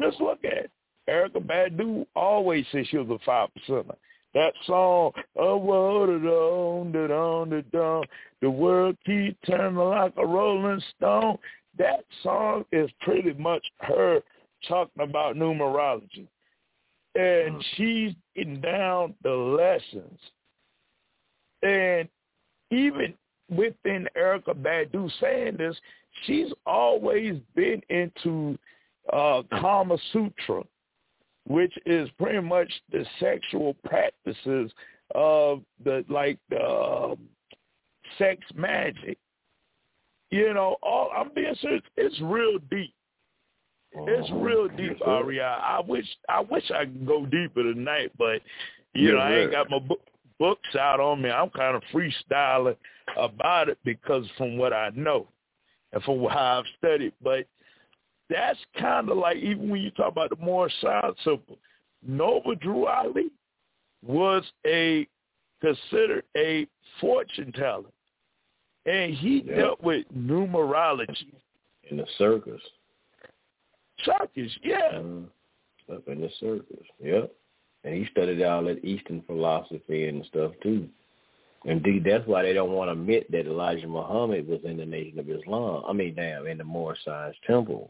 Just 0.01 0.19
look 0.21 0.39
at 0.43 0.53
it. 0.53 0.71
Erykah 1.09 1.45
Badu 1.45 2.05
always 2.15 2.65
said 2.71 2.85
she 2.89 2.97
was 2.97 3.09
a 3.09 3.25
five 3.25 3.49
percenter. 3.57 3.95
That 4.33 4.53
song, 4.65 5.11
oh, 5.35 5.57
whoa, 5.57 6.07
da 6.07 6.17
dum, 6.17 6.91
da 6.91 7.07
dum, 7.07 7.49
da 7.49 7.61
dum, 7.71 7.97
um, 7.99 8.03
the 8.41 8.49
world 8.49 8.97
keep 9.05 9.37
turning 9.45 9.75
like 9.75 10.13
a 10.17 10.25
rolling 10.25 10.81
stone. 10.95 11.37
That 11.77 12.03
song 12.23 12.65
is 12.71 12.89
pretty 13.01 13.33
much 13.33 13.63
her 13.81 14.21
talking 14.67 15.03
about 15.03 15.35
numerology. 15.35 16.27
And 17.15 17.63
she's 17.75 18.13
getting 18.35 18.61
down 18.61 19.13
the 19.23 19.29
lessons. 19.29 20.19
And 21.61 22.09
even 22.71 23.13
within 23.49 24.07
Erykah 24.17 24.55
Badu 24.61 25.09
saying 25.21 25.57
this, 25.57 25.75
she's 26.25 26.51
always 26.65 27.35
been 27.55 27.81
into 27.89 28.57
uh, 29.11 29.43
Kama 29.51 29.97
Sutra, 30.11 30.63
which 31.47 31.73
is 31.85 32.09
pretty 32.17 32.39
much 32.39 32.71
the 32.91 33.05
sexual 33.19 33.75
practices 33.85 34.71
of 35.13 35.61
the 35.83 36.03
like 36.09 36.39
the 36.49 36.63
um, 36.63 37.17
sex 38.17 38.41
magic. 38.55 39.17
You 40.31 40.53
know, 40.53 40.77
all 40.81 41.11
I'm 41.15 41.29
being 41.33 41.53
serious. 41.61 41.83
It's 41.95 42.19
real 42.21 42.57
deep. 42.71 42.93
It's 43.95 44.29
Uh-huh. 44.29 44.39
real 44.39 44.67
deep. 44.69 45.01
Aria. 45.05 45.59
I 45.61 45.79
wish 45.81 46.05
I 46.27 46.39
wish 46.41 46.69
I 46.71 46.85
could 46.85 47.05
go 47.05 47.25
deeper 47.25 47.63
tonight, 47.63 48.11
but 48.17 48.41
you 48.93 49.09
Yes, 49.09 49.13
know 49.13 49.19
I 49.19 49.37
ain't 49.39 49.51
got 49.51 49.69
my 49.69 49.79
book, 49.79 50.01
books 50.39 50.75
out 50.75 50.99
on 50.99 51.21
me. 51.21 51.29
I'm 51.29 51.49
kind 51.51 51.75
of 51.75 51.83
freestyling 51.93 52.75
about 53.17 53.69
it 53.69 53.77
because 53.83 54.27
from 54.37 54.57
what 54.57 54.73
I 54.73 54.89
know 54.95 55.27
and 55.91 56.03
from 56.03 56.23
how 56.25 56.59
I've 56.59 56.65
studied. 56.77 57.13
But 57.21 57.47
that's 58.29 58.59
kind 58.79 59.09
of 59.09 59.17
like 59.17 59.37
even 59.37 59.69
when 59.69 59.81
you 59.81 59.91
talk 59.91 60.11
about 60.11 60.29
the 60.31 60.37
Moorish 60.37 60.73
Science 60.81 61.17
Temple, 61.23 61.59
Noble 62.05 62.55
Drew 62.55 62.87
Ali 62.87 63.29
was 64.03 64.43
a 64.65 65.07
considered 65.61 66.25
a 66.35 66.67
fortune 66.99 67.51
teller, 67.53 67.89
and 68.85 69.13
he 69.13 69.41
Yeah. 69.43 69.55
dealt 69.55 69.81
with 69.81 70.05
numerology. 70.13 71.33
in 71.89 71.97
the 71.97 72.07
circus. 72.17 72.61
Circus, 74.03 74.51
yeah. 74.63 74.91
Mm, 74.95 75.25
up 75.93 76.07
in 76.07 76.21
the 76.21 76.29
circus. 76.39 76.85
Yep. 77.01 77.31
And 77.83 77.93
he 77.93 78.05
studied 78.11 78.41
all 78.43 78.63
that 78.65 78.83
Eastern 78.85 79.21
philosophy 79.23 80.07
and 80.07 80.25
stuff 80.25 80.53
too. 80.61 80.87
Indeed, 81.65 82.03
that's 82.05 82.27
why 82.27 82.43
they 82.43 82.53
don't 82.53 82.71
want 82.71 82.89
to 82.89 82.93
admit 82.93 83.31
that 83.31 83.45
Elijah 83.45 83.87
Muhammad 83.87 84.47
was 84.47 84.59
in 84.65 84.77
the 84.77 84.85
Nation 84.85 85.19
of 85.19 85.29
Islam. 85.29 85.83
I 85.87 85.93
mean, 85.93 86.15
damn, 86.15 86.47
in 86.47 86.57
the 86.57 86.63
Moorish 86.63 86.99
Science 87.05 87.37
Temple 87.47 87.89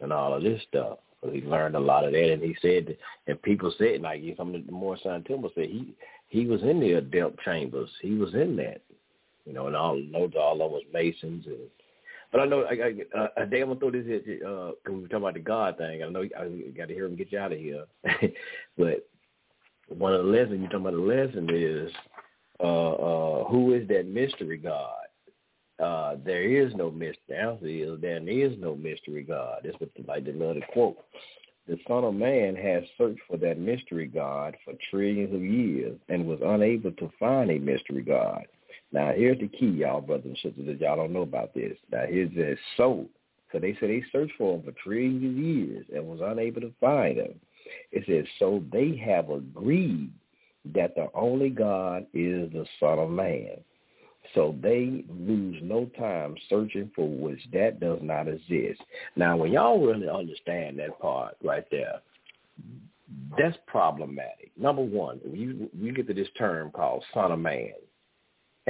and 0.00 0.12
all 0.12 0.34
of 0.34 0.42
this 0.42 0.60
stuff. 0.68 0.98
He 1.32 1.42
learned 1.42 1.76
a 1.76 1.80
lot 1.80 2.04
of 2.04 2.12
that, 2.12 2.32
and 2.32 2.42
he 2.42 2.56
said, 2.62 2.96
and 3.26 3.40
people 3.42 3.74
said, 3.76 4.00
like, 4.00 4.22
come 4.38 4.52
to 4.54 4.58
the 4.58 4.72
Moorish 4.72 5.02
Science 5.02 5.26
Temple, 5.28 5.50
said 5.54 5.66
he 5.66 5.94
he 6.28 6.46
was 6.46 6.62
in 6.62 6.80
the 6.80 6.92
adept 6.92 7.40
chambers. 7.40 7.90
He 8.00 8.14
was 8.14 8.32
in 8.34 8.56
that, 8.56 8.80
you 9.44 9.52
know, 9.52 9.66
and 9.66 9.76
all 9.76 10.00
those 10.12 10.32
all 10.38 10.62
of 10.62 10.70
was 10.70 10.82
Masons 10.92 11.44
and 11.46 11.58
but 12.32 12.40
I 12.40 12.46
know 12.46 12.62
I, 12.62 12.72
I 12.74 13.18
uh, 13.18 13.28
uh, 13.36 13.44
Dave, 13.46 13.62
I'm 13.62 13.68
gonna 13.68 13.80
throw 13.80 13.90
this 13.90 14.06
at 14.06 14.26
you 14.26 14.40
uh 14.44 14.72
'cause 14.84 14.94
we 14.94 15.00
were 15.02 15.08
talking 15.08 15.16
about 15.22 15.34
the 15.34 15.40
God 15.40 15.78
thing. 15.78 16.02
I 16.02 16.08
know 16.08 16.22
I 16.22 16.72
got 16.76 16.88
to 16.88 16.94
hear 16.94 17.06
him 17.06 17.16
get 17.16 17.32
you 17.32 17.38
out 17.38 17.52
of 17.52 17.58
here. 17.58 17.84
but 18.78 19.06
one 19.88 20.14
of 20.14 20.24
the 20.24 20.30
lessons 20.30 20.60
you're 20.60 20.70
talking 20.70 20.86
about 20.86 20.92
the 20.92 20.98
lesson 20.98 21.48
is 21.52 21.92
uh, 22.60 22.92
uh, 22.92 23.44
who 23.44 23.74
is 23.74 23.88
that 23.88 24.06
mystery 24.06 24.58
God? 24.58 24.94
Uh, 25.80 26.16
there 26.24 26.42
is 26.44 26.74
no 26.74 26.90
mystery. 26.90 27.16
The 27.28 27.38
answer 27.38 27.66
is 27.66 28.00
there 28.00 28.28
is 28.28 28.52
no 28.58 28.76
mystery 28.76 29.22
God. 29.22 29.62
That's 29.64 29.80
what 29.80 29.90
the, 29.96 30.04
like 30.06 30.24
the 30.24 30.30
another 30.30 30.60
quote. 30.72 30.98
The 31.66 31.78
Son 31.88 32.04
of 32.04 32.14
Man 32.14 32.54
has 32.56 32.82
searched 32.98 33.20
for 33.28 33.36
that 33.38 33.58
mystery 33.58 34.06
God 34.06 34.56
for 34.64 34.74
trillions 34.90 35.34
of 35.34 35.42
years 35.42 35.96
and 36.08 36.26
was 36.26 36.40
unable 36.44 36.92
to 36.92 37.10
find 37.18 37.50
a 37.50 37.58
mystery 37.58 38.02
God. 38.02 38.44
Now, 38.92 39.12
here's 39.14 39.38
the 39.38 39.48
key, 39.48 39.68
y'all 39.68 40.00
brothers 40.00 40.26
and 40.26 40.36
sisters, 40.36 40.66
that 40.66 40.80
y'all 40.80 40.96
don't 40.96 41.12
know 41.12 41.22
about 41.22 41.54
this. 41.54 41.76
Now, 41.92 42.04
here's 42.08 42.34
the 42.34 42.56
so. 42.76 43.06
So 43.52 43.58
they 43.58 43.76
said 43.80 43.90
they 43.90 44.04
searched 44.12 44.34
for 44.38 44.56
him 44.56 44.62
for 44.62 44.72
trillions 44.82 45.24
of 45.24 45.44
years 45.44 45.86
and 45.94 46.06
was 46.06 46.20
unable 46.22 46.60
to 46.60 46.72
find 46.80 47.18
him. 47.18 47.34
It 47.90 48.04
says, 48.06 48.24
so 48.38 48.62
they 48.72 48.96
have 49.04 49.30
agreed 49.30 50.12
that 50.74 50.94
the 50.94 51.08
only 51.14 51.50
God 51.50 52.06
is 52.14 52.52
the 52.52 52.64
Son 52.78 52.98
of 52.98 53.10
Man. 53.10 53.56
So 54.34 54.54
they 54.62 55.04
lose 55.08 55.58
no 55.62 55.86
time 55.98 56.36
searching 56.48 56.90
for 56.94 57.08
which 57.08 57.40
that 57.52 57.80
does 57.80 57.98
not 58.02 58.28
exist. 58.28 58.80
Now, 59.16 59.36
when 59.36 59.52
y'all 59.52 59.84
really 59.84 60.08
understand 60.08 60.78
that 60.78 60.98
part 61.00 61.36
right 61.42 61.64
there, 61.70 62.00
that's 63.36 63.56
problematic. 63.66 64.52
Number 64.56 64.82
one, 64.82 65.20
you 65.32 65.68
you 65.76 65.92
get 65.92 66.06
to 66.08 66.14
this 66.14 66.28
term 66.38 66.70
called 66.70 67.02
Son 67.12 67.32
of 67.32 67.38
Man, 67.38 67.72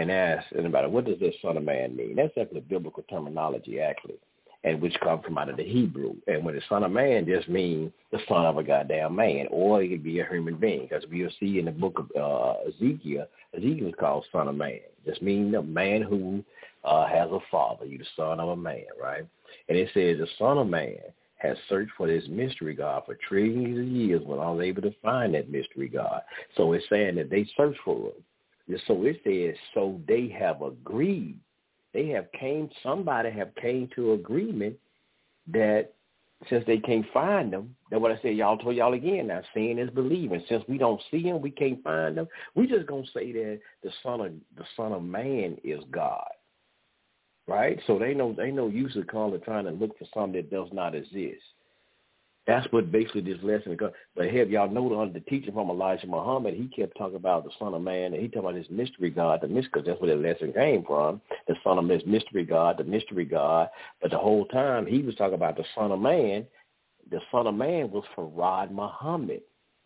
and 0.00 0.10
ask 0.10 0.46
anybody, 0.58 0.88
what 0.88 1.04
does 1.04 1.20
this 1.20 1.34
Son 1.42 1.58
of 1.58 1.64
Man 1.64 1.94
mean? 1.94 2.16
That's 2.16 2.32
actually 2.40 2.60
biblical 2.60 3.02
terminology, 3.04 3.80
actually, 3.80 4.18
and 4.64 4.80
which 4.80 4.98
comes 5.00 5.22
from 5.24 5.36
out 5.36 5.50
of 5.50 5.58
the 5.58 5.64
Hebrew. 5.64 6.14
And 6.26 6.42
when 6.44 6.54
the 6.54 6.62
Son 6.68 6.84
of 6.84 6.90
Man 6.90 7.26
just 7.26 7.48
means 7.48 7.92
the 8.10 8.18
son 8.26 8.46
of 8.46 8.56
a 8.56 8.64
goddamn 8.64 9.14
man, 9.14 9.46
or 9.50 9.82
it 9.82 9.88
could 9.88 10.02
be 10.02 10.20
a 10.20 10.26
human 10.26 10.56
being, 10.56 10.88
because 10.88 11.04
we'll 11.10 11.28
see 11.38 11.58
in 11.58 11.66
the 11.66 11.70
book 11.70 11.98
of 11.98 12.10
uh, 12.18 12.68
Ezekiel, 12.68 13.26
Ezekiel 13.54 13.88
is 13.88 13.94
called 14.00 14.24
Son 14.32 14.48
of 14.48 14.54
Man. 14.54 14.80
Just 15.04 15.20
meaning 15.20 15.54
a 15.54 15.62
man 15.62 16.02
who 16.02 16.42
uh, 16.84 17.06
has 17.06 17.30
a 17.30 17.40
father. 17.50 17.84
You 17.84 17.98
the 17.98 18.04
son 18.16 18.40
of 18.40 18.48
a 18.48 18.56
man, 18.56 18.84
right? 19.00 19.26
And 19.68 19.76
it 19.76 19.88
says 19.92 20.18
the 20.18 20.28
Son 20.38 20.56
of 20.56 20.66
Man 20.66 20.96
has 21.36 21.56
searched 21.68 21.92
for 21.96 22.06
this 22.06 22.24
mystery 22.28 22.74
God 22.74 23.02
for 23.06 23.16
trillions 23.28 23.78
of 23.78 23.86
years 23.86 24.22
when 24.24 24.38
I 24.38 24.50
was 24.50 24.62
able 24.62 24.82
to 24.82 24.94
find 25.02 25.34
that 25.34 25.50
mystery 25.50 25.88
God. 25.88 26.22
So 26.56 26.72
it's 26.72 26.84
saying 26.90 27.16
that 27.16 27.30
they 27.30 27.48
searched 27.56 27.80
for 27.84 27.96
him. 27.96 28.12
So 28.86 29.05
it 29.05 29.20
says, 29.24 29.57
so 29.74 30.00
they 30.07 30.28
have 30.39 30.62
agreed. 30.62 31.39
They 31.92 32.08
have 32.08 32.31
came, 32.32 32.70
somebody 32.82 33.31
have 33.31 33.55
came 33.57 33.89
to 33.97 34.12
agreement 34.12 34.76
that 35.49 35.92
since 36.49 36.65
they 36.66 36.78
can't 36.78 37.05
find 37.12 37.52
them, 37.52 37.74
that's 37.90 38.00
what 38.00 38.12
I 38.12 38.18
said, 38.23 38.36
y'all 38.36 38.57
told 38.57 38.76
y'all 38.76 38.94
again 38.94 39.26
now, 39.26 39.42
seeing 39.52 39.78
is 39.78 39.90
believing. 39.90 40.42
Since 40.49 40.65
we 40.68 40.78
don't 40.78 41.00
see 41.10 41.23
them, 41.23 41.42
we 41.42 41.50
can't 41.50 41.82
find 41.82 42.16
them, 42.16 42.28
we 42.55 42.66
just 42.66 42.86
gonna 42.86 43.02
say 43.12 43.32
that 43.32 43.60
the 43.82 43.90
son 44.02 44.20
of 44.20 44.32
the 44.57 44.65
son 44.76 44.92
of 44.92 45.02
man 45.02 45.58
is 45.62 45.81
God. 45.90 46.28
Right? 47.47 47.81
So 47.86 47.99
they 47.99 48.15
know 48.15 48.32
they 48.32 48.50
no 48.50 48.68
use 48.68 48.97
of 48.97 49.08
calling 49.08 49.40
trying 49.40 49.65
to 49.65 49.73
look 49.73 49.99
for 49.99 50.07
something 50.15 50.40
that 50.40 50.50
does 50.50 50.68
not 50.73 50.94
exist. 50.94 51.42
That's 52.46 52.66
what 52.72 52.90
basically 52.90 53.20
this 53.20 53.42
lesson 53.42 53.72
is. 53.72 53.78
But 54.16 54.30
have 54.30 54.50
y'all 54.50 54.70
know 54.70 55.00
under 55.00 55.18
the 55.18 55.24
teaching 55.26 55.52
from 55.52 55.70
Elijah 55.70 56.06
Muhammad, 56.06 56.54
he 56.54 56.68
kept 56.68 56.96
talking 56.96 57.16
about 57.16 57.44
the 57.44 57.50
Son 57.58 57.74
of 57.74 57.82
Man, 57.82 58.12
and 58.12 58.20
he 58.22 58.28
talking 58.28 58.40
about 58.40 58.54
this 58.54 58.70
mystery 58.70 59.10
God, 59.10 59.40
the 59.42 59.48
mystery, 59.48 59.70
because 59.72 59.86
that's 59.86 60.00
where 60.00 60.16
the 60.16 60.20
lesson 60.20 60.52
came 60.52 60.84
from. 60.84 61.20
The 61.48 61.54
Son 61.62 61.78
of 61.78 61.84
Man, 61.84 62.00
mystery 62.06 62.44
God, 62.44 62.78
the 62.78 62.84
mystery 62.84 63.24
God. 63.24 63.68
But 64.00 64.10
the 64.10 64.18
whole 64.18 64.46
time 64.46 64.86
he 64.86 65.02
was 65.02 65.14
talking 65.14 65.34
about 65.34 65.56
the 65.56 65.64
Son 65.74 65.92
of 65.92 66.00
Man. 66.00 66.46
The 67.10 67.20
Son 67.30 67.46
of 67.46 67.54
Man 67.54 67.90
was 67.90 68.04
Farad 68.16 68.70
Muhammad. 68.70 69.42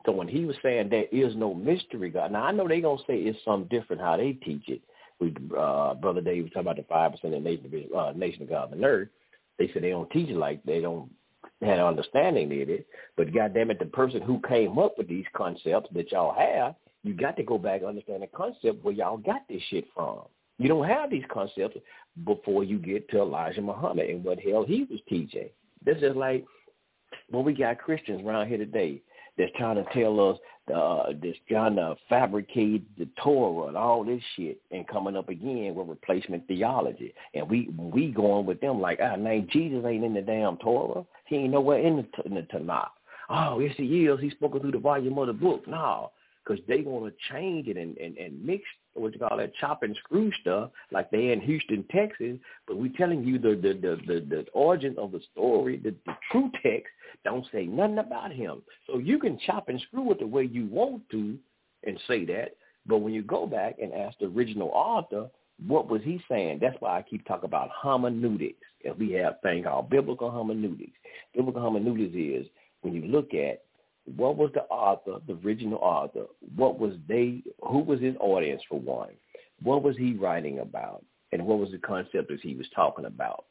So 0.06 0.12
when 0.12 0.28
he 0.28 0.44
was 0.44 0.56
saying 0.62 0.90
there 0.90 1.06
is 1.10 1.34
no 1.34 1.54
mystery 1.54 2.10
God, 2.10 2.32
now 2.32 2.44
I 2.44 2.52
know 2.52 2.68
they're 2.68 2.80
gonna 2.80 3.02
say 3.06 3.16
it's 3.16 3.38
something 3.44 3.68
different 3.68 4.02
how 4.02 4.16
they 4.16 4.32
teach 4.32 4.68
it. 4.68 4.82
We, 5.20 5.34
uh, 5.56 5.94
brother 5.94 6.20
Dave 6.20 6.44
was 6.44 6.52
talking 6.52 6.62
about 6.62 6.76
the 6.76 6.82
five 6.84 7.12
percent 7.12 7.34
of 7.34 7.42
the 7.42 7.48
nation, 7.48 7.88
uh, 7.96 8.12
nation 8.14 8.42
of 8.42 8.48
God 8.48 8.72
on 8.72 8.84
earth. 8.84 9.08
They 9.58 9.70
said 9.72 9.82
they 9.82 9.90
don't 9.90 10.10
teach 10.10 10.28
it 10.28 10.36
like 10.36 10.62
they 10.64 10.80
don't 10.80 11.10
had 11.60 11.78
an 11.78 11.84
understanding 11.84 12.46
of 12.46 12.68
it. 12.68 12.86
But 13.16 13.34
goddamn 13.34 13.70
it, 13.70 13.78
the 13.78 13.86
person 13.86 14.20
who 14.20 14.40
came 14.48 14.78
up 14.78 14.98
with 14.98 15.08
these 15.08 15.24
concepts 15.34 15.88
that 15.94 16.12
y'all 16.12 16.34
have, 16.34 16.74
you 17.02 17.14
got 17.14 17.36
to 17.36 17.42
go 17.42 17.58
back 17.58 17.80
and 17.80 17.88
understand 17.88 18.22
the 18.22 18.26
concept 18.28 18.84
where 18.84 18.94
y'all 18.94 19.16
got 19.16 19.46
this 19.48 19.62
shit 19.68 19.84
from. 19.94 20.22
You 20.58 20.68
don't 20.68 20.86
have 20.86 21.10
these 21.10 21.24
concepts 21.30 21.78
before 22.24 22.64
you 22.64 22.78
get 22.78 23.08
to 23.10 23.18
Elijah 23.18 23.60
Muhammad 23.60 24.08
and 24.08 24.24
what 24.24 24.38
hell 24.38 24.64
he 24.64 24.86
was 24.90 25.00
teaching. 25.08 25.48
This 25.84 25.98
is 25.98 26.16
like 26.16 26.44
when 27.30 27.44
we 27.44 27.52
got 27.52 27.78
Christians 27.78 28.22
around 28.24 28.48
here 28.48 28.58
today 28.58 29.02
that's 29.36 29.52
trying 29.56 29.76
to 29.76 29.84
tell 29.92 30.30
us 30.30 30.38
uh, 30.74 31.12
that's 31.22 31.36
trying 31.48 31.76
to 31.76 31.94
fabricate 32.08 32.84
the 32.98 33.06
Torah 33.22 33.68
and 33.68 33.76
all 33.76 34.04
this 34.04 34.22
shit, 34.36 34.60
and 34.70 34.88
coming 34.88 35.16
up 35.16 35.28
again 35.28 35.74
with 35.74 35.88
replacement 35.88 36.46
theology, 36.48 37.14
and 37.34 37.48
we 37.48 37.68
we 37.76 38.10
going 38.10 38.46
with 38.46 38.60
them 38.60 38.80
like, 38.80 38.98
ah, 39.02 39.16
man, 39.16 39.46
Jesus 39.52 39.84
ain't 39.86 40.04
in 40.04 40.14
the 40.14 40.22
damn 40.22 40.56
Torah. 40.58 41.04
He 41.26 41.36
ain't 41.36 41.52
nowhere 41.52 41.80
in 41.80 41.96
the, 41.96 42.22
in 42.24 42.34
the 42.34 42.42
Tanakh. 42.42 42.88
Oh, 43.28 43.58
yes, 43.58 43.74
he 43.76 44.06
is. 44.06 44.20
He's 44.20 44.32
spoken 44.32 44.60
through 44.60 44.72
the 44.72 44.78
volume 44.78 45.18
of 45.18 45.26
the 45.26 45.32
book. 45.32 45.66
No, 45.66 46.12
because 46.44 46.62
they 46.66 46.82
want 46.82 47.06
to 47.06 47.32
change 47.32 47.68
it 47.68 47.76
and, 47.76 47.96
and, 47.98 48.16
and 48.16 48.44
mix 48.44 48.64
what 48.94 49.12
you 49.12 49.18
call 49.18 49.36
that 49.36 49.54
chop 49.60 49.82
and 49.82 49.96
screw 50.04 50.30
stuff 50.40 50.70
like 50.92 51.10
they 51.10 51.32
in 51.32 51.40
Houston, 51.40 51.84
Texas. 51.90 52.38
But 52.66 52.76
we 52.76 52.90
telling 52.90 53.24
you 53.24 53.38
the 53.38 53.50
the 53.50 53.74
the 53.74 53.96
the, 54.06 54.20
the 54.20 54.46
origin 54.52 54.94
of 54.98 55.12
the 55.12 55.20
story, 55.32 55.78
the, 55.78 55.94
the 56.06 56.16
true 56.30 56.50
text 56.62 56.92
don't 57.24 57.46
say 57.52 57.64
nothing 57.64 57.98
about 57.98 58.32
him. 58.32 58.62
So 58.86 58.98
you 58.98 59.18
can 59.18 59.38
chop 59.46 59.68
and 59.68 59.80
screw 59.88 60.12
it 60.12 60.20
the 60.20 60.26
way 60.26 60.44
you 60.44 60.66
want 60.66 61.08
to 61.10 61.36
and 61.84 61.98
say 62.06 62.24
that. 62.26 62.56
But 62.86 62.98
when 62.98 63.14
you 63.14 63.22
go 63.22 63.46
back 63.46 63.76
and 63.80 63.92
ask 63.92 64.18
the 64.18 64.26
original 64.26 64.68
author, 64.68 65.30
what 65.66 65.88
was 65.88 66.02
he 66.02 66.20
saying? 66.28 66.58
That's 66.60 66.76
why 66.80 66.98
I 66.98 67.02
keep 67.02 67.26
talking 67.26 67.46
about 67.46 67.70
hermeneutics. 67.82 68.58
And 68.84 68.98
we 68.98 69.12
have 69.12 69.40
thing 69.42 69.64
called 69.64 69.90
biblical 69.90 70.30
hermeneutics. 70.30 70.96
Biblical 71.34 71.62
hermeneutics 71.62 72.14
is 72.14 72.46
when 72.82 72.92
you 72.92 73.02
look 73.02 73.32
at 73.32 73.63
what 74.16 74.36
was 74.36 74.50
the 74.54 74.62
author, 74.64 75.18
the 75.26 75.38
original 75.46 75.78
author, 75.78 76.26
what 76.56 76.78
was 76.78 76.94
they, 77.08 77.42
who 77.66 77.78
was 77.78 78.00
his 78.00 78.14
audience 78.20 78.62
for 78.68 78.78
one, 78.78 79.10
what 79.62 79.82
was 79.82 79.96
he 79.96 80.14
writing 80.14 80.58
about, 80.58 81.04
and 81.32 81.44
what 81.44 81.58
was 81.58 81.70
the 81.70 81.78
concept 81.78 82.28
that 82.28 82.40
he 82.40 82.54
was 82.54 82.66
talking 82.74 83.06
about. 83.06 83.46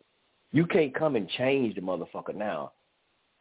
You 0.52 0.66
can't 0.66 0.94
come 0.94 1.16
and 1.16 1.28
change 1.28 1.76
the 1.76 1.82
motherfucker 1.82 2.36
now. 2.36 2.72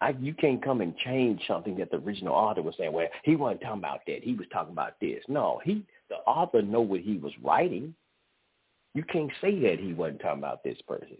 I, 0.00 0.16
you 0.20 0.34
can't 0.34 0.65
come 0.65 0.81
and 0.81 0.97
change 0.97 1.42
something 1.47 1.76
that 1.76 1.92
the 1.92 1.99
original 1.99 2.34
author 2.34 2.62
was 2.62 2.74
saying. 2.76 2.92
Well, 2.92 3.07
he 3.23 3.36
wasn't 3.36 3.60
talking 3.60 3.78
about 3.78 4.00
that. 4.08 4.24
He 4.24 4.34
was 4.34 4.49
talking 4.52 4.73
about 4.73 4.94
this. 5.00 5.23
No, 5.28 5.60
he, 5.62 5.84
the 6.08 6.16
author, 6.26 6.60
know 6.60 6.81
what 6.81 7.00
he 7.00 7.18
was 7.18 7.32
writing. 7.42 7.94
You 8.94 9.05
can't 9.05 9.31
say 9.41 9.60
that 9.60 9.78
he 9.78 9.92
wasn't 9.92 10.23
talking 10.23 10.41
about 10.41 10.65
this 10.65 10.78
person. 10.89 11.18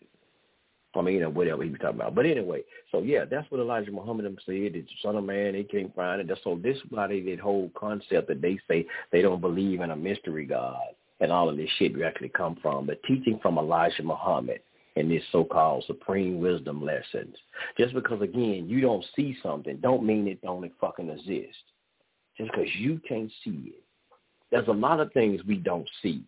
I 0.95 1.03
mean, 1.03 1.21
know, 1.21 1.31
whatever 1.31 1.63
he 1.63 1.71
was 1.71 1.81
talking 1.81 2.01
about. 2.01 2.15
But 2.15 2.27
anyway, 2.27 2.63
so 2.91 3.01
yeah, 3.01 3.25
that's 3.25 3.51
what 3.51 3.61
Elijah 3.61 3.91
Muhammad 3.91 4.27
said. 4.45 4.77
It's 4.77 4.89
the 4.89 4.95
son 5.03 5.17
of 5.17 5.25
man, 5.25 5.55
he 5.55 5.65
can't 5.65 5.95
find 5.95 6.21
it. 6.21 6.39
So 6.45 6.59
this 6.63 6.79
why 6.91 7.07
they 7.07 7.21
that 7.21 7.41
whole 7.41 7.71
concept 7.75 8.29
that 8.29 8.43
they 8.43 8.59
say 8.69 8.87
they 9.11 9.23
don't 9.23 9.41
believe 9.41 9.81
in 9.81 9.91
a 9.91 9.97
mystery 9.97 10.45
God 10.45 10.77
and 11.21 11.33
all 11.33 11.49
of 11.49 11.57
this 11.57 11.71
shit 11.79 11.93
actually 12.03 12.31
come 12.31 12.59
from. 12.61 12.87
The 12.87 12.97
teaching 13.07 13.39
from 13.41 13.57
Elijah 13.57 14.03
Muhammad 14.03 14.61
in 14.97 15.09
this 15.09 15.23
so-called 15.33 15.85
supreme 15.87 16.41
wisdom 16.41 16.85
lessons. 16.85 17.37
Just 17.79 17.95
because, 17.95 18.21
again, 18.21 18.67
you 18.69 18.81
don't 18.81 19.05
see 19.17 19.37
something 19.43 19.79
don't 19.79 20.05
mean 20.05 20.29
it 20.29 20.43
don't 20.43 20.71
fucking 20.81 21.09
exist. 21.09 21.59
Just 22.37 22.51
because 22.51 22.69
you 22.77 23.01
can't 23.09 23.31
see 23.45 23.73
it. 23.75 23.85
There's 24.51 24.69
a 24.69 24.73
lot 24.73 25.01
of 25.01 25.13
things 25.13 25.41
we 25.47 25.57
don't 25.57 25.89
see 26.03 26.23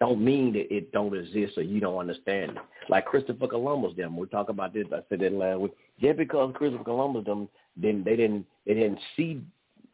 don't 0.00 0.24
mean 0.24 0.52
that 0.52 0.72
it 0.74 0.92
don't 0.92 1.16
exist 1.16 1.58
or 1.58 1.62
you 1.62 1.80
don't 1.80 1.98
understand 1.98 2.52
it. 2.52 2.58
Like 2.88 3.06
Christopher 3.06 3.48
Columbus 3.48 3.96
them. 3.96 4.16
We 4.16 4.26
talk 4.26 4.48
about 4.48 4.72
this. 4.72 4.86
I 4.92 5.00
said 5.08 5.20
that 5.20 5.32
last 5.32 5.60
week. 5.60 5.72
Just 6.00 6.18
because 6.18 6.52
Christopher 6.54 6.84
Columbus 6.84 7.24
them 7.24 7.48
didn't 7.80 8.04
they 8.04 8.16
didn't 8.16 8.46
they 8.66 8.74
didn't 8.74 8.98
see 9.16 9.42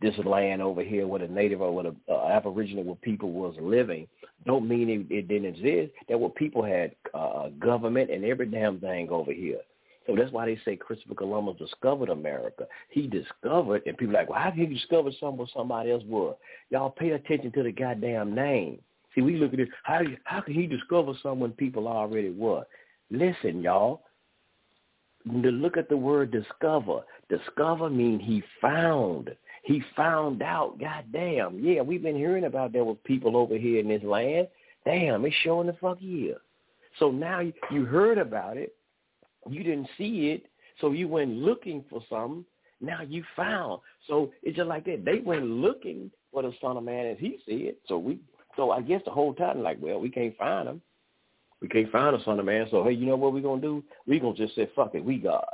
this 0.00 0.14
land 0.26 0.60
over 0.60 0.82
here 0.82 1.06
where 1.06 1.20
the 1.20 1.28
native 1.28 1.62
or 1.62 1.74
where 1.74 1.84
the 1.84 1.96
uh, 2.10 2.26
aboriginal 2.26 2.84
where 2.84 2.96
people 2.96 3.32
was 3.32 3.54
living 3.60 4.06
don't 4.44 4.68
mean 4.68 4.88
it, 4.90 5.14
it 5.14 5.28
didn't 5.28 5.54
exist. 5.54 5.92
That 6.08 6.20
where 6.20 6.30
people 6.30 6.62
had 6.62 6.94
uh, 7.14 7.48
government 7.58 8.10
and 8.10 8.24
every 8.24 8.46
damn 8.46 8.80
thing 8.80 9.08
over 9.10 9.32
here. 9.32 9.60
So 10.06 10.14
that's 10.14 10.32
why 10.32 10.44
they 10.44 10.58
say 10.64 10.76
Christopher 10.76 11.14
Columbus 11.14 11.56
discovered 11.58 12.10
America. 12.10 12.66
He 12.90 13.06
discovered, 13.06 13.82
and 13.86 13.96
people 13.96 14.14
are 14.14 14.20
like, 14.20 14.28
well, 14.28 14.38
how 14.40 14.50
can 14.50 14.60
he 14.60 14.74
discover 14.74 15.10
something 15.18 15.38
where 15.38 15.48
somebody 15.54 15.90
else 15.92 16.02
was? 16.06 16.36
Y'all 16.68 16.90
pay 16.90 17.12
attention 17.12 17.52
to 17.52 17.62
the 17.62 17.72
goddamn 17.72 18.34
name. 18.34 18.80
See, 19.14 19.22
we 19.22 19.36
look 19.36 19.52
at 19.52 19.58
this. 19.58 19.68
How 19.82 20.02
how 20.24 20.40
can 20.40 20.54
he 20.54 20.66
discover 20.66 21.12
someone 21.22 21.52
people 21.52 21.88
already 21.88 22.30
were? 22.30 22.64
Listen, 23.10 23.62
y'all. 23.62 24.02
To 25.26 25.50
look 25.50 25.78
at 25.78 25.88
the 25.88 25.96
word 25.96 26.30
discover. 26.30 27.00
Discover 27.30 27.88
mean 27.88 28.18
he 28.18 28.42
found. 28.60 29.34
He 29.62 29.82
found 29.96 30.42
out. 30.42 30.78
God 30.78 31.04
damn. 31.12 31.58
Yeah, 31.58 31.80
we've 31.80 32.02
been 32.02 32.16
hearing 32.16 32.44
about 32.44 32.72
there 32.72 32.84
were 32.84 32.94
people 32.94 33.36
over 33.36 33.56
here 33.56 33.80
in 33.80 33.88
this 33.88 34.02
land. 34.02 34.48
Damn, 34.84 35.24
it's 35.24 35.34
showing 35.42 35.66
the 35.66 35.72
fuck 35.80 35.98
here. 35.98 36.36
So 36.98 37.10
now 37.10 37.40
you, 37.70 37.84
heard 37.86 38.18
about 38.18 38.56
it. 38.56 38.74
You 39.48 39.62
didn't 39.62 39.88
see 39.96 40.30
it. 40.30 40.44
So 40.80 40.92
you 40.92 41.08
went 41.08 41.30
looking 41.30 41.84
for 41.88 42.02
something. 42.10 42.44
Now 42.80 43.00
you 43.00 43.24
found. 43.34 43.80
So 44.06 44.30
it's 44.42 44.56
just 44.56 44.68
like 44.68 44.84
that. 44.84 45.04
They 45.04 45.20
went 45.20 45.44
looking 45.44 46.10
for 46.32 46.42
the 46.42 46.52
Son 46.60 46.76
of 46.76 46.84
Man 46.84 47.06
as 47.06 47.18
he 47.18 47.38
see 47.46 47.64
it. 47.64 47.78
So 47.88 47.98
we 47.98 48.18
so 48.56 48.70
I 48.70 48.80
guess 48.80 49.02
the 49.04 49.10
whole 49.10 49.34
time, 49.34 49.62
like, 49.62 49.78
well, 49.80 50.00
we 50.00 50.10
can't 50.10 50.36
find 50.36 50.68
him. 50.68 50.82
We 51.60 51.68
can't 51.68 51.90
find 51.90 52.14
a 52.14 52.22
son 52.24 52.38
of 52.38 52.44
man. 52.44 52.66
So 52.70 52.84
hey, 52.84 52.92
you 52.92 53.06
know 53.06 53.16
what 53.16 53.32
we're 53.32 53.40
gonna 53.40 53.60
do? 53.60 53.82
We're 54.06 54.20
gonna 54.20 54.34
just 54.34 54.54
say, 54.54 54.68
fuck 54.76 54.94
it, 54.94 55.04
we 55.04 55.18
God, 55.18 55.44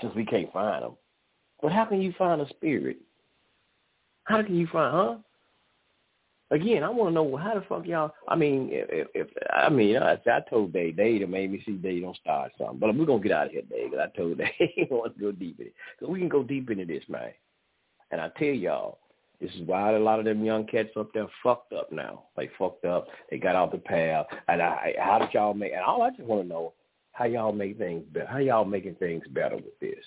since 0.00 0.14
we 0.14 0.24
can't 0.24 0.52
find 0.52 0.84
him. 0.84 0.92
But 1.62 1.72
how 1.72 1.86
can 1.86 2.02
you 2.02 2.12
find 2.18 2.40
a 2.40 2.48
spirit? 2.50 2.98
How 4.24 4.42
can 4.42 4.56
you 4.56 4.66
find, 4.66 4.94
huh? 4.94 5.16
Again, 6.50 6.84
I 6.84 6.90
want 6.90 7.10
to 7.10 7.14
know 7.14 7.36
how 7.36 7.54
the 7.54 7.62
fuck 7.62 7.86
y'all. 7.86 8.12
I 8.28 8.36
mean, 8.36 8.68
if, 8.70 9.08
if 9.14 9.28
I 9.52 9.68
mean, 9.68 9.96
I, 9.96 10.12
I 10.12 10.40
told 10.48 10.72
Dave, 10.72 10.96
Dave 10.96 11.22
to 11.22 11.26
make 11.26 11.50
me 11.50 11.60
see 11.66 11.72
Dave 11.72 12.02
don't 12.02 12.16
start 12.16 12.52
something, 12.56 12.78
but 12.78 12.94
we're 12.94 13.04
gonna 13.04 13.22
get 13.22 13.32
out 13.32 13.46
of 13.46 13.52
here, 13.52 13.62
Dave. 13.68 13.90
Cause 13.90 14.00
I 14.00 14.16
told 14.16 14.38
Dave 14.38 14.50
he 14.58 14.86
wants 14.90 15.16
to 15.16 15.20
go 15.20 15.32
deep 15.32 15.58
in 15.58 15.66
it, 15.66 15.74
cause 15.98 16.08
we 16.08 16.20
can 16.20 16.28
go 16.28 16.44
deep 16.44 16.70
into 16.70 16.84
this, 16.84 17.02
man. 17.08 17.32
And 18.12 18.20
I 18.20 18.28
tell 18.38 18.48
y'all, 18.48 18.98
this 19.40 19.50
is 19.52 19.62
why 19.66 19.92
a 19.92 19.98
lot 19.98 20.18
of 20.18 20.24
them 20.24 20.44
young 20.44 20.66
cats 20.66 20.90
up 20.96 21.12
there 21.12 21.26
fucked 21.42 21.72
up 21.72 21.92
now. 21.92 22.24
They 22.36 22.48
fucked 22.58 22.84
up. 22.84 23.08
They 23.30 23.38
got 23.38 23.54
off 23.54 23.72
the 23.72 23.78
path. 23.78 24.26
And 24.48 24.62
I, 24.62 24.94
how 24.98 25.18
did 25.18 25.34
y'all 25.34 25.54
make? 25.54 25.72
And 25.72 25.82
all 25.82 26.02
I 26.02 26.10
just 26.10 26.22
want 26.22 26.42
to 26.42 26.48
know 26.48 26.72
how 27.12 27.26
y'all 27.26 27.52
make 27.52 27.76
things 27.76 28.04
better. 28.12 28.26
How 28.26 28.38
y'all 28.38 28.64
making 28.64 28.94
things 28.94 29.24
better 29.30 29.56
with 29.56 29.78
this? 29.80 30.04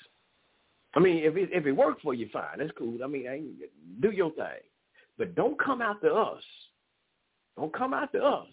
I 0.96 1.00
mean, 1.00 1.18
if 1.18 1.36
it 1.36 1.50
if 1.52 1.68
it 1.68 1.72
works 1.72 2.02
for 2.02 2.16
you, 2.16 2.28
fine. 2.34 2.58
That's 2.58 2.72
cool. 2.76 2.98
I 3.04 3.08
mean, 3.08 3.28
I, 3.28 3.42
do 4.02 4.10
your 4.10 4.32
thing, 4.32 4.64
but 5.20 5.36
don't 5.36 5.60
come 5.60 5.84
after 5.84 6.18
us. 6.18 6.42
Don't 7.56 7.74
come 7.74 7.94
after 7.94 8.24
us 8.24 8.48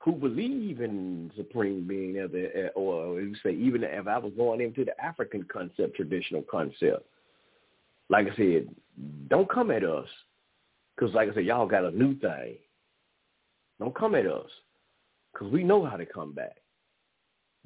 who 0.00 0.12
believe 0.12 0.82
in 0.82 1.32
supreme 1.36 1.86
being, 1.86 2.16
eh, 2.18 2.68
or 2.74 3.20
you 3.20 3.34
say 3.42 3.52
even 3.52 3.82
if 3.82 4.06
I 4.06 4.18
was 4.18 4.32
going 4.36 4.60
into 4.60 4.84
the 4.84 5.00
African 5.02 5.44
concept, 5.50 5.96
traditional 5.96 6.42
concept 6.42 7.06
like 8.08 8.26
I 8.32 8.36
said, 8.36 8.68
don't 9.28 9.50
come 9.50 9.70
at 9.70 9.84
us 9.84 10.08
because, 10.96 11.14
like 11.14 11.30
I 11.30 11.34
said, 11.34 11.44
y'all 11.44 11.66
got 11.66 11.84
a 11.84 11.90
new 11.90 12.18
thing. 12.18 12.56
Don't 13.78 13.94
come 13.94 14.14
at 14.14 14.26
us 14.26 14.48
because 15.32 15.52
we 15.52 15.62
know 15.62 15.84
how 15.84 15.96
to 15.96 16.06
come 16.06 16.32
back. 16.32 16.56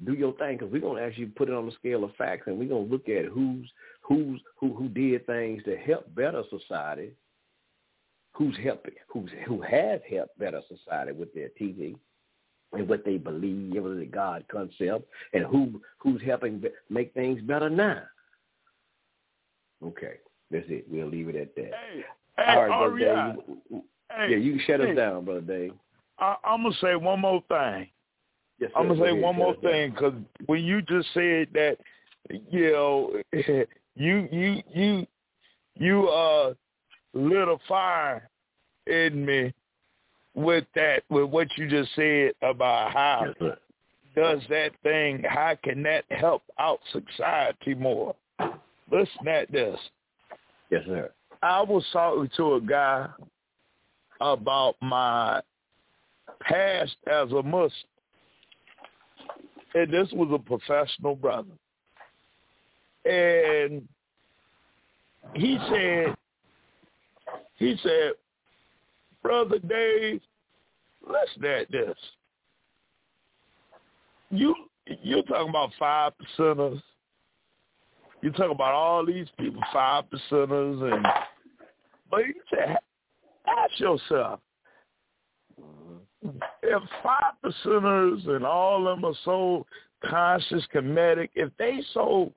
Do 0.03 0.13
your 0.13 0.33
thing 0.33 0.57
because 0.57 0.71
we're 0.71 0.81
gonna 0.81 1.01
actually 1.01 1.27
put 1.27 1.47
it 1.47 1.53
on 1.53 1.67
the 1.67 1.71
scale 1.73 2.03
of 2.03 2.15
facts, 2.15 2.47
and 2.47 2.57
we're 2.57 2.67
gonna 2.67 2.81
look 2.81 3.07
at 3.07 3.25
who's 3.25 3.71
who's 4.01 4.41
who 4.59 4.73
who 4.73 4.89
did 4.89 5.25
things 5.25 5.63
to 5.63 5.77
help 5.77 6.13
better 6.15 6.43
society, 6.49 7.11
who's 8.33 8.57
helping, 8.63 8.95
who's 9.07 9.29
who 9.45 9.61
has 9.61 10.01
helped 10.09 10.37
better 10.39 10.61
society 10.67 11.11
with 11.11 11.33
their 11.33 11.49
TV 11.59 11.95
and 12.73 12.87
what 12.87 13.05
they 13.05 13.17
believe 13.17 13.75
in 13.75 13.99
the 13.99 14.05
God 14.05 14.43
concept, 14.51 15.07
and 15.33 15.45
who 15.45 15.81
who's 15.99 16.21
helping 16.23 16.63
make 16.89 17.13
things 17.13 17.41
better 17.41 17.69
now. 17.69 18.01
Okay. 19.83 20.15
That's 20.51 20.65
it. 20.67 20.85
We'll 20.89 21.07
leave 21.07 21.29
it 21.29 21.35
at 21.35 21.55
that. 21.55 21.71
Hey, 21.73 22.03
hey, 22.37 22.43
All 22.71 22.89
right, 22.89 22.99
Dave. 22.99 23.81
Hey, 24.11 24.31
yeah, 24.31 24.37
you 24.37 24.51
can 24.53 24.61
shut 24.65 24.79
hey, 24.81 24.91
us 24.91 24.97
down, 24.97 25.25
brother 25.25 25.41
Dave. 25.41 25.73
I, 26.19 26.35
I'm 26.43 26.63
gonna 26.63 26.75
say 26.81 26.95
one 26.95 27.21
more 27.21 27.43
thing. 27.47 27.87
Yes, 28.59 28.71
I'm 28.75 28.87
gonna 28.87 29.01
say 29.01 29.13
one 29.13 29.35
more 29.35 29.55
thing 29.55 29.91
because 29.91 30.13
when 30.45 30.63
you 30.63 30.81
just 30.81 31.07
said 31.13 31.47
that, 31.53 31.77
you 32.29 32.71
know, 32.71 33.21
you 33.95 34.27
you 34.31 34.61
you 34.73 35.07
you 35.75 36.07
uh 36.09 36.53
lit 37.13 37.47
a 37.47 37.57
fire 37.67 38.29
in 38.87 39.25
me 39.25 39.53
with 40.33 40.65
that 40.75 41.03
with 41.09 41.29
what 41.29 41.47
you 41.57 41.69
just 41.69 41.89
said 41.95 42.31
about 42.41 42.91
how 42.91 43.25
yes, 43.39 43.57
does 44.15 44.41
that 44.49 44.71
thing 44.83 45.23
how 45.27 45.57
can 45.63 45.83
that 45.83 46.05
help 46.09 46.43
out 46.57 46.79
society 46.91 47.73
more 47.73 48.15
listen 48.91 49.27
at 49.27 49.51
this 49.51 49.77
Yes, 50.71 50.83
sir. 50.85 51.11
I 51.43 51.61
was 51.61 51.85
talking 51.91 52.29
to 52.37 52.55
a 52.55 52.61
guy 52.61 53.07
about 54.21 54.75
my 54.81 55.41
past 56.39 56.95
as 57.11 57.31
a 57.31 57.43
Muslim. 57.43 57.71
And 59.73 59.91
this 59.93 60.07
was 60.13 60.29
a 60.33 60.39
professional 60.39 61.15
brother. 61.15 61.51
And 63.05 63.87
he 65.33 65.57
said, 65.69 66.15
he 67.55 67.75
said, 67.83 68.13
Brother 69.23 69.59
Dave, 69.59 70.21
listen 71.05 71.45
at 71.45 71.71
this. 71.71 71.95
You 74.29 74.55
you're 75.03 75.23
talking 75.23 75.49
about 75.49 75.71
five 75.77 76.13
percenters 76.17 76.81
You 78.21 78.31
talk 78.31 78.51
about 78.51 78.73
all 78.73 79.05
these 79.05 79.27
people, 79.39 79.61
five 79.73 80.03
percenters, 80.05 80.93
and 80.93 81.05
but 82.09 82.19
you 82.27 82.35
say, 82.53 82.75
ask 83.47 83.79
yourself, 83.79 84.39
if 86.61 86.83
five 87.01 87.33
percenters 87.43 88.27
and 88.27 88.45
all 88.45 88.87
of 88.87 88.97
them 88.97 89.05
are 89.05 89.17
so 89.25 89.65
conscious, 90.05 90.63
comedic, 90.73 91.29
if 91.33 91.49
they 91.57 91.81
so, 91.93 92.31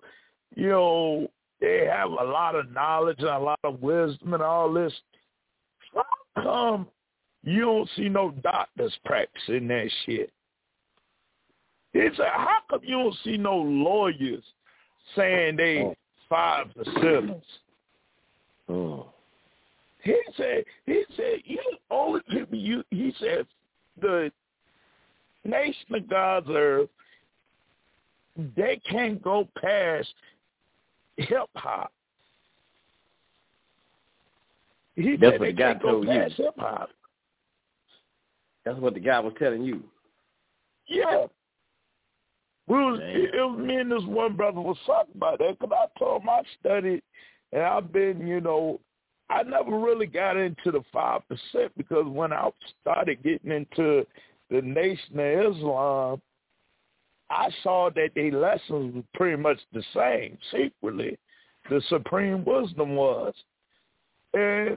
you 0.54 0.68
know, 0.68 1.28
they 1.60 1.86
have 1.90 2.10
a 2.10 2.24
lot 2.24 2.54
of 2.54 2.70
knowledge 2.70 3.18
and 3.18 3.28
a 3.28 3.38
lot 3.38 3.60
of 3.64 3.82
wisdom 3.82 4.32
and 4.32 4.42
all 4.42 4.72
this, 4.72 4.92
how 5.94 6.42
come 6.42 6.88
you 7.42 7.60
don't 7.60 7.90
see 7.96 8.08
no 8.08 8.30
doctors 8.42 8.96
practicing 9.04 9.68
that 9.68 9.90
shit? 10.06 10.32
It's 11.92 12.18
a, 12.18 12.24
how 12.24 12.58
come 12.70 12.80
you 12.82 12.96
don't 12.96 13.16
see 13.22 13.36
no 13.36 13.56
lawyers 13.56 14.42
saying 15.16 15.56
they 15.56 15.78
oh. 15.80 15.94
five 16.28 16.66
percenters? 16.76 17.42
Oh. 18.68 19.06
He 20.02 20.18
said, 20.36 20.64
he 20.86 21.04
said, 21.16 21.38
you 21.44 21.60
only 21.90 22.20
you, 22.50 22.84
he 22.90 23.14
said, 23.18 23.46
the 24.00 24.30
nation 25.44 25.94
of 25.94 26.08
God's 26.08 26.48
earth, 26.50 26.88
they 28.56 28.80
can't 28.90 29.22
go 29.22 29.48
past 29.60 30.12
hip 31.16 31.48
hop. 31.54 31.92
He 34.96 35.16
That's 35.16 35.34
said 35.34 35.40
what 35.40 35.46
the 35.46 35.52
guy 35.52 35.72
can't 35.72 35.82
go 35.82 35.90
told 35.90 36.04
you. 36.04 36.10
past 36.10 36.34
hip 36.34 36.54
hop. 36.58 36.90
That's 38.64 38.78
what 38.78 38.94
the 38.94 39.00
guy 39.00 39.20
was 39.20 39.34
telling 39.38 39.62
you. 39.62 39.82
Yeah. 40.86 41.26
We 42.66 42.76
was, 42.76 43.00
it, 43.02 43.34
it 43.34 43.40
was 43.40 43.58
me 43.58 43.76
and 43.76 43.90
this 43.90 44.02
one 44.04 44.36
brother 44.36 44.60
was 44.60 44.78
talking 44.86 45.14
about 45.16 45.38
that 45.38 45.58
because 45.58 45.76
I 45.76 45.98
told 45.98 46.22
him 46.22 46.30
I 46.30 46.42
studied 46.60 47.02
and 47.52 47.62
I've 47.62 47.92
been, 47.92 48.26
you 48.26 48.40
know, 48.40 48.80
I 49.30 49.42
never 49.42 49.78
really 49.78 50.06
got 50.06 50.36
into 50.36 50.70
the 50.70 50.82
five 50.92 51.22
percent 51.28 51.72
because 51.76 52.06
when 52.06 52.32
I 52.32 52.50
started 52.80 53.22
getting 53.22 53.52
into 53.52 54.06
the 54.50 54.62
Nation 54.62 55.18
of 55.18 55.56
Islam, 55.56 56.22
I 57.30 57.48
saw 57.62 57.90
that 57.94 58.10
their 58.14 58.32
lessons 58.32 58.94
were 58.94 59.02
pretty 59.14 59.40
much 59.40 59.58
the 59.72 59.82
same 59.94 60.38
secretly. 60.52 61.18
The 61.70 61.82
supreme 61.88 62.44
wisdom 62.44 62.94
was. 62.94 63.32
And 64.34 64.76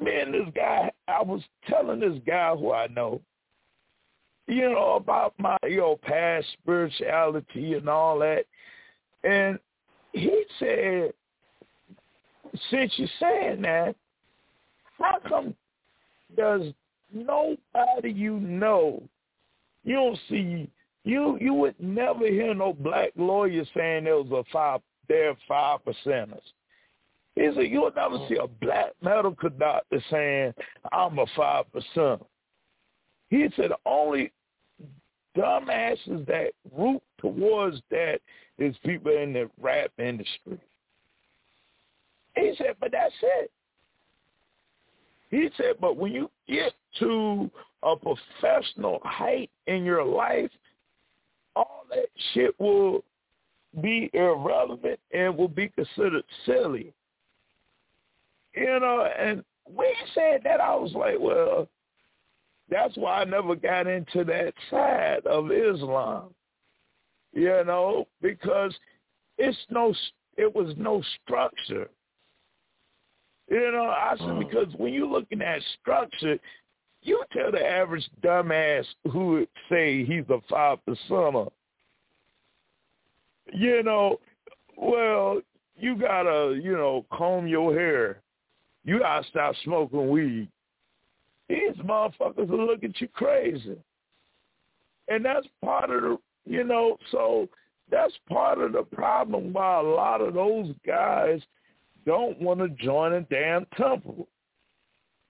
me 0.00 0.20
and 0.20 0.34
this 0.34 0.48
guy, 0.54 0.90
I 1.08 1.22
was 1.22 1.42
telling 1.68 2.00
this 2.00 2.18
guy 2.26 2.54
who 2.54 2.72
I 2.72 2.86
know, 2.88 3.20
you 4.52 4.70
know, 4.70 4.94
about 4.94 5.34
my, 5.38 5.56
you 5.64 5.78
know, 5.78 5.98
past 6.02 6.46
spirituality 6.60 7.74
and 7.74 7.88
all 7.88 8.18
that. 8.18 8.44
And 9.24 9.58
he 10.12 10.44
said, 10.58 11.12
since 12.70 12.92
you're 12.96 13.08
saying 13.20 13.62
that, 13.62 13.96
how 14.98 15.18
come 15.26 15.54
does 16.36 16.62
nobody 17.12 18.10
you 18.10 18.38
know, 18.38 19.02
you 19.84 19.94
don't 19.94 20.18
see, 20.28 20.70
you 21.04 21.38
you 21.40 21.54
would 21.54 21.74
never 21.80 22.26
hear 22.26 22.54
no 22.54 22.72
black 22.72 23.10
lawyer 23.16 23.64
saying 23.76 24.04
there 24.04 24.16
was 24.16 24.30
a 24.30 24.44
five, 24.52 24.80
they're 25.08 25.36
five 25.48 25.80
percenters. 25.84 26.40
He 27.34 27.50
said, 27.54 27.68
you'll 27.70 27.90
never 27.96 28.18
see 28.28 28.36
a 28.36 28.46
black 28.46 28.92
medical 29.02 29.48
doctor 29.50 30.02
saying, 30.10 30.54
I'm 30.92 31.18
a 31.18 31.26
five 31.34 31.64
percent. 31.72 32.24
He 33.30 33.48
said, 33.56 33.70
the 33.70 33.78
only 33.86 34.30
dumbasses 35.36 36.26
that 36.26 36.52
root 36.76 37.02
towards 37.18 37.80
that 37.90 38.20
is 38.58 38.76
people 38.84 39.12
in 39.12 39.32
the 39.32 39.50
rap 39.60 39.90
industry. 39.98 40.58
He 42.34 42.54
said, 42.58 42.76
but 42.80 42.92
that's 42.92 43.14
it. 43.22 43.50
He 45.30 45.48
said, 45.56 45.76
but 45.80 45.96
when 45.96 46.12
you 46.12 46.30
get 46.46 46.72
to 46.98 47.50
a 47.82 47.94
professional 47.96 49.00
height 49.02 49.50
in 49.66 49.84
your 49.84 50.04
life, 50.04 50.50
all 51.56 51.84
that 51.90 52.06
shit 52.32 52.58
will 52.60 53.02
be 53.80 54.10
irrelevant 54.12 55.00
and 55.12 55.36
will 55.36 55.48
be 55.48 55.68
considered 55.68 56.24
silly. 56.44 56.92
You 58.54 58.80
know, 58.80 59.08
and 59.18 59.42
when 59.64 59.88
he 59.88 60.12
said 60.14 60.42
that, 60.44 60.60
I 60.60 60.74
was 60.74 60.92
like, 60.92 61.16
well, 61.18 61.68
that's 62.72 62.96
why 62.96 63.20
I 63.20 63.24
never 63.24 63.54
got 63.54 63.86
into 63.86 64.24
that 64.24 64.54
side 64.70 65.26
of 65.26 65.52
Islam. 65.52 66.34
You 67.34 67.62
know, 67.64 68.08
because 68.20 68.74
it's 69.38 69.58
no, 69.70 69.94
it 70.36 70.54
was 70.54 70.74
no 70.76 71.02
structure. 71.22 71.88
You 73.50 73.72
know, 73.72 73.84
I 73.84 74.14
said 74.18 74.26
mm. 74.28 74.38
because 74.38 74.72
when 74.76 74.94
you're 74.94 75.06
looking 75.06 75.42
at 75.42 75.60
structure, 75.80 76.38
you 77.02 77.22
tell 77.32 77.50
the 77.52 77.64
average 77.64 78.08
dumbass 78.22 78.84
who 79.10 79.26
would 79.32 79.48
say 79.68 80.04
he's 80.04 80.24
a 80.30 80.38
five 80.48 80.78
percenter. 80.88 81.50
You 83.52 83.82
know, 83.82 84.18
well, 84.76 85.40
you 85.76 85.96
gotta, 85.96 86.58
you 86.62 86.72
know, 86.72 87.04
comb 87.12 87.46
your 87.46 87.74
hair. 87.74 88.22
You 88.84 89.00
gotta 89.00 89.26
stop 89.28 89.54
smoking 89.64 90.08
weed. 90.08 90.48
These 91.52 91.84
motherfuckers 91.84 92.48
will 92.48 92.66
look 92.66 92.82
at 92.82 92.98
you 92.98 93.08
crazy. 93.08 93.76
And 95.08 95.22
that's 95.22 95.46
part 95.62 95.90
of 95.90 96.00
the, 96.00 96.18
you 96.46 96.64
know, 96.64 96.96
so 97.10 97.46
that's 97.90 98.14
part 98.26 98.58
of 98.58 98.72
the 98.72 98.84
problem 98.84 99.52
why 99.52 99.80
a 99.80 99.82
lot 99.82 100.22
of 100.22 100.32
those 100.32 100.74
guys 100.86 101.42
don't 102.06 102.40
want 102.40 102.60
to 102.60 102.70
join 102.82 103.12
a 103.12 103.20
damn 103.20 103.66
temple. 103.76 104.28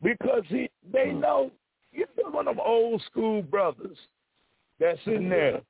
Because 0.00 0.44
he, 0.46 0.70
they 0.92 1.10
hmm. 1.10 1.20
know, 1.20 1.50
you 1.90 2.06
know 2.16 2.30
one 2.30 2.46
of 2.46 2.54
them 2.54 2.64
old 2.64 3.02
school 3.10 3.42
brothers 3.42 3.98
that's 4.78 5.00
in 5.06 5.28
there. 5.28 5.60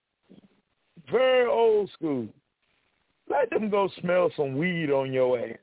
Very 1.10 1.48
old 1.48 1.90
school. 1.94 2.28
Let 3.31 3.48
them 3.48 3.70
go 3.70 3.89
smell 4.02 4.31
some 4.36 4.58
weed 4.58 4.90
on 4.90 5.14
your 5.14 5.39
ass. 5.39 5.56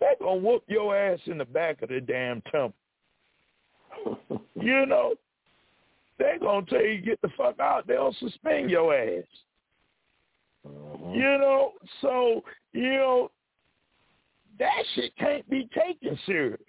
They're 0.00 0.16
going 0.18 0.42
to 0.42 0.48
whoop 0.48 0.64
your 0.66 0.96
ass 0.96 1.20
in 1.26 1.38
the 1.38 1.44
back 1.44 1.82
of 1.82 1.90
the 1.90 2.00
damn 2.00 2.40
temple. 2.50 2.74
you 4.54 4.86
know, 4.86 5.14
they're 6.18 6.38
going 6.38 6.64
to 6.64 6.70
tell 6.70 6.84
you 6.84 7.00
get 7.00 7.20
the 7.22 7.28
fuck 7.36 7.58
out. 7.60 7.86
They'll 7.86 8.14
suspend 8.20 8.70
your 8.70 8.94
ass. 8.94 9.24
You 10.64 11.38
know, 11.38 11.72
so, 12.00 12.42
you 12.72 12.94
know, 12.94 13.30
that 14.58 14.84
shit 14.94 15.16
can't 15.16 15.48
be 15.48 15.68
taken 15.76 16.18
serious. 16.26 16.60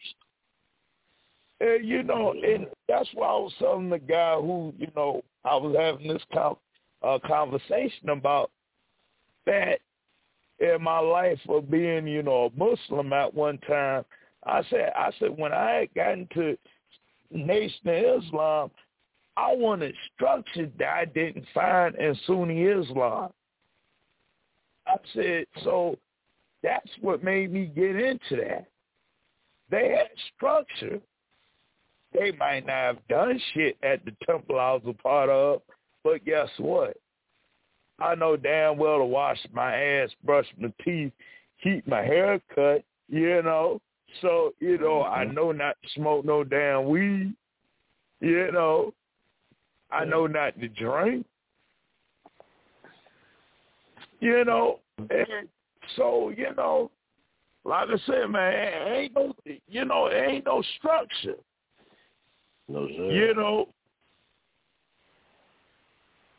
And, 1.59 1.87
you 1.87 2.03
know, 2.03 2.33
and 2.33 2.67
that's 2.87 3.09
why 3.13 3.27
I 3.27 3.37
was 3.37 3.53
telling 3.57 3.89
the 3.89 3.97
guy 3.97 4.35
who, 4.35 4.73
you 4.77 4.91
know, 4.95 5.23
I 5.43 5.55
was 5.55 5.75
having 5.75 6.07
this 6.07 6.21
com- 6.31 6.57
uh, 7.01 7.17
conversation 7.25 8.09
about 8.09 8.51
that 9.47 9.79
in 10.59 10.81
my 10.81 10.99
life 10.99 11.39
of 11.49 11.71
being, 11.71 12.07
you 12.07 12.21
know, 12.21 12.51
a 12.53 12.59
Muslim 12.59 13.13
at 13.13 13.33
one 13.33 13.57
time. 13.59 14.05
I 14.45 14.61
said, 14.69 14.91
I 14.95 15.09
said, 15.19 15.35
when 15.35 15.51
I 15.51 15.71
had 15.71 15.93
gotten 15.95 16.27
to 16.35 16.57
Nation 17.31 17.87
of 17.87 18.23
Islam, 18.23 18.71
I 19.35 19.55
wanted 19.55 19.93
structure 20.15 20.69
that 20.79 20.89
I 20.89 21.05
didn't 21.05 21.45
find 21.53 21.95
in 21.95 22.17
Sunni 22.25 22.63
Islam. 22.63 23.31
I 24.87 24.95
said, 25.13 25.45
so 25.63 25.97
that's 26.63 26.89
what 27.01 27.23
made 27.23 27.51
me 27.51 27.65
get 27.65 27.95
into 27.95 28.37
that. 28.37 28.67
They 29.69 29.89
had 29.89 30.07
structure. 30.35 30.99
They 32.13 32.31
might 32.31 32.65
not 32.65 32.73
have 32.73 33.07
done 33.09 33.39
shit 33.53 33.77
at 33.83 34.03
the 34.05 34.11
temple 34.25 34.59
I 34.59 34.73
was 34.73 34.81
a 34.87 34.93
part 34.93 35.29
of, 35.29 35.61
but 36.03 36.25
guess 36.25 36.49
what? 36.57 36.95
I 37.99 38.15
know 38.15 38.37
damn 38.37 38.77
well 38.77 38.99
to 38.99 39.05
wash 39.05 39.39
my 39.51 39.75
ass, 39.75 40.09
brush 40.23 40.45
my 40.57 40.71
teeth, 40.83 41.11
keep 41.61 41.87
my 41.87 42.01
hair 42.01 42.39
cut, 42.53 42.83
you 43.09 43.41
know. 43.43 43.81
So, 44.21 44.53
you 44.59 44.77
know, 44.77 45.03
I 45.03 45.25
mm-hmm. 45.25 45.35
know 45.35 45.51
not 45.51 45.75
to 45.83 45.89
smoke 45.95 46.25
no 46.25 46.43
damn 46.43 46.87
weed, 46.89 47.33
you 48.19 48.51
know. 48.51 48.93
I 49.91 50.03
know 50.05 50.27
not 50.27 50.59
to 50.59 50.67
drink. 50.67 51.25
You 54.19 54.43
know, 54.43 54.79
and 54.97 55.47
so, 55.95 56.33
you 56.35 56.47
know, 56.57 56.89
like 57.63 57.87
I 57.87 57.97
said, 58.07 58.29
man, 58.29 58.87
ain't 58.93 59.13
no, 59.13 59.33
you 59.67 59.85
know, 59.85 60.09
ain't 60.09 60.45
no 60.45 60.63
structure. 60.77 61.35
No, 62.67 62.87
sir. 62.87 63.11
You 63.11 63.33
know, 63.35 63.67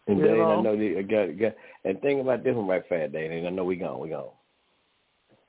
And 0.09 0.19
You 0.19 0.25
Dane, 0.25 0.39
know? 0.39 0.59
I 0.59 0.63
know 0.63 0.73
you 0.73 1.03
got, 1.03 1.39
got 1.39 1.55
and 1.85 2.01
think 2.01 2.21
about 2.21 2.43
this 2.43 2.55
one 2.55 2.67
right 2.67 2.83
fast, 2.89 3.13
Dane, 3.13 3.31
and 3.31 3.47
I 3.47 3.51
know 3.51 3.65
we 3.65 3.77
gone, 3.77 4.01
we 4.01 4.09
gone. 4.09 4.31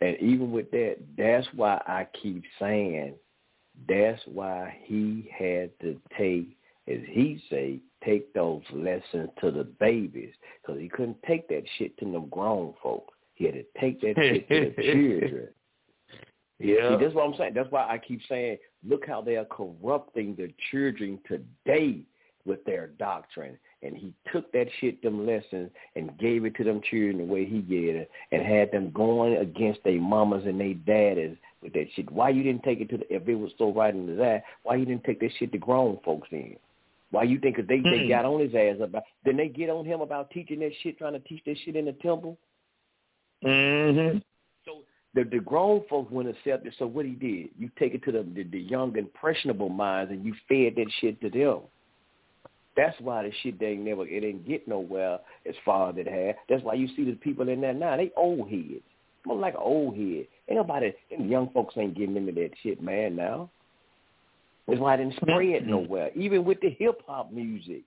And 0.02 0.18
even 0.20 0.52
with 0.52 0.72
that, 0.72 0.98
that's 1.18 1.48
why 1.54 1.82
I 1.86 2.08
keep 2.22 2.44
saying 2.60 3.16
that's 3.88 4.22
why 4.26 4.78
he 4.84 5.30
had 5.38 5.72
to 5.82 6.00
take, 6.18 6.58
as 6.88 7.00
he 7.08 7.42
say, 7.50 7.80
take 8.04 8.34
those 8.34 8.62
lessons 8.72 9.30
to 9.42 9.52
the 9.52 9.66
babies 9.80 10.34
because 10.62 10.80
he 10.82 10.90
couldn't 10.90 11.22
take 11.24 11.48
that 11.50 11.64
shit 11.78 11.98
to 12.00 12.06
them 12.06 12.28
grown 12.30 12.74
folks. 12.82 13.14
He 13.36 13.46
had 13.46 13.56
to 13.56 13.66
take 13.80 14.02
that 14.02 14.16
shit 14.18 14.48
to 14.50 14.74
the 14.76 14.84
children. 14.84 15.48
Yeah. 16.60 16.98
See, 16.98 17.04
that's 17.04 17.16
what 17.16 17.26
I'm 17.26 17.36
saying. 17.38 17.54
That's 17.54 17.72
why 17.72 17.88
I 17.88 17.98
keep 17.98 18.22
saying, 18.28 18.58
look 18.86 19.06
how 19.08 19.22
they 19.22 19.38
are 19.38 19.46
corrupting 19.46 20.36
the 20.36 20.52
children 20.72 21.20
today 21.28 22.02
with 22.46 22.64
their 22.66 22.88
doctrine. 22.88 23.58
And 23.82 23.96
he 23.96 24.14
took 24.34 24.52
that 24.52 24.68
shit, 24.80 25.02
them 25.02 25.26
lessons, 25.26 25.70
and 25.96 26.18
gave 26.18 26.44
it 26.44 26.54
to 26.56 26.66
them 26.66 26.82
children 26.82 27.18
the 27.20 27.24
way 27.24 27.46
he 27.46 27.60
did 27.60 27.96
it, 27.96 28.12
and 28.34 28.42
had 28.42 28.72
them 28.74 28.92
going 28.92 29.38
against 29.38 29.82
their 29.86 30.02
mamas 30.02 30.46
and 30.46 30.60
their 30.60 30.74
daddies 30.74 31.38
with 31.64 31.72
that 31.74 31.88
shit. 31.96 32.12
Why 32.12 32.30
you 32.30 32.44
didn't 32.44 32.64
take 32.64 32.82
it 32.82 32.90
to 32.90 32.98
the, 32.98 33.14
if 33.14 33.26
it 33.28 33.36
was 33.36 33.52
so 33.58 33.72
right 33.72 33.96
into 33.96 34.16
that, 34.16 34.44
why 34.64 34.76
you 34.76 34.84
didn't 34.86 35.06
take 35.06 35.22
that 35.22 35.32
shit 35.40 35.54
to 35.54 35.58
grown 35.58 35.98
folks 36.04 36.28
in? 36.32 36.58
Why 37.12 37.24
you 37.24 37.40
think 37.40 37.56
'cause 37.56 37.68
they, 37.68 37.80
they 37.80 38.02
Mm. 38.02 38.10
got 38.10 38.26
on 38.26 38.42
his 38.42 38.54
ass 38.54 38.82
about, 38.82 39.04
then 39.24 39.38
they 39.38 39.48
get 39.48 39.70
on 39.70 39.86
him 39.86 40.02
about 40.02 40.30
teaching 40.30 40.60
that 40.60 40.76
shit, 40.84 40.98
trying 40.98 41.14
to 41.14 41.20
teach 41.20 41.44
that 41.46 41.58
shit 41.60 41.76
in 41.78 41.86
the 41.86 41.94
temple? 41.94 42.38
Mhm. 43.44 44.22
So 44.66 44.84
the 45.14 45.24
the 45.24 45.40
grown 45.40 45.84
folks 45.90 46.12
wouldn't 46.12 46.36
accept 46.38 46.68
it. 46.68 46.74
So 46.78 46.86
what 46.86 47.06
he 47.06 47.14
did, 47.14 47.50
you 47.58 47.70
take 47.80 47.94
it 47.94 48.04
to 48.04 48.12
the, 48.12 48.24
the 48.24 48.44
the 48.44 48.60
young 48.60 48.96
impressionable 48.98 49.70
minds, 49.70 50.12
and 50.12 50.26
you 50.26 50.34
fed 50.50 50.76
that 50.76 50.92
shit 51.00 51.22
to 51.22 51.30
them. 51.30 51.62
That's 52.80 52.96
why 53.02 53.24
the 53.24 53.32
shit 53.44 53.60
they 53.60 53.76
never 53.76 54.08
it 54.08 54.22
didn't 54.22 54.48
get 54.48 54.66
nowhere 54.66 55.20
as 55.46 55.56
far 55.66 55.90
as 55.90 55.98
it 55.98 56.08
had. 56.08 56.38
That's 56.48 56.64
why 56.64 56.76
you 56.76 56.88
see 56.96 57.04
the 57.04 57.18
people 57.18 57.50
in 57.50 57.60
there 57.60 57.74
now. 57.74 57.98
They 57.98 58.10
old 58.16 58.50
heads, 58.50 58.86
more 59.26 59.38
like 59.38 59.56
an 59.56 59.60
old 59.62 59.98
head. 59.98 60.28
Ain't 60.48 60.56
nobody. 60.56 60.94
Them 61.12 61.30
young 61.30 61.50
folks 61.54 61.76
ain't 61.78 61.98
getting 61.98 62.16
into 62.16 62.32
that 62.32 62.52
shit, 62.64 62.82
man. 62.82 63.18
Now. 63.18 63.50
That's 64.66 64.80
why 64.80 64.94
it 64.94 64.98
didn't 64.98 65.16
mm-hmm. 65.16 65.26
spread 65.26 65.68
nowhere. 65.68 66.12
Even 66.16 66.46
with 66.46 66.62
the 66.62 66.70
hip 66.70 67.02
hop 67.06 67.34
music, 67.34 67.82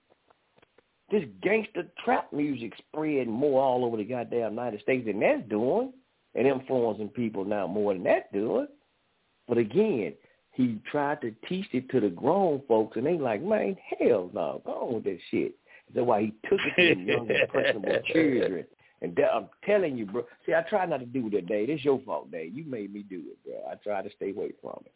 this 1.09 1.23
gangster 1.41 1.87
trap 2.05 2.31
music 2.31 2.73
spread 2.77 3.27
more 3.27 3.63
all 3.63 3.85
over 3.85 3.97
the 3.97 4.03
goddamn 4.03 4.51
United 4.51 4.79
States 4.81 5.07
than 5.07 5.19
that's 5.21 5.41
doing 5.49 5.91
and 6.35 6.45
influencing 6.45 7.09
people 7.09 7.45
now 7.45 7.65
more 7.65 7.93
than 7.93 8.03
that 8.03 8.31
doing. 8.31 8.67
But 9.47 9.57
again, 9.57 10.13
he 10.53 10.79
tried 10.89 11.21
to 11.21 11.33
teach 11.49 11.67
it 11.73 11.89
to 11.89 11.99
the 11.99 12.09
grown 12.09 12.61
folks, 12.67 12.97
and 12.97 13.05
they 13.05 13.17
like, 13.17 13.41
man, 13.41 13.75
hell 13.99 14.29
no, 14.33 14.61
go 14.65 14.71
on 14.71 14.93
with 14.95 15.03
that 15.05 15.17
shit. 15.31 15.55
That's 15.93 16.05
why 16.05 16.21
he 16.21 16.33
took 16.49 16.59
it 16.77 16.95
to 16.95 16.95
the 16.95 17.11
young, 17.11 17.29
impressionable 17.29 17.99
children. 18.05 18.65
And 19.01 19.15
that, 19.17 19.33
I'm 19.33 19.49
telling 19.65 19.97
you, 19.97 20.05
bro. 20.05 20.25
See, 20.45 20.53
I 20.53 20.61
try 20.61 20.85
not 20.85 20.99
to 20.99 21.05
do 21.05 21.29
that, 21.31 21.47
Dave. 21.47 21.69
It's 21.69 21.83
your 21.83 21.99
fault, 22.05 22.31
Dave. 22.31 22.53
You 22.53 22.63
made 22.65 22.93
me 22.93 23.03
do 23.03 23.21
it, 23.27 23.43
bro. 23.43 23.55
I 23.69 23.75
try 23.75 24.01
to 24.01 24.09
stay 24.15 24.31
away 24.31 24.53
from 24.61 24.81
it. 24.85 24.93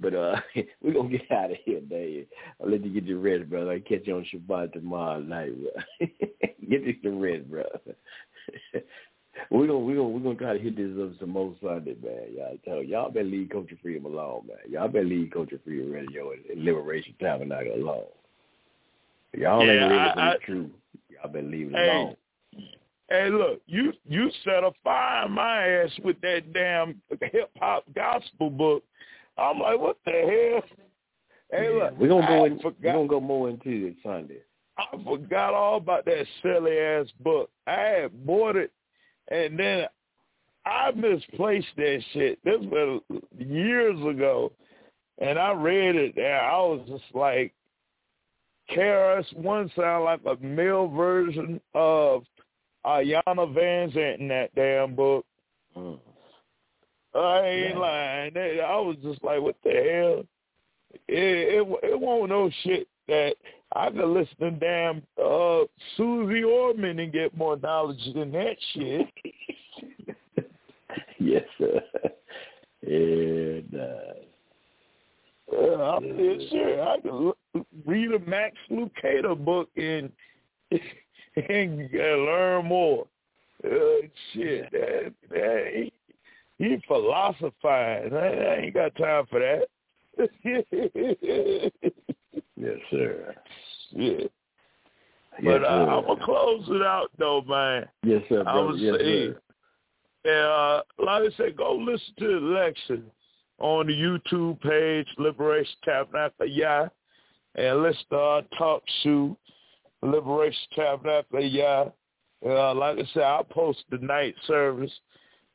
But 0.00 0.14
uh, 0.14 0.40
we're 0.82 0.94
going 0.94 1.10
to 1.10 1.18
get 1.18 1.30
out 1.30 1.50
of 1.52 1.56
here, 1.64 1.80
Dave. 1.80 2.26
I'll 2.60 2.70
let 2.70 2.84
you 2.84 2.92
get 2.92 3.04
your 3.04 3.20
rest, 3.20 3.48
brother. 3.48 3.72
I'll 3.72 3.80
catch 3.80 4.06
you 4.06 4.16
on 4.16 4.26
Shabbat 4.34 4.72
tomorrow 4.72 5.20
night, 5.20 5.52
bro. 5.56 6.08
get 6.68 6.82
you 6.82 6.96
some 7.02 7.20
rest, 7.20 7.48
bro. 7.48 7.64
We're 9.50 9.66
gonna 9.66 9.78
we're 9.80 9.96
gonna 9.96 10.08
we're 10.08 10.20
gonna 10.20 10.34
try 10.36 10.52
to 10.56 10.62
hit 10.62 10.76
this 10.76 10.92
up 11.02 11.10
some 11.20 11.30
more 11.30 11.54
Sunday, 11.62 11.96
man. 12.02 12.34
Y'all 12.36 12.58
tell 12.64 12.82
y'all 12.82 13.10
better 13.10 13.24
leave 13.24 13.50
Culture 13.50 13.76
Freedom 13.82 14.06
alone, 14.06 14.46
man. 14.48 14.56
Y'all 14.70 14.88
better 14.88 15.04
leave 15.04 15.30
Culture 15.32 15.60
Freedom 15.64 15.90
Radio 15.92 16.32
and, 16.32 16.44
and 16.46 16.64
Liberation 16.64 17.14
Tabernacle 17.20 17.74
alone. 17.74 18.04
Y'all 19.36 19.62
ain't 19.62 19.74
Yeah, 19.80 19.82
living 19.86 19.98
I- 19.98 20.14
for 20.14 20.20
I- 20.20 20.32
the 20.34 20.38
truth. 20.40 20.70
Y'all 21.10 21.32
better 21.32 21.46
leave 21.46 21.68
it 21.68 21.74
Hey, 21.76 21.88
alone. 21.90 22.16
Hey, 23.10 23.28
look, 23.30 23.60
you 23.66 23.92
you 24.08 24.30
set 24.44 24.64
a 24.64 24.70
fire 24.82 25.26
in 25.26 25.32
my 25.32 25.66
ass 25.68 25.90
with 26.04 26.20
that 26.22 26.52
damn 26.52 27.00
hip 27.20 27.50
hop 27.58 27.84
gospel 27.94 28.50
book. 28.50 28.82
I'm 29.36 29.58
like, 29.58 29.78
what 29.78 29.98
the 30.06 30.12
hell? 30.12 30.62
Hey, 31.50 31.68
look, 31.74 31.98
we're 31.98 32.08
gonna 32.08 32.26
go 32.26 32.44
I 32.44 32.46
in, 32.46 32.58
forgot, 32.60 32.80
we're 32.82 32.92
gonna 32.92 33.08
go 33.08 33.20
more 33.20 33.48
into 33.50 33.86
it 33.88 33.96
Sunday. 34.02 34.38
I 34.78 34.86
forgot 35.04 35.54
all 35.54 35.76
about 35.76 36.04
that 36.06 36.26
silly 36.42 36.78
ass 36.78 37.06
book. 37.20 37.50
I 37.66 37.80
had 37.80 38.26
bought 38.26 38.56
it, 38.56 38.72
and 39.28 39.58
then 39.58 39.86
I 40.66 40.90
misplaced 40.92 41.68
that 41.76 42.02
shit. 42.12 42.38
This 42.44 42.60
was 42.60 43.02
years 43.38 43.98
ago, 44.06 44.52
and 45.18 45.38
I 45.38 45.52
read 45.52 45.96
it, 45.96 46.16
and 46.16 46.26
I 46.26 46.56
was 46.58 46.80
just 46.88 47.14
like, 47.14 47.52
KRS 48.70 49.36
One 49.36 49.70
sound 49.76 50.04
like 50.04 50.20
a 50.24 50.42
male 50.42 50.88
version 50.88 51.60
of 51.74 52.24
Iyanla 52.86 53.52
Vanzant 53.54 54.20
in 54.20 54.28
that 54.28 54.54
damn 54.54 54.94
book. 54.94 55.26
Mm. 55.76 55.98
I 57.14 57.46
ain't 57.46 57.74
Yeah. 57.74 57.78
lying. 57.78 58.36
I 58.36 58.76
was 58.80 58.96
just 59.02 59.22
like, 59.22 59.40
what 59.40 59.56
the 59.62 59.70
hell? 59.70 60.26
It 61.08 61.68
it, 61.68 61.78
it 61.82 62.00
won't 62.00 62.30
no 62.30 62.50
shit 62.62 62.88
that 63.08 63.36
I 63.74 63.90
could 63.90 64.08
listen 64.08 64.36
to 64.38 64.50
damn 64.52 65.02
uh, 65.22 65.64
Suze 65.96 66.44
Orman 66.44 67.00
and 67.00 67.12
get 67.12 67.36
more 67.36 67.56
knowledge 67.56 67.98
than 68.14 68.30
that 68.32 68.56
shit. 68.72 69.06
yes, 71.18 71.42
sir. 71.58 71.82
And 72.86 73.74
uh, 73.74 74.14
Uh, 75.52 75.96
I'm 75.96 76.02
serious. 76.02 76.52
I 76.54 76.96
could 77.00 77.32
read 77.84 78.12
a 78.12 78.18
Max 78.20 78.56
Lucado 78.70 79.36
book 79.42 79.68
and 79.76 80.10
and 81.48 81.90
uh, 81.94 81.98
learn 81.98 82.66
more. 82.66 83.06
Uh, 83.64 84.06
shit, 84.32 84.70
that, 84.72 85.12
that, 85.30 85.64
he, 85.74 85.92
he 86.58 86.82
philosophized. 86.86 88.12
I, 88.12 88.16
I 88.16 88.56
ain't 88.56 88.74
got 88.74 88.94
time 88.96 89.26
for 89.30 89.40
that. 89.40 89.68
yes, 92.56 92.76
sir. 92.90 93.34
yeah. 93.92 94.10
Yes, 95.42 95.42
But 95.42 95.64
uh. 95.64 95.66
I'm 95.66 96.04
gonna 96.06 96.24
close 96.24 96.64
it 96.68 96.82
out 96.82 97.10
though, 97.18 97.42
man. 97.42 97.86
yes, 98.04 98.22
sir, 98.28 98.40
I 98.40 98.52
brother. 98.52 98.66
would 98.68 98.80
yes, 98.80 98.94
say- 98.98 99.26
sir. 99.26 99.40
Uh, 100.26 100.80
like 101.04 101.22
I 101.32 101.36
said, 101.36 101.56
go 101.56 101.74
listen 101.76 102.14
to 102.20 102.40
the 102.40 102.46
lecture 102.46 103.02
on 103.58 103.86
the 103.86 103.92
YouTube 103.92 104.58
page, 104.62 105.06
Liberation 105.18 105.74
Tabernacle, 105.84 106.46
yeah, 106.46 106.88
and 107.56 107.82
listen 107.82 108.04
to 108.10 108.16
our 108.18 108.42
talk 108.56 108.82
show, 109.02 109.36
Liberation 110.02 110.62
Tabernacle, 110.74 111.40
yeah. 111.44 111.84
Uh, 112.44 112.74
like 112.74 112.98
I 112.98 113.04
said, 113.12 113.22
I'll 113.24 113.44
post 113.44 113.84
the 113.90 113.98
night 113.98 114.34
service, 114.46 114.92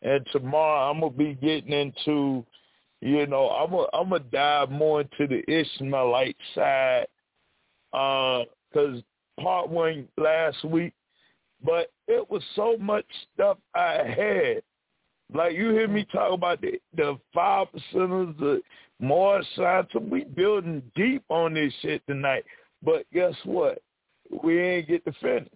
and 0.04 0.24
tomorrow 0.32 0.92
I'm 0.92 1.00
gonna 1.00 1.12
be 1.14 1.34
getting 1.36 1.72
into, 1.74 2.46
you 3.02 3.28
know, 3.28 3.50
I'm 3.50 3.72
gonna 3.72 3.88
I'm 3.94 4.10
gonna 4.10 4.24
dive 4.32 4.70
more 4.70 5.02
into 5.02 5.28
the 5.28 5.44
Ishmaelite 5.52 6.38
side, 6.56 7.08
uh, 7.94 8.44
because 8.72 9.02
part 9.40 9.70
one 9.70 10.08
last 10.18 10.64
week 10.66 10.94
but 11.64 11.92
it 12.08 12.30
was 12.30 12.44
so 12.56 12.78
much 12.78 13.06
stuff 13.34 13.58
I 13.76 14.04
had. 14.04 14.62
Like 15.34 15.54
you 15.54 15.70
hear 15.72 15.88
me 15.88 16.06
talk 16.12 16.34
about 16.34 16.62
the 16.62 16.80
the 16.96 17.20
five 17.34 17.68
percenters, 17.68 18.38
the 18.40 18.62
Moorish 19.00 19.46
Science. 19.56 19.90
We 20.10 20.24
building 20.24 20.82
deep 20.96 21.24
on 21.30 21.54
this 21.54 21.74
shit 21.82 22.02
tonight. 22.08 22.46
But 22.82 23.06
guess 23.14 23.36
what? 23.44 23.80
We 24.44 24.60
ain't 24.60 24.88
get 24.88 25.06
to 25.06 25.12
finish. 25.22 25.50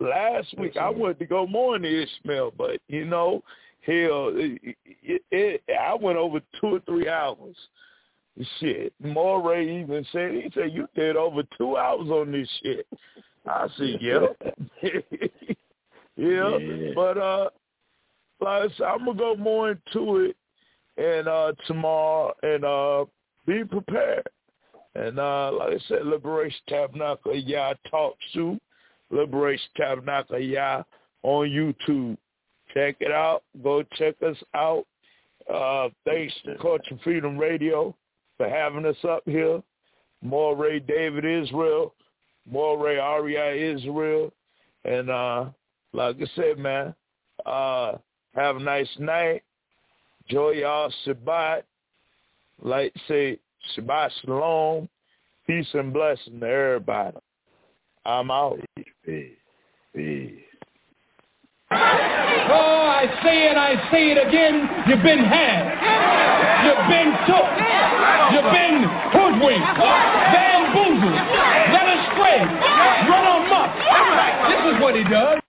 Last 0.00 0.56
week 0.56 0.76
I 0.76 0.88
wanted 0.88 1.18
to 1.18 1.26
go 1.26 1.46
more 1.46 1.76
into 1.76 2.02
Ishmael, 2.02 2.52
but 2.56 2.80
you 2.88 3.04
know, 3.04 3.42
hell, 3.88 4.32
it, 4.34 4.76
it, 5.02 5.22
it, 5.30 5.62
I 5.80 5.94
went 5.94 6.18
over 6.18 6.40
two 6.60 6.76
or 6.76 6.80
three 6.80 7.08
hours. 7.08 7.56
Shit, 8.60 8.92
Moray 9.02 9.80
even 9.80 10.06
said 10.12 10.32
he 10.32 10.50
said 10.54 10.72
you 10.72 10.86
did 10.94 11.16
over 11.16 11.42
two 11.56 11.76
hours 11.76 12.08
on 12.08 12.30
this 12.30 12.48
shit. 12.62 12.86
I 13.46 13.66
said, 13.76 13.96
yeah. 14.00 14.26
yeah. 14.82 14.90
Yeah. 16.20 16.58
But 16.96 17.16
uh 17.16 17.48
like 18.40 18.62
I 18.62 18.74
said, 18.76 18.86
I'm 18.86 19.04
gonna 19.04 19.16
go 19.16 19.36
more 19.36 19.70
into 19.70 20.16
it 20.16 20.36
and 20.96 21.28
uh 21.28 21.52
tomorrow 21.68 22.34
and 22.42 22.64
uh 22.64 23.04
be 23.46 23.64
prepared. 23.64 24.28
And 24.96 25.18
uh 25.20 25.52
like 25.52 25.74
I 25.74 25.78
said, 25.88 26.04
Liberation 26.04 26.60
Tabernacle 26.68 27.36
Yah 27.36 27.74
Talk 27.88 28.16
to 28.34 28.58
Liberation 29.10 29.68
Tabernacle 29.76 30.40
Yah 30.40 30.82
on 31.22 31.48
YouTube. 31.48 32.16
Check 32.74 32.96
it 33.00 33.12
out. 33.12 33.42
Go 33.62 33.82
check 33.96 34.16
us 34.22 34.36
out. 34.54 34.86
Uh 35.52 35.88
thanks 36.04 36.34
to 36.44 36.56
Culture 36.60 36.98
Freedom 37.02 37.38
Radio 37.38 37.94
for 38.36 38.48
having 38.48 38.84
us 38.84 38.96
up 39.08 39.22
here. 39.24 39.62
Moray 40.22 40.80
David 40.80 41.24
Israel, 41.24 41.94
Moray 42.50 42.98
Aria 42.98 43.74
Israel. 43.74 44.32
And 44.84 45.10
uh 45.10 45.46
like 45.92 46.16
I 46.20 46.26
said, 46.36 46.58
man, 46.58 46.94
uh 47.46 47.92
have 48.34 48.56
a 48.56 48.60
nice 48.60 48.90
night. 48.98 49.42
Enjoy 50.28 50.50
y'all 50.50 50.92
Shabbat. 51.06 51.62
Like 52.60 52.92
say 53.06 53.38
Shabbat 53.76 54.10
Shalom. 54.20 54.88
Peace 55.46 55.68
and 55.72 55.94
blessing 55.94 56.40
to 56.40 56.46
everybody. 56.46 57.16
I'm 58.04 58.30
out. 58.30 58.58
Peace. 59.04 59.36
Peace. 59.94 60.40
Oh, 62.50 62.88
I 62.88 63.04
say 63.22 63.50
it, 63.50 63.56
I 63.56 63.76
say 63.90 64.12
it 64.12 64.18
again. 64.18 64.68
You've 64.88 65.02
been 65.02 65.24
had. 65.24 65.68
You've 66.64 66.86
been 66.88 67.10
took. 67.28 67.50
You've 68.32 68.52
been 68.52 68.84
hoodwinked, 69.12 69.76
bamboozled, 69.78 71.16
led 71.72 71.88
astray, 71.96 72.40
run 73.08 73.24
amok. 73.24 73.70
This 74.48 74.74
is 74.74 74.82
what 74.82 74.94
he 74.96 75.04
does. 75.04 75.47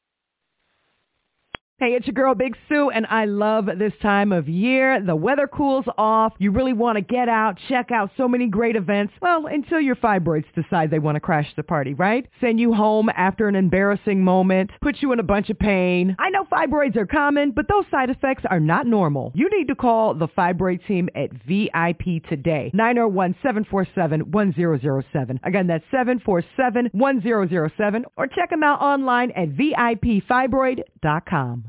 Hey, 1.79 1.95
it's 1.95 2.05
your 2.07 2.13
girl 2.13 2.35
Big 2.35 2.57
Sue, 2.67 2.89
and 2.89 3.07
I 3.09 3.23
love 3.23 3.67
this 3.77 3.93
time 4.01 4.33
of 4.33 4.49
year. 4.49 5.01
The 5.01 5.15
weather 5.15 5.47
cools 5.47 5.85
off. 5.97 6.33
You 6.37 6.51
really 6.51 6.73
want 6.73 6.97
to 6.97 7.01
get 7.01 7.29
out, 7.29 7.57
check 7.69 7.89
out 7.89 8.11
so 8.17 8.27
many 8.27 8.47
great 8.47 8.75
events. 8.75 9.13
Well, 9.21 9.45
until 9.45 9.79
your 9.79 9.95
fibroids 9.95 10.43
decide 10.53 10.91
they 10.91 10.99
want 10.99 11.15
to 11.15 11.21
crash 11.21 11.47
the 11.55 11.63
party, 11.63 11.93
right? 11.93 12.27
Send 12.41 12.59
you 12.59 12.73
home 12.73 13.09
after 13.15 13.47
an 13.47 13.55
embarrassing 13.55 14.21
moment, 14.21 14.71
put 14.81 15.01
you 15.01 15.13
in 15.13 15.21
a 15.21 15.23
bunch 15.23 15.49
of 15.49 15.57
pain. 15.57 16.17
I 16.19 16.29
know 16.31 16.43
fibroids 16.51 16.97
are 16.97 17.05
common, 17.05 17.51
but 17.51 17.69
those 17.69 17.85
side 17.89 18.09
effects 18.09 18.43
are 18.49 18.59
not 18.59 18.85
normal. 18.85 19.31
You 19.33 19.49
need 19.49 19.69
to 19.69 19.75
call 19.75 20.15
the 20.15 20.27
fibroid 20.27 20.85
team 20.85 21.07
at 21.15 21.31
VIP 21.31 22.21
today. 22.27 22.73
901-747-1007. 22.75 25.39
Again, 25.45 25.67
that's 25.67 25.85
747-1007, 25.93 28.03
or 28.17 28.27
check 28.27 28.49
them 28.49 28.63
out 28.63 28.81
online 28.81 29.31
at 29.31 29.51
VIPfibroid.com. 29.51 31.68